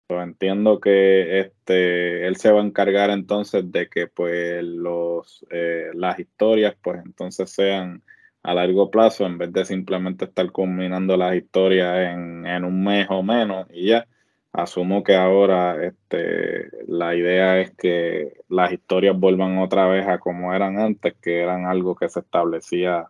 entiendo 0.10 0.80
que 0.80 1.40
este, 1.40 2.28
él 2.28 2.36
se 2.36 2.52
va 2.52 2.62
a 2.62 2.66
encargar 2.66 3.10
entonces 3.10 3.72
de 3.72 3.90
que 3.90 4.08
pues 4.08 4.64
los, 4.64 5.46
eh, 5.50 5.90
las 5.96 6.20
historias 6.20 6.76
pues 6.84 7.02
entonces 7.04 7.50
sean 7.50 8.04
a 8.44 8.54
largo 8.54 8.92
plazo 8.92 9.26
en 9.26 9.38
vez 9.38 9.52
de 9.54 9.66
simplemente 9.66 10.26
estar 10.26 10.52
combinando 10.52 11.18
las 11.18 11.36
historias 11.36 12.14
en, 12.16 12.66
un 12.66 12.84
mes 12.84 13.08
o 13.10 13.24
menos 13.24 13.68
y 13.72 13.88
ya. 13.88 14.06
Asumo 14.54 15.04
que 15.04 15.16
ahora 15.16 15.84
este, 15.84 16.70
la 16.88 17.16
idea 17.16 17.60
es 17.60 17.72
que 17.72 18.34
las 18.50 18.72
historias 18.72 19.20
vuelvan 19.20 19.58
otra 19.58 19.88
vez 19.88 20.08
a 20.08 20.20
como 20.20 20.54
eran 20.54 20.78
antes, 20.80 21.16
que 21.20 21.42
eran 21.42 21.66
algo 21.66 21.96
que 21.96 22.08
se 22.08 22.20
establecía 22.20 23.08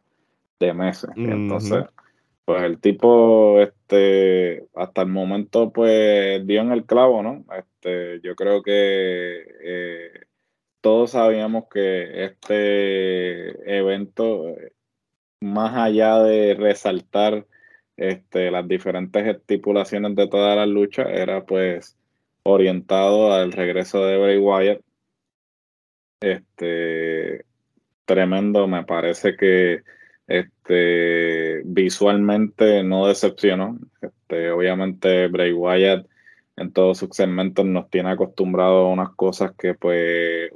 de 0.57 0.73
meses. 0.73 1.09
Entonces, 1.17 1.83
pues 2.45 2.63
el 2.63 2.79
tipo, 2.79 3.59
este, 3.59 4.65
hasta 4.73 5.01
el 5.01 5.09
momento, 5.09 5.73
pues 5.73 6.47
dio 6.47 6.61
en 6.61 6.71
el 6.71 6.85
clavo, 6.85 7.21
¿no? 7.21 7.43
Este, 7.57 8.21
yo 8.21 8.37
creo 8.37 8.63
que 8.63 9.43
eh, 9.63 10.11
todos 10.79 11.11
sabíamos 11.11 11.65
que 11.69 12.23
este 12.23 13.77
evento 13.77 14.45
más 15.41 15.75
allá 15.75 16.19
de 16.19 16.55
resaltar 16.55 17.45
este, 17.97 18.51
las 18.51 18.67
diferentes 18.67 19.25
estipulaciones 19.25 20.15
de 20.15 20.27
todas 20.27 20.55
las 20.55 20.67
luchas, 20.67 21.07
era 21.09 21.45
pues 21.45 21.97
orientado 22.43 23.33
al 23.33 23.51
regreso 23.51 24.05
de 24.05 24.17
Bray 24.17 24.37
Wyatt. 24.37 24.81
Este, 26.21 27.45
tremendo, 28.05 28.67
me 28.67 28.83
parece 28.83 29.35
que 29.35 29.83
Este, 30.25 31.61
visualmente 31.65 32.81
no 32.83 33.07
decepcionó. 33.07 33.77
Este, 34.01 34.51
obviamente 34.51 35.27
Bray 35.27 35.51
Wyatt 35.51 36.07
en 36.55 36.71
todos 36.71 36.99
sus 36.99 37.09
segmentos 37.11 37.65
nos 37.65 37.89
tiene 37.89 38.11
acostumbrado 38.11 38.85
a 38.85 38.89
unas 38.89 39.09
cosas 39.15 39.51
que 39.57 39.73
pues 39.73 40.49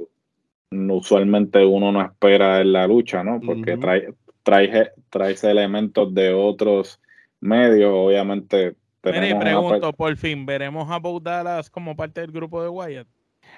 usualmente 0.72 1.66
uno 1.66 1.92
no 1.92 2.02
espera 2.02 2.62
en 2.62 2.72
la 2.72 2.88
lucha, 2.88 3.24
¿no? 3.24 3.42
Porque 3.42 3.78
trae, 3.78 4.14
trae, 4.44 4.92
trae 5.10 5.36
elementos 5.44 6.14
de 6.14 6.34
otros 6.34 7.02
medios, 7.40 7.92
obviamente. 7.94 8.76
Mire, 9.04 9.36
pregunto, 9.36 9.94
por 9.94 10.16
fin, 10.18 10.46
¿veremos 10.46 10.90
a 10.92 11.00
Bo 11.00 11.20
Dallas 11.20 11.70
como 11.70 11.96
parte 11.96 12.22
del 12.22 12.32
grupo 12.32 12.62
de 12.62 12.70
Wyatt? 12.70 13.08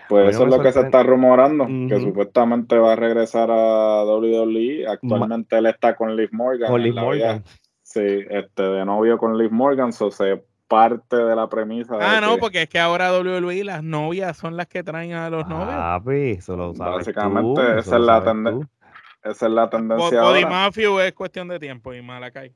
Pues 0.08 0.36
eso 0.36 0.44
es 0.44 0.50
lo 0.50 0.62
que 0.62 0.72
se 0.72 0.82
está 0.82 1.04
rumorando, 1.04 1.66
que 1.66 2.00
supuestamente 2.00 2.78
va 2.78 2.94
a 2.94 2.96
regresar 2.96 3.50
a 3.52 4.04
WWE. 4.04 4.88
Actualmente 4.88 5.58
él 5.58 5.68
está 5.68 5.96
con 5.96 6.16
Liv 6.16 6.30
Morgan. 6.32 6.70
Con 6.70 6.82
Liv 6.82 6.96
Morgan. 6.96 7.44
sí, 7.84 8.02
este, 8.30 8.64
de 8.64 8.86
novio 8.86 9.18
con 9.18 9.38
Liv 9.38 9.52
Morgan, 9.52 9.94
so 9.94 10.10
se 10.10 10.44
parte 10.68 11.16
de 11.16 11.36
la 11.36 11.50
premisa. 11.50 11.98
Ah, 12.00 12.22
no, 12.22 12.38
porque 12.38 12.64
es 12.64 12.70
que 12.70 12.80
ahora 12.80 13.12
WWE 13.12 13.64
las 13.64 13.84
novias 13.84 14.38
son 14.38 14.56
las 14.56 14.68
que 14.68 14.84
traen 14.84 15.14
a 15.14 15.30
los 15.30 15.48
novios. 15.48 15.70
Ah, 15.70 16.02
eso 16.08 16.56
lo 16.56 16.74
sabes 16.76 17.08
Básicamente 17.08 17.62
esa, 17.80 17.98
es 17.98 18.02
la 18.02 18.24
tendencia, 18.24 18.70
esa 19.24 19.46
es 19.48 19.52
la 19.52 19.70
tendencia. 19.70 20.22
Body 20.22 20.46
Mafia 20.46 21.08
es 21.08 21.14
cuestión 21.14 21.48
de 21.48 21.60
tiempo 21.60 21.94
y 21.94 22.02
Malakai. 22.02 22.54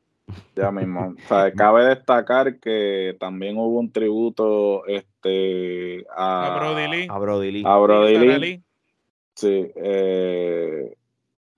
Ya 0.55 0.71
mismo. 0.71 1.15
O 1.17 1.27
sea, 1.27 1.51
cabe 1.51 1.85
destacar 1.85 2.59
que 2.59 3.15
también 3.19 3.57
hubo 3.57 3.79
un 3.79 3.91
tributo 3.91 4.85
este, 4.85 6.05
a, 6.15 6.55
a 6.55 6.59
Brody 6.59 6.87
Lee. 6.87 7.07
A 7.09 7.17
Brody 7.17 7.51
Lee. 7.51 7.63
A 7.65 7.77
Brody 7.77 8.39
Lee. 8.39 8.63
Sí. 9.35 9.71
Eh, 9.75 10.95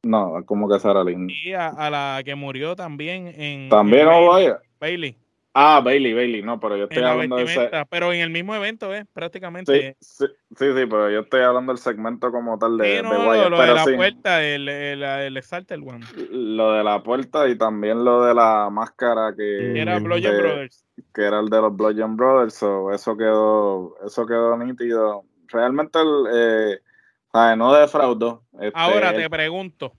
no, 0.03 0.43
como 0.45 0.69
que 0.69 0.79
Sarah 0.79 1.03
Lee. 1.03 1.27
Y 1.45 1.53
a, 1.53 1.67
a, 1.67 1.89
la 1.89 2.21
que 2.23 2.35
murió 2.35 2.75
también 2.75 3.27
en. 3.27 3.69
También, 3.69 4.05
no 4.05 4.27
vaya. 4.29 4.59
Bailey. 4.79 5.17
Ah, 5.57 5.79
Bailey, 5.81 6.13
Bailey, 6.13 6.41
no, 6.41 6.59
pero 6.59 6.75
yo 6.75 6.83
estoy 6.83 7.01
hablando 7.01 7.37
de 7.37 7.43
ese... 7.43 7.71
Pero 7.89 8.11
en 8.11 8.19
el 8.19 8.29
mismo 8.29 8.53
evento, 8.53 8.93
¿eh? 8.93 9.05
Prácticamente. 9.13 9.95
Sí, 10.01 10.25
sí, 10.27 10.65
sí, 10.65 10.65
pero 10.85 11.09
yo 11.09 11.21
estoy 11.21 11.43
hablando 11.43 11.71
del 11.71 11.79
segmento 11.79 12.29
como 12.29 12.59
tal 12.59 12.77
de, 12.77 12.97
sí, 12.97 13.01
no, 13.01 13.49
Lo, 13.49 13.61
de 13.61 13.73
la 13.73 13.85
puerta, 13.85 14.43
el, 14.43 14.67
el, 14.67 15.01
el 15.01 15.37
Exalted 15.37 15.79
One. 15.79 16.05
Lo 16.29 16.73
de 16.73 16.83
la 16.83 17.01
puerta 17.01 17.47
y 17.47 17.57
también 17.57 18.03
lo 18.03 18.25
de 18.25 18.33
la 18.33 18.69
máscara 18.69 19.33
que... 19.33 19.79
Era 19.79 19.97
Bludgeon 19.99 20.37
Brothers. 20.37 20.85
Que 21.13 21.21
era 21.21 21.39
el 21.39 21.47
de 21.47 21.61
los 21.61 21.73
Bludgeon 21.73 22.17
Brothers, 22.17 22.55
so, 22.55 22.91
eso 22.91 23.15
quedó 23.15 23.95
eso 24.05 24.25
quedó 24.25 24.57
nítido. 24.57 25.23
Realmente, 25.47 25.99
el, 26.01 26.25
eh, 26.33 27.55
no 27.55 27.73
defraudó. 27.73 28.43
Este, 28.59 28.73
Ahora 28.73 29.13
te 29.13 29.29
pregunto, 29.29 29.93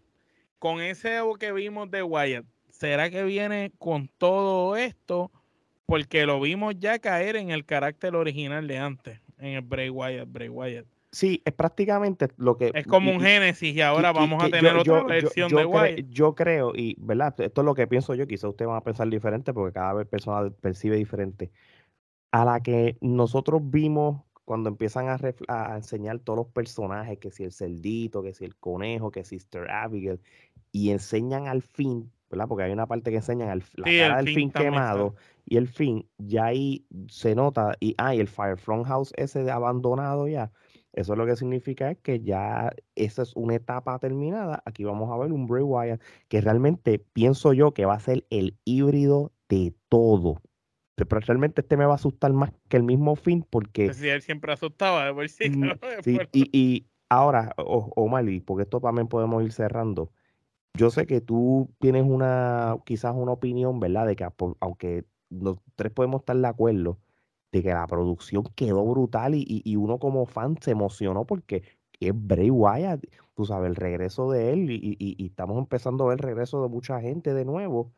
con 0.59 0.83
ese 0.83 1.19
que 1.41 1.53
vimos 1.53 1.91
de 1.91 2.03
Wyatt, 2.03 2.45
¿será 2.69 3.09
que 3.09 3.25
viene 3.25 3.73
con 3.79 4.11
todo 4.19 4.77
esto 4.77 5.31
porque 5.87 6.27
lo 6.27 6.41
vimos 6.41 6.75
ya 6.79 6.99
caer 6.99 7.37
en 7.37 7.51
el 7.51 7.65
carácter 7.65 8.15
original 8.17 8.67
de 8.67 8.79
antes, 8.79 9.21
en 9.39 9.55
el 9.55 9.63
Bray 9.63 9.89
Wyatt, 9.89 10.29
Bray 10.31 10.49
Wyatt. 10.49 10.87
Sí, 11.13 11.41
es 11.45 11.55
prácticamente 11.55 12.29
lo 12.37 12.59
que... 12.59 12.73
Es 12.75 12.87
como 12.87 13.11
un 13.11 13.21
génesis 13.21 13.75
y 13.75 13.81
ahora 13.81 14.13
vamos 14.13 14.43
a 14.43 14.51
tener 14.51 14.77
otra 14.77 15.03
versión 15.05 15.51
de 15.51 15.65
Wyatt. 15.65 16.11
yo 16.11 16.35
creo, 16.35 16.73
y 16.75 16.97
verdad, 16.99 17.41
esto 17.41 17.61
es 17.61 17.65
lo 17.65 17.75
que 17.75 17.87
pienso 17.87 18.15
yo, 18.15 18.27
quizá 18.27 18.49
ustedes 18.49 18.69
van 18.69 18.77
a 18.77 18.85
pensar 18.85 19.09
diferente 19.09 19.55
porque 19.55 19.73
cada 19.73 19.95
vez 19.95 20.07
persona 20.07 20.51
percibe 20.61 20.97
diferente. 20.97 21.51
A 22.33 22.45
la 22.45 22.61
que 22.61 22.99
nosotros 23.01 23.63
vimos 23.65 24.21
cuando 24.45 24.69
empiezan 24.69 25.09
a, 25.09 25.19
a, 25.49 25.77
enseñar 25.77 26.19
todos 26.19 26.37
los 26.37 26.47
personajes, 26.49 27.19
que 27.19 27.31
si 27.31 27.45
el 27.45 27.53
cerdito, 27.53 28.23
que 28.23 28.35
si 28.35 28.45
el 28.45 28.55
conejo, 28.57 29.11
que 29.11 29.25
si 29.25 29.39
Sister 29.39 29.71
Abigail, 29.71 30.21
y 30.71 30.91
enseñan 30.91 31.49
al 31.49 31.63
fin 31.63 32.13
¿verdad? 32.31 32.47
Porque 32.49 32.65
hay 32.65 32.73
una 32.73 32.87
parte 32.87 33.11
que 33.11 33.17
enseñan 33.17 33.51
el, 33.51 33.63
la 33.75 33.85
cara 33.85 34.23
del 34.23 34.35
fin, 34.35 34.51
quemado 34.51 35.15
y 35.45 35.57
el 35.57 35.69
fin, 35.69 36.09
ya 36.19 36.47
ahí 36.47 36.85
se 37.09 37.35
nota, 37.35 37.77
y 37.81 37.95
hay 37.99 38.19
ah, 38.19 38.21
el 38.21 38.29
Firefront 38.29 38.87
House 38.87 39.13
ese 39.17 39.45
de 39.45 39.51
abandonado 39.51 40.27
ya, 40.27 40.51
eso 40.97 41.15
lo 41.15 41.27
que 41.27 41.37
significa 41.37 41.91
es 41.91 41.99
que 41.99 42.21
ya 42.21 42.73
esa 42.95 43.23
es 43.23 43.37
una 43.37 43.55
etapa 43.55 43.99
terminada. 43.99 44.63
Aquí 44.65 44.83
vamos 44.83 45.13
a 45.13 45.19
ver 45.19 45.31
un 45.31 45.47
Bray 45.47 45.63
Wyatt 45.63 46.01
que 46.29 46.41
realmente 46.41 46.99
pienso 46.99 47.53
yo 47.53 47.73
que 47.73 47.85
va 47.85 47.95
a 47.95 48.01
ser 48.01 48.27
el 48.31 48.57
híbrido 48.65 49.31
de 49.51 49.75
todo. 49.91 50.41
Pero 50.95 51.21
realmente 51.21 51.61
este 51.61 51.77
me 51.77 51.85
va 51.85 51.93
a 51.93 51.97
asustar 51.97 52.33
más 52.33 52.51
que 52.71 52.79
el 52.79 52.83
mismo 52.83 53.15
fin 53.15 53.47
porque... 53.49 53.93
Sí, 53.93 54.09
él 54.09 54.23
siempre 54.23 54.55
asustaba 54.55 55.05
de 55.05 55.13
por 55.13 55.29
sí. 55.29 55.45
Mm, 55.51 56.21
y, 56.33 56.59
y, 56.59 56.87
ahora, 57.11 57.53
Omar, 57.59 58.25
porque 58.47 58.63
esto 58.63 58.81
también 58.81 59.07
podemos 59.07 59.45
ir 59.45 59.53
cerrando 59.53 60.11
yo 60.77 60.91
sé 60.91 61.07
que 61.07 61.21
tú 61.21 61.71
tienes 61.79 62.05
una, 62.05 62.77
quizás 62.85 63.15
una 63.17 63.33
opinión, 63.33 63.81
¿verdad? 63.81 64.07
De 64.07 64.17
que 64.17 64.27
aunque 64.61 65.05
los 65.31 65.59
tres 65.75 65.93
podemos 65.93 66.21
estar 66.21 66.37
de 66.37 66.47
acuerdo 66.47 66.99
de 67.53 67.63
que 67.63 67.71
la 67.71 67.87
producción 67.87 68.45
quedó 68.55 68.85
brutal 68.85 69.35
y, 69.35 69.77
uno 69.77 69.99
como 69.99 70.27
fan 70.27 70.57
se 70.61 70.73
emocionó 70.73 71.25
porque 71.25 71.63
es 72.01 72.13
Bray 72.15 72.51
Wyatt, 72.51 73.05
tú 73.35 73.47
sabes, 73.47 73.71
el 73.71 73.77
regreso 73.77 74.31
de 74.31 74.53
él 74.53 74.71
y, 74.71 75.17
estamos 75.25 75.59
empezando 75.59 76.05
a 76.05 76.09
ver 76.09 76.19
el 76.19 76.25
regreso 76.25 76.63
de 76.63 76.69
mucha 76.69 77.01
gente 77.01 77.35
de 77.35 77.45
nuevo. 77.45 77.93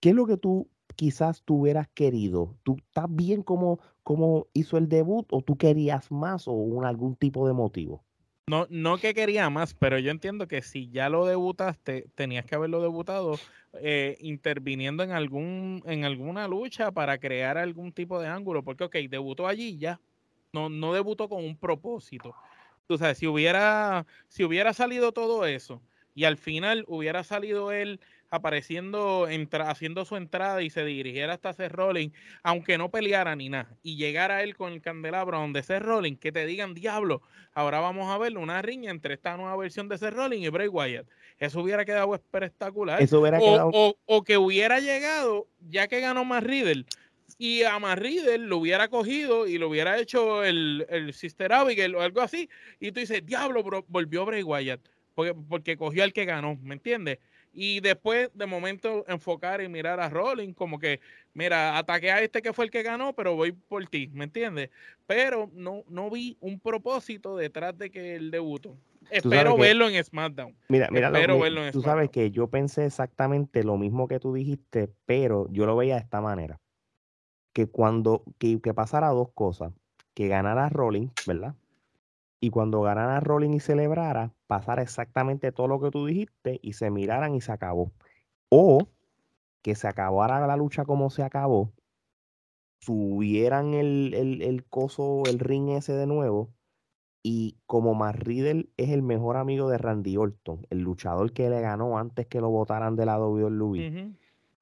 ¿Qué 0.00 0.10
es 0.10 0.14
lo 0.14 0.26
que 0.26 0.36
tú 0.36 0.68
quizás 0.96 1.42
tú 1.42 1.60
hubieras 1.62 1.88
querido? 1.88 2.56
¿Tú 2.62 2.76
estás 2.76 3.06
bien 3.08 3.42
como, 3.42 3.80
como 4.02 4.48
hizo 4.52 4.76
el 4.76 4.88
debut 4.88 5.26
o 5.30 5.40
tú 5.40 5.56
querías 5.56 6.10
más 6.10 6.44
o 6.46 6.82
algún 6.84 7.16
tipo 7.16 7.46
de 7.46 7.54
motivo? 7.54 8.04
No, 8.46 8.66
no 8.68 8.98
que 8.98 9.14
quería 9.14 9.48
más, 9.48 9.72
pero 9.72 9.98
yo 9.98 10.10
entiendo 10.10 10.46
que 10.46 10.60
si 10.60 10.90
ya 10.90 11.08
lo 11.08 11.24
debutaste, 11.24 12.06
tenías 12.14 12.44
que 12.44 12.54
haberlo 12.54 12.82
debutado 12.82 13.38
eh, 13.80 14.18
interviniendo 14.20 15.02
en 15.02 15.12
algún 15.12 15.82
en 15.86 16.04
alguna 16.04 16.46
lucha 16.46 16.92
para 16.92 17.16
crear 17.16 17.56
algún 17.56 17.92
tipo 17.92 18.20
de 18.20 18.28
ángulo, 18.28 18.62
porque 18.62 18.84
ok, 18.84 18.96
debutó 19.08 19.46
allí 19.48 19.78
ya, 19.78 19.98
no, 20.52 20.68
no 20.68 20.92
debutó 20.92 21.26
con 21.30 21.42
un 21.42 21.56
propósito. 21.56 22.34
Tú 22.86 22.98
sabes, 22.98 23.16
si 23.16 23.26
hubiera, 23.26 24.04
si 24.28 24.44
hubiera 24.44 24.74
salido 24.74 25.12
todo 25.12 25.46
eso 25.46 25.80
y 26.14 26.24
al 26.24 26.36
final 26.36 26.84
hubiera 26.86 27.24
salido 27.24 27.72
él 27.72 27.98
apareciendo, 28.34 29.28
haciendo 29.64 30.04
su 30.04 30.16
entrada 30.16 30.62
y 30.62 30.70
se 30.70 30.84
dirigiera 30.84 31.34
hasta 31.34 31.52
Seth 31.52 31.72
Rollins, 31.72 32.12
aunque 32.42 32.78
no 32.78 32.90
peleara 32.90 33.36
ni 33.36 33.48
nada, 33.48 33.76
y 33.82 33.96
llegara 33.96 34.42
él 34.42 34.56
con 34.56 34.72
el 34.72 34.82
candelabro 34.82 35.38
donde 35.38 35.62
Seth 35.62 35.82
Rollins, 35.82 36.18
que 36.18 36.32
te 36.32 36.46
digan, 36.46 36.74
diablo, 36.74 37.22
ahora 37.54 37.80
vamos 37.80 38.10
a 38.10 38.18
ver 38.18 38.36
una 38.36 38.60
riña 38.62 38.90
entre 38.90 39.14
esta 39.14 39.36
nueva 39.36 39.56
versión 39.56 39.88
de 39.88 39.98
Seth 39.98 40.14
Rollins 40.14 40.44
y 40.44 40.48
Bray 40.48 40.68
Wyatt. 40.68 41.06
Eso 41.38 41.60
hubiera 41.60 41.84
quedado 41.84 42.14
espectacular. 42.14 43.02
Eso 43.02 43.20
hubiera 43.20 43.38
o, 43.38 43.40
quedado... 43.40 43.96
o, 44.06 44.24
que 44.24 44.36
hubiera 44.36 44.80
llegado, 44.80 45.48
ya 45.68 45.88
que 45.88 46.00
ganó 46.00 46.24
más 46.24 46.42
Riddle, 46.44 46.84
y 47.38 47.62
a 47.62 47.78
más 47.78 47.98
Riddle 47.98 48.38
lo 48.38 48.58
hubiera 48.58 48.88
cogido 48.88 49.46
y 49.46 49.58
lo 49.58 49.68
hubiera 49.68 49.98
hecho 49.98 50.44
el, 50.44 50.86
el 50.88 51.12
Sister 51.12 51.52
Abigail 51.52 51.94
o 51.94 52.02
algo 52.02 52.20
así, 52.20 52.48
y 52.80 52.92
tú 52.92 53.00
dices, 53.00 53.24
diablo, 53.24 53.64
volvió 53.88 54.24
Bray 54.24 54.42
Wyatt, 54.42 54.80
porque, 55.14 55.34
porque 55.48 55.76
cogió 55.76 56.04
al 56.04 56.12
que 56.12 56.24
ganó, 56.24 56.56
¿me 56.62 56.74
entiendes? 56.74 57.18
Y 57.54 57.80
después 57.80 58.30
de 58.34 58.46
momento 58.46 59.04
enfocar 59.06 59.62
y 59.62 59.68
mirar 59.68 60.00
a 60.00 60.08
Rollins 60.08 60.56
como 60.56 60.78
que, 60.78 61.00
mira, 61.32 61.78
ataque 61.78 62.10
a 62.10 62.20
este 62.20 62.42
que 62.42 62.52
fue 62.52 62.64
el 62.64 62.70
que 62.70 62.82
ganó, 62.82 63.14
pero 63.14 63.36
voy 63.36 63.52
por 63.52 63.86
ti, 63.86 64.10
¿me 64.12 64.24
entiendes? 64.24 64.70
Pero 65.06 65.50
no, 65.54 65.84
no 65.88 66.10
vi 66.10 66.36
un 66.40 66.58
propósito 66.58 67.36
detrás 67.36 67.78
de 67.78 67.90
que 67.90 68.16
el 68.16 68.30
debutó. 68.30 68.76
Espero 69.10 69.56
verlo 69.56 69.88
en 69.88 70.02
SmackDown. 70.02 70.56
Mira, 70.68 70.88
mira, 70.90 71.08
Espero 71.08 71.38
verlo 71.38 71.64
en 71.64 71.72
tú 71.72 71.82
sabes 71.82 72.10
que 72.10 72.30
yo 72.30 72.48
pensé 72.48 72.86
exactamente 72.86 73.62
lo 73.62 73.76
mismo 73.76 74.08
que 74.08 74.18
tú 74.18 74.34
dijiste, 74.34 74.90
pero 75.06 75.46
yo 75.50 75.66
lo 75.66 75.76
veía 75.76 75.94
de 75.94 76.00
esta 76.00 76.20
manera. 76.20 76.60
Que 77.52 77.66
cuando, 77.68 78.24
que, 78.38 78.60
que 78.60 78.74
pasara 78.74 79.08
dos 79.08 79.28
cosas, 79.32 79.72
que 80.14 80.26
ganara 80.28 80.68
Rollins, 80.68 81.12
¿verdad? 81.26 81.54
Y 82.44 82.50
cuando 82.50 82.82
ganara 82.82 83.20
Rolling 83.20 83.54
y 83.54 83.60
celebrara, 83.60 84.34
pasara 84.46 84.82
exactamente 84.82 85.50
todo 85.50 85.66
lo 85.66 85.80
que 85.80 85.90
tú 85.90 86.04
dijiste 86.04 86.60
y 86.62 86.74
se 86.74 86.90
miraran 86.90 87.34
y 87.34 87.40
se 87.40 87.52
acabó. 87.52 87.90
O 88.50 88.86
que 89.62 89.74
se 89.74 89.88
acabara 89.88 90.46
la 90.46 90.54
lucha 90.58 90.84
como 90.84 91.08
se 91.08 91.22
acabó, 91.22 91.72
subieran 92.80 93.72
el, 93.72 94.12
el, 94.12 94.42
el 94.42 94.62
coso, 94.66 95.22
el 95.24 95.38
ring 95.38 95.70
ese 95.70 95.94
de 95.94 96.06
nuevo, 96.06 96.52
y 97.22 97.56
como 97.64 97.94
Matt 97.94 98.16
Riddle 98.16 98.68
es 98.76 98.90
el 98.90 99.00
mejor 99.00 99.38
amigo 99.38 99.70
de 99.70 99.78
Randy 99.78 100.18
Orton, 100.18 100.66
el 100.68 100.80
luchador 100.80 101.32
que 101.32 101.48
le 101.48 101.62
ganó 101.62 101.96
antes 101.96 102.26
que 102.26 102.42
lo 102.42 102.50
votaran 102.50 102.94
de 102.94 103.06
la 103.06 103.18
WWE, 103.18 104.12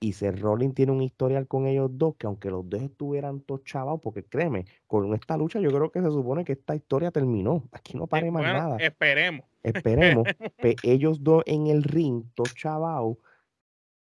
y 0.03 0.13
Seth 0.13 0.41
Rollins 0.41 0.75
tiene 0.75 0.91
un 0.91 1.01
historial 1.01 1.47
con 1.47 1.67
ellos 1.67 1.89
dos, 1.93 2.17
que 2.17 2.27
aunque 2.27 2.51
los 2.51 2.69
dos 2.69 2.83
estuvieran 2.83 3.41
todos 3.41 3.63
chavados, 3.63 4.01
porque 4.03 4.25
créeme, 4.25 4.67
con 4.89 5.15
esta 5.15 5.37
lucha 5.37 5.61
yo 5.61 5.71
creo 5.71 5.93
que 5.93 6.03
se 6.03 6.09
supone 6.09 6.45
que 6.45 6.53
esta 6.53 6.75
historia 6.75 7.13
terminó. 7.13 7.69
Aquí 7.71 7.97
no 7.97 8.09
pare 8.09 8.31
más 8.33 8.43
nada. 8.43 8.77
Esperemos. 8.79 9.47
Esperemos. 9.63 10.27
ellos 10.83 11.23
dos 11.23 11.45
en 11.47 11.69
el 11.69 11.85
ring, 11.85 12.25
todos 12.35 12.53
chavados, 12.57 13.17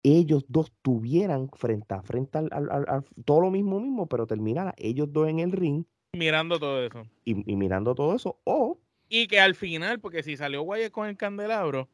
ellos 0.02 0.46
dos 0.48 0.72
tuvieran 0.80 1.50
frente 1.50 1.94
a 1.94 2.00
frente 2.00 2.38
al, 2.38 3.04
todo 3.26 3.42
lo 3.42 3.50
mismo 3.50 3.78
mismo, 3.78 4.06
pero 4.06 4.26
terminara 4.26 4.74
ellos 4.78 5.12
dos 5.12 5.28
en 5.28 5.38
el 5.38 5.52
ring. 5.52 5.84
Mirando 6.14 6.58
todo 6.58 6.82
eso. 6.82 7.02
Y, 7.24 7.34
mirando 7.56 7.94
todo 7.94 8.14
eso. 8.16 8.38
O. 8.44 8.78
Y 9.10 9.26
que 9.26 9.38
al 9.38 9.54
final, 9.54 10.00
porque 10.00 10.22
si 10.22 10.38
salió 10.38 10.62
Guayes 10.62 10.90
con 10.90 11.08
el 11.08 11.18
candelabro, 11.18 11.88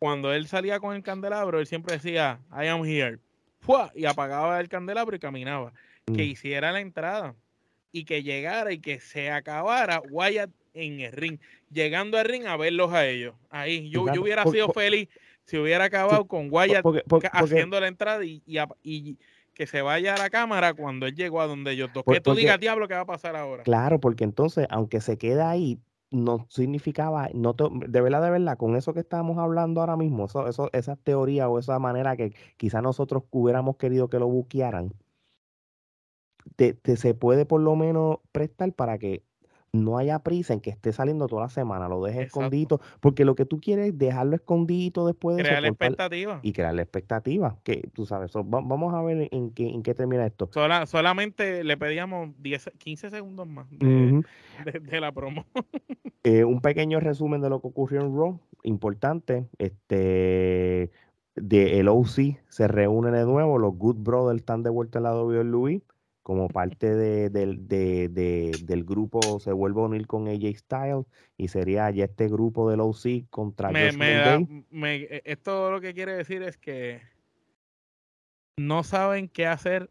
cuando 0.00 0.32
él 0.32 0.48
salía 0.48 0.80
con 0.80 0.96
el 0.96 1.02
candelabro, 1.02 1.60
él 1.60 1.66
siempre 1.66 1.94
decía, 1.96 2.40
I 2.50 2.66
am 2.68 2.84
here. 2.84 3.18
¡Fua! 3.60 3.92
Y 3.94 4.06
apagaba 4.06 4.58
el 4.58 4.68
candelabro 4.70 5.14
y 5.14 5.18
caminaba. 5.20 5.72
Que 6.06 6.24
Mm. 6.24 6.30
hiciera 6.30 6.72
la 6.72 6.80
entrada 6.80 7.34
y 7.92 8.04
que 8.04 8.22
llegara 8.22 8.72
y 8.72 8.78
que 8.80 8.98
se 8.98 9.30
acabara 9.30 10.00
Wyatt 10.10 10.50
en 10.72 11.00
el 11.00 11.12
ring. 11.12 11.38
Llegando 11.70 12.16
al 12.16 12.24
ring 12.24 12.46
a 12.46 12.56
verlos 12.56 12.92
a 12.94 13.06
ellos. 13.06 13.34
Ahí, 13.50 13.90
yo, 13.90 14.06
yo 14.12 14.22
hubiera 14.22 14.42
Por- 14.44 14.54
sido 14.54 14.66
por- 14.68 14.82
feliz 14.82 15.08
si 15.44 15.58
hubiera 15.58 15.84
acabado 15.84 16.24
con 16.24 16.48
Wyatt 16.50 16.82
Porque- 16.82 17.02
porque- 17.06 17.28
ca- 17.28 17.38
porque- 17.38 17.54
haciendo 17.54 17.78
la 17.78 17.88
entrada 17.88 18.24
y, 18.24 18.42
y, 18.46 18.58
y 18.82 19.18
que 19.52 19.66
se 19.66 19.82
vaya 19.82 20.14
a 20.14 20.18
la 20.18 20.30
cámara 20.30 20.72
cuando 20.72 21.06
él 21.06 21.14
llegó 21.14 21.42
a 21.42 21.46
donde 21.46 21.72
ellos 21.72 21.90
dos. 21.92 22.04
Que 22.10 22.20
tú 22.22 22.34
digas, 22.34 22.58
diablo, 22.58 22.88
¿qué 22.88 22.94
va 22.94 23.00
a 23.00 23.04
pasar 23.06 23.36
ahora? 23.36 23.62
Claro, 23.64 24.00
porque 24.00 24.24
entonces, 24.24 24.66
aunque 24.70 25.02
se 25.02 25.18
queda 25.18 25.50
ahí, 25.50 25.78
no 26.10 26.46
significaba, 26.50 27.28
no 27.34 27.54
de 27.54 28.00
verdad, 28.00 28.22
de 28.22 28.30
verdad, 28.30 28.58
con 28.58 28.76
eso 28.76 28.94
que 28.94 29.00
estamos 29.00 29.38
hablando 29.38 29.80
ahora 29.80 29.96
mismo, 29.96 30.26
eso, 30.26 30.48
eso, 30.48 30.70
esa 30.72 30.96
teoría 30.96 31.48
o 31.48 31.58
esa 31.58 31.78
manera 31.78 32.16
que 32.16 32.34
quizá 32.56 32.82
nosotros 32.82 33.24
hubiéramos 33.30 33.76
querido 33.76 34.08
que 34.10 34.18
lo 34.18 34.28
buquearan, 34.28 34.92
te 36.56 36.96
se 36.96 37.14
puede 37.14 37.46
por 37.46 37.60
lo 37.60 37.76
menos 37.76 38.18
prestar 38.32 38.72
para 38.74 38.98
que 38.98 39.24
no 39.72 39.98
haya 39.98 40.18
prisa 40.18 40.52
en 40.52 40.60
que 40.60 40.70
esté 40.70 40.92
saliendo 40.92 41.28
toda 41.28 41.42
la 41.42 41.48
semana, 41.48 41.88
lo 41.88 42.02
dejes 42.02 42.22
Exacto. 42.22 42.40
escondidito, 42.40 42.80
porque 43.00 43.24
lo 43.24 43.34
que 43.36 43.44
tú 43.44 43.60
quieres 43.60 43.88
es 43.88 43.98
dejarlo 43.98 44.34
escondidito 44.34 45.06
después 45.06 45.36
de 45.36 45.44
Crear 45.44 45.62
la 45.62 45.68
expectativa. 45.68 46.40
y 46.42 46.52
crear 46.52 46.74
la 46.74 46.82
expectativa, 46.82 47.56
que 47.62 47.88
tú 47.92 48.04
sabes, 48.04 48.32
so, 48.32 48.40
va- 48.42 48.60
vamos 48.62 48.92
a 48.94 49.02
ver 49.02 49.28
en 49.30 49.50
qué, 49.52 49.68
en 49.68 49.82
qué 49.84 49.94
termina 49.94 50.26
esto. 50.26 50.48
Sola- 50.52 50.86
solamente 50.86 51.62
le 51.62 51.76
pedíamos 51.76 52.30
10, 52.42 52.68
15 52.78 53.10
segundos 53.10 53.46
más 53.46 53.70
de, 53.70 53.86
Ujú. 53.86 54.22
de- 54.64 54.80
de 54.80 55.00
la 55.00 55.12
promo. 55.12 55.44
Eh, 56.22 56.44
un 56.44 56.60
pequeño 56.60 57.00
resumen 57.00 57.40
de 57.40 57.48
lo 57.48 57.62
que 57.62 57.68
ocurrió 57.68 58.02
en 58.02 58.14
Raw, 58.14 58.38
importante. 58.64 59.46
Este, 59.56 60.90
de 61.34 61.80
el 61.80 61.88
OC 61.88 62.38
se 62.48 62.68
reúne 62.68 63.10
de 63.10 63.24
nuevo, 63.24 63.58
los 63.58 63.74
Good 63.74 63.96
Brothers 64.00 64.40
están 64.40 64.62
de 64.62 64.68
vuelta 64.68 64.98
en 64.98 65.04
la 65.04 65.14
WWE 65.14 65.80
como 66.22 66.48
parte 66.48 66.94
de- 66.94 67.30
del- 67.30 67.66
de- 67.66 68.08
de- 68.08 68.58
del 68.60 68.84
grupo, 68.84 69.40
se 69.40 69.52
vuelve 69.52 69.80
a 69.80 69.84
unir 69.84 70.06
con 70.06 70.28
AJ 70.28 70.56
Styles 70.58 71.06
y 71.36 71.48
sería 71.48 71.90
ya 71.90 72.04
este 72.04 72.28
grupo 72.28 72.70
del 72.70 72.80
OC 72.80 73.26
contra 73.30 73.70
me, 73.70 73.90
Judgment 73.90 73.98
me 73.98 74.14
da- 74.14 74.24
Day. 74.36 74.64
me- 74.70 74.96
eh, 74.96 75.22
esto 75.24 75.70
lo 75.70 75.80
que 75.80 75.94
quiere 75.94 76.14
decir 76.14 76.42
es 76.42 76.56
que 76.58 77.00
no 78.58 78.82
saben 78.84 79.28
qué 79.28 79.46
hacer 79.46 79.90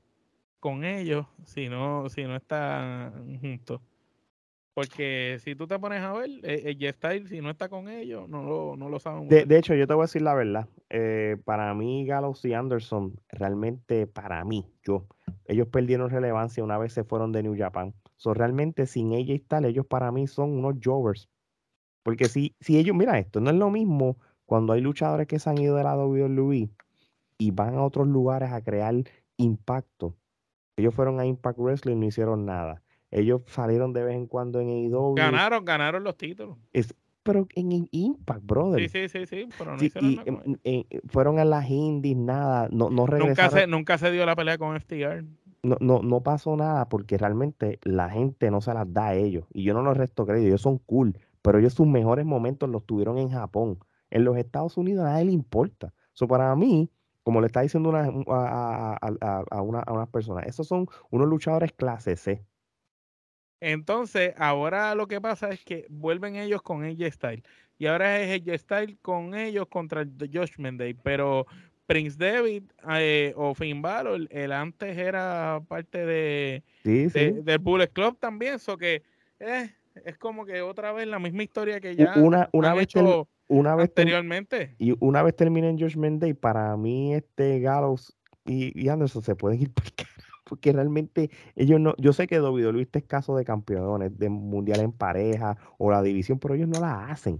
con 0.60 0.84
ellos 0.84 1.26
si 1.46 1.70
no, 1.70 2.10
si 2.10 2.24
no 2.24 2.36
están 2.36 3.40
juntos. 3.40 3.82
Porque 4.74 5.38
si 5.44 5.56
tú 5.56 5.68
te 5.68 5.78
pones 5.78 6.02
a 6.02 6.14
ver, 6.14 6.30
eh, 6.44 6.64
eh, 6.66 6.78
J-Style, 6.80 7.28
si 7.28 7.42
no 7.42 7.50
está 7.50 7.68
con 7.68 7.90
ellos, 7.90 8.30
no 8.30 8.44
lo, 8.44 8.78
no 8.78 8.88
lo 8.88 9.00
saben. 9.00 9.28
De 9.28 9.58
hecho, 9.58 9.74
yo 9.76 9.88
te 9.88 9.94
voy 9.94 10.04
a 10.04 10.06
decir 10.06 10.22
la 10.22 10.34
verdad. 10.34 10.68
eh, 10.90 11.38
para 11.44 11.74
mí, 11.74 12.06
Gallows 12.06 12.46
y 12.46 12.54
Anderson, 12.54 13.20
realmente 13.30 14.08
para 14.08 14.44
mí, 14.46 14.66
yo, 14.84 15.08
ellos 15.46 15.68
perdieron 15.68 16.10
relevancia 16.10 16.64
una 16.64 16.78
vez 16.78 16.94
se 16.94 17.04
fueron 17.04 17.32
de 17.32 17.44
New 17.44 17.58
Japan. 17.58 17.94
So, 18.16 18.34
realmente, 18.34 18.86
sin 18.86 19.12
ella 19.14 19.34
y 19.34 19.40
tal, 19.40 19.66
ellos 19.66 19.86
para 19.86 20.12
mí 20.12 20.28
son 20.28 20.52
unos 20.52 20.76
jovers. 20.84 21.30
Porque 22.04 22.26
si, 22.26 22.56
si 22.60 22.78
ellos, 22.78 22.96
mira 22.96 23.20
esto, 23.20 23.40
no 23.42 23.50
es 23.50 23.56
lo 23.56 23.70
mismo 23.70 24.18
cuando 24.46 24.74
hay 24.74 24.82
luchadores 24.82 25.28
que 25.28 25.40
se 25.40 25.50
han 25.50 25.58
ido 25.58 25.76
de 25.76 25.84
la 25.84 25.96
WWE 25.98 26.70
y 27.38 27.52
van 27.52 27.76
a 27.76 27.84
otros 27.84 28.08
lugares 28.08 28.52
a 28.52 28.62
crear 28.64 28.96
impacto. 29.38 30.16
Ellos 30.78 30.94
fueron 30.94 31.20
a 31.20 31.26
Impact 31.26 31.60
Wrestling 31.60 31.98
y 31.98 32.00
no 32.00 32.06
hicieron 32.08 32.46
nada. 32.46 32.82
Ellos 33.12 33.42
salieron 33.48 33.94
de 33.94 34.04
vez 34.04 34.16
en 34.16 34.28
cuando 34.28 34.60
en 34.60 34.70
AEW. 34.70 35.16
Ganaron, 35.16 35.66
ganaron 35.66 36.04
los 36.04 36.16
títulos. 36.18 36.58
es- 36.74 36.94
pero 37.24 37.48
en 37.56 37.88
Impact, 37.92 38.44
brother. 38.44 38.90
Sí, 38.90 39.08
sí, 39.08 39.10
sí, 39.10 39.26
sí, 39.28 39.50
pero 39.58 39.74
no 39.74 39.80
Sí, 39.80 39.92
y 40.64 40.88
fueron 41.10 41.38
a 41.38 41.46
las 41.46 41.70
indies, 41.70 42.18
nada, 42.18 42.68
no, 42.72 42.90
no 42.90 43.06
Nunca 43.06 43.08
regresaron, 43.08 43.60
se, 43.60 43.68
nunca 43.68 43.98
se 43.98 44.12
dio 44.12 44.26
la 44.26 44.36
pelea 44.36 44.58
con 44.58 44.76
FTR. 44.76 45.26
no, 45.62 45.78
no, 45.82 46.02
no 46.02 46.22
pasó 46.24 46.56
nada 46.56 46.88
porque 46.90 47.18
realmente 47.18 47.80
la 47.84 48.10
gente 48.10 48.50
no 48.50 48.62
se 48.62 48.74
las 48.74 48.92
da 48.92 49.08
a 49.08 49.16
ellos. 49.16 49.46
Y 49.54 49.64
yo 49.64 49.74
no 49.74 49.82
los 49.84 49.98
resto 49.98 50.26
crédito, 50.26 50.48
ellos 50.48 50.62
son 50.62 50.78
cool, 50.80 51.18
pero 51.42 51.60
ellos 51.60 51.74
sus 51.74 51.86
mejores 51.86 52.26
momentos 52.26 52.70
los 52.70 52.86
tuvieron 52.86 53.18
en 53.18 53.30
Japón. 53.30 53.78
En 54.10 54.24
los 54.24 54.38
Estados 54.38 54.78
Unidos 54.78 55.06
a 55.06 55.10
nadie 55.12 55.26
le 55.26 55.32
importa. 55.34 55.94
So, 56.14 56.28
para 56.28 56.56
mí, 56.56 56.90
como 57.22 57.42
le 57.42 57.48
está 57.48 57.62
diciendo 57.62 57.90
una, 57.90 58.10
un- 58.10 58.26
a, 58.30 58.94
a- 58.94 58.98
a- 59.02 59.16
a- 59.22 59.44
a 59.52 59.62
una, 59.62 59.80
a 59.82 59.94
unas 59.94 60.10
personas, 60.10 60.48
esos 60.48 60.68
son 60.68 60.88
unos 61.12 61.28
luchadores 61.28 61.74
clase 61.74 62.16
C. 62.16 62.44
Entonces, 63.62 64.34
ahora 64.38 64.96
lo 64.96 65.08
que 65.08 65.20
pasa 65.20 65.50
es 65.50 65.64
que 65.64 65.86
vuelven 65.90 66.36
ellos 66.36 66.62
con 66.62 66.84
AJ 66.84 67.12
Style. 67.12 67.44
Y 67.78 67.88
ahora 67.88 68.20
es 68.22 68.42
AJ 68.42 68.58
Style 68.60 68.98
con 69.02 69.36
ellos 69.36 69.68
contra 69.68 70.02
el 70.02 70.18
de 70.18 70.28
Judgment 70.28 70.80
Day. 70.80 70.94
Pero 70.94 71.46
Prince 71.86 72.18
David 72.18 72.64
eh, 72.92 73.34
o 73.36 73.54
Finn 73.56 73.82
Balor, 73.82 74.28
el 74.30 74.52
antes 74.52 74.98
era 74.98 75.62
parte 75.68 76.06
de, 76.06 76.64
Sí, 76.84 77.10
sí. 77.10 77.20
de- 77.20 77.42
del 77.42 77.60
Bullet 77.60 77.88
Club 77.88 78.18
también. 78.20 78.56
Eso 78.56 78.78
que 78.78 79.02
eh, 79.40 79.70
es 80.06 80.18
como 80.18 80.46
que 80.46 80.62
otra 80.62 80.92
vez 80.92 81.08
la 81.08 81.20
misma 81.20 81.44
historia 81.44 81.80
que 81.80 81.96
ya 81.96 82.14
una, 82.18 82.50
una 82.54 82.72
han 82.72 82.78
vez 82.78 82.84
hecho 82.84 83.28
una 83.48 83.76
vez 83.76 83.90
anteriormente. 83.90 84.76
Y 84.78 84.96
una 85.00 85.24
vez 85.24 85.36
terminen 85.36 85.80
Judgment 85.80 86.22
Day, 86.22 86.34
para 86.34 86.78
mí 86.78 87.16
este 87.16 87.60
Gallows 87.60 88.16
y, 88.46 88.72
y 88.80 88.90
Anderson 88.90 89.24
se 89.24 89.36
pueden 89.36 89.62
ir 89.62 89.72
por 89.74 89.84
porque 90.50 90.74
realmente 90.74 91.30
ellos 91.56 91.80
no, 91.80 91.94
yo 91.98 92.12
sé 92.12 92.28
que 92.28 92.42
WWE 92.42 92.82
está 92.82 93.00
escaso 93.00 93.36
de 93.38 93.46
campeones, 93.46 94.18
de 94.18 94.30
mundial 94.30 94.80
en 94.82 94.92
pareja 94.92 95.58
o 95.78 95.92
la 95.92 96.02
división, 96.02 96.40
pero 96.40 96.56
ellos 96.56 96.68
no 96.68 96.80
la 96.82 97.06
hacen. 97.08 97.40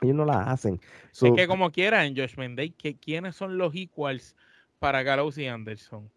Ellos 0.00 0.16
no 0.16 0.24
la 0.24 0.50
hacen. 0.50 0.80
es 0.82 1.08
So, 1.12 1.34
que 1.34 1.46
como 1.46 1.70
quiera 1.70 2.04
en 2.04 2.16
Judgment 2.16 2.56
Day, 2.56 2.70
que, 2.70 2.96
¿quiénes 2.96 3.36
son 3.36 3.56
los 3.58 3.72
equals 3.74 4.34
para 4.80 5.02
Gallows 5.04 5.38
y 5.38 5.46
Anderson? 5.46 6.10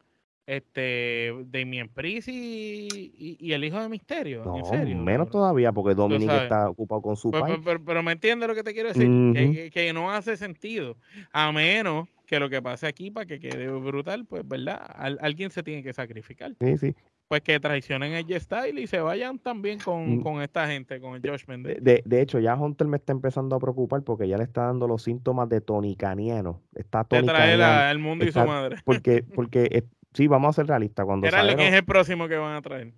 Este, 0.47 1.33
Damien 1.47 1.89
Priest 1.89 2.27
y, 2.27 2.87
y- 2.91 3.37
y 3.39 3.53
el 3.53 3.63
hijo 3.63 3.81
de 3.81 3.89
Misterio. 3.89 4.43
no, 4.45 4.57
¿En 4.57 4.65
serio? 4.65 4.95
menos 4.97 5.29
todavía, 5.29 5.71
porque 5.71 5.95
Dominic 5.95 6.29
está 6.31 6.69
ocupado 6.69 7.01
con 7.01 7.15
su 7.15 7.31
Pero, 7.31 7.43
país. 7.43 7.55
pero- 7.57 7.63
pero- 7.79 7.85
pero 7.85 8.03
me 8.03 8.11
entiendes 8.11 8.47
lo 8.47 8.53
que 8.55 8.63
te 8.63 8.73
quiero 8.73 8.89
decir, 8.89 9.71
que 9.71 9.91
no 9.93 10.11
hace 10.11 10.37
sentido. 10.37 10.97
A 11.31 11.51
menos 11.51 12.07
que 12.25 12.39
lo 12.39 12.49
que 12.49 12.61
pase 12.61 12.87
aquí 12.87 13.11
para 13.11 13.25
que 13.25 13.39
quede 13.39 13.67
brutal, 13.69 14.25
pues, 14.25 14.47
¿verdad? 14.47 14.81
Al- 14.95 15.19
alguien 15.21 15.51
se 15.51 15.63
tiene 15.63 15.83
que 15.83 15.93
sacrificar. 15.93 16.53
Sí, 16.59 16.77
sí. 16.77 16.95
Pues 17.27 17.41
que 17.41 17.59
traicionen 17.59 18.13
el 18.13 18.25
G-Style 18.27 18.77
y 18.79 18.85
se 18.85 18.99
vayan 18.99 19.39
también 19.39 19.79
con, 19.79 20.17
Mm. 20.17 20.21
con 20.21 20.41
esta 20.43 20.67
gente, 20.67 20.99
con 21.01 21.15
el 21.15 21.21
De, 21.23 21.29
Day. 21.31 21.77
de- 21.81 22.03
de 22.05 22.21
hecho, 22.21 22.39
ya 22.39 22.55
Hunter 22.55 22.87
me 22.87 22.97
está 22.97 23.13
empezando 23.13 23.55
a 23.55 23.59
preocupar 23.59 24.03
porque 24.03 24.27
ya 24.27 24.37
le 24.37 24.43
está 24.43 24.65
dando 24.67 24.87
los 24.87 25.01
síntomas 25.03 25.49
de 25.49 25.59
tonicaniano. 25.61 26.61
Está 26.75 27.03
tonicaniano. 27.03 27.89
el 27.91 27.99
mundo 27.99 28.25
y 28.25 28.31
su 28.31 28.39
Está- 28.39 28.45
madre. 28.51 28.77
Porque, 28.85 29.23
porque 29.23 29.67
eh, 29.71 29.83
sí, 30.13 30.27
vamos 30.27 30.49
a 30.49 30.53
ser 30.53 30.67
realistas. 30.67 31.05
Cuando 31.05 31.25
lo 31.25 31.31
que 31.31 31.35
salieron- 31.37 31.61
es 31.65 31.73
el 31.73 31.83
próximo 31.85 32.27
que 32.27 32.37
van 32.37 32.55
a 32.55 32.61
traer. 32.61 32.93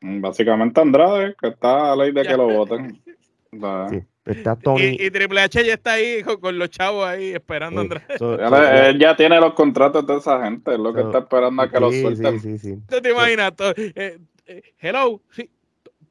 Mm, 0.00 0.20
Básicamente 0.20 0.80
Andrade, 0.80 1.34
que 1.40 1.48
está 1.48 1.92
a 1.92 1.96
ley 1.96 2.12
de 2.12 2.24
Ya. 2.24 2.30
que 2.30 2.36
lo 2.36 2.46
voten. 2.48 3.02
Va. 3.52 3.88
Sí, 3.88 4.00
está 4.26 4.56
Tony. 4.56 4.96
Y, 4.98 5.06
y 5.06 5.10
Triple 5.10 5.40
H 5.40 5.64
ya 5.64 5.74
está 5.74 5.92
ahí 5.92 6.22
con, 6.22 6.38
con 6.40 6.58
los 6.58 6.68
chavos 6.70 7.06
ahí 7.06 7.30
esperando 7.32 7.80
a 7.80 7.84
eh, 7.84 7.86
Andrade. 7.86 8.18
so- 8.18 8.34
Él, 8.34 8.48
so, 8.48 8.56
ya- 8.62 8.88
él 8.88 8.98
ya 8.98 9.16
tiene 9.16 9.40
los 9.40 9.54
contratos 9.54 10.06
de 10.06 10.16
esa 10.16 10.42
gente, 10.44 10.72
es 10.74 10.78
lo 10.78 10.92
que 10.92 11.00
está 11.00 11.18
esperando 11.18 11.62
a 11.62 11.70
que 11.70 11.80
los 11.80 11.94
suelten. 11.96 12.40
sí, 12.40 12.58
sí, 12.58 12.58
sí. 12.58 12.78
¿Tú 12.88 13.00
te 13.00 13.10
imaginas? 13.10 13.52
Eh, 13.76 14.18
eh, 14.46 14.62
hello, 14.80 15.20
sí, 15.30 15.50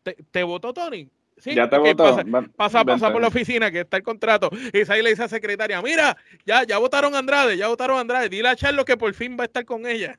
¿te, 0.03 0.15
te 0.31 0.43
votó 0.43 0.73
Tony? 0.73 1.09
Sí, 1.39 1.53
Ya 1.53 1.69
te 1.69 1.77
votó. 1.77 2.03
Pasa, 2.03 2.23
Ven- 2.23 2.51
pasa, 2.55 3.11
por 3.13 3.21
la 3.21 3.27
oficina 3.27 3.69
que 3.69 3.81
está 3.81 3.97
el 3.97 4.01
contrato. 4.01 4.49
Y 4.73 4.91
ahí 4.91 5.03
le 5.03 5.11
dice 5.11 5.21
a 5.21 5.25
la 5.25 5.29
secretaria, 5.29 5.79
mira, 5.83 6.17
ya, 6.47 6.63
ya 6.63 6.79
votaron 6.79 7.13
a 7.13 7.19
Andrade, 7.19 7.55
ya 7.55 7.67
votaron 7.67 7.97
a 7.97 8.01
Andrade. 8.01 8.27
Dile 8.29 8.49
a 8.49 8.55
Charlo 8.55 8.83
que 8.85 8.97
por 8.97 9.13
fin 9.13 9.37
va 9.39 9.43
a 9.43 9.45
estar 9.45 9.63
con 9.63 9.85
ella. 9.85 10.17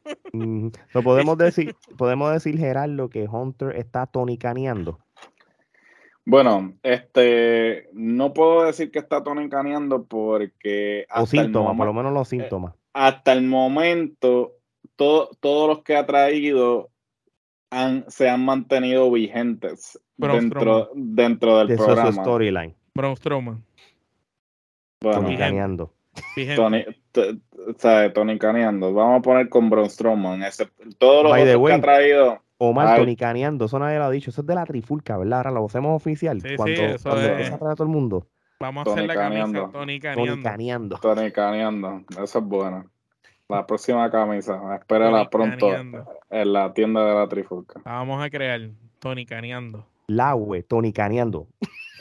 So, 0.93 1.03
podemos 1.03 1.37
decir, 1.39 1.75
podemos 1.97 2.33
decir, 2.33 2.57
Gerardo, 2.57 3.09
que 3.11 3.25
Hunter 3.25 3.75
está 3.75 4.07
tonicaneando. 4.07 5.01
Bueno, 6.31 6.75
este, 6.83 7.89
no 7.95 8.35
puedo 8.35 8.65
decir 8.65 8.91
que 8.91 8.99
está 8.99 9.23
tonicaneando 9.25 10.05
porque 10.05 11.07
O 11.09 11.23
hasta 11.23 11.37
el, 11.39 11.45
síntomas, 11.45 11.75
por 11.75 11.87
lo 11.87 11.95
menos 11.95 12.13
los 12.13 12.29
síntomas. 12.29 12.75
hasta 12.93 13.33
el 13.33 13.45
momento 13.47 14.53
to- 14.97 15.31
todos 15.41 15.69
los 15.69 15.83
que 15.83 15.97
ha 15.97 16.05
traído 16.05 16.91
han, 17.71 18.05
se 18.09 18.29
han 18.29 18.45
mantenido 18.45 19.11
vigentes 19.11 19.99
Braun 20.19 20.41
dentro, 20.51 20.91
dentro 20.95 21.59
del 21.59 21.69
de 21.69 21.75
eso 21.75 21.85
es 21.85 21.89
su 21.89 21.95
programa. 21.95 22.23
storyline. 22.23 22.75
Braun 22.95 23.17
Strowman. 23.17 23.65
Bueno. 25.03 25.23
Tony, 26.57 26.85
t- 27.13 27.39
o 27.69 27.73
sea, 27.79 28.13
Tony 28.13 28.39
Caneando. 28.39 28.93
Vamos 28.93 29.21
a 29.21 29.23
poner 29.23 29.49
con 29.49 29.71
Braun 29.71 29.89
Strowman. 29.89 30.43
Ese, 30.43 30.67
todos 30.99 31.23
los 31.23 31.33
By 31.33 31.45
the 31.45 31.55
otros 31.55 31.69
que 31.69 31.75
ha 31.75 31.81
traído. 31.81 32.43
Omar 32.59 32.99
tonicaneando, 32.99 33.67
eso 33.67 33.79
nadie 33.79 33.99
lo 33.99 34.05
ha 34.05 34.11
dicho. 34.11 34.31
Eso 34.31 34.41
es 34.41 34.47
de 34.47 34.55
la 34.55 34.67
trifulca, 34.67 35.17
¿verdad? 35.17 35.39
Ahora 35.39 35.51
lo 35.53 35.67
hacemos 35.67 35.95
oficial. 35.95 36.41
Sí, 36.41 36.49
sí, 36.51 36.57
cuando 36.57 36.83
eso 36.83 37.09
cuando 37.11 37.29
es. 37.39 37.51
a 37.53 37.59
todo 37.59 37.85
el 37.85 37.89
mundo. 37.89 38.27
Vamos 38.61 38.87
a 38.87 38.91
hacer 38.91 39.07
la 39.07 39.15
camisa 39.15 39.43
Tonicaneando. 39.45 39.71
Tony 39.71 40.01
Caneando. 40.01 40.97
Tonicaneando. 40.99 40.99
Tony 40.99 41.31
Caneando. 41.31 42.03
Eso 42.23 42.39
es 42.41 42.45
bueno. 42.45 42.91
La 43.49 43.65
próxima 43.67 44.11
camisa. 44.11 44.61
Espérala 44.75 45.31
pronto 45.31 45.73
en 45.73 46.53
la 46.53 46.73
tienda 46.75 47.05
de 47.07 47.15
la 47.15 47.29
Trifulca. 47.29 47.81
La 47.85 47.93
vamos 47.93 48.23
a 48.23 48.29
crear 48.29 48.61
Tony 48.99 49.25
Caneando. 49.25 49.87
Laue, 50.09 50.63
tonicaneando. 50.65 51.47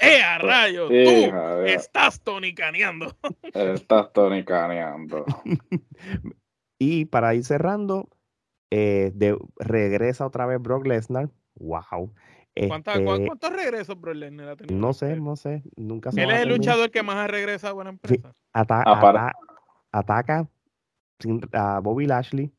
¡Eh, 0.02 0.22
a 0.24 0.38
rayo! 0.40 0.88
Tú 0.88 0.94
de- 0.94 1.74
estás 1.74 2.20
tonicaneando. 2.22 3.16
Estás 3.54 4.12
tonicaneando. 4.14 5.26
Y 6.80 7.06
para 7.06 7.34
ir 7.34 7.44
cerrando, 7.44 8.08
eh, 8.72 9.12
de- 9.16 9.38
regresa 9.58 10.26
otra 10.26 10.46
vez 10.46 10.62
Brock 10.62 10.86
Lesnar. 10.88 11.30
Wow. 11.56 12.14
¿Cuántas- 12.68 12.96
Este, 12.98 13.06
cu- 13.06 13.26
¿Cuántos 13.28 13.52
regresos 13.54 14.00
Brock 14.02 14.16
Lesnar 14.16 14.50
ha 14.50 14.56
tenido? 14.56 14.80
no 14.80 14.94
sé, 14.94 15.16
no 15.20 15.36
sé. 15.36 15.64
Nunca 15.76 16.12
se 16.12 16.24
Él 16.24 16.32
es 16.32 16.42
el 16.42 16.50
luchador 16.50 16.90
que 16.92 17.04
más 17.04 17.16
ha 17.18 17.28
regresado 17.28 17.78
a 17.78 17.82
una 17.82 17.90
empresa. 17.92 18.34
Ata- 18.54 18.84
Ah, 18.86 19.00
ata- 19.10 19.34
ataca 19.92 20.48
sin- 21.20 21.42
a 21.54 21.80
Bobby 21.80 22.08
Lashley. 22.08 22.52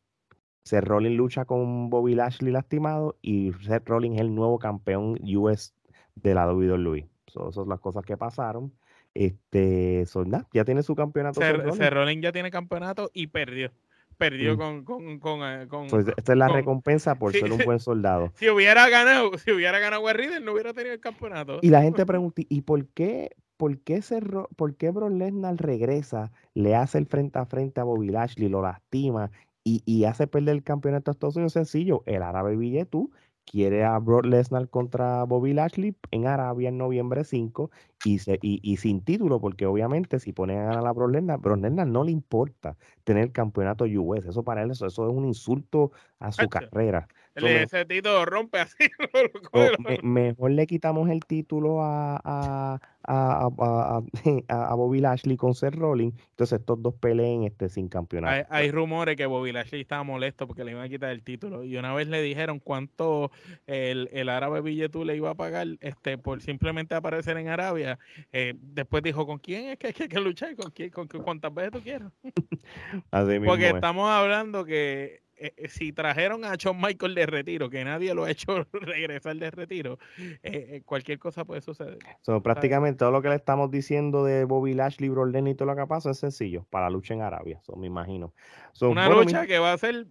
Seth 0.65 0.85
Rollins 0.85 1.17
lucha 1.17 1.45
con 1.47 1.89
Bobby 1.91 2.15
Lashley 2.15 2.53
lastimado 2.53 3.17
y 3.23 3.53
Seth 3.65 3.89
Rollins 3.89 4.17
es 4.17 4.21
el 4.21 4.35
nuevo 4.35 4.59
campeón 4.59 5.19
US 5.37 5.73
de 6.15 6.35
la 6.35 6.47
WWE. 6.47 7.09
So, 7.27 7.43
esas 7.45 7.55
son 7.55 7.69
las 7.69 7.81
cosas 7.81 8.05
que 8.05 8.17
pasaron. 8.17 8.73
Este, 9.15 10.05
son 10.07 10.31
nada, 10.31 10.47
ya 10.53 10.65
tiene 10.65 10.83
su 10.83 10.95
campeonato. 10.95 11.41
Seth 11.41 11.49
Seth 11.51 11.57
Rollins. 11.59 11.77
Seth 11.79 11.93
Rollins 11.93 12.23
ya 12.23 12.33
tiene 12.33 12.51
campeonato 12.51 13.11
y 13.15 13.27
perdió. 13.29 13.73
Perdió 14.19 14.55
Mm. 14.55 14.59
con, 14.59 14.85
con, 14.85 15.19
con, 15.21 15.41
eh, 15.43 15.67
con- 15.69 15.87
Pues 15.87 16.07
esta 16.09 16.33
es 16.33 16.39
la 16.39 16.49
con- 16.49 16.57
recompensa 16.57 17.15
por 17.15 17.33
Sí, 17.33 17.39
ser 17.41 17.53
un 17.53 17.59
buen 17.65 17.79
soldado. 17.79 18.33
Si 18.37 18.51
hubiera 18.51 18.89
ganado, 18.89 19.39
si 19.39 19.53
hubiera 19.53 19.79
ganado 19.79 20.03
War 20.03 20.17
Riddle, 20.17 20.41
no 20.41 20.53
hubiera 20.53 20.73
tenido 20.75 20.93
el 20.95 21.01
campeonato. 21.01 21.61
Y 21.63 21.71
la 21.71 21.83
gente 21.83 22.05
pregunta, 22.05 22.43
¿y 22.49 22.61
por 22.63 22.87
qué, 22.89 23.31
por 23.57 23.79
qué, 23.81 24.01
Ro- 24.21 24.49
por 24.57 24.75
qué 24.77 24.91
Brock 24.91 25.13
Lesnar 25.13 25.57
regresa, 25.57 26.33
le 26.55 26.75
hace 26.75 26.99
el 26.99 27.07
frente 27.07 27.39
a 27.39 27.47
frente 27.47 27.81
a 27.81 27.85
Bobby 27.85 28.09
Lashley, 28.11 28.49
lo 28.49 28.61
lastima 28.63 29.31
y, 29.65 29.83
y 29.87 30.05
hace 30.05 30.27
perder 30.27 30.57
el 30.57 30.63
campeonato 30.65 31.11
a 31.11 31.13
Estados 31.13 31.37
Unidos? 31.37 31.53
Sencillo, 31.53 32.03
el 32.07 32.23
árabe 32.23 32.57
Billetú 32.57 33.11
quiere 33.51 33.85
a 33.85 33.99
Brock 33.99 34.27
Lesnar 34.27 34.69
contra 34.69 35.25
Bobby 35.25 35.53
Lashley 35.55 35.97
en 36.11 36.27
Arabia 36.27 36.69
en 36.69 36.79
noviembre 36.79 37.25
5 37.25 37.71
y, 38.05 38.19
se, 38.19 38.39
y, 38.43 38.61
y 38.63 38.77
sin 38.77 39.03
título, 39.03 39.41
porque 39.41 39.67
obviamente 39.67 40.21
si 40.21 40.33
ponen 40.33 40.59
a 40.59 40.65
ganar 40.67 40.87
a 40.87 40.93
Brock 40.93 41.11
Lesnar, 41.13 41.41
Brock 41.41 41.61
Lesnar 41.61 41.87
no 41.89 42.05
le 42.05 42.13
importa 42.13 42.77
tener 43.05 43.25
el 43.25 43.33
campeonato 43.33 43.85
US, 43.85 44.27
eso 44.29 44.45
para 44.45 44.63
él 44.63 44.71
eso, 44.71 44.87
eso 44.87 45.09
es 45.09 45.15
un 45.17 45.25
insulto 45.25 45.93
a 46.19 46.33
su 46.33 46.49
carrera. 46.49 47.09
Ese 47.47 47.85
Tito 47.85 48.25
rompe 48.25 48.59
así. 48.61 48.89
mejor 50.03 50.51
le 50.51 50.67
quitamos 50.67 51.09
el 51.11 51.21
título 51.25 51.83
a, 51.83 52.21
a, 52.25 52.81
a, 53.09 54.01
a- 54.49 54.75
Bobby 54.75 55.01
Lashley 55.01 55.37
con 55.37 55.55
Seth 55.55 55.75
Rollins. 55.75 56.15
Entonces 56.31 56.61
estos 56.61 56.83
dos 56.83 56.95
peleen 56.95 57.45
este, 57.45 57.69
sin 57.69 57.89
campeonato. 57.89 58.35
Hay, 58.35 58.65
hay 58.65 58.71
rumores 58.71 59.17
que 59.17 59.27
Bobby 59.27 59.53
Lashley 59.53 59.81
estaba 59.83 60.03
molesto 60.03 60.47
porque 60.47 60.65
le 60.65 60.73
iban 60.73 60.85
a 60.85 60.89
quitar 60.89 61.11
el 61.11 61.23
título. 61.23 61.65
Y 61.65 61.77
una 61.77 61.95
vez 61.95 62.09
le 62.09 62.21
dijeron 62.23 62.59
cuánto 62.61 63.31
el, 63.67 64.09
el 64.13 64.29
árabe 64.29 64.61
Billetú 64.61 65.05
le 65.05 65.17
iba 65.17 65.31
a 65.31 65.35
pagar 65.35 65.67
este, 65.81 66.19
por 66.19 66.43
simplemente 66.43 66.95
aparecer 66.95 67.37
en 67.39 67.49
Arabia. 67.49 67.99
Eh, 68.33 68.55
después 68.61 69.03
dijo, 69.03 69.27
¿con 69.27 69.39
quién 69.39 69.71
es 69.71 69.79
que 69.79 69.89
hay 69.89 69.93
que, 69.93 70.09
que 70.09 70.21
luchar? 70.21 70.55
¿Con 70.57 70.71
quién? 70.71 70.91
¿Con 70.91 71.09
qué- 71.09 71.19
cuántas 71.19 71.53
veces 71.55 71.73
tú 71.73 71.81
quieras? 71.81 72.13
Así 73.11 73.31
mismo 73.33 73.47
Porque 73.47 73.69
es. 73.69 73.75
estamos 73.75 74.09
hablando 74.11 74.65
que 74.65 75.23
eh, 75.41 75.53
eh, 75.57 75.69
si 75.69 75.93
trajeron 75.93 76.45
a 76.45 76.55
Shawn 76.57 76.81
Michael 76.81 77.15
de 77.15 77.27
retiro, 77.27 77.71
que 77.71 77.85
nadie 77.85 78.15
lo 78.15 78.25
ha 78.25 78.31
hecho 78.31 78.67
regresar 78.73 79.37
de 79.37 79.51
retiro, 79.51 79.99
eh, 80.43 80.83
cualquier 80.85 81.19
cosa 81.19 81.45
puede 81.45 81.61
suceder. 81.61 81.99
So, 82.23 82.43
prácticamente 82.43 82.99
todo 82.99 83.11
lo 83.11 83.23
que 83.23 83.29
le 83.29 83.37
estamos 83.37 83.71
diciendo 83.71 84.25
de 84.25 84.45
Bobby 84.45 84.75
Lashley, 84.75 85.09
Brock 85.09 85.29
Lesnar 85.31 85.53
y 85.53 85.55
todo 85.55 85.67
lo 85.67 85.77
que 85.77 85.87
pasa 85.87 86.11
es 86.11 86.19
sencillo 86.19 86.67
para 86.71 86.87
la 86.87 86.91
lucha 86.91 87.15
en 87.15 87.23
Arabia. 87.23 87.61
So, 87.63 87.77
me 87.77 87.87
imagino. 87.87 88.33
So, 88.73 88.91
Una 88.91 89.07
bueno, 89.07 89.21
mi- 89.21 89.27
lucha 89.33 89.47
que 89.47 89.59
va 89.59 89.73
a 89.73 89.79
ser 89.79 90.07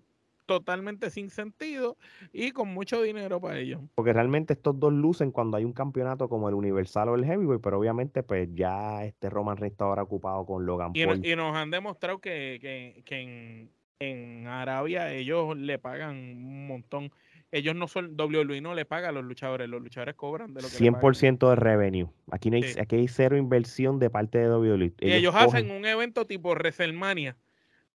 totalmente 0.45 1.09
sin 1.09 1.29
sentido 1.29 1.97
y 2.31 2.51
con 2.51 2.69
mucho 2.73 3.01
dinero 3.01 3.41
para 3.41 3.59
ellos. 3.59 3.81
porque 3.95 4.13
realmente 4.13 4.53
estos 4.53 4.79
dos 4.79 4.93
lucen 4.93 5.31
cuando 5.31 5.57
hay 5.57 5.65
un 5.65 5.73
campeonato 5.73 6.29
como 6.29 6.47
el 6.47 6.55
Universal 6.55 7.09
o 7.09 7.15
el 7.15 7.25
Heavyweight, 7.25 7.61
pero 7.61 7.77
obviamente 7.77 8.23
pues 8.23 8.47
ya 8.53 9.03
este 9.03 9.29
Roman 9.29 9.57
Reigns 9.57 9.73
está 9.73 9.83
ahora 9.83 10.03
ocupado 10.03 10.45
con 10.45 10.65
Logan 10.65 10.91
Y, 10.93 11.01
no- 11.01 11.07
Paul. 11.09 11.25
y 11.25 11.35
nos 11.35 11.53
han 11.53 11.69
demostrado 11.69 12.19
que, 12.19 12.59
que- 12.61 13.03
que 13.03 13.19
en, 13.19 13.69
en 13.99 14.47
Arabia 14.47 15.11
ellos 15.13 15.57
le 15.57 15.79
pagan 15.79 16.15
un 16.15 16.67
montón. 16.67 17.11
Ellos 17.51 17.75
no 17.75 17.87
son, 17.87 18.15
WWE 18.19 18.59
no 18.61 18.75
le 18.75 18.83
paga 18.85 19.09
a 19.09 19.11
los 19.13 19.23
luchadores, 19.23 19.69
los 19.69 19.81
luchadores 19.81 20.15
cobran 20.15 20.53
de 20.53 20.61
lo 20.61 20.67
que 20.67 20.83
le 20.83 20.91
pagan. 20.91 21.01
100% 21.01 21.49
de 21.49 21.55
revenue. 21.55 22.07
Aquí, 22.29 22.49
no 22.49 22.57
hay, 22.57 22.63
Sí. 22.63 22.79
aquí 22.79 22.97
hay 22.97 23.07
cero 23.07 23.37
inversión 23.37 23.99
de 23.99 24.09
parte 24.09 24.37
de 24.37 24.49
WWE. 24.49 24.93
Y 24.99 25.13
ellos 25.13 25.33
cogen- 25.33 25.47
hacen 25.47 25.71
un 25.71 25.85
evento 25.85 26.25
tipo 26.25 26.49
WrestleMania. 26.51 27.37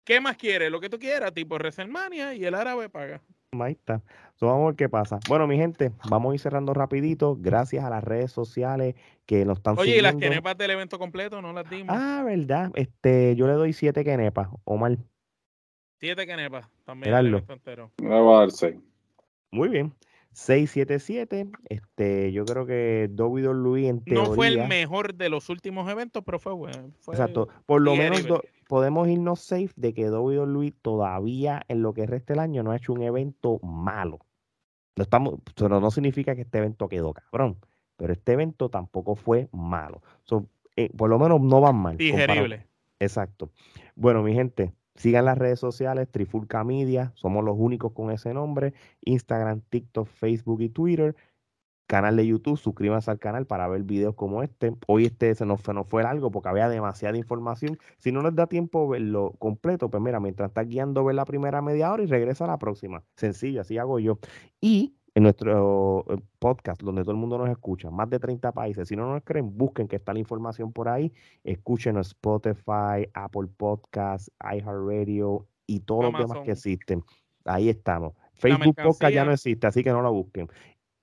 ¿Qué 0.04 0.22
más 0.22 0.38
quieres? 0.38 0.72
Lo 0.72 0.80
que 0.80 0.90
tú 0.90 1.00
quieras, 1.00 1.34
tipo 1.34 1.56
WrestleMania 1.56 2.36
y 2.36 2.46
el 2.46 2.54
árabe 2.54 2.90
paga. 2.90 3.22
Ahí 3.60 3.72
está. 3.72 4.02
So, 4.36 4.46
vamos 4.46 4.64
a 4.64 4.68
ver 4.68 4.76
qué 4.76 4.88
pasa. 4.88 5.20
Bueno, 5.28 5.48
mi 5.48 5.58
gente, 5.58 5.92
vamos 6.08 6.32
a 6.32 6.36
ir 6.36 6.40
cerrando 6.40 6.74
rapidito. 6.76 7.36
Gracias 7.40 7.84
a 7.84 7.90
las 7.90 8.04
redes 8.04 8.32
sociales 8.32 8.94
que 9.26 9.44
nos 9.46 9.58
están 9.58 9.78
Oye, 9.80 9.98
y 9.98 10.02
las 10.02 10.16
quenepas 10.16 10.56
del 10.58 10.70
evento 10.72 11.00
completo 11.00 11.42
no 11.42 11.52
las 11.54 11.68
dimos. 11.70 11.96
Ah, 11.98 12.22
verdad. 12.24 12.72
Este, 12.76 13.36
yo 13.36 13.48
le 13.48 13.54
doy 13.54 13.74
siete 13.74 14.04
quenepas, 14.06 14.48
Omar. 14.64 14.98
Siete 16.00 16.26
quenepas 16.26 16.68
también 16.86 17.14
entero. 17.50 17.92
Le 17.98 18.08
voy 18.08 18.36
a 18.36 18.40
dar 18.40 18.52
seis. 18.52 18.76
Muy 19.52 19.70
bien. 19.70 19.94
677. 20.32 21.50
Este, 21.70 22.32
yo 22.32 22.46
creo 22.46 22.66
que 22.66 23.10
WWE 23.16 23.88
en 23.90 24.04
teoría. 24.04 24.24
No 24.30 24.34
fue 24.36 24.48
el 24.48 24.68
mejor 24.68 25.16
de 25.16 25.30
los 25.30 25.50
últimos 25.50 25.90
eventos, 25.90 26.24
pero 26.24 26.40
fue 26.40 26.54
bueno. 26.54 26.92
Fue 27.00 27.16
Exacto. 27.16 27.50
Por 27.66 27.82
lo 27.82 27.96
menos 27.96 28.26
do- 28.26 28.44
podemos 28.68 29.08
irnos 29.08 29.40
safe 29.42 29.72
de 29.76 29.94
que 29.94 30.10
WWE 30.10 30.72
todavía 30.82 31.64
en 31.68 31.82
lo 31.82 31.94
que 31.94 32.06
resta 32.06 32.34
del 32.34 32.40
año 32.42 32.64
no 32.64 32.72
ha 32.72 32.78
hecho 32.78 32.94
un 32.94 33.02
evento 33.02 33.60
malo. 33.60 34.20
No 34.96 35.04
estamos, 35.04 35.36
pero 35.56 35.80
no 35.82 35.92
significa 35.92 36.36
que 36.36 36.42
este 36.42 36.60
evento 36.60 36.88
quedó 36.88 37.14
cabrón. 37.14 37.58
Pero 37.98 38.14
este 38.14 38.34
evento 38.34 38.70
tampoco 38.70 39.16
fue 39.16 39.50
malo. 39.52 40.02
So, 40.24 40.46
eh, 40.76 40.90
por 40.96 41.10
lo 41.10 41.20
menos 41.20 41.42
no 41.42 41.60
van 41.60 41.76
mal. 41.76 41.98
comparado- 41.98 42.34
digerible. 42.34 42.68
Exacto. 43.00 43.50
Bueno, 43.96 44.22
mi 44.24 44.34
gente, 44.34 44.72
sigan 45.00 45.26
las 45.26 45.38
redes 45.38 45.60
sociales, 45.60 46.10
Trifulca 46.12 46.64
Media, 46.66 47.14
somos 47.16 47.44
los 47.46 47.56
únicos 47.58 47.94
con 47.94 48.12
ese 48.12 48.34
nombre, 48.34 48.74
Instagram, 49.02 49.62
TikTok, 49.70 50.08
Facebook 50.08 50.62
y 50.62 50.70
Twitter, 50.70 51.16
canal 51.88 52.18
de 52.18 52.28
YouTube, 52.28 52.58
suscríbanse 52.58 53.10
al 53.10 53.18
canal 53.18 53.48
para 53.48 53.68
ver 53.70 53.84
videos 53.84 54.14
como 54.14 54.44
este. 54.44 54.76
Hoy 54.88 55.06
este 55.06 55.34
se 55.36 55.46
nos, 55.46 55.62
se 55.62 55.74
nos 55.74 55.88
fue 55.88 56.04
largo 56.04 56.32
porque 56.32 56.50
había 56.50 56.68
demasiada 56.68 57.18
información. 57.18 57.80
Si 57.98 58.12
no 58.12 58.22
les 58.22 58.36
da 58.36 58.48
tiempo 58.48 58.88
verlo 58.90 59.34
completo, 59.40 59.90
pues 59.90 60.04
mira, 60.04 60.20
mientras 60.20 60.50
estás 60.50 60.68
guiando, 60.68 61.06
ver 61.06 61.16
la 61.16 61.26
primera 61.26 61.62
media 61.62 61.92
hora 61.92 62.04
y 62.04 62.06
regresa 62.06 62.44
a 62.44 62.48
la 62.48 62.60
próxima. 62.60 63.04
Sencillo, 63.16 63.62
así 63.62 63.78
hago 63.78 64.00
yo. 64.00 64.20
Y 64.60 64.99
en 65.20 65.24
nuestro 65.24 66.06
eh, 66.10 66.18
podcast, 66.40 66.82
donde 66.82 67.02
todo 67.02 67.12
el 67.12 67.18
mundo 67.18 67.38
nos 67.38 67.50
escucha, 67.50 67.92
más 67.92 68.10
de 68.10 68.20
30 68.20 68.54
países. 68.54 68.88
Si 68.88 68.96
no 68.96 69.12
nos 69.12 69.22
creen, 69.24 69.58
busquen 69.58 69.88
que 69.88 69.98
está 69.98 70.14
la 70.14 70.20
información 70.20 70.72
por 70.72 70.88
ahí. 70.88 71.12
Escúchenos 71.44 72.08
Spotify, 72.08 73.08
Apple 73.14 73.50
Podcasts, 73.56 74.32
iHeartRadio 74.42 75.46
y 75.68 75.82
todos 75.82 76.06
los 76.06 76.14
demás 76.14 76.38
que 76.44 76.52
Amazon. 76.52 76.52
existen. 76.52 77.04
Ahí 77.44 77.68
estamos. 77.68 78.14
Facebook 78.34 78.76
Podcast 78.76 79.14
ya 79.14 79.26
no 79.26 79.34
existe, 79.34 79.68
así 79.68 79.84
que 79.84 79.92
no 79.92 80.02
la 80.02 80.10
busquen. 80.10 80.48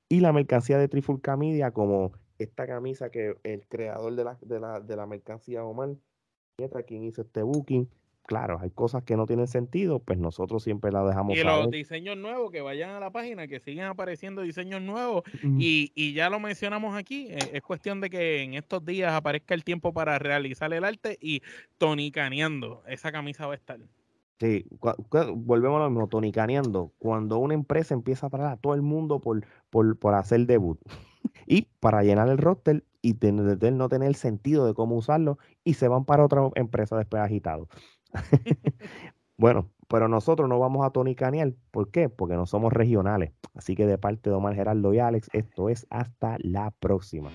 Y 0.08 0.20
la 0.20 0.32
mercancía 0.32 0.78
de 0.78 0.88
Trifulca 0.88 1.36
Media, 1.36 1.72
como 1.72 2.12
esta 2.38 2.66
camisa 2.66 3.10
que 3.10 3.36
el 3.42 3.66
creador 3.66 4.14
de 4.14 4.24
la, 4.24 4.38
de 4.40 4.60
la, 4.60 4.80
de 4.80 4.96
la 4.96 5.06
mercancía, 5.06 5.62
Omar, 5.62 5.90
mientras 6.58 6.84
quien 6.84 7.04
hizo 7.04 7.20
este 7.20 7.42
booking. 7.42 7.86
Claro, 8.26 8.58
hay 8.60 8.70
cosas 8.70 9.04
que 9.04 9.16
no 9.16 9.24
tienen 9.24 9.46
sentido, 9.46 10.00
pues 10.00 10.18
nosotros 10.18 10.64
siempre 10.64 10.90
la 10.90 11.04
dejamos 11.04 11.36
Y 11.36 11.44
los 11.44 11.70
diseños 11.70 12.16
nuevos, 12.16 12.50
que 12.50 12.60
vayan 12.60 12.90
a 12.90 12.98
la 12.98 13.10
página, 13.10 13.46
que 13.46 13.60
sigan 13.60 13.86
apareciendo 13.86 14.42
diseños 14.42 14.82
nuevos. 14.82 15.22
Y, 15.42 15.92
y 15.94 16.12
ya 16.12 16.28
lo 16.28 16.40
mencionamos 16.40 16.96
aquí, 16.96 17.28
eh, 17.30 17.38
es 17.52 17.62
cuestión 17.62 18.00
de 18.00 18.10
que 18.10 18.42
en 18.42 18.54
estos 18.54 18.84
días 18.84 19.12
aparezca 19.12 19.54
el 19.54 19.62
tiempo 19.62 19.92
para 19.92 20.18
realizar 20.18 20.72
el 20.72 20.84
arte 20.84 21.16
y 21.20 21.42
tonicaneando. 21.78 22.82
Esa 22.88 23.12
camisa 23.12 23.46
va 23.46 23.52
a 23.52 23.56
estar. 23.56 23.78
Sí, 24.40 24.66
volvemos 25.36 25.80
a 25.80 25.84
lo 25.84 25.90
mismo, 25.90 26.08
tonicaneando. 26.08 26.92
Cuando 26.98 27.38
una 27.38 27.54
empresa 27.54 27.94
empieza 27.94 28.26
a 28.26 28.30
traer 28.30 28.48
a 28.48 28.56
todo 28.56 28.74
el 28.74 28.82
mundo 28.82 29.20
por, 29.20 29.46
por, 29.70 29.96
por 29.98 30.14
hacer 30.14 30.46
debut 30.46 30.80
y 31.46 31.68
para 31.80 32.02
llenar 32.02 32.28
el 32.28 32.38
roster 32.38 32.84
y 33.02 33.14
tener, 33.14 33.72
no 33.72 33.88
tener 33.88 34.14
sentido 34.14 34.66
de 34.66 34.74
cómo 34.74 34.96
usarlo 34.96 35.38
y 35.62 35.74
se 35.74 35.86
van 35.86 36.04
para 36.04 36.24
otra 36.24 36.50
empresa 36.56 36.96
después 36.96 37.22
agitados. 37.22 37.68
bueno, 39.36 39.70
pero 39.88 40.08
nosotros 40.08 40.48
no 40.48 40.58
vamos 40.58 40.84
a 40.84 40.90
tonicanear. 40.90 41.52
¿Por 41.70 41.90
qué? 41.90 42.08
Porque 42.08 42.34
no 42.34 42.46
somos 42.46 42.72
regionales. 42.72 43.32
Así 43.54 43.74
que 43.76 43.86
de 43.86 43.98
parte 43.98 44.30
de 44.30 44.36
Omar 44.36 44.54
Gerardo 44.54 44.92
y 44.92 44.98
Alex, 44.98 45.28
esto 45.32 45.68
es 45.68 45.86
hasta 45.90 46.36
la 46.40 46.70
próxima. 46.72 47.30